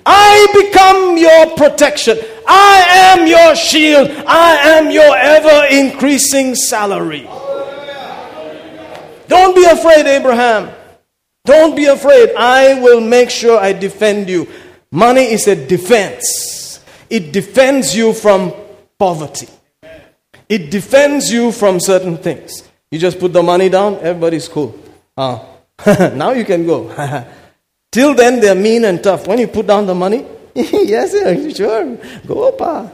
I 0.06 0.46
become 0.54 1.16
your 1.16 1.56
protection. 1.56 2.18
I 2.46 2.84
am 2.88 3.26
your 3.26 3.56
shield. 3.56 4.10
I 4.26 4.78
am 4.78 4.90
your 4.90 5.16
ever 5.16 5.66
increasing 5.74 6.54
salary. 6.54 7.28
Don't 9.26 9.54
be 9.54 9.64
afraid, 9.64 10.06
Abraham. 10.06 10.70
Don't 11.44 11.74
be 11.74 11.86
afraid. 11.86 12.30
I 12.36 12.80
will 12.80 13.00
make 13.00 13.30
sure 13.30 13.58
I 13.58 13.72
defend 13.72 14.28
you. 14.28 14.48
Money 14.90 15.22
is 15.22 15.48
a 15.48 15.56
defense, 15.56 16.78
it 17.10 17.32
defends 17.32 17.96
you 17.96 18.12
from 18.12 18.52
poverty, 18.96 19.48
it 20.48 20.70
defends 20.70 21.32
you 21.32 21.52
from 21.52 21.80
certain 21.80 22.16
things. 22.16 22.68
You 22.90 22.98
just 22.98 23.18
put 23.18 23.32
the 23.32 23.42
money 23.42 23.68
down, 23.68 23.96
everybody's 23.96 24.48
cool. 24.48 24.78
Ah, 25.16 25.44
now 26.14 26.32
you 26.32 26.44
can 26.44 26.66
go. 26.66 26.92
Till 27.92 28.14
then, 28.14 28.40
they're 28.40 28.54
mean 28.54 28.84
and 28.84 29.02
tough. 29.02 29.26
When 29.26 29.38
you 29.38 29.46
put 29.46 29.66
down 29.66 29.86
the 29.86 29.94
money, 29.94 30.26
yes, 30.54 31.12
sure, 31.56 31.96
go, 32.26 32.52
pa. 32.52 32.90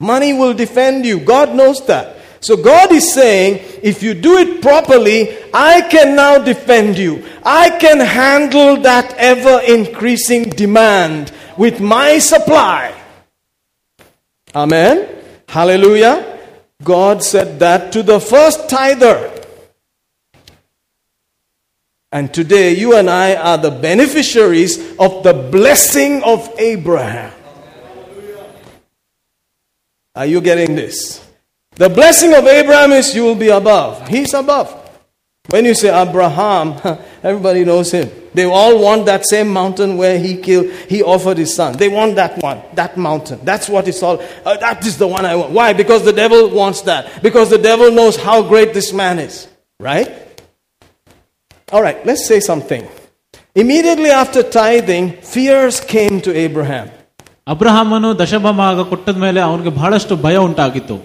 Money 0.00 0.32
will 0.32 0.54
defend 0.54 1.04
you. 1.04 1.18
God 1.18 1.54
knows 1.54 1.84
that. 1.86 2.16
So 2.40 2.56
God 2.56 2.92
is 2.92 3.12
saying, 3.12 3.58
if 3.82 4.02
you 4.02 4.14
do 4.14 4.38
it 4.38 4.62
properly, 4.62 5.36
I 5.52 5.80
can 5.82 6.14
now 6.14 6.38
defend 6.38 6.96
you. 6.96 7.24
I 7.42 7.70
can 7.78 7.98
handle 7.98 8.76
that 8.82 9.12
ever 9.14 9.60
increasing 9.66 10.50
demand 10.50 11.32
with 11.56 11.80
my 11.80 12.20
supply. 12.20 12.94
Amen. 14.54 15.08
Hallelujah. 15.48 16.37
God 16.82 17.24
said 17.24 17.58
that 17.58 17.92
to 17.92 18.02
the 18.02 18.20
first 18.20 18.68
tither. 18.68 19.34
And 22.10 22.32
today, 22.32 22.74
you 22.74 22.96
and 22.96 23.10
I 23.10 23.34
are 23.34 23.58
the 23.58 23.70
beneficiaries 23.70 24.96
of 24.98 25.22
the 25.22 25.34
blessing 25.34 26.22
of 26.22 26.48
Abraham. 26.58 27.34
Are 30.14 30.26
you 30.26 30.40
getting 30.40 30.74
this? 30.74 31.24
The 31.72 31.88
blessing 31.88 32.34
of 32.34 32.46
Abraham 32.46 32.92
is 32.92 33.14
you 33.14 33.24
will 33.24 33.34
be 33.34 33.48
above. 33.48 34.08
He's 34.08 34.32
above. 34.34 34.87
When 35.49 35.65
you 35.65 35.73
say 35.73 35.89
Abraham, 35.89 36.79
everybody 37.23 37.65
knows 37.65 37.91
him. 37.91 38.09
They 38.33 38.45
all 38.45 38.79
want 38.81 39.05
that 39.07 39.25
same 39.25 39.49
mountain 39.49 39.97
where 39.97 40.17
he 40.17 40.37
killed, 40.37 40.71
he 40.87 41.03
offered 41.03 41.37
his 41.37 41.53
son. 41.53 41.77
They 41.77 41.89
want 41.89 42.15
that 42.15 42.41
one, 42.41 42.61
that 42.75 42.97
mountain. 42.97 43.39
That's 43.43 43.69
what 43.69 43.87
it's 43.87 44.01
all. 44.01 44.23
Uh, 44.45 44.57
that 44.57 44.85
is 44.85 44.97
the 44.97 45.07
one 45.07 45.25
I 45.25 45.35
want. 45.35 45.51
Why? 45.51 45.73
Because 45.73 46.03
the 46.05 46.13
devil 46.13 46.49
wants 46.49 46.81
that. 46.83 47.21
Because 47.21 47.49
the 47.49 47.57
devil 47.57 47.91
knows 47.91 48.15
how 48.15 48.41
great 48.41 48.73
this 48.73 48.93
man 48.93 49.19
is. 49.19 49.47
Right? 49.79 50.09
All 51.71 51.81
right, 51.81 52.03
let's 52.05 52.25
say 52.25 52.39
something. 52.39 52.87
Immediately 53.55 54.09
after 54.09 54.43
tithing, 54.43 55.13
fears 55.21 55.79
came 55.79 56.21
to 56.21 56.35
Abraham. 56.35 56.89
ಅಬ್ರಹಾಮನು 57.47 58.19
ದಶಭಾಗ 58.19 58.79
ಕೊಟ್ಟದ 58.79 59.17
ಮೇಲೆ 59.17 59.39
ಅವನಿಗೆ 59.41 59.69
ಬಹಳಷ್ಟು 59.69 60.15
ಭಯ 60.15 60.37
ಉಂಟಾಗಿತ್ತು 60.37 60.95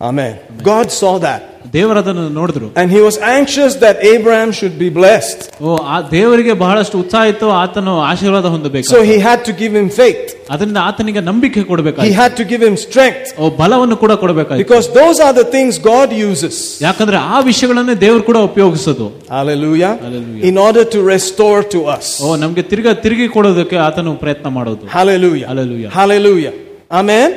Amen. 0.00 0.32
God 0.62 0.88
saw 0.92 1.12
that. 1.20 1.42
ದೇವರದನ್ನು 1.74 2.24
ನೋಡಿದ್ರು 2.38 2.66
And 2.80 2.88
he 2.94 3.00
was 3.06 3.16
anxious 3.36 3.72
that 3.84 3.96
Abraham 4.10 4.50
should 4.58 4.74
be 4.82 4.88
blessed. 4.98 5.38
ಓ 5.66 5.70
ಆ 5.92 5.96
ದೇವರಿಗೆ 6.12 6.52
ಬಹಳಷ್ಟು 6.62 6.96
ಉತ್ಸಾಹ 7.02 7.22
ಇತ್ತು 7.32 7.46
ಆತನು 7.60 7.92
ಆಶೀರ್ವಾದ 8.10 8.46
ಹೊಂದಬೇಕು 8.54 8.88
So 8.92 8.98
he 9.10 9.16
had 9.26 9.40
to 9.48 9.52
give 9.62 9.72
him 9.78 9.88
faith. 10.00 10.26
ಅದರಿಂದ 10.54 10.78
ಆತನಿಗೆ 10.88 11.22
ನಂಬಿಕೆ 11.30 11.60
He 11.62 11.66
ಕೊಡಬೇಕಾಯ್ತು 11.70 12.14
had 12.20 12.34
to 12.40 12.44
give 12.52 12.62
him 12.68 12.76
strength. 12.84 13.26
ಓ 13.40 13.50
ಬಲವನ್ನು 13.60 13.96
ಕೂಡ 14.04 14.12
ಕೊಡಬೇಕಾಯ್ತು 14.24 14.62
Because 14.64 14.88
those 15.00 15.18
are 15.26 15.34
the 15.40 15.46
things 15.56 15.72
God 15.92 16.10
uses. 16.28 16.56
ಯಾಕಂದ್ರೆ 16.86 17.18
ಆ 17.34 17.40
ವಿಷಯಗಳನ್ನೇ 17.50 17.96
ದೇವರು 18.04 18.24
ಕೂಡ 18.30 18.38
ಉಪಯೋಗಿಸೋದು 18.50 19.08
Hallelujah. 19.38 19.92
Hallelujah. 20.06 20.44
In 20.50 20.58
order 20.66 20.84
to 20.94 21.00
restore 21.14 21.60
to 21.74 21.80
us. 21.96 22.08
ಓ 22.24 22.36
ನಮ್ಗೆ 22.44 22.64
ತಿರ್ಗಾ 22.72 22.94
ತಿರುಗಿ 23.06 23.28
ಕೊಡೋದಕ್ಕೆ 23.36 23.78
ಆತನು 23.88 24.12
ಪ್ರಯತ್ನ 24.24 24.50
ಮಾಡೋದು 24.58 24.84
Hallelujah. 24.98 25.48
Hallelujah. 25.52 25.90
Hallelujah. 26.00 26.54
Amen. 27.00 27.30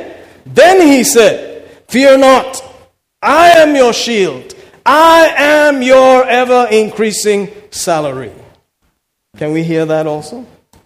Then 0.61 0.77
he 0.91 0.99
said, 1.15 1.35
Fear 1.93 2.17
not. 2.29 2.51
I 3.21 3.49
am 3.61 3.75
your 3.75 3.93
shield. 3.93 4.47
I 4.85 5.19
am 5.61 5.81
your 5.81 6.15
ever 6.41 6.61
increasing 6.71 7.41
salary. 7.71 8.31
Can 9.37 9.51
we 9.53 9.63
hear 9.63 9.85
that 9.85 10.05
also? 10.13 10.37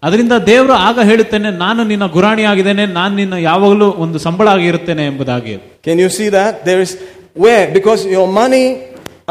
ಅದರಿಂದ 0.05 0.35
ದೇವರು 0.47 0.73
ಆಗ 0.87 0.99
ಹೇಳುತ್ತೇನೆ 1.09 1.49
ನಾನು 1.65 1.81
ನಿನ್ನ 1.91 2.05
ಗುರಾಣಿ 2.15 2.43
ಆಗಿದ್ದೇನೆ 2.51 2.85
ನಾನು 2.97 3.13
ನಿನ್ನ 3.15 3.35
ಯಾವಾಗಲೂ 3.49 3.87
ಒಂದು 4.05 4.17
ಸಂಬಳ 4.25 4.47
ಆಗಿರುತ್ತೇನೆ 4.55 5.03
ಎಂಬುದಾಗಿ 5.11 5.53
Can 5.87 5.97
you 6.03 6.09
see 6.17 6.29
that? 6.37 6.53
There 6.67 6.81
is 6.85 6.91
where? 7.43 7.65
Because 7.77 8.01
your 8.15 8.27
money, 8.41 8.65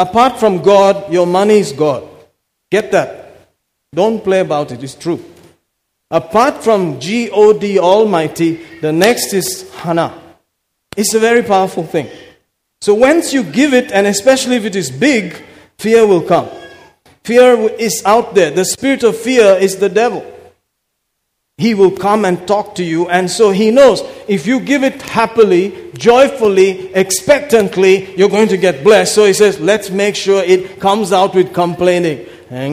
apart 0.05 0.35
from 0.41 0.55
God, 0.73 0.95
your 1.17 1.27
money 1.39 1.59
is 1.65 1.73
God. 1.87 2.03
Get 2.75 2.87
that. 2.97 3.11
Don't 4.01 4.21
play 4.29 4.41
about 4.49 4.69
it. 4.75 4.83
It's 4.87 4.97
true. 5.05 5.21
Apart 6.11 6.55
from 6.65 6.81
G 7.05 7.07
O 7.43 7.45
D 7.63 7.79
Almighty, 7.93 8.51
the 8.85 8.93
next 9.05 9.29
is 9.41 9.49
Hana. 9.83 10.09
It's 10.98 11.14
a 11.14 11.20
very 11.20 11.44
powerful 11.44 11.84
thing. 11.84 12.10
So 12.82 12.94
once 12.94 13.32
you 13.32 13.44
give 13.44 13.74
it, 13.74 13.92
and 13.92 14.08
especially 14.08 14.58
if 14.58 14.66
it 14.66 14.76
is 14.76 14.92
big, 14.92 15.42
fear 15.78 16.06
will 16.06 16.22
come. 16.22 16.50
Fear 17.24 17.70
is 17.80 18.02
out 18.06 18.36
there. 18.36 18.52
The 18.52 18.66
spirit 18.66 19.04
of 19.04 19.16
fear 19.16 19.56
is 19.60 19.78
the 19.78 19.90
devil. 19.90 20.26
He 21.58 21.74
will 21.74 21.92
come 21.92 22.24
and 22.24 22.48
talk 22.48 22.76
to 22.76 22.84
you, 22.84 23.10
and 23.10 23.32
so 23.32 23.50
he 23.50 23.72
knows 23.72 24.04
if 24.28 24.46
you 24.46 24.60
give 24.60 24.84
it 24.84 25.02
happily, 25.02 25.92
joyfully, 25.96 26.94
expectantly, 26.94 28.16
you're 28.16 28.30
going 28.30 28.50
to 28.50 28.58
get 28.58 28.84
blessed. 28.84 29.16
So 29.16 29.26
he 29.26 29.34
says, 29.34 29.60
let's 29.60 29.90
make 29.90 30.16
sure 30.16 30.44
it 30.44 30.80
comes 30.80 31.12
out 31.12 31.34
with 31.34 31.56
complaining. 31.56 32.27
I 32.50 32.70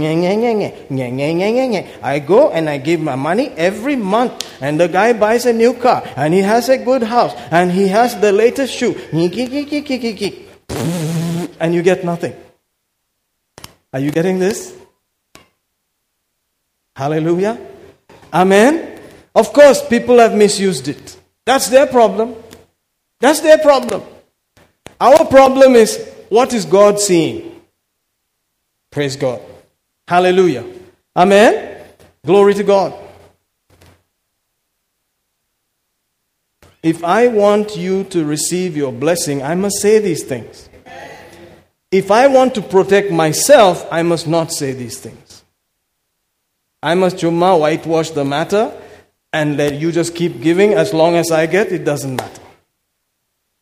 go 2.27 2.51
and 2.51 2.71
I 2.71 2.79
give 2.79 3.01
my 3.01 3.17
money 3.17 3.49
every 3.57 3.97
month, 3.97 4.33
and 4.61 4.79
the 4.79 4.89
guy 4.89 5.13
buys 5.13 5.47
a 5.47 5.53
new 5.53 5.75
car, 5.75 6.03
and 6.17 6.33
he 6.33 6.41
has 6.41 6.69
a 6.69 6.79
good 6.79 7.03
house, 7.03 7.35
and 7.51 7.73
he 7.73 7.89
has 7.89 8.19
the 8.21 8.33
latest 8.33 8.73
shoe. 8.73 8.95
And 11.61 11.75
you 11.75 11.83
get 11.83 12.05
nothing. 12.05 12.35
Are 13.93 14.01
you 14.01 14.11
getting 14.11 14.39
this? 14.39 14.75
Hallelujah. 16.97 17.59
Amen. 18.33 19.01
Of 19.35 19.53
course, 19.53 19.87
people 19.89 20.19
have 20.19 20.35
misused 20.35 20.89
it. 20.89 21.17
That's 21.45 21.69
their 21.69 21.87
problem. 21.87 22.37
That's 23.21 23.41
their 23.41 23.59
problem. 23.59 24.03
Our 25.01 25.25
problem 25.27 25.75
is 25.75 25.99
what 26.29 26.53
is 26.53 26.65
God 26.65 27.01
seeing? 27.01 27.61
Praise 28.91 29.17
God. 29.17 29.41
Hallelujah. 30.07 30.65
Amen. 31.17 31.83
Glory 32.25 32.55
to 32.55 32.63
God. 32.63 32.95
If 36.83 37.03
I 37.03 37.29
want 37.29 37.77
you 37.77 38.05
to 38.05 38.25
receive 38.25 38.77
your 38.77 38.93
blessing, 38.93 39.43
I 39.43 39.55
must 39.55 39.81
say 39.81 40.01
these 40.01 40.23
things. 40.23 40.69
If 41.91 42.11
I 42.11 42.27
want 42.27 42.55
to 42.57 42.63
protect 42.63 43.11
myself, 43.11 43.87
I 43.91 44.03
must 44.03 44.27
not 44.27 44.53
say 44.53 44.73
these 44.73 44.99
things. 44.99 45.45
I 46.83 46.95
must 46.95 47.17
chumma 47.17 47.59
whitewash 47.59 48.11
the 48.11 48.25
matter 48.25 48.71
and 49.33 49.57
let 49.57 49.75
you 49.81 49.93
just 49.93 50.15
keep 50.15 50.43
giving 50.43 50.75
as 50.75 50.93
long 50.93 51.15
as 51.17 51.31
I 51.31 51.47
get, 51.47 51.73
it 51.73 51.85
doesn't 51.85 52.17
matter. 52.17 52.43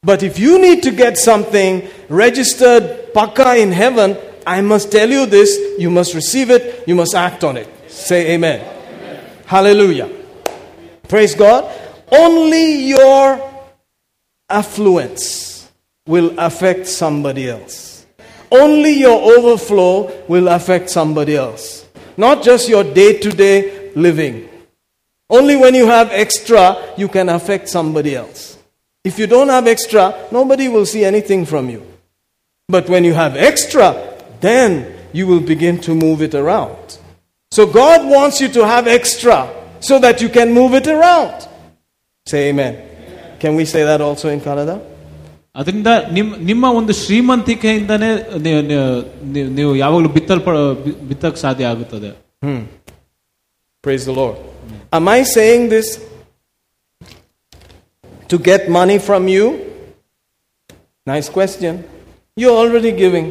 But 0.02 0.24
if 0.24 0.40
you 0.40 0.60
need 0.60 0.82
to 0.82 0.90
get 0.90 1.16
something 1.16 1.88
registered 2.08 3.14
paka 3.14 3.54
in 3.54 3.70
heaven, 3.70 4.16
I 4.46 4.60
must 4.60 4.90
tell 4.90 5.08
you 5.08 5.26
this, 5.26 5.58
you 5.78 5.90
must 5.90 6.14
receive 6.14 6.50
it, 6.50 6.86
you 6.86 6.94
must 6.94 7.14
act 7.14 7.44
on 7.44 7.56
it. 7.56 7.68
Say 7.90 8.32
amen. 8.32 8.66
Hallelujah. 9.46 10.10
Praise 11.08 11.34
God. 11.34 11.70
Only 12.10 12.88
your 12.88 13.50
affluence 14.48 15.70
will 16.06 16.34
affect 16.38 16.86
somebody 16.86 17.48
else. 17.48 18.06
Only 18.50 18.92
your 18.92 19.20
overflow 19.38 20.10
will 20.28 20.48
affect 20.48 20.90
somebody 20.90 21.36
else. 21.36 21.86
Not 22.16 22.42
just 22.42 22.68
your 22.68 22.84
day 22.84 23.18
to 23.18 23.30
day 23.30 23.92
living. 23.94 24.48
Only 25.30 25.56
when 25.56 25.74
you 25.74 25.86
have 25.86 26.10
extra, 26.10 26.76
you 26.98 27.08
can 27.08 27.30
affect 27.30 27.68
somebody 27.68 28.14
else. 28.14 28.58
If 29.04 29.18
you 29.18 29.26
don't 29.26 29.48
have 29.48 29.66
extra, 29.66 30.28
nobody 30.30 30.68
will 30.68 30.84
see 30.84 31.04
anything 31.04 31.46
from 31.46 31.70
you. 31.70 31.86
But 32.68 32.88
when 32.88 33.04
you 33.04 33.14
have 33.14 33.36
extra, 33.36 34.11
then 34.42 34.70
you 35.18 35.24
will 35.30 35.44
begin 35.52 35.76
to 35.86 35.94
move 36.04 36.20
it 36.26 36.34
around. 36.42 36.84
So 37.56 37.62
God 37.82 38.00
wants 38.16 38.36
you 38.42 38.48
to 38.58 38.62
have 38.72 38.84
extra 38.98 39.36
so 39.88 39.98
that 40.04 40.16
you 40.22 40.28
can 40.28 40.48
move 40.60 40.72
it 40.80 40.86
around. 40.96 41.36
Say 42.26 42.40
amen. 42.50 42.74
Can 43.40 43.52
we 43.56 43.64
say 43.64 43.82
that 43.90 44.00
also 44.08 44.28
in 44.36 44.40
Kannada? 44.48 44.76
ಅದರಿಂದ 45.60 45.88
ನಿಮ್ 46.16 46.28
ನಿಮ್ಮ 46.50 46.66
ಒಂದು 46.78 46.92
ಶ್ರೀಮಂತಿಕೆಯಿಂದನೇ 47.00 48.10
ನೀವು 49.58 49.72
ಯಾವಾಗಲೂ 49.82 50.10
ಬಿತ್ತಲ್ಪ 50.16 50.48
ಬಿತ್ತಕ್ಕೆ 51.10 51.40
ಸಾಧ್ಯ 51.46 51.72
ಆಗುತ್ತದೆ 51.72 52.12
Praise 53.84 54.04
the 54.08 54.14
Lord. 54.20 54.36
Am 54.96 55.06
I 55.16 55.20
saying 55.36 55.62
this 55.74 55.88
to 58.30 58.36
get 58.50 58.60
money 58.78 58.98
from 59.08 59.22
you? 59.34 59.44
Nice 61.12 61.28
question. 61.38 61.72
You're 62.40 62.58
already 62.62 62.92
giving. 63.04 63.26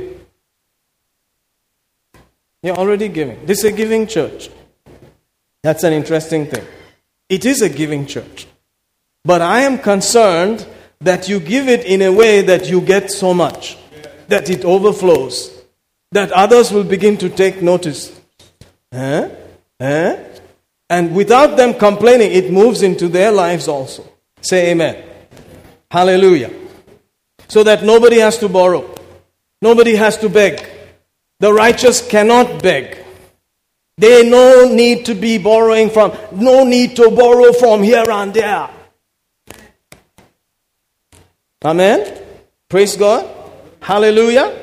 You're 2.64 2.78
already 2.78 3.08
giving. 3.08 3.46
This 3.46 3.60
is 3.60 3.66
a 3.66 3.72
giving 3.72 4.08
church. 4.08 4.50
That's 5.64 5.84
an 5.84 5.94
interesting 5.94 6.48
thing. 6.48 6.66
It 7.30 7.46
is 7.46 7.62
a 7.62 7.70
giving 7.70 8.06
church. 8.06 8.48
But 9.24 9.42
I 9.42 9.62
am 9.62 9.80
concerned 9.80 10.68
that 11.00 11.30
you 11.30 11.40
give 11.40 11.68
it 11.68 11.86
in 11.86 12.02
a 12.02 12.12
way 12.12 12.42
that 12.42 12.70
you 12.70 12.82
get 12.82 13.10
so 13.10 13.34
much, 13.34 13.78
that 14.28 14.50
it 14.50 14.66
overflows, 14.66 15.64
that 16.12 16.32
others 16.32 16.72
will 16.72 16.84
begin 16.84 17.18
to 17.18 17.30
take 17.30 17.62
notice. 17.62 18.20
And 18.92 19.32
without 21.16 21.58
them 21.58 21.74
complaining, 21.74 22.32
it 22.32 22.52
moves 22.52 22.84
into 22.84 23.08
their 23.08 23.32
lives 23.32 23.68
also. 23.68 24.08
Say 24.42 24.72
amen. 24.72 25.04
Hallelujah. 25.90 26.52
So 27.48 27.64
that 27.64 27.84
nobody 27.84 28.20
has 28.20 28.38
to 28.40 28.50
borrow, 28.50 28.94
nobody 29.62 29.96
has 29.96 30.18
to 30.18 30.30
beg. 30.30 30.68
The 31.41 31.51
righteous 31.51 32.07
cannot 32.07 32.61
beg. 32.61 32.99
They 33.97 34.30
no 34.30 34.72
need 34.72 35.05
to 35.07 35.15
be 35.15 35.39
borrowing 35.39 35.89
from, 35.89 36.15
no 36.34 36.63
need 36.63 36.95
to 36.97 37.09
borrow 37.09 37.51
from 37.51 37.81
here 37.81 38.05
and 38.07 38.31
there. 38.31 38.69
Amen. 41.65 42.22
Praise 42.69 42.95
God. 42.95 43.27
Hallelujah. 43.81 44.55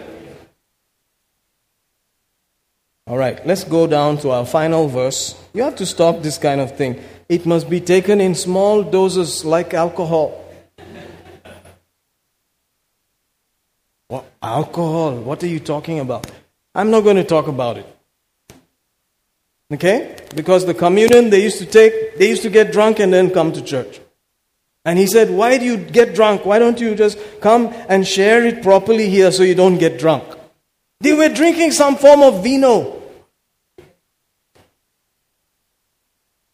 All 3.08 3.18
right, 3.18 3.44
let's 3.44 3.64
go 3.64 3.88
down 3.88 4.18
to 4.18 4.30
our 4.30 4.46
final 4.46 4.86
verse. 4.86 5.34
You 5.52 5.64
have 5.64 5.74
to 5.76 5.86
stop 5.86 6.22
this 6.22 6.38
kind 6.38 6.60
of 6.60 6.76
thing. 6.76 7.02
It 7.28 7.44
must 7.44 7.68
be 7.68 7.80
taken 7.80 8.20
in 8.20 8.36
small 8.36 8.84
doses 8.84 9.44
like 9.44 9.74
alcohol. 9.74 10.44
What? 14.06 14.26
Alcohol? 14.40 15.16
What 15.16 15.42
are 15.42 15.48
you 15.48 15.58
talking 15.58 15.98
about? 15.98 16.30
I'm 16.74 16.90
not 16.90 17.00
going 17.00 17.16
to 17.16 17.24
talk 17.24 17.48
about 17.48 17.78
it. 17.78 17.86
Okay? 19.72 20.16
Because 20.34 20.64
the 20.64 20.74
communion 20.74 21.30
they 21.30 21.42
used 21.42 21.58
to 21.58 21.66
take, 21.66 22.16
they 22.18 22.28
used 22.28 22.42
to 22.42 22.50
get 22.50 22.72
drunk 22.72 22.98
and 23.00 23.12
then 23.12 23.30
come 23.30 23.52
to 23.52 23.62
church. 23.62 24.00
And 24.84 24.98
he 24.98 25.06
said, 25.06 25.30
Why 25.30 25.58
do 25.58 25.64
you 25.64 25.76
get 25.76 26.14
drunk? 26.14 26.46
Why 26.46 26.58
don't 26.58 26.80
you 26.80 26.94
just 26.94 27.18
come 27.40 27.66
and 27.88 28.06
share 28.06 28.46
it 28.46 28.62
properly 28.62 29.10
here 29.10 29.30
so 29.30 29.42
you 29.42 29.54
don't 29.54 29.76
get 29.76 29.98
drunk? 29.98 30.24
They 31.00 31.12
were 31.12 31.28
drinking 31.28 31.72
some 31.72 31.96
form 31.96 32.22
of 32.22 32.42
vino. 32.42 33.02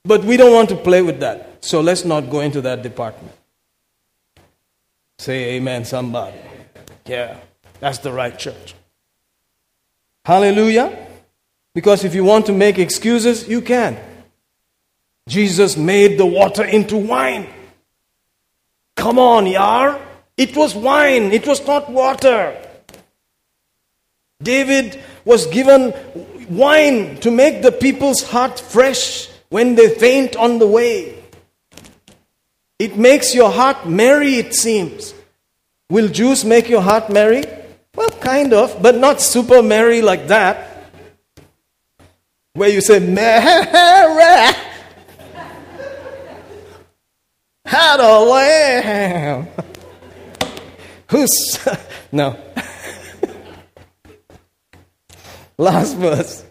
But 0.04 0.24
we 0.24 0.36
don't 0.36 0.52
want 0.52 0.68
to 0.70 0.76
play 0.76 1.00
with 1.00 1.20
that. 1.20 1.64
So 1.64 1.80
let's 1.80 2.04
not 2.04 2.28
go 2.28 2.40
into 2.40 2.60
that 2.62 2.82
department. 2.82 3.32
Say 5.18 5.54
amen, 5.54 5.84
somebody. 5.84 6.36
Yeah, 7.06 7.38
that's 7.80 7.98
the 7.98 8.12
right 8.12 8.38
church. 8.38 8.74
Hallelujah. 10.24 11.06
Because 11.74 12.04
if 12.04 12.14
you 12.14 12.24
want 12.24 12.46
to 12.46 12.52
make 12.52 12.78
excuses, 12.78 13.48
you 13.48 13.60
can. 13.60 13.98
Jesus 15.28 15.76
made 15.76 16.18
the 16.18 16.26
water 16.26 16.64
into 16.64 16.96
wine. 16.96 17.48
Come 18.96 19.18
on, 19.18 19.46
yar. 19.46 20.00
It 20.36 20.56
was 20.56 20.74
wine, 20.74 21.32
it 21.32 21.46
was 21.46 21.64
not 21.66 21.90
water. 21.90 22.56
David 24.42 25.00
was 25.24 25.46
given 25.46 25.94
wine 26.48 27.16
to 27.18 27.30
make 27.30 27.62
the 27.62 27.72
people's 27.72 28.22
heart 28.22 28.58
fresh 28.60 29.28
when 29.48 29.74
they 29.74 29.94
faint 29.94 30.36
on 30.36 30.58
the 30.58 30.66
way. 30.66 31.22
It 32.78 32.96
makes 32.96 33.34
your 33.34 33.50
heart 33.50 33.88
merry, 33.88 34.34
it 34.34 34.54
seems. 34.54 35.14
Will 35.88 36.08
juice 36.08 36.44
make 36.44 36.68
your 36.68 36.82
heart 36.82 37.10
merry? 37.10 37.44
Well, 37.96 38.10
kind 38.10 38.52
of, 38.52 38.82
but 38.82 38.96
not 38.96 39.20
super 39.20 39.62
merry 39.62 40.02
like 40.02 40.26
that. 40.28 40.70
Where 42.54 42.68
you 42.68 42.80
say, 42.80 43.00
Mary, 43.00 43.42
had 47.64 48.00
a 48.00 48.20
lamb. 48.20 49.48
Who's. 51.10 51.58
No. 52.12 52.38
Last 55.58 55.96
verse. 55.96 56.44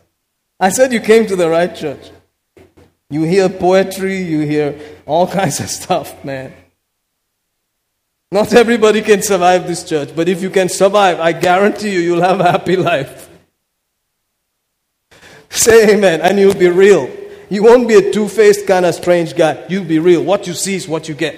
I 0.60 0.70
said 0.70 0.92
you 0.92 1.00
came 1.00 1.26
to 1.28 1.38
the 1.38 1.50
right 1.50 1.74
church. 1.74 2.12
You 3.10 3.24
hear 3.24 3.48
poetry, 3.48 4.24
you 4.24 4.42
hear 4.42 4.78
all 5.06 5.26
kinds 5.26 5.62
of 5.62 5.70
stuff, 5.70 6.26
man. 6.26 6.54
Not 8.34 8.52
everybody 8.56 9.04
can 9.04 9.22
survive 9.22 9.68
this 9.68 9.84
church, 9.88 10.10
but 10.16 10.28
if 10.28 10.42
you 10.42 10.50
can 10.50 10.68
survive, 10.68 11.20
I 11.20 11.34
guarantee 11.34 11.94
you, 11.94 12.00
you'll 12.00 12.24
have 12.24 12.40
a 12.40 12.52
happy 12.52 12.76
life. 12.76 13.30
Say 15.52 15.94
amen, 15.94 16.20
and 16.22 16.40
you'll 16.40 16.56
be 16.56 16.68
real. 16.68 17.08
You 17.52 17.62
won't 17.62 17.88
be 17.88 17.94
a 17.94 18.12
two 18.12 18.28
faced 18.28 18.66
kind 18.66 18.88
of 18.88 18.96
strange 18.96 19.36
guy. 19.36 19.64
You'll 19.70 19.86
be 19.86 20.00
real. 20.00 20.24
What 20.24 20.48
you 20.48 20.56
see 20.56 20.74
is 20.74 20.88
what 20.88 21.08
you 21.08 21.14
get. 21.14 21.38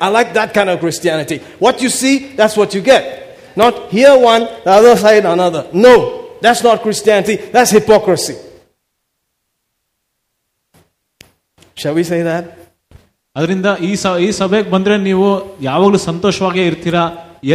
I 0.00 0.08
like 0.08 0.32
that 0.32 0.54
kind 0.54 0.70
of 0.70 0.80
Christianity. 0.80 1.42
What 1.58 1.82
you 1.82 1.90
see, 1.90 2.28
that's 2.34 2.56
what 2.56 2.72
you 2.72 2.80
get. 2.80 3.38
Not 3.54 3.90
here 3.90 4.18
one, 4.18 4.44
the 4.64 4.70
other 4.70 4.96
side 4.96 5.26
another. 5.26 5.68
No, 5.74 6.38
that's 6.40 6.62
not 6.62 6.80
Christianity. 6.80 7.36
That's 7.36 7.70
hypocrisy. 7.70 8.38
Shall 11.74 11.92
we 11.92 12.02
say 12.02 12.22
that? 12.22 12.57
ಅದರಿಂದ 13.35 13.67
ಈ 13.87 13.91
ಸ 13.95 14.07
ಈ 14.25 14.29
ಸಭೆಗೆ 14.39 14.69
ಬಂದ್ರೆ 14.69 14.95
ನೀವು 15.07 15.27
ಯಾವಾಗಲೂ 15.61 15.99
ಸಂತೋಷವಾಗೇ 16.09 16.63
ಇರ್ತೀರಾ 16.71 17.03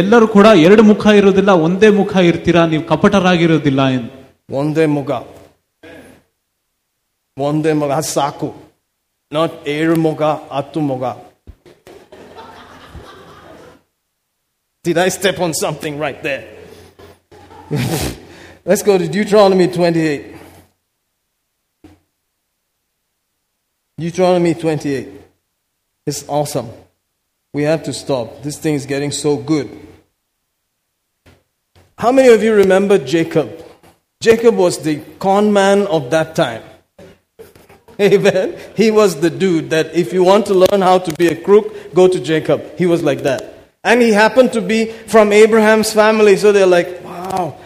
ಎಲ್ಲರೂ 0.01 0.25
ಕೂಡ 0.27 0.47
ಎರಡು 0.65 0.83
ಮುಖ 0.83 1.13
ಇರೋದಿಲ್ಲ 1.19 1.51
ಒಂದೇ 1.67 1.89
ಮುಖ 1.99 2.13
ಇರ್ತೀರಾ 2.29 2.63
ನೀವು 2.73 2.83
ಕಪಟರಾಗಿರೋದಿಲ್ಲ 2.83 3.81
ಎಂದು 3.89 4.11
ಒಂದೇ 4.59 4.85
ಮುಗ 4.97 5.11
ಒಂದೇ 7.37 7.73
ಮುಗ 7.81 7.91
ಅದು 7.99 8.09
ಸಾಕು 8.17 8.49
ನಾಟ್ 9.31 9.55
ಏಳು 9.77 9.97
ಮುಗ 10.07 10.21
ಹತ್ತು 10.57 10.81
ಮುಗ 10.91 11.03
Did 14.85 14.97
I 14.99 15.09
step 15.09 15.39
on 15.39 15.53
something 15.55 15.99
right 15.99 16.23
there? 16.23 16.43
Let's 18.65 18.81
go 18.81 18.97
to 18.97 19.07
Deuteronomy 19.07 19.67
28. 19.67 20.37
Deuteronomy 23.97 24.53
28. 24.53 25.22
It's 26.06 26.28
awesome. 26.28 26.70
We 27.54 27.62
have 27.62 27.84
to 27.84 27.92
stop. 27.92 28.42
This 28.42 28.58
thing 28.58 28.74
is 28.74 28.84
getting 28.84 29.10
so 29.10 29.36
good. 29.36 29.70
How 31.96 32.12
many 32.12 32.28
of 32.28 32.42
you 32.42 32.54
remember 32.54 32.98
Jacob? 32.98 33.64
Jacob 34.20 34.56
was 34.56 34.82
the 34.82 35.00
con 35.18 35.52
man 35.52 35.86
of 35.86 36.10
that 36.10 36.34
time. 36.34 36.62
Amen. 38.00 38.58
He 38.76 38.90
was 38.90 39.20
the 39.20 39.30
dude 39.30 39.70
that 39.70 39.94
if 39.94 40.12
you 40.12 40.24
want 40.24 40.46
to 40.46 40.54
learn 40.54 40.82
how 40.82 40.98
to 40.98 41.14
be 41.14 41.28
a 41.28 41.36
crook, 41.36 41.94
go 41.94 42.08
to 42.08 42.20
Jacob. 42.20 42.76
He 42.76 42.86
was 42.86 43.02
like 43.02 43.22
that. 43.22 43.54
And 43.82 44.02
he 44.02 44.12
happened 44.12 44.52
to 44.54 44.60
be 44.60 44.90
from 44.90 45.32
Abraham's 45.32 45.92
family. 45.92 46.36
So 46.36 46.52
they're 46.52 46.66
like, 46.66 47.02
wow, 47.04 47.56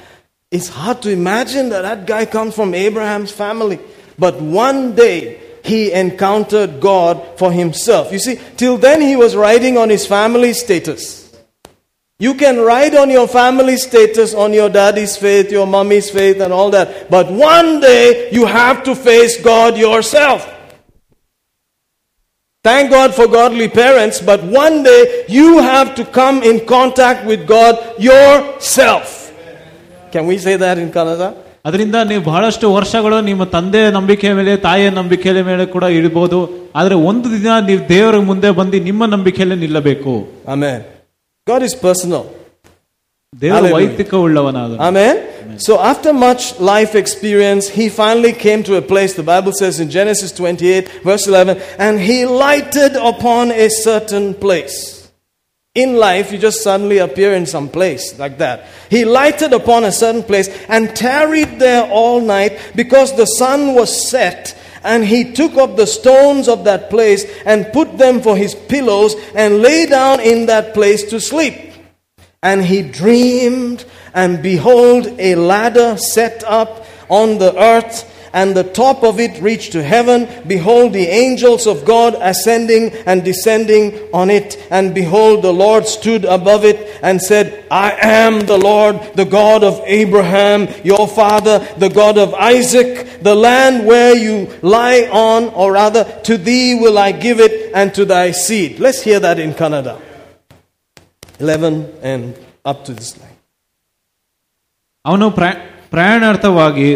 it's 0.51 0.69
hard 0.69 1.03
to 1.03 1.11
imagine 1.11 1.71
that 1.71 1.83
that 1.83 2.07
guy 2.07 2.27
comes 2.27 2.55
from 2.55 2.75
Abraham's 2.75 3.33
family. 3.33 3.81
But 4.19 4.41
one 4.41 4.95
day, 4.95 5.41
he 5.69 5.93
encountered 5.93 6.81
God 6.81 7.39
for 7.39 7.53
himself. 7.53 8.11
You 8.11 8.19
see, 8.19 8.41
till 8.57 8.77
then 8.77 9.01
he 9.01 9.15
was 9.15 9.37
riding 9.37 9.79
on 9.79 9.91
his 9.91 10.07
family 10.07 10.53
status. 10.55 11.29
You 12.19 12.35
can 12.35 12.59
ride 12.59 12.97
on 12.97 13.11
your 13.11 13.29
family 13.29 13.77
status, 13.77 14.35
on 14.35 14.53
your 14.53 14.69
daddy's 14.69 15.17
faith, 15.17 15.53
your 15.53 15.69
mommy's 15.69 16.11
faith, 16.11 16.41
and 16.41 16.53
all 16.53 16.71
that. 16.71 17.09
But 17.09 17.31
one 17.31 17.79
day 17.79 18.31
you 18.33 18.45
have 18.45 18.83
to 18.85 18.97
face 18.97 19.41
God 19.41 19.79
yourself. 19.79 20.53
Thank 22.65 22.91
God 22.91 23.15
for 23.15 23.29
godly 23.29 23.69
parents, 23.69 24.21
but 24.21 24.43
one 24.43 24.83
day 24.83 25.25
you 25.29 25.61
have 25.61 25.95
to 25.95 26.05
come 26.05 26.43
in 26.43 26.67
contact 26.67 27.25
with 27.25 27.47
God 27.47 28.03
yourself. 28.03 29.33
Can 30.11 30.27
we 30.27 30.39
say 30.39 30.57
that 30.57 30.77
in 30.77 30.91
Kannada? 30.91 31.48
ಅದರಿಂದ 31.68 31.96
ನೀವು 32.12 32.24
ಬಹಳಷ್ಟು 32.24 32.74
ವರ್ಷಗಳು 32.78 33.18
ನಿಮ್ಮ 33.30 33.44
ತಂದೆಯ 33.56 33.90
ನಂಬಿಕೆಯ 33.98 34.32
ಮೇಲೆ 34.40 34.58
ತಾಯಿಯ 34.68 34.90
ನಂಬಿಕೆಯ 35.00 35.44
ಮೇಲೆ 35.50 35.66
ಕೂಡ 35.76 35.84
ಇಡಬಹುದು 36.00 36.40
ಆದ್ರೆ 36.76 36.96
ಒಂದು 37.10 37.28
ದಿನ 37.36 37.60
ನೀವು 37.70 37.90
ದೇವರ 37.90 38.20
ಮುಂದೆ 38.32 38.52
ಬಂದು 38.52 38.80
ನಿಮ್ಮ 38.90 39.06
ನಂಬಿಕೆಯಲ್ಲೇ 39.16 39.56
ನಿಲ್ಲಬೇಕು 39.66 40.14
Amen. 40.56 40.80
God 41.48 41.62
is 41.70 41.76
personal. 41.88 42.24
ದೇವರು 43.34 43.56
Hallelujah. 43.56 43.76
ವೈಯಕ್ತಿಕ 43.78 44.14
ಉಳ್ಳವನಾದ 44.26 44.74
Amen. 44.90 45.16
So 45.60 45.74
after 45.92 46.12
much 46.28 46.44
life 46.60 46.96
experience, 46.96 47.70
he 47.70 47.86
finally 47.90 48.34
came 48.46 48.64
to 48.64 48.76
a 48.76 48.82
place, 48.82 49.14
the 49.14 49.24
Bible 49.24 49.54
says 49.54 49.80
in 49.80 49.90
Genesis 49.90 50.32
28, 50.32 50.90
verse 51.04 51.28
11, 51.28 51.58
and 51.78 52.00
he 52.00 52.26
lighted 52.46 52.94
upon 53.12 53.52
a 53.66 53.70
certain 53.70 54.34
place. 54.36 54.78
In 55.79 55.95
life, 55.95 56.33
you 56.33 56.39
just 56.39 56.65
suddenly 56.65 56.99
appear 56.99 57.35
in 57.35 57.47
some 57.47 57.69
place 57.69 58.19
like 58.19 58.39
that. 58.39 58.67
He 58.91 59.05
lighted 59.05 59.53
upon 59.53 59.85
a 59.85 59.93
certain 59.93 60.25
place 60.25 60.49
and 60.69 60.97
tarried 60.97 61.61
there 61.61 61.89
all 61.89 62.21
night 62.21 62.73
because 62.75 63.17
the 63.17 63.27
sun 63.27 63.77
was 63.77 64.11
set. 64.11 64.59
And 64.83 65.05
he 65.05 65.33
took 65.35 65.55
up 65.55 65.77
the 65.77 65.87
stones 65.87 66.49
of 66.49 66.65
that 66.65 66.91
place 66.91 67.25
and 67.47 67.73
put 67.73 67.97
them 67.97 68.23
for 68.23 68.37
his 68.37 68.57
pillows 68.57 69.15
and 69.37 69.63
lay 69.63 69.87
down 69.87 70.19
in 70.19 70.47
that 70.47 70.75
place 70.75 71.09
to 71.11 71.21
sleep. 71.21 71.55
And 72.43 72.65
he 72.65 72.83
dreamed, 72.83 73.85
and 74.13 74.43
behold, 74.43 75.07
a 75.21 75.37
ladder 75.37 75.97
set 75.97 76.43
up 76.43 76.87
on 77.09 77.39
the 77.39 77.57
earth, 77.57 78.03
and 78.38 78.56
the 78.56 78.64
top 78.64 79.04
of 79.04 79.20
it 79.20 79.40
reached 79.42 79.72
to 79.74 79.84
heaven. 79.84 80.28
Behold, 80.48 80.94
the 80.94 81.08
angels 81.08 81.68
of 81.68 81.86
God 81.86 82.16
ascending 82.20 82.92
and 83.06 83.24
descending 83.24 84.10
on 84.12 84.30
it. 84.32 84.58
And 84.72 84.94
behold, 84.94 85.44
the 85.44 85.54
Lord 85.54 85.86
stood 85.86 86.26
above 86.26 86.66
it 86.66 87.00
and 87.04 87.22
said, 87.22 87.66
I 87.70 87.92
am 88.02 88.42
the 88.42 88.58
Lord, 88.58 88.96
the 89.16 89.26
God 89.26 89.64
of 89.64 89.82
Abraham, 89.86 90.68
your 90.84 91.08
father, 91.08 91.60
the 91.78 91.90
God 91.90 92.18
of 92.18 92.34
Isaac. 92.34 93.22
The 93.22 93.36
land 93.36 93.86
where 93.86 94.16
you 94.16 94.50
lie 94.62 95.08
on, 95.12 95.50
or 95.50 95.72
rather, 95.74 96.04
to 96.24 96.38
thee 96.38 96.76
will 96.76 96.98
I 96.98 97.12
give 97.12 97.40
it, 97.40 97.72
and 97.76 97.94
to 97.94 98.04
thy 98.06 98.32
seed. 98.32 98.80
Let's 98.80 99.02
hear 99.04 99.20
that 99.20 99.38
in 99.40 99.54
Canada. 99.54 100.02
11 101.40 101.94
and 102.02 102.36
up 102.66 102.86
to 102.86 102.94
this 102.94 103.18
line. 103.20 103.30
ಅವನು 105.06 105.28
ಪ್ರ- 105.32 105.60
ಪ್ರಯಾಣಾರ್ಥವಾಗಿ 105.92 106.88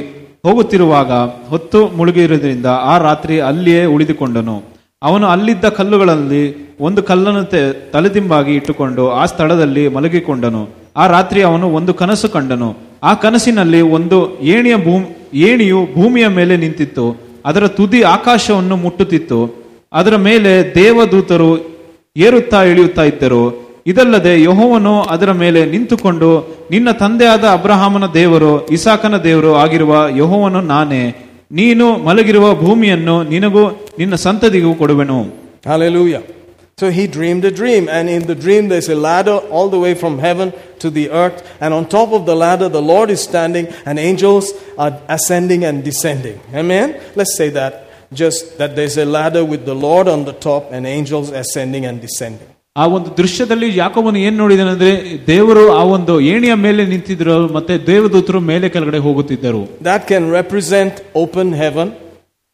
ಹೋಗುತ್ತಿರುವಾಗ 0.46 1.12
ಹೊತ್ತು 1.48 1.88
ಮುಳುಗಿರುವುದರಿಂದ 1.88 2.66
ಆ 2.66 2.98
ರಾತ್ರಿ 2.98 3.40
ಅಲ್ಲಿಯೇ 3.40 3.84
ಉಳಿದುಕೊಂಡನು. 3.84 4.62
ಅವನು 5.02 5.26
ಅಲ್ಲಿದ್ದ 5.26 5.64
ಕಲ್ಲುಗಳಲ್ಲಿ 5.64 6.76
ಒಂದು 6.80 7.02
ಕಲ್ಲನ್ನು 7.02 7.44
ತಲೆದಿಂಬಾಗಿ 7.92 8.54
ಇಟ್ಟುಕೊಂಡು 8.54 9.10
ಆ 9.10 9.24
ಸ್ಥಳದಲ್ಲಿ 9.24 9.88
ಮಲಗಿಕೊಂಡನು. 9.88 10.68
ಆ 10.96 11.06
ರಾತ್ರಿ 11.06 11.42
ಅವನು 11.42 11.70
ಒಂದು 11.70 11.94
ಕನಸು 11.94 12.28
ಕಂಡನು. 12.28 12.76
ಆ 13.02 13.14
ಕನಸಿನಲ್ಲಿ 13.14 13.80
ಒಂದು 13.80 14.40
ಏಣಿಯ 14.40 14.76
ಭೂಮಿ, 14.76 15.30
ಏಣಿಯು 15.34 15.88
ಭೂಮಿಯ 15.94 16.28
ಮೇಲೆ 16.28 16.56
ನಿಂತಿತ್ತು. 16.56 17.20
ಅದರ 17.46 17.66
ತುದಿ 17.66 18.02
ಆಕಾಶವನ್ನು 18.02 18.76
ಮುಟ್ಟುತ್ತಿತ್ತು. 18.76 19.64
ಅದರ 19.92 20.16
ಮೇಲೆ 20.16 20.74
ದೇವದೂತರು 20.74 21.80
ಏರುತ್ತಾ 22.16 22.62
ಇಳಿಯುತ್ತಾ 22.62 23.04
ಇದ್ದರು. 23.04 23.71
ಇದಲ್ಲದೆ 23.91 24.33
ಯಹೋವನು 24.47 24.93
ಅದರ 25.13 25.31
ಮೇಲೆ 25.43 25.59
ನಿಂತುಕೊಂಡು 25.73 26.29
ನಿನ್ನ 26.73 26.89
ತಂದೆಯಾದ 27.01 27.45
ಅಬ್ರಹಾಮನ 27.57 28.05
ದೇವರು 28.19 28.51
ಇಸಾಕನ 28.77 29.15
ದೇವರು 29.27 29.51
ಆಗಿರುವ 29.63 29.93
ಯಹೋವನು 30.21 30.61
ನಾನೇ 30.73 31.03
ನೀನು 31.59 31.85
ಮಲಗಿರುವ 32.07 32.47
ಭೂಮಿಯನ್ನು 32.63 33.17
ನಿನಗೂ 33.33 33.65
ನಿನ್ನ 34.01 34.15
ಸಂತತಿಗೂ 34.27 34.73
ಕೊಡುವೆನು 34.81 35.19
Hallelujah. 35.65 36.23
So 36.77 36.91
he 36.91 37.07
dreamed 37.07 37.43
a 37.43 37.51
dream, 37.51 37.89
and 37.89 38.07
in 38.07 38.25
the 38.25 38.35
dream 38.35 38.69
there's 38.69 38.87
a 38.87 38.95
ladder 39.07 39.37
all 39.49 39.67
the 39.67 39.79
way 39.79 39.93
from 39.95 40.19
heaven 40.19 40.47
to 40.79 40.89
the 40.89 41.09
earth, 41.11 41.39
and 41.59 41.73
on 41.73 41.85
top 41.89 42.11
of 42.11 42.25
the 42.25 42.35
ladder, 42.35 42.69
the 42.69 42.81
Lord 42.83 43.09
is 43.09 43.21
standing, 43.21 43.65
and 43.85 43.97
angels 43.99 44.45
are 44.77 44.93
ascending 45.09 45.65
and 45.65 45.83
descending. 45.83 46.37
Amen? 46.53 46.87
Let's 47.15 47.35
say 47.35 47.49
that. 47.51 47.73
Just 48.13 48.57
that 48.59 48.75
there's 48.77 48.97
a 48.97 49.05
ladder 49.05 49.43
with 49.43 49.65
the 49.65 49.73
Lord 49.87 50.07
on 50.07 50.23
the 50.23 50.33
top 50.49 50.71
and 50.71 50.85
angels 50.87 51.29
ascending 51.31 51.85
and 51.85 51.99
descending. 51.99 52.47
ಆ 52.75 52.85
ಒಂದು 52.87 53.09
ದೃಶ್ಯದಲ್ಲಿ 53.17 53.77
ಯಾಕೋಬನು 53.77 54.19
ಏನ್ 54.19 54.37
ನೋಡಿದನಂದ್ರೆ 54.37 54.91
ದೇವರು 55.27 55.63
ಆ 55.71 55.83
ಒಂದು 55.95 56.19
ಏಣಿಯ 56.31 56.53
ಮೇಲೆ 56.65 56.85
ನಿಂತಿದ್ರು 56.85 57.47
ಮತ್ತೆ 57.53 57.77
ದೇವದೂತರು 57.87 58.39
ಮೇಲೆ 58.49 58.69
ಕೆಳಗಡೆ 58.69 58.97
ಹೋಗುತ್ತಿದ್ದರು 58.97 59.61
That 59.83 60.03
can 60.11 60.23
represent 60.31 60.93
open 61.15 61.47
heaven. 61.53 61.87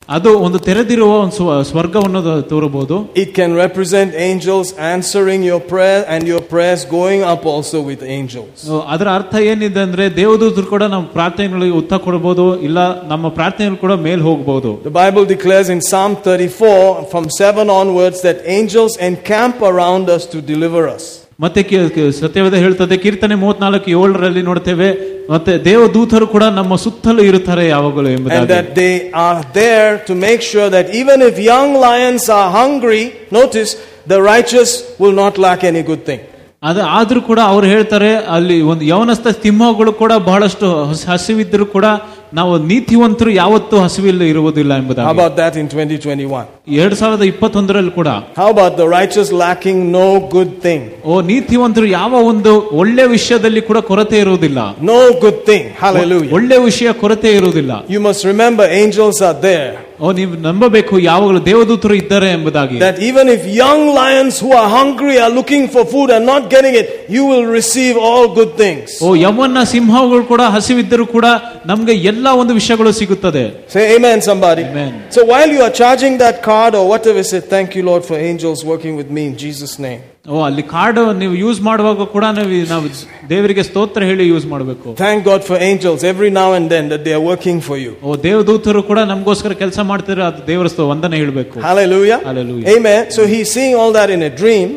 ಅದು 0.10 0.32
ಒಂದು 0.46 0.60
ತೆರೆದಿರುವ 0.60 1.12
ಒಂದು 1.24 1.36
ಸ್ವ- 1.36 1.62
ಸ್ವರ್ಗವನ್ನು 1.70 2.22
ತೋರಬಹುದು 2.50 2.96
It 3.24 3.30
can 3.38 3.52
represent 3.66 4.10
angels 4.30 4.68
answering 4.94 5.42
your 5.50 5.60
prayer 5.74 6.02
and 6.14 6.22
your 6.32 6.42
prayers 6.54 6.82
going 7.00 7.22
up 7.34 7.44
also 7.54 7.78
with 7.90 8.02
angels. 8.18 8.58
ಅದರ 8.94 9.08
ಅರ್ಥ 9.20 9.34
ಏನಿದೆ 9.52 9.82
ಅಂದ್ರೆ 9.88 10.06
ದೇವದೂತರು 10.20 10.68
ಕೂಡ 10.74 10.84
ನಮ್ಮ 10.96 11.06
ಪ್ರಾರ್ಥನೆಗಳಿಗೆ 11.16 11.76
ಉತ್ತರ 11.82 12.00
ಕೊಡಬಹುದು 12.08 12.46
ಇಲ್ಲ 12.68 12.80
ನಮ್ಮ 13.14 13.26
ಪ್ರಾರ್ಥನೆಗಳು 13.40 13.80
ಕೂಡ 13.86 13.96
ಮೇಲ್ 14.08 14.24
ಹೋಗಬಹುದು 14.30 14.72
The 14.90 14.96
Bible 15.02 15.26
declares 15.36 15.70
in 15.76 15.82
Psalm 15.90 16.12
34 16.28 16.78
from 17.14 17.26
7 17.40 17.70
onwards 17.82 18.20
that 18.28 18.40
angels 18.60 18.96
encamp 19.10 19.58
around 19.74 20.06
us 20.18 20.26
to 20.36 20.40
deliver 20.54 20.84
us. 20.98 21.06
ಮತ್ತೆ 21.40 21.62
ಕಿ- 21.64 21.90
ಕಿ- 21.90 22.12
ಸತ್ಯವೇದ 22.20 22.56
ಹೇಳ್ತದೆ 22.64 22.98
ಕೀರ್ತನೆ 22.98 23.36
ಮೂವತ್ನಾಲ್ಕು 23.36 23.90
ಏಳರಲ್ಲಿ 23.96 24.42
ನೋಡ್ತೇವೆ 24.42 24.90
ಮತ್ತೆ 25.30 25.54
ದೇವದೂತರು 25.66 26.28
ಕೂಡ 26.28 26.44
ನಮ್ಮ 26.58 26.76
ಸುತ್ತಲೂ 26.84 27.24
ಇರುತ್ತಾರೆ 27.24 27.64
ಯಾವಾಗಲೂ 27.68 28.08
And 28.08 28.16
ಎಂಬುದಾಗಿ 28.18 28.50
that 28.50 28.68
they 28.76 28.94
are 29.24 29.40
there 29.56 29.92
to 30.08 30.16
make 30.26 30.42
sure 30.44 30.70
that 30.70 30.88
even 31.02 31.20
if 31.22 31.36
young 31.48 31.72
lions 31.86 32.26
are 32.32 32.50
hungry, 32.52 33.04
notice 33.32 33.72
the 34.08 34.20
righteous 34.24 34.72
will 35.00 35.16
not 35.16 35.34
lack 35.40 35.64
any 35.64 35.84
good 35.92 36.04
thing. 36.06 36.22
ಅದು 36.64 36.82
ಆದ್ರೂ 36.98 37.22
ಕೂಡ 37.22 37.40
ಅವ್ರು 37.52 37.68
ಹೇಳ್ತಾರೆ 37.68 38.10
ಅಲ್ಲಿ 38.36 38.58
ಒಂದು 38.72 38.84
ಯವನಸ್ಥ 38.86 39.28
ಸಿಂಹಗಳು 39.42 39.92
ಕೂಡ 39.94 40.14
ಬಹಳಷ್ಟು 40.28 40.68
ಹಸ್- 40.90 41.08
ಹಸಿವಿದ್ರು 41.10 41.66
ಕೂಡ 41.68 41.86
ನಾವು 42.34 42.54
ನೀತಿವಂತರು 42.70 43.32
ಯಾವತ್ತೂ 43.42 43.76
ಹಸಿವಿಲ್ಲ 43.86 44.22
ಇರುವುದಿಲ್ಲ 44.32 44.72
How 44.74 44.82
ಎಂಬುದಾಗಿ 44.82 45.10
about 45.14 45.36
that 45.42 45.56
in 45.62 45.68
2021? 45.68 46.44
ಎರಡ್ 46.80 46.96
ಸಾವಿರದ 47.00 47.24
ಇಪ್ಪತ್ತೊಂದರಲ್ಲಿ 47.32 47.94
ಕೂಡ 48.00 48.10
How 48.38 48.48
about 48.56 48.74
the 48.78 48.88
righteous 48.90 49.30
lacking 49.44 49.80
no 49.92 50.08
good 50.36 50.52
thing? 50.66 50.82
ಓ 51.06 51.22
ನೀತಿವಂತರು 51.32 51.88
ಯಾವ 52.00 52.14
ಒಂದು 52.32 52.52
ಒಳ್ಳೆ 52.82 53.06
ವಿಷಯದಲ್ಲಿ 53.16 53.64
ಕೂಡ 53.70 53.78
ಕೊರತೆ 53.92 54.20
ಇರುವುದಿಲ್ಲ 54.26 54.60
No 54.92 55.00
good 55.24 55.40
thing. 55.50 55.64
Hallelujah. 55.84 56.34
ಒಳ್ಳೆ 56.38 56.60
ವಿಷಯ 56.70 56.92
ಕೊರತೆ 57.04 57.32
ಇರುವುದಿಲ್ಲ 57.40 57.72
You 57.96 58.02
must 58.02 58.24
remember 58.32 58.68
angels 58.84 59.20
are 59.30 59.38
there. 59.50 59.72
ಓ 60.00 60.12
ನೀವು 60.12 60.36
ನಂಬಬೇಕು 60.46 60.94
ಯಾವಾಗಲೂ 61.02 61.40
ದೇವದೂತರು 61.48 61.96
ಇದ್ದಾರೆ 62.00 62.30
ಎಂಬುದಾಗಿ 62.38 62.78
That 62.80 62.98
even 63.10 63.26
if 63.36 63.42
young 63.60 63.82
lions 64.00 64.36
who 64.44 64.50
are 64.62 64.70
hungry 64.70 65.16
are 65.24 65.32
looking 65.32 65.64
for 65.74 65.84
food 65.86 66.10
and 66.16 66.24
not 66.26 66.44
getting 66.54 66.76
it, 66.82 66.88
you 67.16 67.24
will 67.32 67.46
receive 67.58 67.96
all 68.08 68.26
good 68.40 68.52
things. 68.64 68.88
ಓ 69.06 69.10
ಯಮನ್ನ 69.26 69.60
ಸಿಂಹಗಳು 69.74 70.24
ಕೂಡ 70.32 70.42
ಹಸಿವಿದ್ದರೂ 70.56 71.06
ಕೂಡ 71.16 71.28
ನಮ್ಗೆ 71.66 71.94
ಎಲ್ಲಾ 72.12 72.17
ಒಂದು 72.38 72.54
ವಿಷಯಗಳು 72.54 72.92
ಸಿಗುತ್ತದೆ 72.94 73.54
Say 73.68 73.96
amen, 73.96 74.22
somebody. 74.22 74.64
Amen. 74.64 74.94
So 75.10 75.26
while 75.26 75.48
you 75.48 75.62
are 75.62 75.72
charging 75.72 76.18
that 76.18 76.42
card 76.42 76.76
or 76.76 76.88
whatever, 76.88 77.24
say, 77.24 77.40
Thank 77.40 77.76
you, 77.76 77.84
Lord, 77.84 78.04
for 78.06 78.16
angels 78.16 78.64
working 78.64 78.96
with 78.96 79.10
me 79.10 79.26
in 79.26 79.36
Jesus' 79.38 79.80
name. 79.80 80.02
ಓ 80.30 80.44
ಅಲ್ಲಿ 80.44 80.64
card 80.64 81.00
ನೀವು 81.22 81.34
ಯೂಸ್ 81.34 81.62
ಮಾಡುವಾಗ 81.62 82.04
ಕೂಡ 82.04 82.26
ನಾವು 82.26 82.60
ನಾವು 82.70 82.86
ದೇವರಿಗೆ 83.30 83.64
ಸ್ತೋತ್ರ 83.64 84.04
ಹೇಳಿ 84.04 84.26
ಯೂಸ್ 84.30 84.46
ಮಾಡಬೇಕು 84.46 84.96
Thank 84.96 85.24
God 85.24 85.44
for 85.44 85.58
angels 85.72 86.04
every 86.04 86.30
now 86.30 86.54
and 86.54 86.70
then 86.70 86.90
that 86.90 87.04
they 87.08 87.14
are 87.14 87.26
working 87.32 87.60
for 87.62 87.78
you. 87.78 87.94
ಓ 88.04 88.16
ದೇವದೂತರು 88.16 88.84
ಕೂಡ 88.84 89.00
ನಮಗೋಸ್ಕರ 89.00 89.54
ಕೆಲಸ 89.54 89.80
ಮಾಡ್ತಿದ್ರೆ 89.80 90.24
ಅದು 90.24 90.48
ದೇವರ 90.48 90.68
ಸ್ತೋ- 90.68 90.88
ವಂದನೆ 90.94 91.18
ಹೇಳಬೇಕು 91.18 91.60
Hallelujah. 91.60 92.20
Hallelujah. 92.30 92.68
Amen. 92.78 93.12
So 93.12 93.28
he's 93.34 93.52
seeing 93.58 93.76
all 93.76 93.92
that 93.92 94.10
in 94.10 94.22
a 94.22 94.30
dream. 94.30 94.70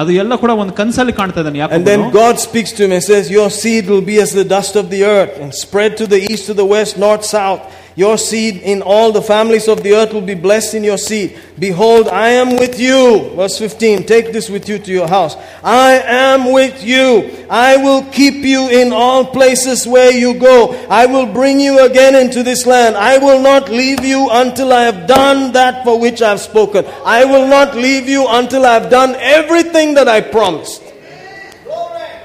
ಅದು 0.00 0.10
ಎಲ್ಲ 0.22 0.34
ಕೂಡ 0.42 0.50
ಒಂದು 0.62 0.74
ಕನ್ಸಲ್ಲಿ 0.80 1.14
ಕಾಣ್ತಾ 1.20 1.40
ಇದ್ದಾನೆ 1.40 1.58
And 1.78 1.84
then 1.90 2.00
ಯಾಕೆ 2.00 2.12
God 2.22 2.36
speaks 2.48 2.72
to 2.76 2.82
him 2.84 2.92
and 2.96 3.04
says, 3.10 3.24
Your 3.38 3.48
seed 3.60 3.84
will 3.92 4.04
be 4.12 4.16
as 4.24 4.30
the 4.40 4.46
dust 4.56 4.74
of 4.82 4.86
the 4.94 5.02
earth 5.16 5.34
and 5.42 5.50
spread 5.64 5.92
to 6.00 6.06
the 6.14 6.20
east, 6.30 6.44
to 6.50 6.54
the 6.62 6.68
west, 6.76 6.94
north, 7.06 7.24
south. 7.36 7.62
Your 7.97 8.19
seed 8.19 8.57
in 8.57 8.83
all 8.83 9.11
the 9.11 9.23
families 9.23 9.67
of 9.67 9.81
the 9.81 9.95
earth 9.95 10.13
will 10.13 10.21
be 10.21 10.35
blessed 10.35 10.75
in 10.75 10.83
your 10.83 10.99
seed. 10.99 11.35
Behold, 11.57 12.07
I 12.07 12.29
am 12.29 12.55
with 12.55 12.79
you. 12.79 13.31
Verse 13.35 13.57
15 13.57 14.05
Take 14.05 14.31
this 14.31 14.51
with 14.51 14.69
you 14.69 14.77
to 14.77 14.91
your 14.91 15.07
house. 15.07 15.35
I 15.63 15.93
am 16.05 16.53
with 16.53 16.83
you. 16.83 17.47
I 17.49 17.75
will 17.77 18.03
keep 18.11 18.45
you 18.45 18.69
in 18.69 18.93
all 18.93 19.25
places 19.25 19.87
where 19.87 20.11
you 20.11 20.35
go. 20.35 20.73
I 20.91 21.07
will 21.07 21.25
bring 21.25 21.59
you 21.59 21.83
again 21.83 22.13
into 22.13 22.43
this 22.43 22.67
land. 22.67 22.95
I 22.95 23.17
will 23.17 23.41
not 23.41 23.69
leave 23.69 24.05
you 24.05 24.29
until 24.31 24.73
I 24.73 24.83
have 24.83 25.07
done 25.07 25.53
that 25.53 25.83
for 25.83 25.99
which 25.99 26.21
I 26.21 26.29
have 26.29 26.39
spoken. 26.39 26.85
I 27.03 27.25
will 27.25 27.47
not 27.47 27.73
leave 27.75 28.07
you 28.07 28.27
until 28.29 28.63
I 28.63 28.75
have 28.75 28.91
done 28.91 29.15
everything 29.15 29.95
that 29.95 30.07
I 30.07 30.21
promised. 30.21 30.83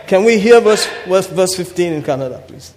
Can 0.07 0.25
we 0.25 0.39
hear 0.39 0.61
verse, 0.61 0.87
verse, 1.09 1.29
verse 1.29 1.57
15 1.57 1.95
in 1.95 2.03
Kannada, 2.03 2.47
please? 2.47 2.75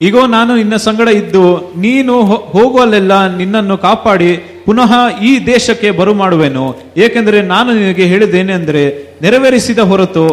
ಈಗೋ 0.00 0.26
ನಾನು 0.26 0.56
ನಿನ್ನ 0.56 0.76
ಸಂಗಡ 0.76 1.08
ಇದ್ದು 1.20 1.42
ನೀನು 1.76 2.24
ಹೋ- 2.24 2.42
ಹೋಗುವಲ್ಲೆಲ್ಲ 2.52 3.12
ನಿನ್ನನ್ನು 3.36 3.78
ಕಾಪಾಡಿ 3.78 4.30
ಪುನಃ 4.66 4.92
ಈ 5.22 5.46
ದೇಶಕ್ಕೆ 5.46 5.90
ಬರು 5.90 6.14
ಮಾಡುವೆನು 6.14 6.64
ಏಕೆಂದರೆ 6.96 7.42
ನಾನು 7.46 7.74
ನಿನಗೆ 7.74 8.06
ಹೇಳಿದ್ದೇನೆಂದರೆ 8.06 8.84
ನೆರವೇರಿಸಿದ 9.22 9.78
ಹೊರತು 9.92 10.24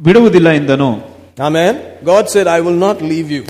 ಬಿಡುವುದಿಲ್ಲ 0.00 0.48
ಎಂದನು 0.52 0.90
Amen. 1.38 1.74
God 2.04 2.30
said, 2.30 2.46
I 2.48 2.60
will 2.62 2.78
not 2.78 3.02
leave 3.02 3.30
you. 3.30 3.42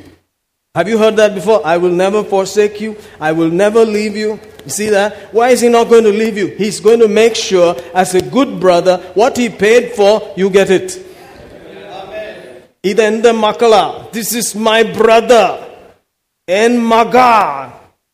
Have 0.74 0.89
you 0.89 0.99
heard 0.99 1.16
that 1.16 1.33
before? 1.35 1.59
I 1.65 1.77
will 1.77 1.97
never 1.97 2.24
forsake 2.24 2.81
you. 2.81 2.91
I 3.20 3.31
will 3.31 3.53
never 3.57 3.83
leave 3.89 4.16
you. 4.16 4.31
You 4.65 4.73
see 4.73 4.89
that? 4.91 5.09
Why 5.33 5.47
is 5.51 5.61
He 5.61 5.70
not 5.70 5.87
going 5.89 6.03
to 6.03 6.15
leave 6.15 6.37
you? 6.37 6.49
He's 6.59 6.78
going 6.81 6.99
to 6.99 7.11
make 7.12 7.37
sure, 7.41 7.69
as 7.95 8.11
a 8.12 8.23
good 8.28 8.59
brother, 8.59 8.95
what 9.15 9.37
He 9.37 9.49
paid 9.59 9.85
for, 9.93 10.11
you 10.37 10.49
get 10.51 10.70
it. 10.70 10.89
Idende 12.84 13.32
makala. 13.34 14.12
This 14.12 14.34
is 14.34 14.56
my 14.56 14.84
brother. 14.84 15.68
En 16.48 16.78
maga. 16.78 17.72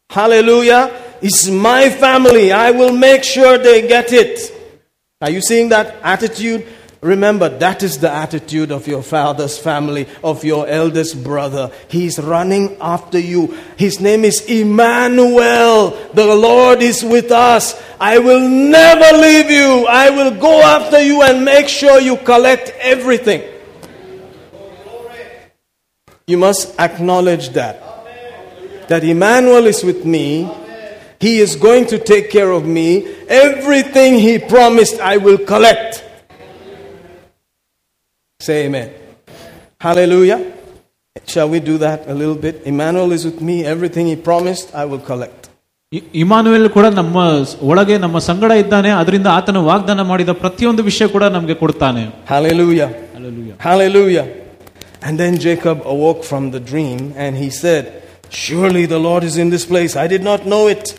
Hallelujah. 0.10 0.92
It's 1.22 1.48
my 1.50 1.90
family. 1.90 2.52
I 2.52 2.72
will 2.72 2.94
make 2.94 3.24
sure 3.24 3.58
they 3.58 3.88
get 3.88 4.12
it. 4.12 4.54
Are 5.22 5.30
you 5.30 5.42
seeing 5.42 5.70
that 5.70 5.96
attitude? 6.04 6.68
Remember, 7.02 7.48
that 7.48 7.84
is 7.84 8.00
the 8.00 8.12
attitude 8.12 8.72
of 8.72 8.88
your 8.88 9.04
father's 9.04 9.58
family, 9.58 10.08
of 10.24 10.44
your 10.44 10.68
eldest 10.68 11.24
brother. 11.24 11.72
He's 11.88 12.20
running 12.20 12.76
after 12.82 13.20
you. 13.20 13.56
His 13.78 14.00
name 14.00 14.26
is 14.26 14.42
Emmanuel. 14.48 15.92
The 16.14 16.36
Lord 16.36 16.82
is 16.82 17.04
with 17.04 17.32
us. 17.32 17.82
I 18.00 18.18
will 18.18 18.48
never 18.50 19.18
leave 19.18 19.50
you. 19.50 19.86
I 19.88 20.10
will 20.10 20.32
go 20.40 20.62
after 20.62 21.02
you 21.02 21.22
and 21.22 21.46
make 21.46 21.70
sure 21.70 22.02
you 22.02 22.18
collect 22.18 22.74
everything. 22.80 23.57
You 26.29 26.39
must 26.39 26.79
acknowledge 26.79 27.51
that. 27.51 27.77
That 28.89 29.05
Emmanuel 29.05 29.67
is 29.67 29.83
with 29.83 30.05
me. 30.07 30.49
He 31.21 31.39
is 31.39 31.57
going 31.57 31.87
to 31.87 31.99
take 32.01 32.31
care 32.31 32.51
of 32.51 32.65
me. 32.69 32.87
Everything 33.29 34.19
he 34.19 34.39
promised, 34.39 35.01
I 35.03 35.17
will 35.17 35.39
collect. 35.39 36.05
Say 38.41 38.67
amen. 38.67 38.89
Hallelujah. 39.81 40.41
Shall 41.27 41.49
we 41.49 41.61
do 41.61 41.79
that 41.79 42.09
a 42.09 42.15
little 42.15 42.35
bit? 42.37 42.63
Emmanuel 42.65 43.13
is 43.13 43.25
with 43.25 43.41
me. 43.41 43.65
Everything 43.65 44.07
he 44.07 44.17
promised, 44.17 44.75
I 44.75 44.85
will 44.85 45.01
collect. 45.01 45.39
E- 45.93 46.05
ಇಮಾನುವೇಲ್ 46.15 46.69
ಕೂಡ 46.69 46.87
ನಮ್ಮ 46.87 47.17
ಸ್- 47.45 47.57
ಒಳಗೆ 47.63 47.99
ನಮ್ಮ 47.99 48.19
ಸಂಗಡ 48.19 48.53
ಇದ್ದಾನೆ 48.53 48.91
ಅದರಿಂದ 48.91 49.27
ಆತನು 49.27 49.65
ವಾಗ್ದಾನ 49.67 50.01
ಮಾಡಿದ 50.01 50.33
ಪ್ರತಿಯೊಂದು 50.33 50.83
ವಿಷಯ 50.83 51.07
ಕೂಡ 51.07 51.25
ನಮಗೆ 51.25 51.55
ಕೊಡ್ತಾನೆ 51.55 52.03
Hallelujah. 52.31 52.89
Hallelujah. 53.15 53.57
Hallelujah. 53.69 54.25
and 55.02 55.20
then 55.20 55.40
Jacob 55.40 55.82
awoke 55.86 56.24
from 56.24 56.52
the 56.52 56.60
dream 56.60 57.14
and 57.16 57.38
he 57.38 57.50
said, 57.50 58.04
Surely 58.30 58.86
the 58.86 59.00
Lord 59.00 59.24
is 59.24 59.38
in 59.38 59.50
this 59.50 59.66
place. 59.66 59.96
I 59.96 60.08
did 60.08 60.24
not 60.24 60.46
know 60.46 60.68
it. 60.68 60.98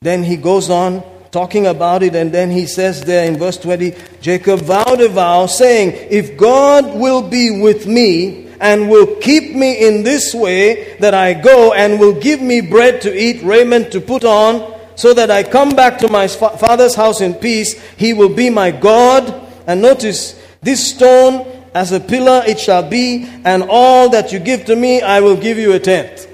Then 0.00 0.22
he 0.22 0.36
goes 0.36 0.70
on 0.70 1.02
talking 1.30 1.66
about 1.66 2.02
it, 2.02 2.14
and 2.14 2.32
then 2.32 2.50
he 2.50 2.66
says 2.66 3.02
there 3.02 3.26
in 3.26 3.38
verse 3.38 3.58
20 3.58 3.94
Jacob 4.20 4.60
vowed 4.60 5.00
a 5.00 5.08
vow, 5.08 5.46
saying, 5.46 5.92
If 6.10 6.36
God 6.36 6.98
will 6.98 7.28
be 7.28 7.60
with 7.60 7.86
me 7.86 8.48
and 8.60 8.90
will 8.90 9.16
keep 9.16 9.54
me 9.54 9.86
in 9.86 10.02
this 10.02 10.34
way 10.34 10.96
that 10.98 11.14
I 11.14 11.34
go 11.34 11.72
and 11.72 12.00
will 12.00 12.18
give 12.18 12.40
me 12.40 12.60
bread 12.60 13.00
to 13.02 13.14
eat, 13.14 13.42
raiment 13.42 13.92
to 13.92 14.00
put 14.00 14.24
on, 14.24 14.74
so 14.96 15.14
that 15.14 15.30
I 15.30 15.44
come 15.44 15.70
back 15.70 15.98
to 15.98 16.10
my 16.10 16.26
father's 16.26 16.94
house 16.94 17.20
in 17.20 17.34
peace, 17.34 17.80
he 17.96 18.12
will 18.14 18.34
be 18.34 18.50
my 18.50 18.72
God. 18.72 19.46
And 19.66 19.80
notice, 19.80 20.42
this 20.60 20.94
stone 20.94 21.57
as 21.78 21.92
a 21.92 22.00
pillar 22.00 22.42
it 22.44 22.58
shall 22.58 22.82
be, 22.82 23.24
and 23.44 23.62
all 23.68 24.08
that 24.10 24.32
you 24.32 24.40
give 24.40 24.64
to 24.64 24.74
me, 24.74 25.00
I 25.00 25.20
will 25.20 25.36
give 25.36 25.58
you 25.58 25.74
a 25.74 25.78
tenth. 25.78 26.26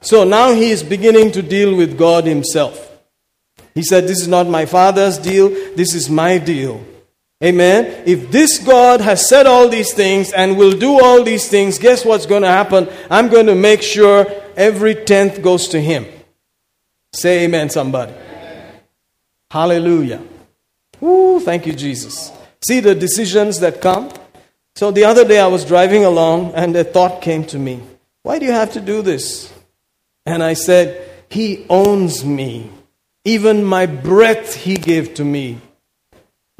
So 0.00 0.24
now 0.24 0.52
he 0.52 0.70
is 0.70 0.82
beginning 0.82 1.32
to 1.32 1.42
deal 1.42 1.76
with 1.76 1.98
God 1.98 2.24
himself. 2.24 2.90
He 3.74 3.82
said, 3.82 4.04
This 4.04 4.22
is 4.22 4.28
not 4.28 4.48
my 4.48 4.64
father's 4.64 5.18
deal, 5.18 5.50
this 5.76 5.94
is 5.94 6.08
my 6.08 6.38
deal. 6.38 6.82
Amen. 7.44 8.02
If 8.06 8.30
this 8.30 8.58
God 8.58 9.02
has 9.02 9.28
said 9.28 9.46
all 9.46 9.68
these 9.68 9.92
things 9.92 10.32
and 10.32 10.56
will 10.56 10.76
do 10.76 10.98
all 11.04 11.22
these 11.22 11.48
things, 11.48 11.78
guess 11.78 12.04
what's 12.04 12.26
going 12.26 12.42
to 12.42 12.48
happen? 12.48 12.88
I'm 13.10 13.28
going 13.28 13.46
to 13.46 13.54
make 13.54 13.82
sure 13.82 14.26
every 14.56 14.94
tenth 14.94 15.42
goes 15.42 15.68
to 15.68 15.80
him. 15.80 16.06
Say 17.12 17.44
amen, 17.44 17.68
somebody. 17.68 18.14
Hallelujah. 19.50 20.22
Ooh, 21.02 21.40
thank 21.40 21.66
you, 21.66 21.74
Jesus. 21.74 22.32
See 22.66 22.80
the 22.80 22.94
decisions 22.94 23.60
that 23.60 23.80
come. 23.80 24.10
So 24.74 24.90
the 24.90 25.04
other 25.04 25.26
day 25.26 25.40
I 25.40 25.46
was 25.46 25.64
driving 25.64 26.04
along 26.04 26.54
and 26.54 26.74
a 26.76 26.84
thought 26.84 27.20
came 27.20 27.44
to 27.46 27.58
me 27.58 27.82
Why 28.22 28.38
do 28.38 28.46
you 28.46 28.52
have 28.52 28.72
to 28.74 28.80
do 28.80 29.02
this? 29.02 29.52
And 30.26 30.42
I 30.42 30.54
said, 30.54 31.08
He 31.28 31.66
owns 31.68 32.24
me. 32.24 32.70
Even 33.24 33.64
my 33.64 33.86
breath 33.86 34.54
He 34.54 34.76
gave 34.76 35.14
to 35.14 35.24
me. 35.24 35.60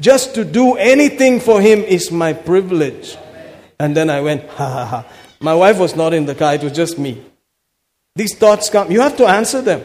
Just 0.01 0.35
to 0.35 0.45
do 0.45 0.75
anything 0.75 1.39
for 1.39 1.61
Him 1.61 1.79
is 1.79 2.11
my 2.11 2.33
privilege. 2.33 3.17
And 3.79 3.95
then 3.95 4.09
I 4.09 4.21
went, 4.21 4.49
ha 4.49 4.69
ha 4.69 4.85
ha. 4.85 5.05
My 5.39 5.53
wife 5.53 5.77
was 5.77 5.95
not 5.95 6.13
in 6.13 6.25
the 6.25 6.35
car, 6.35 6.55
it 6.55 6.63
was 6.63 6.73
just 6.73 6.99
me. 6.99 7.23
These 8.15 8.37
thoughts 8.37 8.69
come, 8.69 8.91
you 8.91 8.99
have 9.01 9.15
to 9.17 9.25
answer 9.25 9.61
them. 9.61 9.81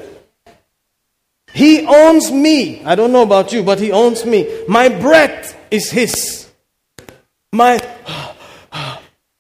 He 1.55 1.87
owns 1.87 2.33
me. 2.33 2.85
I 2.85 2.97
don't 2.97 3.13
know 3.13 3.23
about 3.23 3.53
you, 3.53 3.63
but 3.63 3.79
He 3.79 3.93
owns 3.93 4.27
me. 4.27 4.65
My 4.67 4.89
breath 4.89 5.57
is 5.71 5.89
His. 5.89 6.51
My 7.53 7.79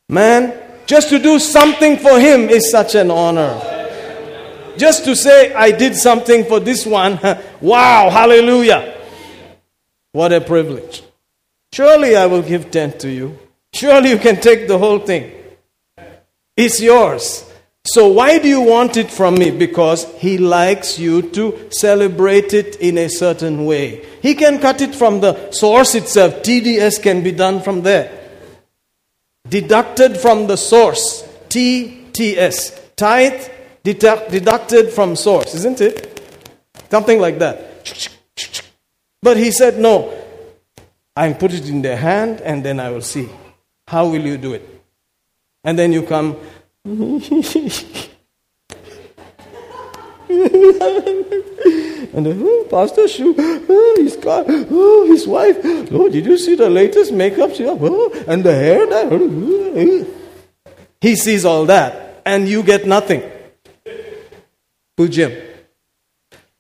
man, 0.08 0.54
just 0.86 1.08
to 1.08 1.18
do 1.18 1.40
something 1.40 1.96
for 1.96 2.20
Him 2.20 2.48
is 2.48 2.70
such 2.70 2.94
an 2.94 3.10
honor. 3.10 3.60
Just 4.76 5.04
to 5.06 5.16
say, 5.16 5.52
I 5.54 5.72
did 5.72 5.96
something 5.96 6.44
for 6.44 6.60
this 6.60 6.86
one, 6.86 7.18
wow, 7.60 8.08
hallelujah. 8.10 8.94
What 10.12 10.32
a 10.32 10.40
privilege. 10.40 11.02
Surely 11.72 12.14
I 12.14 12.26
will 12.26 12.42
give 12.42 12.70
10 12.70 12.98
to 12.98 13.10
you. 13.10 13.36
Surely 13.72 14.10
you 14.10 14.18
can 14.18 14.40
take 14.40 14.68
the 14.68 14.78
whole 14.78 15.00
thing. 15.00 15.32
It's 16.56 16.80
yours. 16.80 17.50
So, 17.86 18.08
why 18.08 18.38
do 18.38 18.48
you 18.48 18.62
want 18.62 18.96
it 18.96 19.10
from 19.10 19.34
me? 19.34 19.50
Because 19.50 20.06
He 20.16 20.38
likes 20.38 20.98
you 20.98 21.20
to 21.32 21.68
celebrate 21.70 22.54
it 22.54 22.76
in 22.76 22.96
a 22.96 23.08
certain 23.08 23.66
way. 23.66 24.04
He 24.22 24.34
can 24.34 24.58
cut 24.58 24.80
it 24.80 24.94
from 24.94 25.20
the 25.20 25.50
source 25.52 25.94
itself. 25.94 26.42
TDS 26.42 27.02
can 27.02 27.22
be 27.22 27.30
done 27.30 27.60
from 27.60 27.82
there. 27.82 28.10
Deducted 29.46 30.16
from 30.16 30.46
the 30.46 30.56
source. 30.56 31.28
TTS. 31.50 32.96
Tithe 32.96 33.48
deduct, 33.82 34.30
deducted 34.30 34.90
from 34.90 35.14
source, 35.14 35.54
isn't 35.54 35.80
it? 35.82 36.22
Something 36.90 37.20
like 37.20 37.38
that. 37.38 38.18
But 39.20 39.36
He 39.36 39.50
said, 39.50 39.78
No. 39.78 40.20
I 41.16 41.32
put 41.34 41.52
it 41.52 41.68
in 41.68 41.82
their 41.82 41.96
hand 41.96 42.40
and 42.40 42.64
then 42.64 42.80
I 42.80 42.90
will 42.90 43.02
see. 43.02 43.28
How 43.86 44.06
will 44.08 44.22
you 44.22 44.36
do 44.36 44.54
it? 44.54 44.68
And 45.62 45.78
then 45.78 45.92
you 45.92 46.02
come. 46.02 46.36
and 46.84 47.00
uh, 52.26 52.34
oh, 52.36 52.66
Pastor 52.70 53.08
Shu, 53.08 53.34
oh, 53.38 53.94
his 53.98 54.16
car, 54.16 54.44
oh, 54.48 55.06
his 55.06 55.26
wife, 55.26 55.58
oh, 55.64 56.08
did 56.08 56.26
you 56.26 56.36
see 56.36 56.54
the 56.54 56.68
latest 56.68 57.12
makeup? 57.12 57.50
Oh, 57.60 58.24
and 58.28 58.44
the 58.44 58.54
hair 58.54 58.86
that. 58.86 59.12
Oh, 59.12 59.18
oh, 59.20 59.72
oh, 59.76 60.06
he 61.00 61.16
sees 61.16 61.44
all 61.44 61.66
that, 61.66 62.22
and 62.24 62.48
you 62.48 62.62
get 62.62 62.86
nothing. 62.86 63.22
Pujam. 64.98 65.42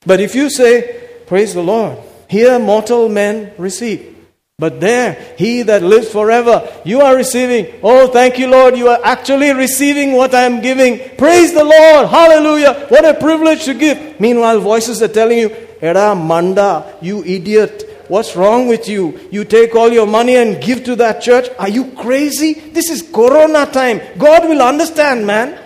But 0.06 0.20
if 0.20 0.34
you 0.34 0.50
say, 0.50 1.00
Praise 1.26 1.54
the 1.54 1.62
Lord, 1.62 1.98
here 2.28 2.58
mortal 2.58 3.08
men 3.08 3.52
receive. 3.56 4.13
But 4.56 4.80
there, 4.80 5.34
he 5.36 5.62
that 5.62 5.82
lives 5.82 6.10
forever, 6.12 6.72
you 6.84 7.00
are 7.00 7.16
receiving. 7.16 7.80
Oh, 7.82 8.06
thank 8.06 8.38
you, 8.38 8.46
Lord. 8.46 8.76
You 8.76 8.88
are 8.88 9.00
actually 9.02 9.52
receiving 9.52 10.12
what 10.12 10.32
I 10.32 10.42
am 10.42 10.60
giving. 10.60 11.16
Praise 11.16 11.52
the 11.52 11.64
Lord. 11.64 12.08
Hallelujah. 12.08 12.86
What 12.88 13.04
a 13.04 13.14
privilege 13.14 13.64
to 13.64 13.74
give. 13.74 14.20
Meanwhile, 14.20 14.60
voices 14.60 15.02
are 15.02 15.08
telling 15.08 15.38
you, 15.38 15.50
Era 15.80 16.14
Manda, 16.14 16.96
you 17.02 17.24
idiot. 17.24 18.06
What's 18.06 18.36
wrong 18.36 18.68
with 18.68 18.88
you? 18.88 19.28
You 19.32 19.44
take 19.44 19.74
all 19.74 19.90
your 19.90 20.06
money 20.06 20.36
and 20.36 20.62
give 20.62 20.84
to 20.84 20.94
that 20.96 21.20
church? 21.20 21.48
Are 21.58 21.68
you 21.68 21.90
crazy? 21.92 22.52
This 22.52 22.90
is 22.90 23.02
Corona 23.02 23.66
time. 23.66 24.00
God 24.18 24.48
will 24.48 24.62
understand, 24.62 25.26
man. 25.26 25.58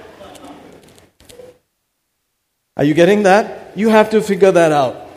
Are 2.74 2.84
you 2.84 2.94
getting 2.94 3.24
that? 3.24 3.76
You 3.76 3.90
have 3.90 4.08
to 4.10 4.22
figure 4.22 4.52
that 4.52 4.72
out. 4.72 5.10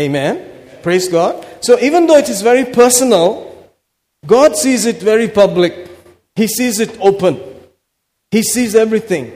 Amen. 0.00 0.50
Praise 0.84 1.08
God. 1.08 1.46
So 1.62 1.80
even 1.80 2.06
though 2.06 2.18
it 2.18 2.28
is 2.28 2.42
very 2.42 2.66
personal, 2.66 3.70
God 4.26 4.54
sees 4.54 4.84
it 4.84 5.00
very 5.00 5.28
public. 5.28 5.88
He 6.36 6.46
sees 6.46 6.78
it 6.78 6.98
open. 7.00 7.40
He 8.30 8.42
sees 8.42 8.74
everything. 8.74 9.32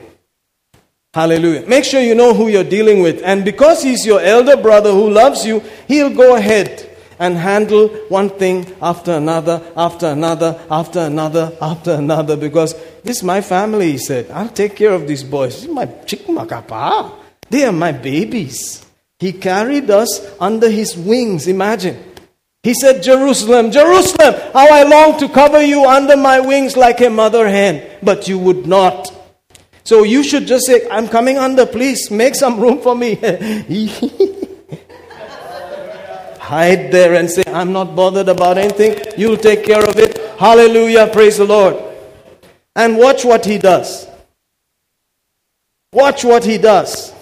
Hallelujah. 1.15 1.67
Make 1.67 1.85
sure 1.85 2.03
you 2.03 2.15
know 2.15 2.35
who 2.35 2.49
you're 2.49 2.69
dealing 2.69 3.01
with. 3.01 3.23
And 3.25 3.47
because 3.47 3.83
he's 3.83 4.05
your 4.05 4.21
elder 4.21 4.59
brother 4.59 4.93
who 4.93 5.09
loves 5.09 5.47
you, 5.47 5.63
he'll 5.87 6.15
go 6.15 6.37
ahead 6.37 6.87
and 7.19 7.39
handle 7.39 7.89
one 8.11 8.29
thing 8.29 8.67
after 8.83 9.13
another, 9.13 9.63
after 9.75 10.09
another, 10.09 10.61
after 10.71 11.01
another, 11.01 11.57
after 11.63 11.93
another. 11.93 12.37
Because 12.37 12.75
this 13.05 13.17
is 13.17 13.23
my 13.23 13.41
family, 13.41 13.93
he 13.93 13.97
said. 13.97 14.31
I'll 14.33 14.51
take 14.51 14.77
care 14.77 14.93
of 14.93 15.09
these 15.09 15.25
boys. 15.25 15.55
This 15.55 15.65
is 15.65 15.71
my 15.71 15.87
chikmakapa. 15.87 17.11
They 17.49 17.65
are 17.65 17.73
my 17.73 17.93
babies. 17.93 18.85
He 19.19 19.33
carried 19.33 19.91
us 19.91 20.21
under 20.41 20.71
his 20.71 20.97
wings. 20.97 21.49
Imagine. 21.49 22.05
He 22.63 22.75
said, 22.75 23.03
Jerusalem, 23.03 23.71
Jerusalem, 23.71 24.35
how 24.53 24.69
I 24.73 24.83
long 24.83 25.19
to 25.21 25.29
cover 25.29 25.63
you 25.63 25.85
under 25.87 26.17
my 26.17 26.41
wings 26.41 26.77
like 26.77 27.01
a 27.01 27.09
mother 27.09 27.49
hen, 27.49 27.83
but 28.03 28.29
you 28.29 28.39
would 28.39 28.67
not. 28.67 29.15
So 29.85 30.03
you 30.03 30.23
should 30.23 30.47
just 30.47 30.67
say, 30.67 30.87
I'm 30.91 31.09
coming 31.09 31.39
under, 31.39 31.65
please 31.65 32.11
make 32.11 32.35
some 32.35 32.61
room 32.61 32.81
for 32.81 32.95
me. 32.95 33.15
Hide 36.41 36.93
there 36.93 37.15
and 37.15 37.31
say, 37.31 37.43
I'm 37.47 37.73
not 37.73 37.95
bothered 37.97 38.29
about 38.29 38.59
anything. 38.59 38.99
You'll 39.17 39.37
take 39.37 39.65
care 39.65 39.83
of 39.89 39.97
it. 39.99 40.19
Hallelujah. 40.39 41.09
Praise 41.13 41.39
the 41.39 41.45
Lord. 41.45 41.77
And 42.75 42.99
watch 42.99 43.25
what 43.25 43.45
he 43.45 43.59
does. 43.59 44.07
Watch 45.93 46.25
what 46.25 46.45
he 46.45 46.59
does. 46.59 47.15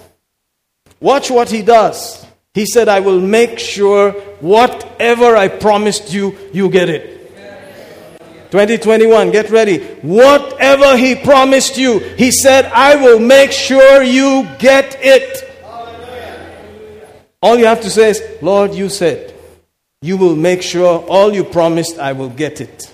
Watch 0.99 1.29
what 1.29 1.49
he 1.49 1.61
does. 1.61 2.25
He 2.53 2.65
said, 2.65 2.87
I 2.87 3.01
will 3.01 3.19
make 3.19 3.59
sure 3.59 4.11
whatever 4.39 5.35
I 5.35 5.47
promised 5.47 6.11
you, 6.11 6.35
you 6.51 6.69
get 6.69 6.89
it. 6.89 7.17
2021, 8.51 9.31
get 9.31 9.49
ready. 9.49 9.79
Whatever 10.01 10.95
he 10.97 11.15
promised 11.15 11.77
you, 11.77 11.99
he 11.99 12.31
said, 12.31 12.65
I 12.65 12.95
will 12.95 13.19
make 13.19 13.51
sure 13.51 14.01
you 14.01 14.47
get 14.57 14.97
it. 15.01 15.43
All 17.41 17.57
you 17.57 17.65
have 17.65 17.81
to 17.81 17.89
say 17.89 18.11
is, 18.11 18.23
Lord, 18.41 18.73
you 18.73 18.89
said, 18.89 19.33
you 20.01 20.17
will 20.17 20.35
make 20.35 20.61
sure 20.61 20.99
all 21.07 21.33
you 21.33 21.43
promised, 21.43 21.99
I 21.99 22.13
will 22.13 22.29
get 22.29 22.61
it. 22.61 22.93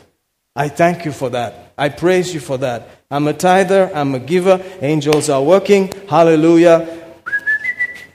I 0.55 0.69
thank 0.69 1.05
you 1.05 1.11
for 1.11 1.29
that. 1.29 1.73
I 1.77 1.89
praise 1.89 2.33
you 2.33 2.39
for 2.39 2.57
that. 2.57 2.89
I'm 3.09 3.27
a 3.27 3.33
tither, 3.33 3.91
I'm 3.95 4.15
a 4.15 4.19
giver. 4.19 4.63
Angels 4.81 5.29
are 5.29 5.41
working. 5.41 5.91
Hallelujah. 6.07 7.02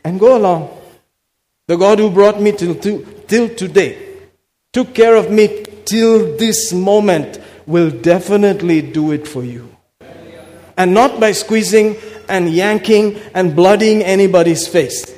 And 0.04 0.18
go 0.18 0.36
along. 0.36 0.76
The 1.66 1.76
God 1.76 1.98
who 1.98 2.10
brought 2.10 2.40
me 2.40 2.52
till, 2.52 2.74
till, 2.74 3.04
till 3.26 3.54
today, 3.54 4.06
took 4.72 4.94
care 4.94 5.16
of 5.16 5.30
me 5.30 5.64
till 5.84 6.36
this 6.36 6.72
moment, 6.72 7.40
will 7.66 7.90
definitely 7.90 8.80
do 8.80 9.12
it 9.12 9.28
for 9.28 9.44
you. 9.44 9.68
And 10.76 10.94
not 10.94 11.20
by 11.20 11.32
squeezing 11.32 11.96
and 12.28 12.48
yanking 12.48 13.20
and 13.34 13.54
bloodying 13.54 14.02
anybody's 14.02 14.66
face. 14.66 15.14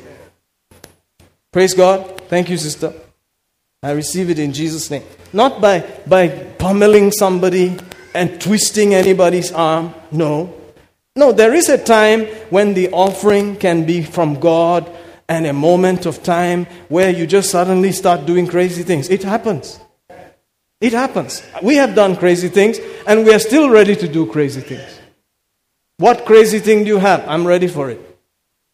Praise 1.53 1.75
God. 1.75 2.21
Thank 2.29 2.49
you, 2.49 2.57
sister. 2.57 2.93
I 3.83 3.93
receive 3.93 4.31
it 4.31 4.39
in 4.39 4.53
Jesus' 4.53 4.91
name. 4.91 5.05
Not 5.33 5.61
by, 5.61 5.81
by 6.07 6.29
pummeling 6.29 7.13
somebody 7.13 7.77
and 8.15 8.41
twisting 8.41 8.95
anybody's 8.95 9.53
arm. 9.53 9.95
No. 10.11 10.60
No, 11.21 11.33
there 11.33 11.53
is 11.53 11.69
a 11.69 11.77
time 11.77 12.25
when 12.49 12.73
the 12.73 12.89
offering 12.93 13.57
can 13.57 13.85
be 13.85 14.01
from 14.03 14.41
God 14.41 14.91
and 15.29 15.45
a 15.47 15.53
moment 15.53 16.07
of 16.07 16.23
time 16.23 16.65
where 16.89 17.11
you 17.11 17.27
just 17.27 17.51
suddenly 17.51 17.93
start 17.93 18.25
doing 18.25 18.47
crazy 18.47 18.83
things. 18.85 19.11
It 19.11 19.23
happens. 19.23 19.79
It 20.81 20.95
happens. 20.95 21.43
We 21.63 21.75
have 21.75 21.95
done 21.95 22.17
crazy 22.17 22.49
things 22.49 22.79
and 23.07 23.27
we 23.27 23.35
are 23.35 23.39
still 23.39 23.69
ready 23.69 23.95
to 23.97 24.09
do 24.09 24.33
crazy 24.33 24.63
things. 24.63 24.99
What 25.99 26.25
crazy 26.25 26.59
thing 26.59 26.85
do 26.85 26.87
you 26.87 26.97
have? 26.97 27.29
I'm 27.29 27.47
ready 27.47 27.69
for 27.69 27.91
it. 27.91 28.01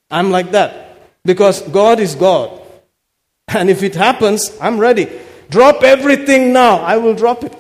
I'm 0.09 0.31
like 0.31 0.53
that. 0.53 1.01
Because 1.25 1.63
God 1.63 1.99
is 1.99 2.15
God. 2.15 2.63
And 3.49 3.69
if 3.69 3.83
it 3.83 3.97
happens, 3.97 4.57
I'm 4.61 4.79
ready. 4.79 5.11
Drop 5.51 5.83
everything 5.83 6.53
now. 6.53 6.77
I 6.77 6.99
will 6.99 7.15
drop 7.17 7.43
it. 7.43 7.57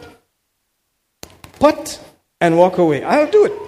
Put 1.59 1.99
and 2.41 2.57
walk 2.57 2.79
away. 2.79 3.03
I'll 3.03 3.29
do 3.29 3.47
it. 3.47 3.66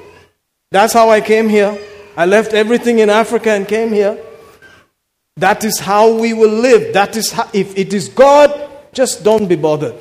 That's 0.71 0.93
how 0.93 1.11
I 1.11 1.21
came 1.21 1.49
here. 1.49 1.79
I 2.17 2.27
left 2.27 2.53
everything 2.53 2.99
in 2.99 3.11
Africa 3.11 3.51
and 3.51 3.67
came 3.67 3.93
here. 3.93 4.19
That 5.37 5.65
is 5.65 5.79
how 5.79 6.15
we 6.15 6.33
will 6.33 6.51
live. 6.51 6.93
That 6.95 7.17
is 7.17 7.33
how, 7.33 7.49
if 7.53 7.79
it 7.79 7.95
is 7.95 8.09
God, 8.09 8.69
just 8.93 9.23
don't 9.23 9.47
be 9.47 9.57
bothered. 9.57 9.95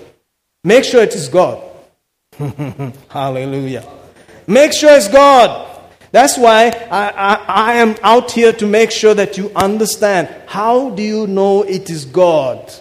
Make 0.64 0.84
sure 0.84 1.04
it 1.04 1.14
is 1.14 1.30
God. 1.30 1.64
Hallelujah. 3.10 3.88
Make 4.48 4.74
sure 4.74 4.92
it's 4.92 5.08
God. 5.08 5.66
That's 6.12 6.38
why 6.38 6.70
I, 6.90 7.10
I, 7.10 7.34
I, 7.48 7.74
am 7.76 7.96
out 8.02 8.32
here 8.32 8.54
to 8.54 8.66
make 8.66 8.92
sure 8.92 9.14
that 9.14 9.38
you 9.38 9.52
understand. 9.56 10.30
How 10.48 10.90
do 10.90 11.04
you 11.04 11.28
know 11.28 11.64
it 11.64 11.90
is 11.90 12.06
God? 12.06 12.74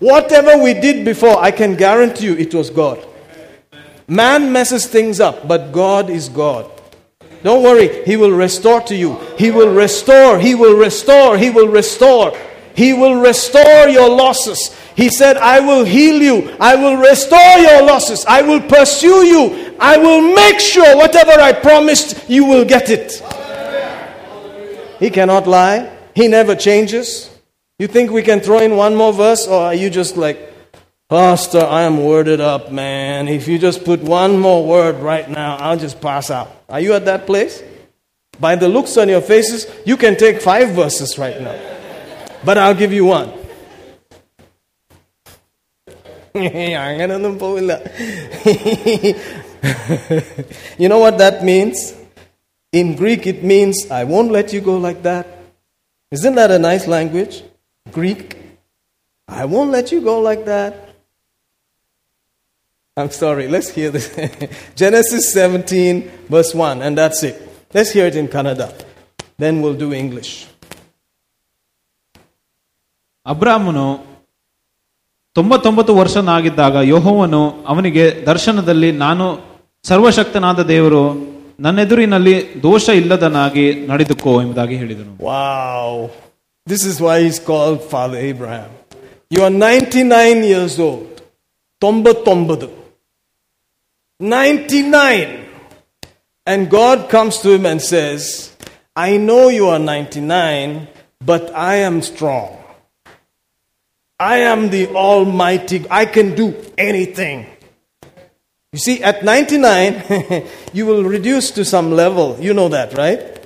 Whatever 0.00 0.62
we 0.62 0.74
did 0.74 1.04
before, 1.04 1.38
I 1.38 1.50
can 1.50 1.76
guarantee 1.76 2.26
you 2.26 2.34
it 2.36 2.52
was 2.54 2.68
God. 2.68 3.06
Man 4.10 4.52
messes 4.52 4.86
things 4.86 5.20
up, 5.20 5.46
but 5.46 5.70
God 5.70 6.10
is 6.10 6.28
God. 6.28 6.68
Don't 7.44 7.62
worry, 7.62 8.04
He 8.04 8.16
will 8.16 8.32
restore 8.32 8.80
to 8.82 8.96
you. 8.96 9.14
He 9.38 9.52
will 9.52 9.72
restore, 9.72 10.40
He 10.40 10.56
will 10.56 10.76
restore, 10.76 11.38
He 11.38 11.48
will 11.48 11.68
restore. 11.68 12.36
He 12.74 12.92
will 12.92 13.20
restore 13.20 13.88
your 13.88 14.08
losses. 14.08 14.76
He 14.96 15.10
said, 15.10 15.36
I 15.36 15.60
will 15.60 15.84
heal 15.84 16.20
you. 16.20 16.56
I 16.58 16.74
will 16.74 16.96
restore 16.96 17.58
your 17.58 17.82
losses. 17.82 18.24
I 18.26 18.42
will 18.42 18.60
pursue 18.60 19.24
you. 19.26 19.76
I 19.78 19.96
will 19.96 20.34
make 20.34 20.58
sure 20.58 20.96
whatever 20.96 21.32
I 21.32 21.52
promised, 21.52 22.28
you 22.28 22.46
will 22.46 22.64
get 22.64 22.90
it. 22.90 23.22
He 24.98 25.10
cannot 25.10 25.46
lie. 25.46 25.96
He 26.16 26.26
never 26.26 26.56
changes. 26.56 27.30
You 27.78 27.86
think 27.86 28.10
we 28.10 28.22
can 28.22 28.40
throw 28.40 28.58
in 28.58 28.76
one 28.76 28.96
more 28.96 29.12
verse, 29.12 29.46
or 29.46 29.62
are 29.62 29.74
you 29.74 29.88
just 29.88 30.16
like, 30.16 30.49
Pastor, 31.10 31.66
I 31.66 31.82
am 31.82 32.04
worded 32.04 32.40
up, 32.40 32.70
man. 32.70 33.26
If 33.26 33.48
you 33.48 33.58
just 33.58 33.84
put 33.84 34.00
one 34.00 34.38
more 34.38 34.64
word 34.64 35.02
right 35.02 35.28
now, 35.28 35.56
I'll 35.56 35.76
just 35.76 36.00
pass 36.00 36.30
out. 36.30 36.48
Are 36.68 36.78
you 36.78 36.92
at 36.92 37.04
that 37.06 37.26
place? 37.26 37.64
By 38.38 38.54
the 38.54 38.68
looks 38.68 38.96
on 38.96 39.08
your 39.08 39.20
faces, 39.20 39.66
you 39.84 39.96
can 39.96 40.16
take 40.16 40.40
five 40.40 40.68
verses 40.68 41.18
right 41.18 41.40
now. 41.40 41.58
But 42.44 42.58
I'll 42.58 42.76
give 42.76 42.92
you 42.92 43.06
one. 43.06 43.28
you 50.78 50.88
know 50.88 51.00
what 51.00 51.18
that 51.18 51.42
means? 51.42 51.92
In 52.70 52.94
Greek, 52.94 53.26
it 53.26 53.42
means, 53.42 53.90
I 53.90 54.04
won't 54.04 54.30
let 54.30 54.52
you 54.52 54.60
go 54.60 54.76
like 54.76 55.02
that. 55.02 55.26
Isn't 56.12 56.36
that 56.36 56.52
a 56.52 56.58
nice 56.60 56.86
language? 56.86 57.42
Greek. 57.90 58.36
I 59.26 59.46
won't 59.46 59.72
let 59.72 59.90
you 59.90 60.02
go 60.02 60.20
like 60.20 60.44
that. 60.44 60.89
I'm 62.99 63.11
sorry, 63.11 63.47
let's 63.47 63.69
hear 63.69 63.89
this. 63.91 64.07
Genesis 64.75 65.33
17, 65.33 66.11
verse 66.29 66.53
1, 66.55 66.81
and 66.81 66.97
that's 66.97 67.23
it. 67.23 67.35
Let's 67.73 67.91
hear 67.91 68.05
it 68.07 68.15
in 68.15 68.27
Kannada. 68.27 68.67
Then 69.37 69.61
we'll 69.61 69.79
do 69.85 69.93
English. 69.93 70.31
ಅಬ್ರಾಮನು 73.25 73.85
ತೊಂಬತ್ತೊಂಬತ್ತು 75.35 75.93
ವರ್ಷನಾಗಿದ್ದಾಗ 75.95 76.75
ಯೋಹೋವನು 76.93 77.41
ಅವನಿಗೆ 77.71 78.03
ದರ್ಶನದಲ್ಲಿ 78.25 78.89
ನಾನು 79.05 79.25
ಸರ್ವಶಕ್ತನಾದ 79.83 80.61
ದೇವರು 80.73 81.01
ನನ್ನೆದುರಿನಲ್ಲಿ 81.59 82.35
ದೋಷ 82.63 82.85
ಇಲ್ಲದನಾಗಿ 83.01 83.65
ನಡೆದುಕೋ 83.91 84.33
ಎಂಬುದಾಗಿ 84.43 84.77
ಹೇಳಿದನು 84.83 85.13
Wow. 85.29 85.91
This 86.67 86.83
is 86.91 86.95
why 87.05 87.15
he's 87.25 87.39
called 87.49 87.79
Father 87.93 88.19
Abraham. 88.31 88.71
You 89.31 89.41
are 89.47 89.53
99 89.65 90.39
years 90.53 90.75
old. 90.87 91.11
Tomba 91.81 92.11
tombadu. 92.27 92.69
99. 94.20 95.46
And 96.46 96.70
God 96.70 97.08
comes 97.08 97.38
to 97.38 97.52
him 97.52 97.64
and 97.64 97.80
says, 97.80 98.54
I 98.94 99.16
know 99.16 99.48
you 99.48 99.68
are 99.68 99.78
99, 99.78 100.88
but 101.24 101.54
I 101.54 101.76
am 101.76 102.02
strong. 102.02 102.58
I 104.18 104.38
am 104.38 104.68
the 104.68 104.88
Almighty. 104.88 105.86
I 105.90 106.04
can 106.04 106.34
do 106.34 106.54
anything. 106.76 107.46
You 108.72 108.78
see, 108.78 109.02
at 109.02 109.24
99, 109.24 110.46
you 110.74 110.86
will 110.86 111.04
reduce 111.04 111.50
to 111.52 111.64
some 111.64 111.92
level. 111.92 112.36
You 112.38 112.52
know 112.52 112.68
that, 112.68 112.96
right? 112.96 113.38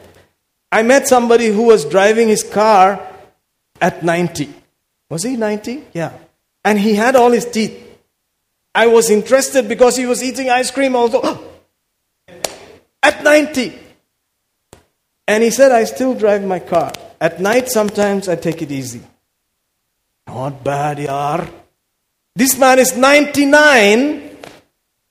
I 0.72 0.82
met 0.82 1.06
somebody 1.06 1.46
who 1.46 1.62
was 1.68 1.84
driving 1.84 2.28
his 2.28 2.42
car 2.42 3.00
at 3.80 4.02
90. 4.02 4.52
Was 5.08 5.22
he 5.22 5.36
90? 5.36 5.84
Yeah. 5.92 6.12
And 6.64 6.80
he 6.80 6.94
had 6.94 7.14
all 7.14 7.30
his 7.30 7.44
teeth. 7.44 7.83
I 8.74 8.88
was 8.88 9.10
interested 9.10 9.68
because 9.68 9.96
he 9.96 10.06
was 10.06 10.22
eating 10.22 10.50
ice 10.50 10.70
cream 10.70 10.96
also. 10.96 11.20
at 13.02 13.22
90. 13.22 13.78
And 15.28 15.42
he 15.42 15.50
said, 15.50 15.72
I 15.72 15.84
still 15.84 16.14
drive 16.14 16.44
my 16.44 16.58
car. 16.58 16.92
At 17.20 17.40
night, 17.40 17.68
sometimes 17.68 18.28
I 18.28 18.36
take 18.36 18.60
it 18.62 18.70
easy. 18.70 19.02
Not 20.26 20.64
bad, 20.64 20.98
yaar. 20.98 21.48
This 22.34 22.58
man 22.58 22.78
is 22.78 22.96
99. 22.96 24.36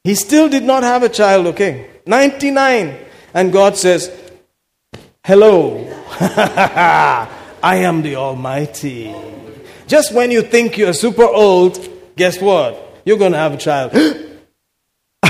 He 0.04 0.16
still 0.16 0.50
did 0.50 0.64
not 0.64 0.84
have 0.84 1.04
a 1.04 1.10
child, 1.10 1.48
okay? 1.48 1.90
99. 2.06 2.98
And 3.34 3.54
God 3.54 3.78
says, 3.78 4.12
Hello, 5.24 5.88
I 6.20 7.28
am 7.64 8.02
the 8.02 8.18
Almighty. 8.18 9.16
Just 9.88 10.14
when 10.14 10.32
you 10.32 10.42
think 10.42 10.78
you're 10.78 10.94
super 10.94 11.26
old, 11.26 11.80
guess 12.18 12.42
what? 12.42 12.93
You're 13.06 13.18
going 13.18 13.34
to 13.34 13.38
have 13.38 13.54
a 13.54 13.58
child. 13.58 13.92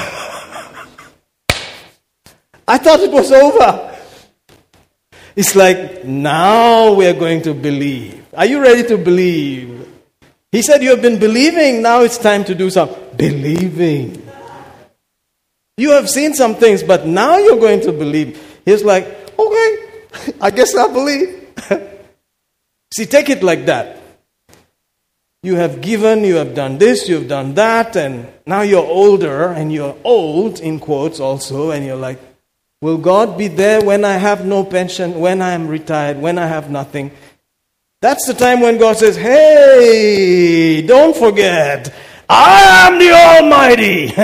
I 2.68 2.78
thought 2.78 3.00
it 3.02 3.12
was 3.12 3.32
over. 3.32 3.98
It's 5.36 5.56
like, 5.56 6.06
now 6.06 6.94
we're 6.94 7.14
going 7.14 7.42
to 7.44 7.54
believe. 7.54 8.26
Are 8.36 8.46
you 8.46 8.62
ready 8.62 8.88
to 8.90 8.98
believe? 8.98 9.90
He 10.52 10.62
said, 10.62 10.84
You 10.84 10.92
have 10.92 11.02
been 11.02 11.18
believing, 11.18 11.82
now 11.82 12.02
it's 12.02 12.20
time 12.20 12.44
to 12.46 12.54
do 12.54 12.70
some 12.70 12.90
believing. 13.18 14.22
You 15.78 15.92
have 15.92 16.08
seen 16.08 16.36
some 16.36 16.56
things, 16.56 16.84
but 16.84 17.08
now 17.08 17.40
you're 17.40 17.60
going 17.60 17.82
to 17.82 17.92
believe. 17.92 18.40
He's 18.64 18.84
like, 18.84 19.06
Okay, 19.38 19.78
I 20.42 20.52
guess 20.52 20.76
I'll 20.76 20.94
believe. 20.94 21.48
See, 22.94 23.08
take 23.08 23.30
it 23.30 23.42
like 23.42 23.66
that. 23.66 24.03
You 25.44 25.56
have 25.56 25.82
given, 25.82 26.24
you 26.24 26.36
have 26.36 26.56
done 26.56 26.78
this, 26.78 27.10
you 27.10 27.16
have 27.16 27.28
done 27.28 27.54
that, 27.56 27.98
and 27.98 28.28
now 28.48 28.62
you're 28.62 28.86
older, 28.86 29.48
and 29.48 29.74
you're 29.74 29.96
old, 30.06 30.62
in 30.62 30.80
quotes 30.80 31.20
also, 31.20 31.72
and 31.72 31.86
you're 31.86 31.98
like, 31.98 32.18
Will 32.82 32.98
God 32.98 33.38
be 33.38 33.50
there 33.50 33.82
when 33.82 34.04
I 34.04 34.14
have 34.14 34.46
no 34.46 34.64
pension, 34.64 35.20
when 35.20 35.42
I 35.42 35.52
am 35.52 35.68
retired, 35.68 36.18
when 36.18 36.38
I 36.38 36.48
have 36.48 36.72
nothing? 36.72 37.12
That's 38.02 38.26
the 38.26 38.34
time 38.34 38.62
when 38.62 38.78
God 38.78 38.98
says, 38.98 39.18
Hey, 39.18 40.82
don't 40.82 41.16
forget, 41.16 41.94
I 42.30 42.88
am 42.88 43.00
the 43.00 43.12
Almighty. 43.12 44.14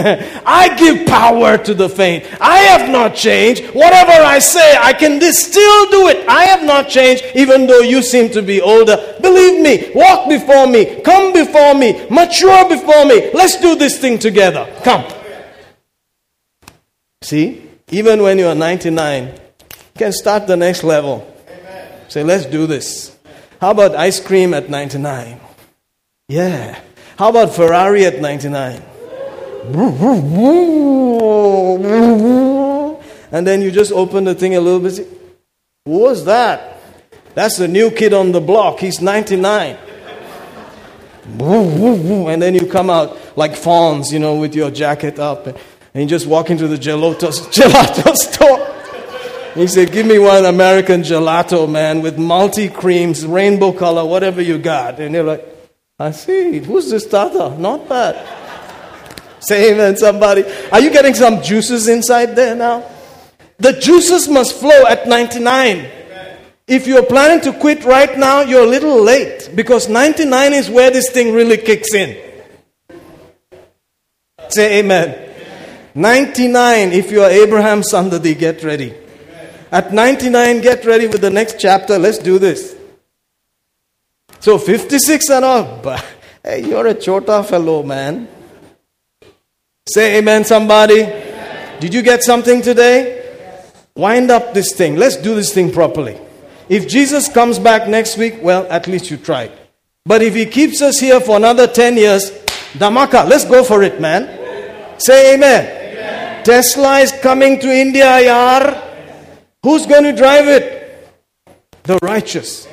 I 0.45 0.76
give 0.77 1.05
power 1.07 1.57
to 1.57 1.73
the 1.73 1.89
faint. 1.89 2.26
I 2.39 2.59
have 2.59 2.89
not 2.89 3.15
changed. 3.15 3.65
Whatever 3.76 4.11
I 4.11 4.39
say, 4.39 4.77
I 4.77 4.93
can 4.93 5.21
still 5.34 5.89
do 5.89 6.07
it. 6.07 6.27
I 6.27 6.45
have 6.45 6.63
not 6.63 6.89
changed, 6.89 7.23
even 7.35 7.67
though 7.67 7.81
you 7.81 8.01
seem 8.01 8.31
to 8.31 8.41
be 8.41 8.61
older. 8.61 8.97
Believe 9.21 9.61
me, 9.61 9.91
walk 9.93 10.30
before 10.30 10.67
me, 10.67 11.01
come 11.01 11.34
before 11.34 11.76
me, 11.76 12.07
mature 12.09 12.67
before 12.69 13.05
me. 13.05 13.31
Let's 13.34 13.59
do 13.59 13.76
this 13.76 13.99
thing 13.99 14.17
together. 14.17 14.67
Come. 14.84 15.05
See? 17.21 17.69
Even 17.91 18.21
when 18.21 18.38
you 18.38 18.47
are 18.47 18.55
99, 18.55 19.26
you 19.26 19.34
can 19.95 20.13
start 20.13 20.47
the 20.47 20.55
next 20.55 20.84
level. 20.84 21.26
Say, 22.07 22.23
let's 22.23 22.45
do 22.45 22.67
this. 22.67 23.15
How 23.59 23.71
about 23.71 23.95
ice 23.95 24.19
cream 24.19 24.53
at 24.53 24.69
99? 24.69 25.39
Yeah. 26.27 26.80
How 27.19 27.27
about 27.27 27.53
Ferrari 27.53 28.05
at 28.05 28.21
99? 28.21 28.81
And 33.33 33.45
then 33.45 33.61
you 33.61 33.71
just 33.71 33.91
open 33.91 34.23
the 34.23 34.33
thing 34.33 34.55
a 34.55 34.61
little 34.61 34.79
bit. 34.79 35.05
Who 35.83 35.97
was 35.99 36.23
that? 36.23 36.79
That's 37.33 37.57
the 37.57 37.67
new 37.67 37.91
kid 37.91 38.13
on 38.13 38.31
the 38.31 38.39
block. 38.39 38.79
He's 38.79 39.01
99. 39.01 39.77
And 41.41 42.41
then 42.41 42.55
you 42.55 42.65
come 42.65 42.89
out 42.89 43.37
like 43.37 43.51
Fonz, 43.51 44.13
you 44.13 44.19
know, 44.19 44.37
with 44.37 44.55
your 44.55 44.71
jacket 44.71 45.19
up. 45.19 45.45
And 45.45 45.57
you 45.95 46.05
just 46.05 46.25
walk 46.25 46.49
into 46.49 46.69
the 46.69 46.77
gelato, 46.77 47.31
gelato 47.51 48.15
store. 49.51 49.53
He 49.55 49.67
said, 49.67 49.91
Give 49.91 50.05
me 50.05 50.19
one 50.19 50.45
American 50.45 51.01
gelato, 51.01 51.69
man, 51.69 52.01
with 52.01 52.17
multi 52.17 52.69
creams, 52.69 53.25
rainbow 53.25 53.73
color, 53.73 54.05
whatever 54.05 54.41
you 54.41 54.57
got. 54.57 55.01
And 55.01 55.13
you're 55.13 55.25
like, 55.25 55.48
I 55.99 56.11
see. 56.11 56.59
Who's 56.59 56.89
this 56.89 57.05
Tata? 57.05 57.57
Not 57.59 57.89
bad. 57.89 58.15
Say 59.41 59.73
amen, 59.73 59.97
somebody. 59.97 60.45
Are 60.71 60.80
you 60.80 60.91
getting 60.91 61.13
some 61.13 61.41
juices 61.41 61.88
inside 61.88 62.35
there 62.35 62.55
now? 62.55 62.89
The 63.57 63.73
juices 63.73 64.30
must 64.30 64.55
flow 64.57 64.85
at 64.85 65.07
99. 65.07 65.89
If 66.67 66.88
you're 66.88 67.05
planning 67.05 67.41
to 67.41 67.59
quit 67.59 67.84
right 67.84 68.17
now, 68.17 68.41
you're 68.41 68.63
a 68.63 68.67
little 68.67 69.01
late 69.01 69.49
because 69.55 69.89
99 69.89 70.53
is 70.53 70.69
where 70.69 70.91
this 70.91 71.09
thing 71.09 71.34
really 71.34 71.57
kicks 71.57 71.93
in. 71.93 72.17
Say 74.49 74.80
amen. 74.80 75.30
99, 75.95 76.93
if 76.93 77.11
you 77.11 77.21
are 77.21 77.30
Abraham 77.30 77.81
Sandadi, 77.81 78.38
get 78.38 78.63
ready. 78.63 78.93
At 79.71 79.93
99, 79.93 80.61
get 80.61 80.85
ready 80.85 81.07
with 81.07 81.21
the 81.21 81.30
next 81.30 81.59
chapter. 81.59 81.97
Let's 81.97 82.19
do 82.19 82.39
this. 82.39 82.78
So 84.40 84.57
56 84.57 85.30
and 85.30 85.45
all. 85.45 85.80
But, 85.84 86.06
hey, 86.44 86.68
you're 86.68 86.88
a 86.88 86.94
chota 86.94 87.44
fellow, 87.44 87.84
man. 87.84 88.28
Say 89.88 90.18
amen, 90.20 90.45
somebody. 90.45 91.02
Amen. 91.02 91.80
Did 91.82 91.94
you 91.94 92.02
get 92.02 92.24
something 92.24 92.61
today? 92.61 93.18
Wind 93.95 94.32
up 94.32 94.53
this 94.53 94.74
thing. 94.74 94.95
Let's 94.95 95.18
do 95.18 95.36
this 95.36 95.53
thing 95.53 95.72
properly. 95.72 96.20
If 96.70 96.88
Jesus 96.88 97.28
comes 97.28 97.57
back 97.57 97.90
next 97.90 98.18
week, 98.18 98.36
well, 98.41 98.66
at 98.70 98.88
least 98.88 99.10
you 99.10 99.18
tried. 99.18 99.52
But 100.06 100.22
if 100.22 100.36
he 100.36 100.45
keeps 100.45 100.82
us 100.82 100.99
here 100.99 101.20
for 101.20 101.36
another 101.36 101.68
10 101.68 101.98
years, 101.98 102.32
Damaka, 102.74 103.28
let's 103.28 103.45
go 103.45 103.64
for 103.64 103.84
it, 103.84 103.99
man. 103.99 104.99
Say 104.99 105.34
amen. 105.34 106.44
Tesla 106.45 106.99
is 106.99 107.11
coming 107.11 107.60
to 107.60 107.70
India, 107.70 108.22
yar. 108.22 108.84
Who's 109.64 109.86
going 109.86 110.03
to 110.03 110.14
drive 110.14 110.48
it? 110.48 111.11
The 111.84 111.98
righteous. 112.02 112.68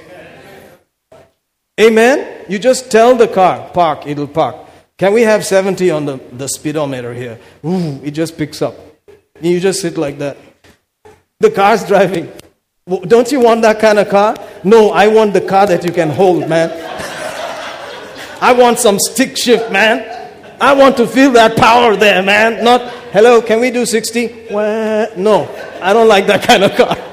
Amen. 1.78 2.44
You 2.48 2.58
just 2.58 2.90
tell 2.90 3.16
the 3.16 3.28
car, 3.28 3.68
park, 3.70 4.06
it'll 4.06 4.26
park. 4.26 4.56
Can 4.96 5.12
we 5.12 5.22
have 5.22 5.44
70 5.44 5.90
on 5.90 6.06
the, 6.06 6.16
the 6.32 6.48
speedometer 6.48 7.12
here? 7.12 7.38
Ooh, 7.64 8.00
it 8.02 8.12
just 8.12 8.38
picks 8.38 8.62
up. 8.62 8.74
You 9.42 9.60
just 9.60 9.82
sit 9.82 9.98
like 9.98 10.18
that. 10.18 10.38
The 11.38 11.50
car's 11.50 11.84
driving. 11.84 12.32
Don't 12.86 13.30
you 13.30 13.40
want 13.40 13.60
that 13.62 13.78
kind 13.78 13.98
of 13.98 14.08
car? 14.08 14.36
No, 14.64 14.90
I 14.90 15.08
want 15.08 15.34
the 15.34 15.42
car 15.42 15.66
that 15.66 15.84
you 15.84 15.92
can 15.92 16.08
hold, 16.08 16.48
man. 16.48 16.70
I 18.40 18.54
want 18.54 18.78
some 18.78 18.98
stick 18.98 19.36
shift, 19.36 19.70
man. 19.70 20.32
I 20.58 20.72
want 20.72 20.96
to 20.96 21.06
feel 21.06 21.32
that 21.32 21.58
power 21.58 21.94
there, 21.96 22.22
man. 22.22 22.64
Not, 22.64 22.80
hello, 23.12 23.42
can 23.42 23.60
we 23.60 23.70
do 23.70 23.84
60? 23.84 24.46
Well, 24.50 25.12
no, 25.18 25.46
I 25.82 25.92
don't 25.92 26.08
like 26.08 26.26
that 26.28 26.42
kind 26.42 26.64
of 26.64 26.74
car. 26.74 26.96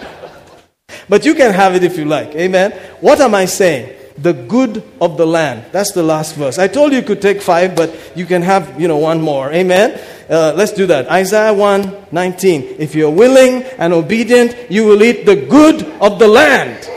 But 1.09 1.25
you 1.25 1.35
can 1.35 1.53
have 1.53 1.75
it 1.75 1.83
if 1.83 1.97
you 1.97 2.05
like. 2.05 2.33
Amen. 2.35 2.71
What 3.01 3.19
am 3.19 3.35
I 3.35 3.43
saying? 3.43 3.93
The 4.17 4.33
good 4.33 4.83
of 5.01 5.17
the 5.17 5.25
land. 5.25 5.65
That's 5.71 5.91
the 5.91 6.03
last 6.03 6.35
verse. 6.35 6.59
I 6.59 6.67
told 6.67 6.91
you 6.91 6.99
you 6.99 7.03
could 7.03 7.21
take 7.21 7.41
five, 7.41 7.75
but 7.75 7.93
you 8.15 8.25
can 8.25 8.41
have, 8.43 8.79
you 8.79 8.87
know, 8.87 8.97
one 8.97 9.21
more. 9.21 9.51
Amen. 9.51 9.99
Uh, 10.29 10.53
let's 10.55 10.71
do 10.71 10.85
that. 10.87 11.09
Isaiah 11.09 11.53
1 11.53 12.07
19. 12.11 12.75
If 12.79 12.95
you're 12.95 13.09
willing 13.11 13.63
and 13.77 13.91
obedient, 13.93 14.71
you 14.71 14.85
will 14.85 15.03
eat 15.03 15.25
the 15.25 15.35
good 15.35 15.83
of 15.99 16.19
the 16.19 16.27
land. 16.27 16.89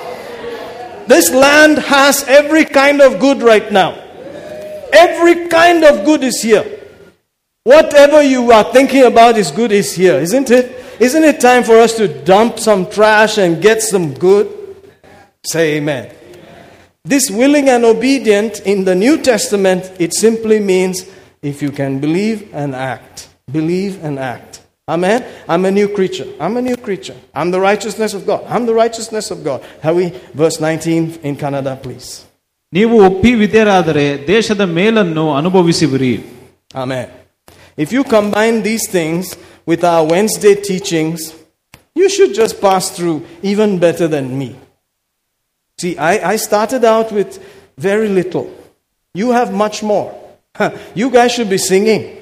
This 1.06 1.30
land 1.30 1.78
has 1.78 2.24
every 2.24 2.64
kind 2.64 3.00
of 3.00 3.20
good 3.20 3.42
right 3.42 3.70
now. 3.70 4.02
Every 4.92 5.48
kind 5.48 5.84
of 5.84 6.04
good 6.04 6.22
is 6.22 6.42
here. 6.42 6.64
Whatever 7.64 8.22
you 8.22 8.52
are 8.52 8.64
thinking 8.72 9.02
about 9.04 9.36
is 9.36 9.50
good 9.50 9.72
is 9.72 9.94
here, 9.94 10.14
isn't 10.14 10.50
it? 10.50 11.00
Isn't 11.00 11.24
it 11.24 11.40
time 11.40 11.64
for 11.64 11.78
us 11.78 11.94
to 11.96 12.08
dump 12.08 12.58
some 12.58 12.88
trash 12.88 13.38
and 13.38 13.60
get 13.60 13.82
some 13.82 14.14
good? 14.14 14.52
Say 15.44 15.76
amen. 15.76 16.14
This 17.06 17.30
willing 17.30 17.68
and 17.68 17.84
obedient 17.84 18.60
in 18.62 18.84
the 18.84 18.94
New 18.96 19.18
Testament, 19.22 19.92
it 19.98 20.12
simply 20.14 20.58
means 20.60 20.96
if 21.42 21.62
you 21.62 21.70
can 21.70 22.00
believe 22.00 22.38
and 22.52 22.74
act. 22.74 23.28
Believe 23.48 24.02
and 24.02 24.18
act. 24.18 24.52
Amen. 24.88 25.20
I'm 25.48 25.64
a 25.64 25.70
new 25.70 25.88
creature. 25.88 26.26
I'm 26.40 26.56
a 26.56 26.62
new 26.62 26.76
creature. 26.76 27.16
I'm 27.32 27.52
the 27.52 27.60
righteousness 27.60 28.12
of 28.12 28.26
God. 28.26 28.44
I'm 28.48 28.66
the 28.66 28.74
righteousness 28.74 29.30
of 29.30 29.44
God. 29.44 29.62
Have 29.82 29.94
we 29.96 30.06
verse 30.34 30.58
19 30.60 31.20
in 31.22 31.36
Kannada, 31.36 31.74
please? 31.76 32.08
ನೀವು 32.72 32.94
ಒಪ್ಪಿ 33.08 33.30
ವಿಧೇಯರಾದರೆ 33.40 34.04
ದೇಶದ 34.30 34.62
ಮೇಲನ್ನು 34.78 35.24
ಅನುಭವಿಸುವಿರಿ 35.40 36.14
amen 36.82 37.10
if 37.84 37.92
you 37.96 38.02
combine 38.14 38.56
these 38.64 38.86
things 38.96 39.30
with 39.70 39.84
our 39.92 40.04
Wednesday 40.14 40.52
teachings 40.68 41.26
you 42.00 42.08
should 42.16 42.34
just 42.40 42.58
pass 42.66 42.88
through 42.96 43.12
even 43.52 43.74
better 43.84 44.10
then 44.16 44.30
me 44.40 44.50
See, 45.78 45.96
I, 45.98 46.32
I 46.32 46.36
started 46.36 46.84
out 46.84 47.12
with 47.12 47.42
very 47.76 48.08
little. 48.08 48.52
You 49.14 49.32
have 49.32 49.52
much 49.52 49.82
more. 49.82 50.14
You 50.94 51.10
guys 51.10 51.32
should 51.32 51.50
be 51.50 51.58
singing. 51.58 52.16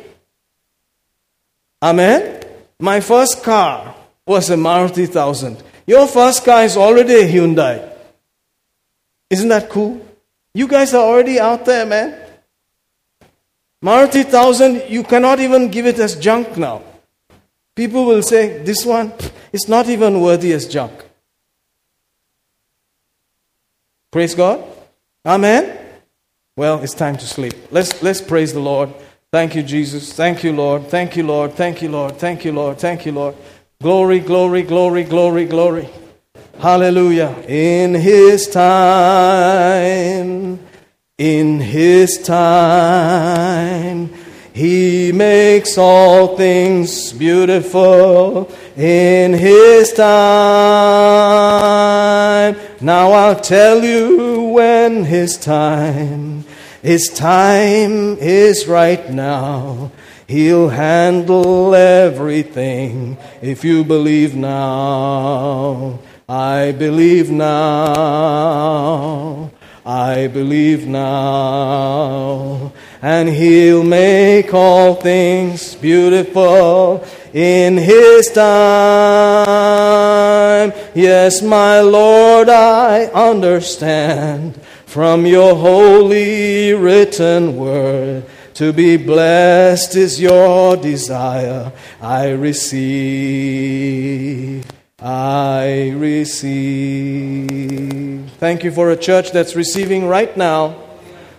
Amen. 1.82 2.42
My 2.80 3.00
first 3.00 3.42
car 3.42 3.94
was 4.26 4.50
a 4.50 4.56
Maruti 4.56 5.06
1000. 5.06 5.62
Your 5.86 6.06
first 6.06 6.44
car 6.44 6.64
is 6.64 6.76
already 6.76 7.14
a 7.14 7.28
Hyundai. 7.28 7.90
Isn't 9.30 9.48
that 9.48 9.68
cool? 9.68 10.04
You 10.54 10.66
guys 10.66 10.94
are 10.94 11.02
already 11.04 11.38
out 11.38 11.64
there, 11.64 11.86
man. 11.86 12.18
Maruti 13.84 14.24
1000, 14.24 14.84
you 14.88 15.02
cannot 15.02 15.40
even 15.40 15.70
give 15.70 15.86
it 15.86 15.98
as 15.98 16.16
junk 16.16 16.56
now. 16.56 16.82
People 17.76 18.06
will 18.06 18.22
say, 18.22 18.62
this 18.62 18.86
one 18.86 19.12
is 19.52 19.68
not 19.68 19.88
even 19.88 20.20
worthy 20.20 20.52
as 20.52 20.66
junk. 20.66 20.92
Praise 24.14 24.36
God. 24.36 24.62
Amen. 25.26 25.76
Well, 26.56 26.80
it's 26.84 26.94
time 26.94 27.16
to 27.16 27.26
sleep. 27.26 27.52
Let's, 27.72 28.00
let's 28.00 28.20
praise 28.20 28.52
the 28.52 28.60
Lord. 28.60 28.94
Thank 29.32 29.56
you, 29.56 29.62
Jesus. 29.64 30.12
Thank 30.12 30.44
you, 30.44 30.52
Lord. 30.52 30.86
Thank 30.86 31.16
you, 31.16 31.26
Lord. 31.26 31.54
Thank 31.54 31.82
you, 31.82 31.88
Lord. 31.88 32.16
Thank 32.16 32.44
you, 32.44 32.52
Lord. 32.52 32.78
Thank 32.78 33.06
you, 33.06 33.10
Lord. 33.10 33.34
Glory, 33.82 34.20
glory, 34.20 34.62
glory, 34.62 35.02
glory, 35.02 35.46
glory. 35.46 35.88
Hallelujah. 36.60 37.34
In 37.48 37.94
His 37.94 38.46
time, 38.46 39.40
in 41.18 41.58
His 41.58 42.22
time, 42.22 44.14
He 44.52 45.10
makes 45.10 45.76
all 45.76 46.36
things 46.36 47.12
beautiful. 47.12 48.48
In 48.76 49.32
His 49.32 49.92
time. 49.92 50.14
Now 52.80 53.12
I'll 53.12 53.40
tell 53.40 53.84
you 53.84 54.42
when 54.54 55.04
His 55.04 55.36
time. 55.36 56.44
His 56.82 57.08
time 57.08 58.18
is 58.18 58.66
right 58.66 59.10
now. 59.10 59.90
He'll 60.26 60.70
handle 60.70 61.74
everything 61.74 63.16
if 63.40 63.64
you 63.64 63.84
believe 63.84 64.34
now. 64.34 65.98
I 66.28 66.72
believe 66.72 67.30
now. 67.30 68.30
I 69.86 70.28
believe 70.28 70.86
now. 70.86 72.72
And 73.04 73.28
He'll 73.28 73.84
make 73.84 74.54
all 74.54 74.94
things 74.94 75.74
beautiful 75.74 77.04
in 77.34 77.76
His 77.76 78.30
time. 78.32 79.12
Yes, 80.94 81.42
my 81.42 81.80
Lord, 81.80 82.48
I 82.48 83.04
understand 83.08 84.58
from 84.86 85.26
your 85.26 85.54
holy 85.54 86.72
written 86.72 87.58
word. 87.58 88.24
To 88.54 88.72
be 88.72 88.96
blessed 88.96 89.96
is 89.96 90.18
your 90.18 90.78
desire. 90.78 91.72
I 92.00 92.30
receive. 92.30 93.84
I 94.98 95.92
receive. 95.94 97.50
Thank 98.38 98.64
you 98.64 98.72
for 98.72 98.88
a 98.92 98.96
church 98.96 99.30
that's 99.30 99.54
receiving 99.54 100.08
right 100.08 100.34
now 100.38 100.83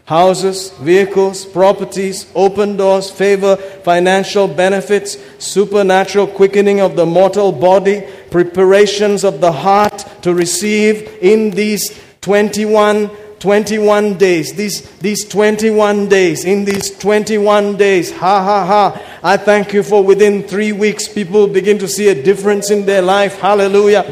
houses, 0.06 0.70
vehicles, 0.80 1.46
properties, 1.46 2.32
open 2.36 2.78
doors, 2.78 3.10
favor, 3.10 3.56
financial 3.56 4.48
benefits, 4.48 5.18
supernatural 5.44 6.28
quickening 6.28 6.80
of 6.80 6.96
the 6.96 7.06
mortal 7.06 7.52
body, 7.52 8.04
preparations 8.30 9.24
of 9.24 9.42
the 9.42 9.52
heart 9.52 10.06
to 10.22 10.34
receive 10.34 11.18
in 11.22 11.50
these 11.52 12.00
21 12.22 13.10
21 13.40 14.18
days, 14.18 14.56
these, 14.56 14.90
these 14.98 15.28
21 15.28 16.08
days, 16.08 16.46
in 16.46 16.66
these 16.66 16.98
21 16.98 17.78
days, 17.78 18.12
ha 18.12 18.44
ha 18.44 18.66
ha. 18.66 19.20
I 19.22 19.38
thank 19.38 19.72
you 19.72 19.84
for 19.84 20.04
within 20.04 20.42
three 20.42 20.72
weeks, 20.72 21.08
people 21.08 21.48
begin 21.48 21.78
to 21.78 21.88
see 21.88 22.08
a 22.08 22.24
difference 22.24 22.72
in 22.72 22.88
their 22.88 23.04
life. 23.04 23.38
Hallelujah. 23.38 24.04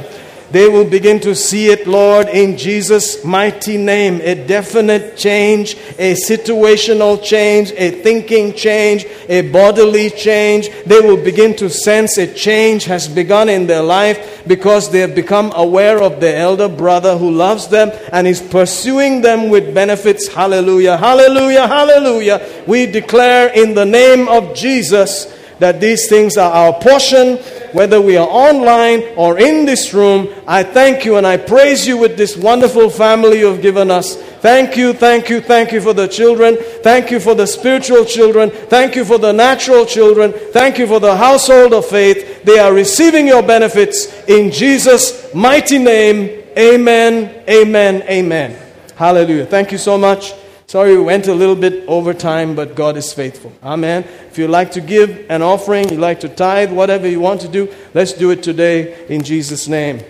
They 0.53 0.69
will 0.69 0.87
begin 0.87 1.19
to 1.21 1.33
see 1.33 1.71
it, 1.71 1.87
Lord, 1.87 2.29
in 2.29 2.57
Jesus' 2.57 3.25
mighty 3.25 3.75
name. 3.75 4.21
A 4.21 4.35
definite 4.35 5.17
change, 5.17 5.73
a 5.97 6.13
situational 6.13 7.23
change, 7.23 7.71
a 7.71 7.89
thinking 7.89 8.53
change, 8.53 9.07
a 9.27 9.49
bodily 9.49 10.11
change. 10.11 10.69
They 10.85 11.01
will 11.01 11.17
begin 11.17 11.55
to 11.55 11.71
sense 11.71 12.19
a 12.19 12.31
change 12.31 12.85
has 12.85 13.07
begun 13.07 13.49
in 13.49 13.65
their 13.65 13.81
life 13.81 14.43
because 14.45 14.91
they 14.91 14.99
have 14.99 15.15
become 15.15 15.51
aware 15.55 16.03
of 16.03 16.19
their 16.19 16.37
elder 16.37 16.69
brother 16.69 17.17
who 17.17 17.31
loves 17.31 17.67
them 17.69 17.89
and 18.11 18.27
is 18.27 18.39
pursuing 18.39 19.21
them 19.21 19.49
with 19.49 19.73
benefits. 19.73 20.27
Hallelujah, 20.27 20.97
hallelujah, 20.97 21.65
hallelujah. 21.65 22.47
We 22.67 22.85
declare 22.85 23.51
in 23.55 23.73
the 23.73 23.85
name 23.85 24.27
of 24.27 24.53
Jesus 24.53 25.35
that 25.57 25.81
these 25.81 26.07
things 26.09 26.37
are 26.37 26.51
our 26.51 26.73
portion, 26.79 27.39
whether 27.73 27.99
we 27.99 28.17
are 28.17 28.27
online 28.27 29.03
or 29.15 29.37
in 29.39 29.65
this 29.65 29.93
room. 29.93 30.27
I 30.47 30.63
thank 30.63 31.05
you 31.05 31.17
and 31.17 31.25
I 31.25 31.37
praise 31.37 31.87
you 31.87 31.97
with 31.97 32.17
this 32.17 32.37
wonderful 32.37 32.89
family 32.89 33.39
you 33.39 33.47
have 33.47 33.61
given 33.61 33.91
us. 33.91 34.15
Thank 34.15 34.75
you, 34.77 34.93
thank 34.93 35.29
you, 35.29 35.41
thank 35.41 35.71
you 35.71 35.81
for 35.81 35.93
the 35.93 36.07
children. 36.07 36.57
Thank 36.83 37.11
you 37.11 37.19
for 37.19 37.33
the 37.33 37.47
spiritual 37.47 38.05
children. 38.05 38.49
Thank 38.49 38.95
you 38.95 39.05
for 39.05 39.17
the 39.17 39.31
natural 39.31 39.85
children. 39.85 40.33
Thank 40.51 40.77
you 40.77 40.87
for 40.87 40.99
the 40.99 41.15
household 41.15 41.73
of 41.73 41.85
faith. 41.85 42.43
They 42.43 42.59
are 42.59 42.73
receiving 42.73 43.27
your 43.27 43.41
benefits 43.43 44.27
in 44.27 44.51
Jesus' 44.51 45.33
mighty 45.33 45.77
name. 45.77 46.43
Amen, 46.57 47.43
amen, 47.49 48.03
amen. 48.03 48.57
Hallelujah. 48.95 49.45
Thank 49.45 49.71
you 49.71 49.77
so 49.77 49.97
much. 49.97 50.33
Sorry, 50.73 50.97
we 50.97 51.03
went 51.03 51.27
a 51.27 51.35
little 51.35 51.55
bit 51.55 51.87
over 51.87 52.15
time, 52.15 52.55
but 52.55 52.73
God 52.73 52.97
is 52.97 53.13
faithful. 53.13 53.53
Amen. 53.61 54.05
If 54.31 54.39
you 54.39 54.47
like 54.47 54.71
to 54.71 54.81
give 54.81 55.27
an 55.29 55.43
offering, 55.43 55.87
you 55.89 55.97
like 55.97 56.21
to 56.21 56.29
tithe, 56.29 56.71
whatever 56.71 57.07
you 57.07 57.19
want 57.19 57.41
to 57.41 57.47
do, 57.47 57.71
let's 57.93 58.11
do 58.11 58.31
it 58.31 58.41
today 58.41 59.05
in 59.05 59.21
Jesus' 59.21 59.67
name. 59.67 60.01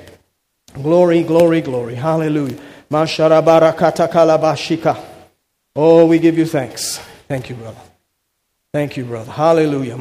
Glory, 0.75 1.21
glory, 1.23 1.59
glory. 1.59 1.95
Hallelujah. 1.95 2.57
Oh, 5.75 6.05
we 6.05 6.17
give 6.17 6.37
you 6.37 6.45
thanks. 6.45 6.97
Thank 7.27 7.49
you, 7.49 7.55
brother. 7.55 7.81
Thank 8.71 8.95
you, 8.95 9.03
brother. 9.03 9.33
Hallelujah. 9.33 9.97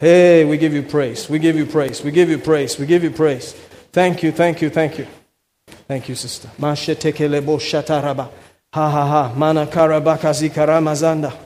Hey, 0.00 0.44
we 0.46 0.56
give 0.56 0.72
you 0.72 0.82
praise. 0.82 1.28
We 1.28 1.38
give 1.38 1.56
you 1.56 1.66
praise. 1.66 2.02
We 2.02 2.10
give 2.10 2.30
you 2.30 2.38
praise. 2.38 2.78
We 2.78 2.86
give 2.86 3.04
you 3.04 3.10
praise. 3.10 3.52
Thank 3.92 4.22
you, 4.22 4.32
thank 4.32 4.62
you, 4.62 4.70
thank 4.70 4.96
you. 4.96 5.06
Thank 5.92 6.08
you, 6.08 6.14
sister. 6.14 6.48
Mashetekelebo 6.58 7.58
shataraba. 7.60 8.30
Ha 8.72 8.90
ha 8.90 9.06
ha. 9.06 9.34
Mana 9.36 9.66
Manakarabakazikaramazanda. 9.66 11.36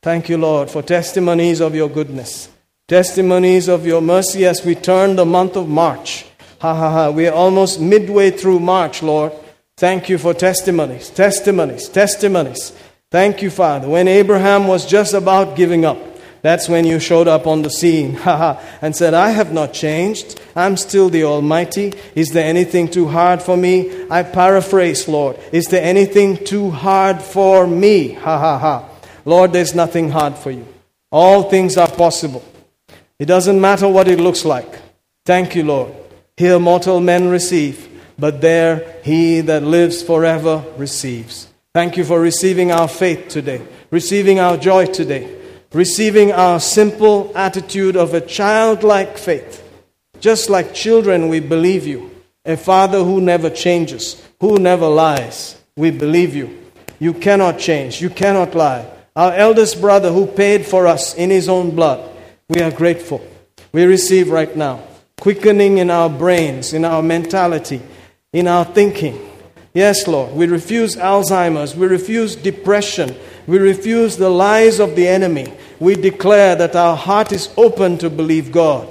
Thank 0.00 0.28
you, 0.28 0.38
Lord, 0.38 0.70
for 0.70 0.82
testimonies 0.82 1.60
of 1.60 1.74
your 1.74 1.88
goodness, 1.88 2.48
testimonies 2.86 3.66
of 3.66 3.84
your 3.84 4.00
mercy 4.00 4.46
as 4.46 4.64
we 4.64 4.76
turn 4.76 5.16
the 5.16 5.24
month 5.24 5.56
of 5.56 5.68
March. 5.68 6.24
Ha 6.60 6.72
ha 6.72 6.90
ha. 6.90 7.10
We 7.10 7.26
are 7.26 7.34
almost 7.34 7.80
midway 7.80 8.30
through 8.30 8.60
March, 8.60 9.02
Lord. 9.02 9.32
Thank 9.76 10.08
you 10.08 10.16
for 10.16 10.32
testimonies, 10.32 11.10
testimonies, 11.10 11.88
testimonies. 11.88 12.72
Thank 13.10 13.42
you, 13.42 13.50
Father. 13.50 13.88
When 13.88 14.06
Abraham 14.06 14.68
was 14.68 14.86
just 14.86 15.12
about 15.12 15.56
giving 15.56 15.84
up, 15.84 15.98
that's 16.42 16.68
when 16.68 16.84
you 16.84 16.98
showed 16.98 17.28
up 17.28 17.46
on 17.46 17.62
the 17.62 17.70
scene 17.70 18.16
and 18.24 18.96
said, 18.96 19.14
I 19.14 19.30
have 19.30 19.52
not 19.52 19.72
changed. 19.72 20.40
I'm 20.56 20.76
still 20.76 21.08
the 21.08 21.22
Almighty. 21.22 21.94
Is 22.16 22.30
there 22.32 22.44
anything 22.44 22.88
too 22.88 23.06
hard 23.06 23.40
for 23.40 23.56
me? 23.56 24.06
I 24.10 24.24
paraphrase, 24.24 25.06
Lord. 25.06 25.38
Is 25.52 25.66
there 25.68 25.84
anything 25.84 26.44
too 26.44 26.70
hard 26.70 27.22
for 27.22 27.66
me? 27.68 28.14
Ha 28.14 28.38
ha 28.38 28.58
ha. 28.58 28.88
Lord, 29.24 29.52
there's 29.52 29.74
nothing 29.74 30.10
hard 30.10 30.34
for 30.34 30.50
you. 30.50 30.66
All 31.12 31.44
things 31.44 31.76
are 31.76 31.88
possible. 31.88 32.44
It 33.20 33.26
doesn't 33.26 33.60
matter 33.60 33.88
what 33.88 34.08
it 34.08 34.18
looks 34.18 34.44
like. 34.44 34.80
Thank 35.24 35.54
you, 35.54 35.62
Lord. 35.62 35.94
Here 36.36 36.58
mortal 36.58 36.98
men 36.98 37.28
receive, 37.28 37.88
but 38.18 38.40
there 38.40 38.96
he 39.04 39.42
that 39.42 39.62
lives 39.62 40.02
forever 40.02 40.64
receives. 40.76 41.46
Thank 41.72 41.96
you 41.96 42.04
for 42.04 42.20
receiving 42.20 42.72
our 42.72 42.88
faith 42.88 43.28
today, 43.28 43.62
receiving 43.90 44.40
our 44.40 44.56
joy 44.56 44.86
today 44.86 45.41
receiving 45.72 46.32
our 46.32 46.60
simple 46.60 47.32
attitude 47.34 47.96
of 47.96 48.14
a 48.14 48.20
childlike 48.20 49.18
faith. 49.18 49.58
Just 50.20 50.50
like 50.50 50.74
children, 50.74 51.28
we 51.28 51.40
believe 51.40 51.86
you. 51.86 52.10
A 52.44 52.56
father 52.56 53.04
who 53.04 53.20
never 53.20 53.50
changes, 53.50 54.22
who 54.40 54.58
never 54.58 54.88
lies. 54.88 55.60
We 55.76 55.90
believe 55.90 56.34
you. 56.34 56.58
You 56.98 57.14
cannot 57.14 57.58
change, 57.58 58.00
you 58.00 58.10
cannot 58.10 58.54
lie. 58.54 58.86
Our 59.16 59.32
eldest 59.32 59.80
brother 59.80 60.12
who 60.12 60.26
paid 60.26 60.64
for 60.64 60.86
us 60.86 61.14
in 61.14 61.30
his 61.30 61.48
own 61.48 61.74
blood, 61.74 62.08
we 62.48 62.60
are 62.60 62.70
grateful. 62.70 63.26
We 63.72 63.84
receive 63.84 64.30
right 64.30 64.54
now 64.56 64.82
quickening 65.22 65.78
in 65.78 65.88
our 65.88 66.10
brains, 66.10 66.72
in 66.72 66.84
our 66.84 67.00
mentality, 67.00 67.80
in 68.32 68.48
our 68.48 68.64
thinking. 68.64 69.16
Yes, 69.72 70.08
Lord, 70.08 70.32
we 70.32 70.46
refuse 70.46 70.96
Alzheimer's, 70.96 71.76
we 71.76 71.86
refuse 71.86 72.34
depression, 72.34 73.14
we 73.46 73.58
refuse 73.58 74.16
the 74.16 74.30
lies 74.30 74.78
of 74.78 74.96
the 74.96 75.08
enemy 75.08 75.52
we 75.82 75.96
declare 75.96 76.54
that 76.54 76.76
our 76.76 76.96
heart 76.96 77.32
is 77.32 77.52
open 77.56 77.98
to 77.98 78.08
believe 78.08 78.52
God. 78.52 78.86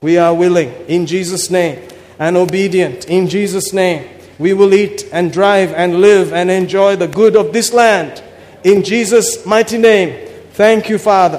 We 0.00 0.16
are 0.16 0.32
willing 0.32 0.72
in 0.86 1.04
Jesus' 1.04 1.50
name 1.50 1.88
and 2.20 2.36
obedient 2.36 3.06
in 3.06 3.28
Jesus' 3.28 3.72
name. 3.72 4.08
We 4.38 4.52
will 4.52 4.72
eat 4.72 5.08
and 5.10 5.32
drive 5.32 5.72
and 5.72 6.00
live 6.00 6.32
and 6.32 6.48
enjoy 6.48 6.94
the 6.94 7.08
good 7.08 7.34
of 7.34 7.52
this 7.52 7.72
land 7.72 8.22
in 8.62 8.84
Jesus' 8.84 9.44
mighty 9.44 9.76
name. 9.76 10.28
Thank 10.52 10.88
you, 10.88 10.98
Father. 10.98 11.38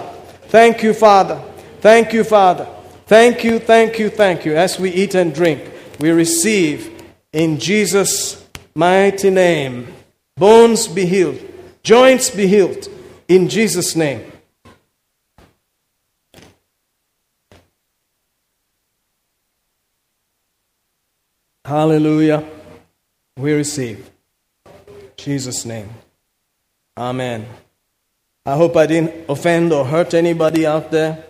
Thank 0.49 0.83
you, 0.83 0.93
Father. 0.93 1.41
Thank 1.79 2.11
you, 2.11 2.25
Father. 2.25 2.67
Thank 3.05 3.45
you, 3.45 3.59
thank 3.59 3.99
you, 3.99 4.09
thank 4.09 4.43
you. 4.43 4.57
As 4.57 4.77
we 4.77 4.89
eat 4.89 5.15
and 5.15 5.33
drink, 5.33 5.71
we 6.01 6.09
receive 6.11 7.01
in 7.31 7.59
Jesus' 7.59 8.45
mighty 8.75 9.29
name. 9.29 9.87
Bones 10.35 10.89
be 10.89 11.05
healed, 11.05 11.39
joints 11.87 12.29
be 12.29 12.45
healed 12.45 12.89
in 13.29 13.47
Jesus' 13.47 13.95
name. 13.95 14.29
Hallelujah. 21.63 22.43
We 23.37 23.53
receive. 23.53 24.09
Jesus' 25.15 25.63
name. 25.63 25.89
Amen. 26.97 27.45
I 28.45 28.57
hope 28.57 28.75
I 28.75 28.85
didn't 28.85 29.29
offend 29.29 29.71
or 29.71 29.85
hurt 29.85 30.13
anybody 30.13 30.65
out 30.65 30.91
there. 30.91 31.23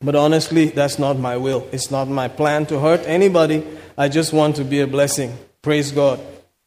But 0.00 0.14
honestly, 0.14 0.70
that's 0.70 0.98
not 0.98 1.18
my 1.18 1.36
will. 1.36 1.68
It's 1.70 1.90
not 1.90 2.08
my 2.08 2.28
plan 2.28 2.64
to 2.66 2.80
hurt 2.80 3.02
anybody. 3.04 3.62
I 3.98 4.08
just 4.08 4.32
want 4.32 4.56
to 4.56 4.64
be 4.64 4.80
a 4.80 4.86
blessing. 4.86 5.36
Praise 5.60 5.92
God. 5.92 6.18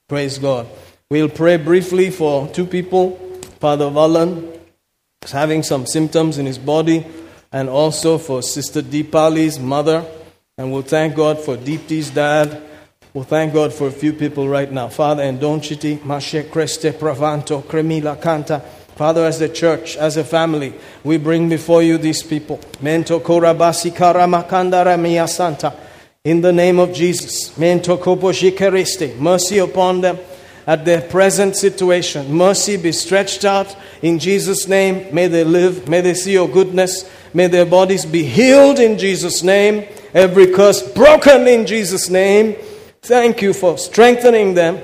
Praise 0.07 0.37
God. 0.37 0.67
We'll 1.09 1.29
pray 1.29 1.57
briefly 1.57 2.09
for 2.09 2.47
two 2.47 2.65
people. 2.65 3.17
Father 3.59 3.85
Vallan 3.85 4.59
is 5.23 5.31
having 5.31 5.63
some 5.63 5.85
symptoms 5.85 6.37
in 6.37 6.45
his 6.45 6.57
body, 6.57 7.05
and 7.51 7.69
also 7.69 8.17
for 8.17 8.41
Sister 8.41 8.81
Deepali's 8.81 9.59
mother. 9.59 10.05
And 10.57 10.71
we'll 10.71 10.81
thank 10.81 11.15
God 11.15 11.39
for 11.39 11.57
Deepti's 11.57 12.09
dad 12.09 12.61
We'll 13.15 13.23
thank 13.23 13.53
God 13.53 13.71
for 13.71 13.87
a 13.87 13.91
few 13.93 14.11
people 14.11 14.49
right 14.49 14.69
now. 14.69 14.89
Father, 14.89 15.23
and 15.23 15.39
Donchiti, 15.39 15.99
Mashe 15.99 16.49
Creste, 16.49 16.91
Pravanto, 16.91 17.63
Cremila 17.63 18.21
Canta. 18.21 18.61
Father, 18.61 19.23
as 19.23 19.39
a 19.39 19.47
church, 19.47 19.95
as 19.95 20.17
a 20.17 20.23
family, 20.25 20.73
we 21.05 21.15
bring 21.15 21.47
before 21.47 21.81
you 21.81 21.97
these 21.97 22.21
people. 22.21 22.57
Mento 22.81 23.21
Korabasi 23.21 23.91
Karamakandara 23.91 25.29
Santa. 25.29 25.73
In 26.25 26.41
the 26.41 26.51
name 26.51 26.77
of 26.77 26.91
Jesus. 26.91 27.51
Mento. 27.57 27.97
Mercy 29.17 29.59
upon 29.59 30.01
them 30.01 30.19
at 30.67 30.85
their 30.85 31.01
present 31.01 31.55
situation. 31.55 32.33
Mercy 32.33 32.77
be 32.77 32.91
stretched 32.91 33.45
out 33.45 33.75
in 34.01 34.19
Jesus' 34.19 34.67
name. 34.67 35.13
May 35.13 35.27
they 35.27 35.43
live. 35.43 35.87
May 35.87 36.01
they 36.01 36.13
see 36.13 36.33
your 36.33 36.47
goodness. 36.47 37.09
May 37.33 37.47
their 37.47 37.65
bodies 37.65 38.05
be 38.05 38.23
healed 38.23 38.79
in 38.79 38.97
Jesus' 38.97 39.43
name. 39.43 39.87
Every 40.13 40.47
curse 40.47 40.81
broken 40.93 41.47
in 41.47 41.65
Jesus' 41.65 42.09
name. 42.09 42.55
Thank 43.01 43.41
you 43.41 43.53
for 43.53 43.77
strengthening 43.77 44.53
them. 44.53 44.79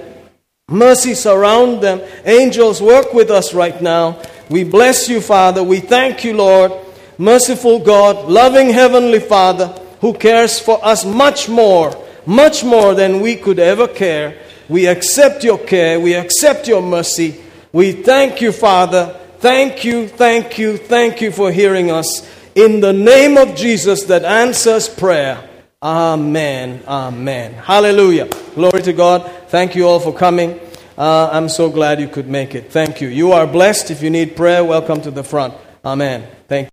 Mercy 0.69 1.13
surround 1.15 1.81
them. 1.81 2.01
Angels 2.25 2.81
work 2.81 3.13
with 3.13 3.31
us 3.31 3.53
right 3.53 3.81
now. 3.81 4.21
We 4.49 4.63
bless 4.63 5.09
you, 5.09 5.21
Father. 5.21 5.63
We 5.63 5.79
thank 5.79 6.23
you, 6.23 6.35
Lord. 6.35 6.71
Merciful 7.17 7.79
God, 7.79 8.29
loving 8.29 8.69
Heavenly 8.69 9.19
Father, 9.19 9.67
who 10.01 10.13
cares 10.13 10.59
for 10.59 10.83
us 10.83 11.05
much 11.05 11.47
more, 11.47 11.95
much 12.25 12.63
more 12.63 12.95
than 12.95 13.21
we 13.21 13.35
could 13.35 13.59
ever 13.59 13.87
care. 13.87 14.37
We 14.71 14.87
accept 14.87 15.43
your 15.43 15.57
care. 15.57 15.99
We 15.99 16.13
accept 16.13 16.65
your 16.65 16.81
mercy. 16.81 17.35
We 17.73 17.91
thank 17.91 18.39
you, 18.39 18.53
Father. 18.53 19.19
Thank 19.39 19.83
you, 19.83 20.07
thank 20.07 20.57
you, 20.57 20.77
thank 20.77 21.19
you 21.19 21.33
for 21.33 21.51
hearing 21.51 21.91
us. 21.91 22.25
In 22.55 22.79
the 22.79 22.93
name 22.93 23.37
of 23.37 23.53
Jesus 23.53 24.05
that 24.05 24.23
answers 24.23 24.87
prayer. 24.87 25.49
Amen. 25.83 26.81
Amen. 26.87 27.53
Hallelujah. 27.55 28.29
Glory 28.55 28.81
to 28.83 28.93
God. 28.93 29.29
Thank 29.49 29.75
you 29.75 29.85
all 29.85 29.99
for 29.99 30.13
coming. 30.13 30.57
Uh, 30.97 31.27
I'm 31.33 31.49
so 31.49 31.69
glad 31.69 31.99
you 31.99 32.07
could 32.07 32.29
make 32.29 32.55
it. 32.55 32.71
Thank 32.71 33.01
you. 33.01 33.09
You 33.09 33.33
are 33.33 33.45
blessed. 33.45 33.91
If 33.91 34.01
you 34.01 34.09
need 34.09 34.37
prayer, 34.37 34.63
welcome 34.63 35.01
to 35.01 35.11
the 35.11 35.23
front. 35.23 35.53
Amen. 35.83 36.25
Thank 36.47 36.67
you. 36.67 36.69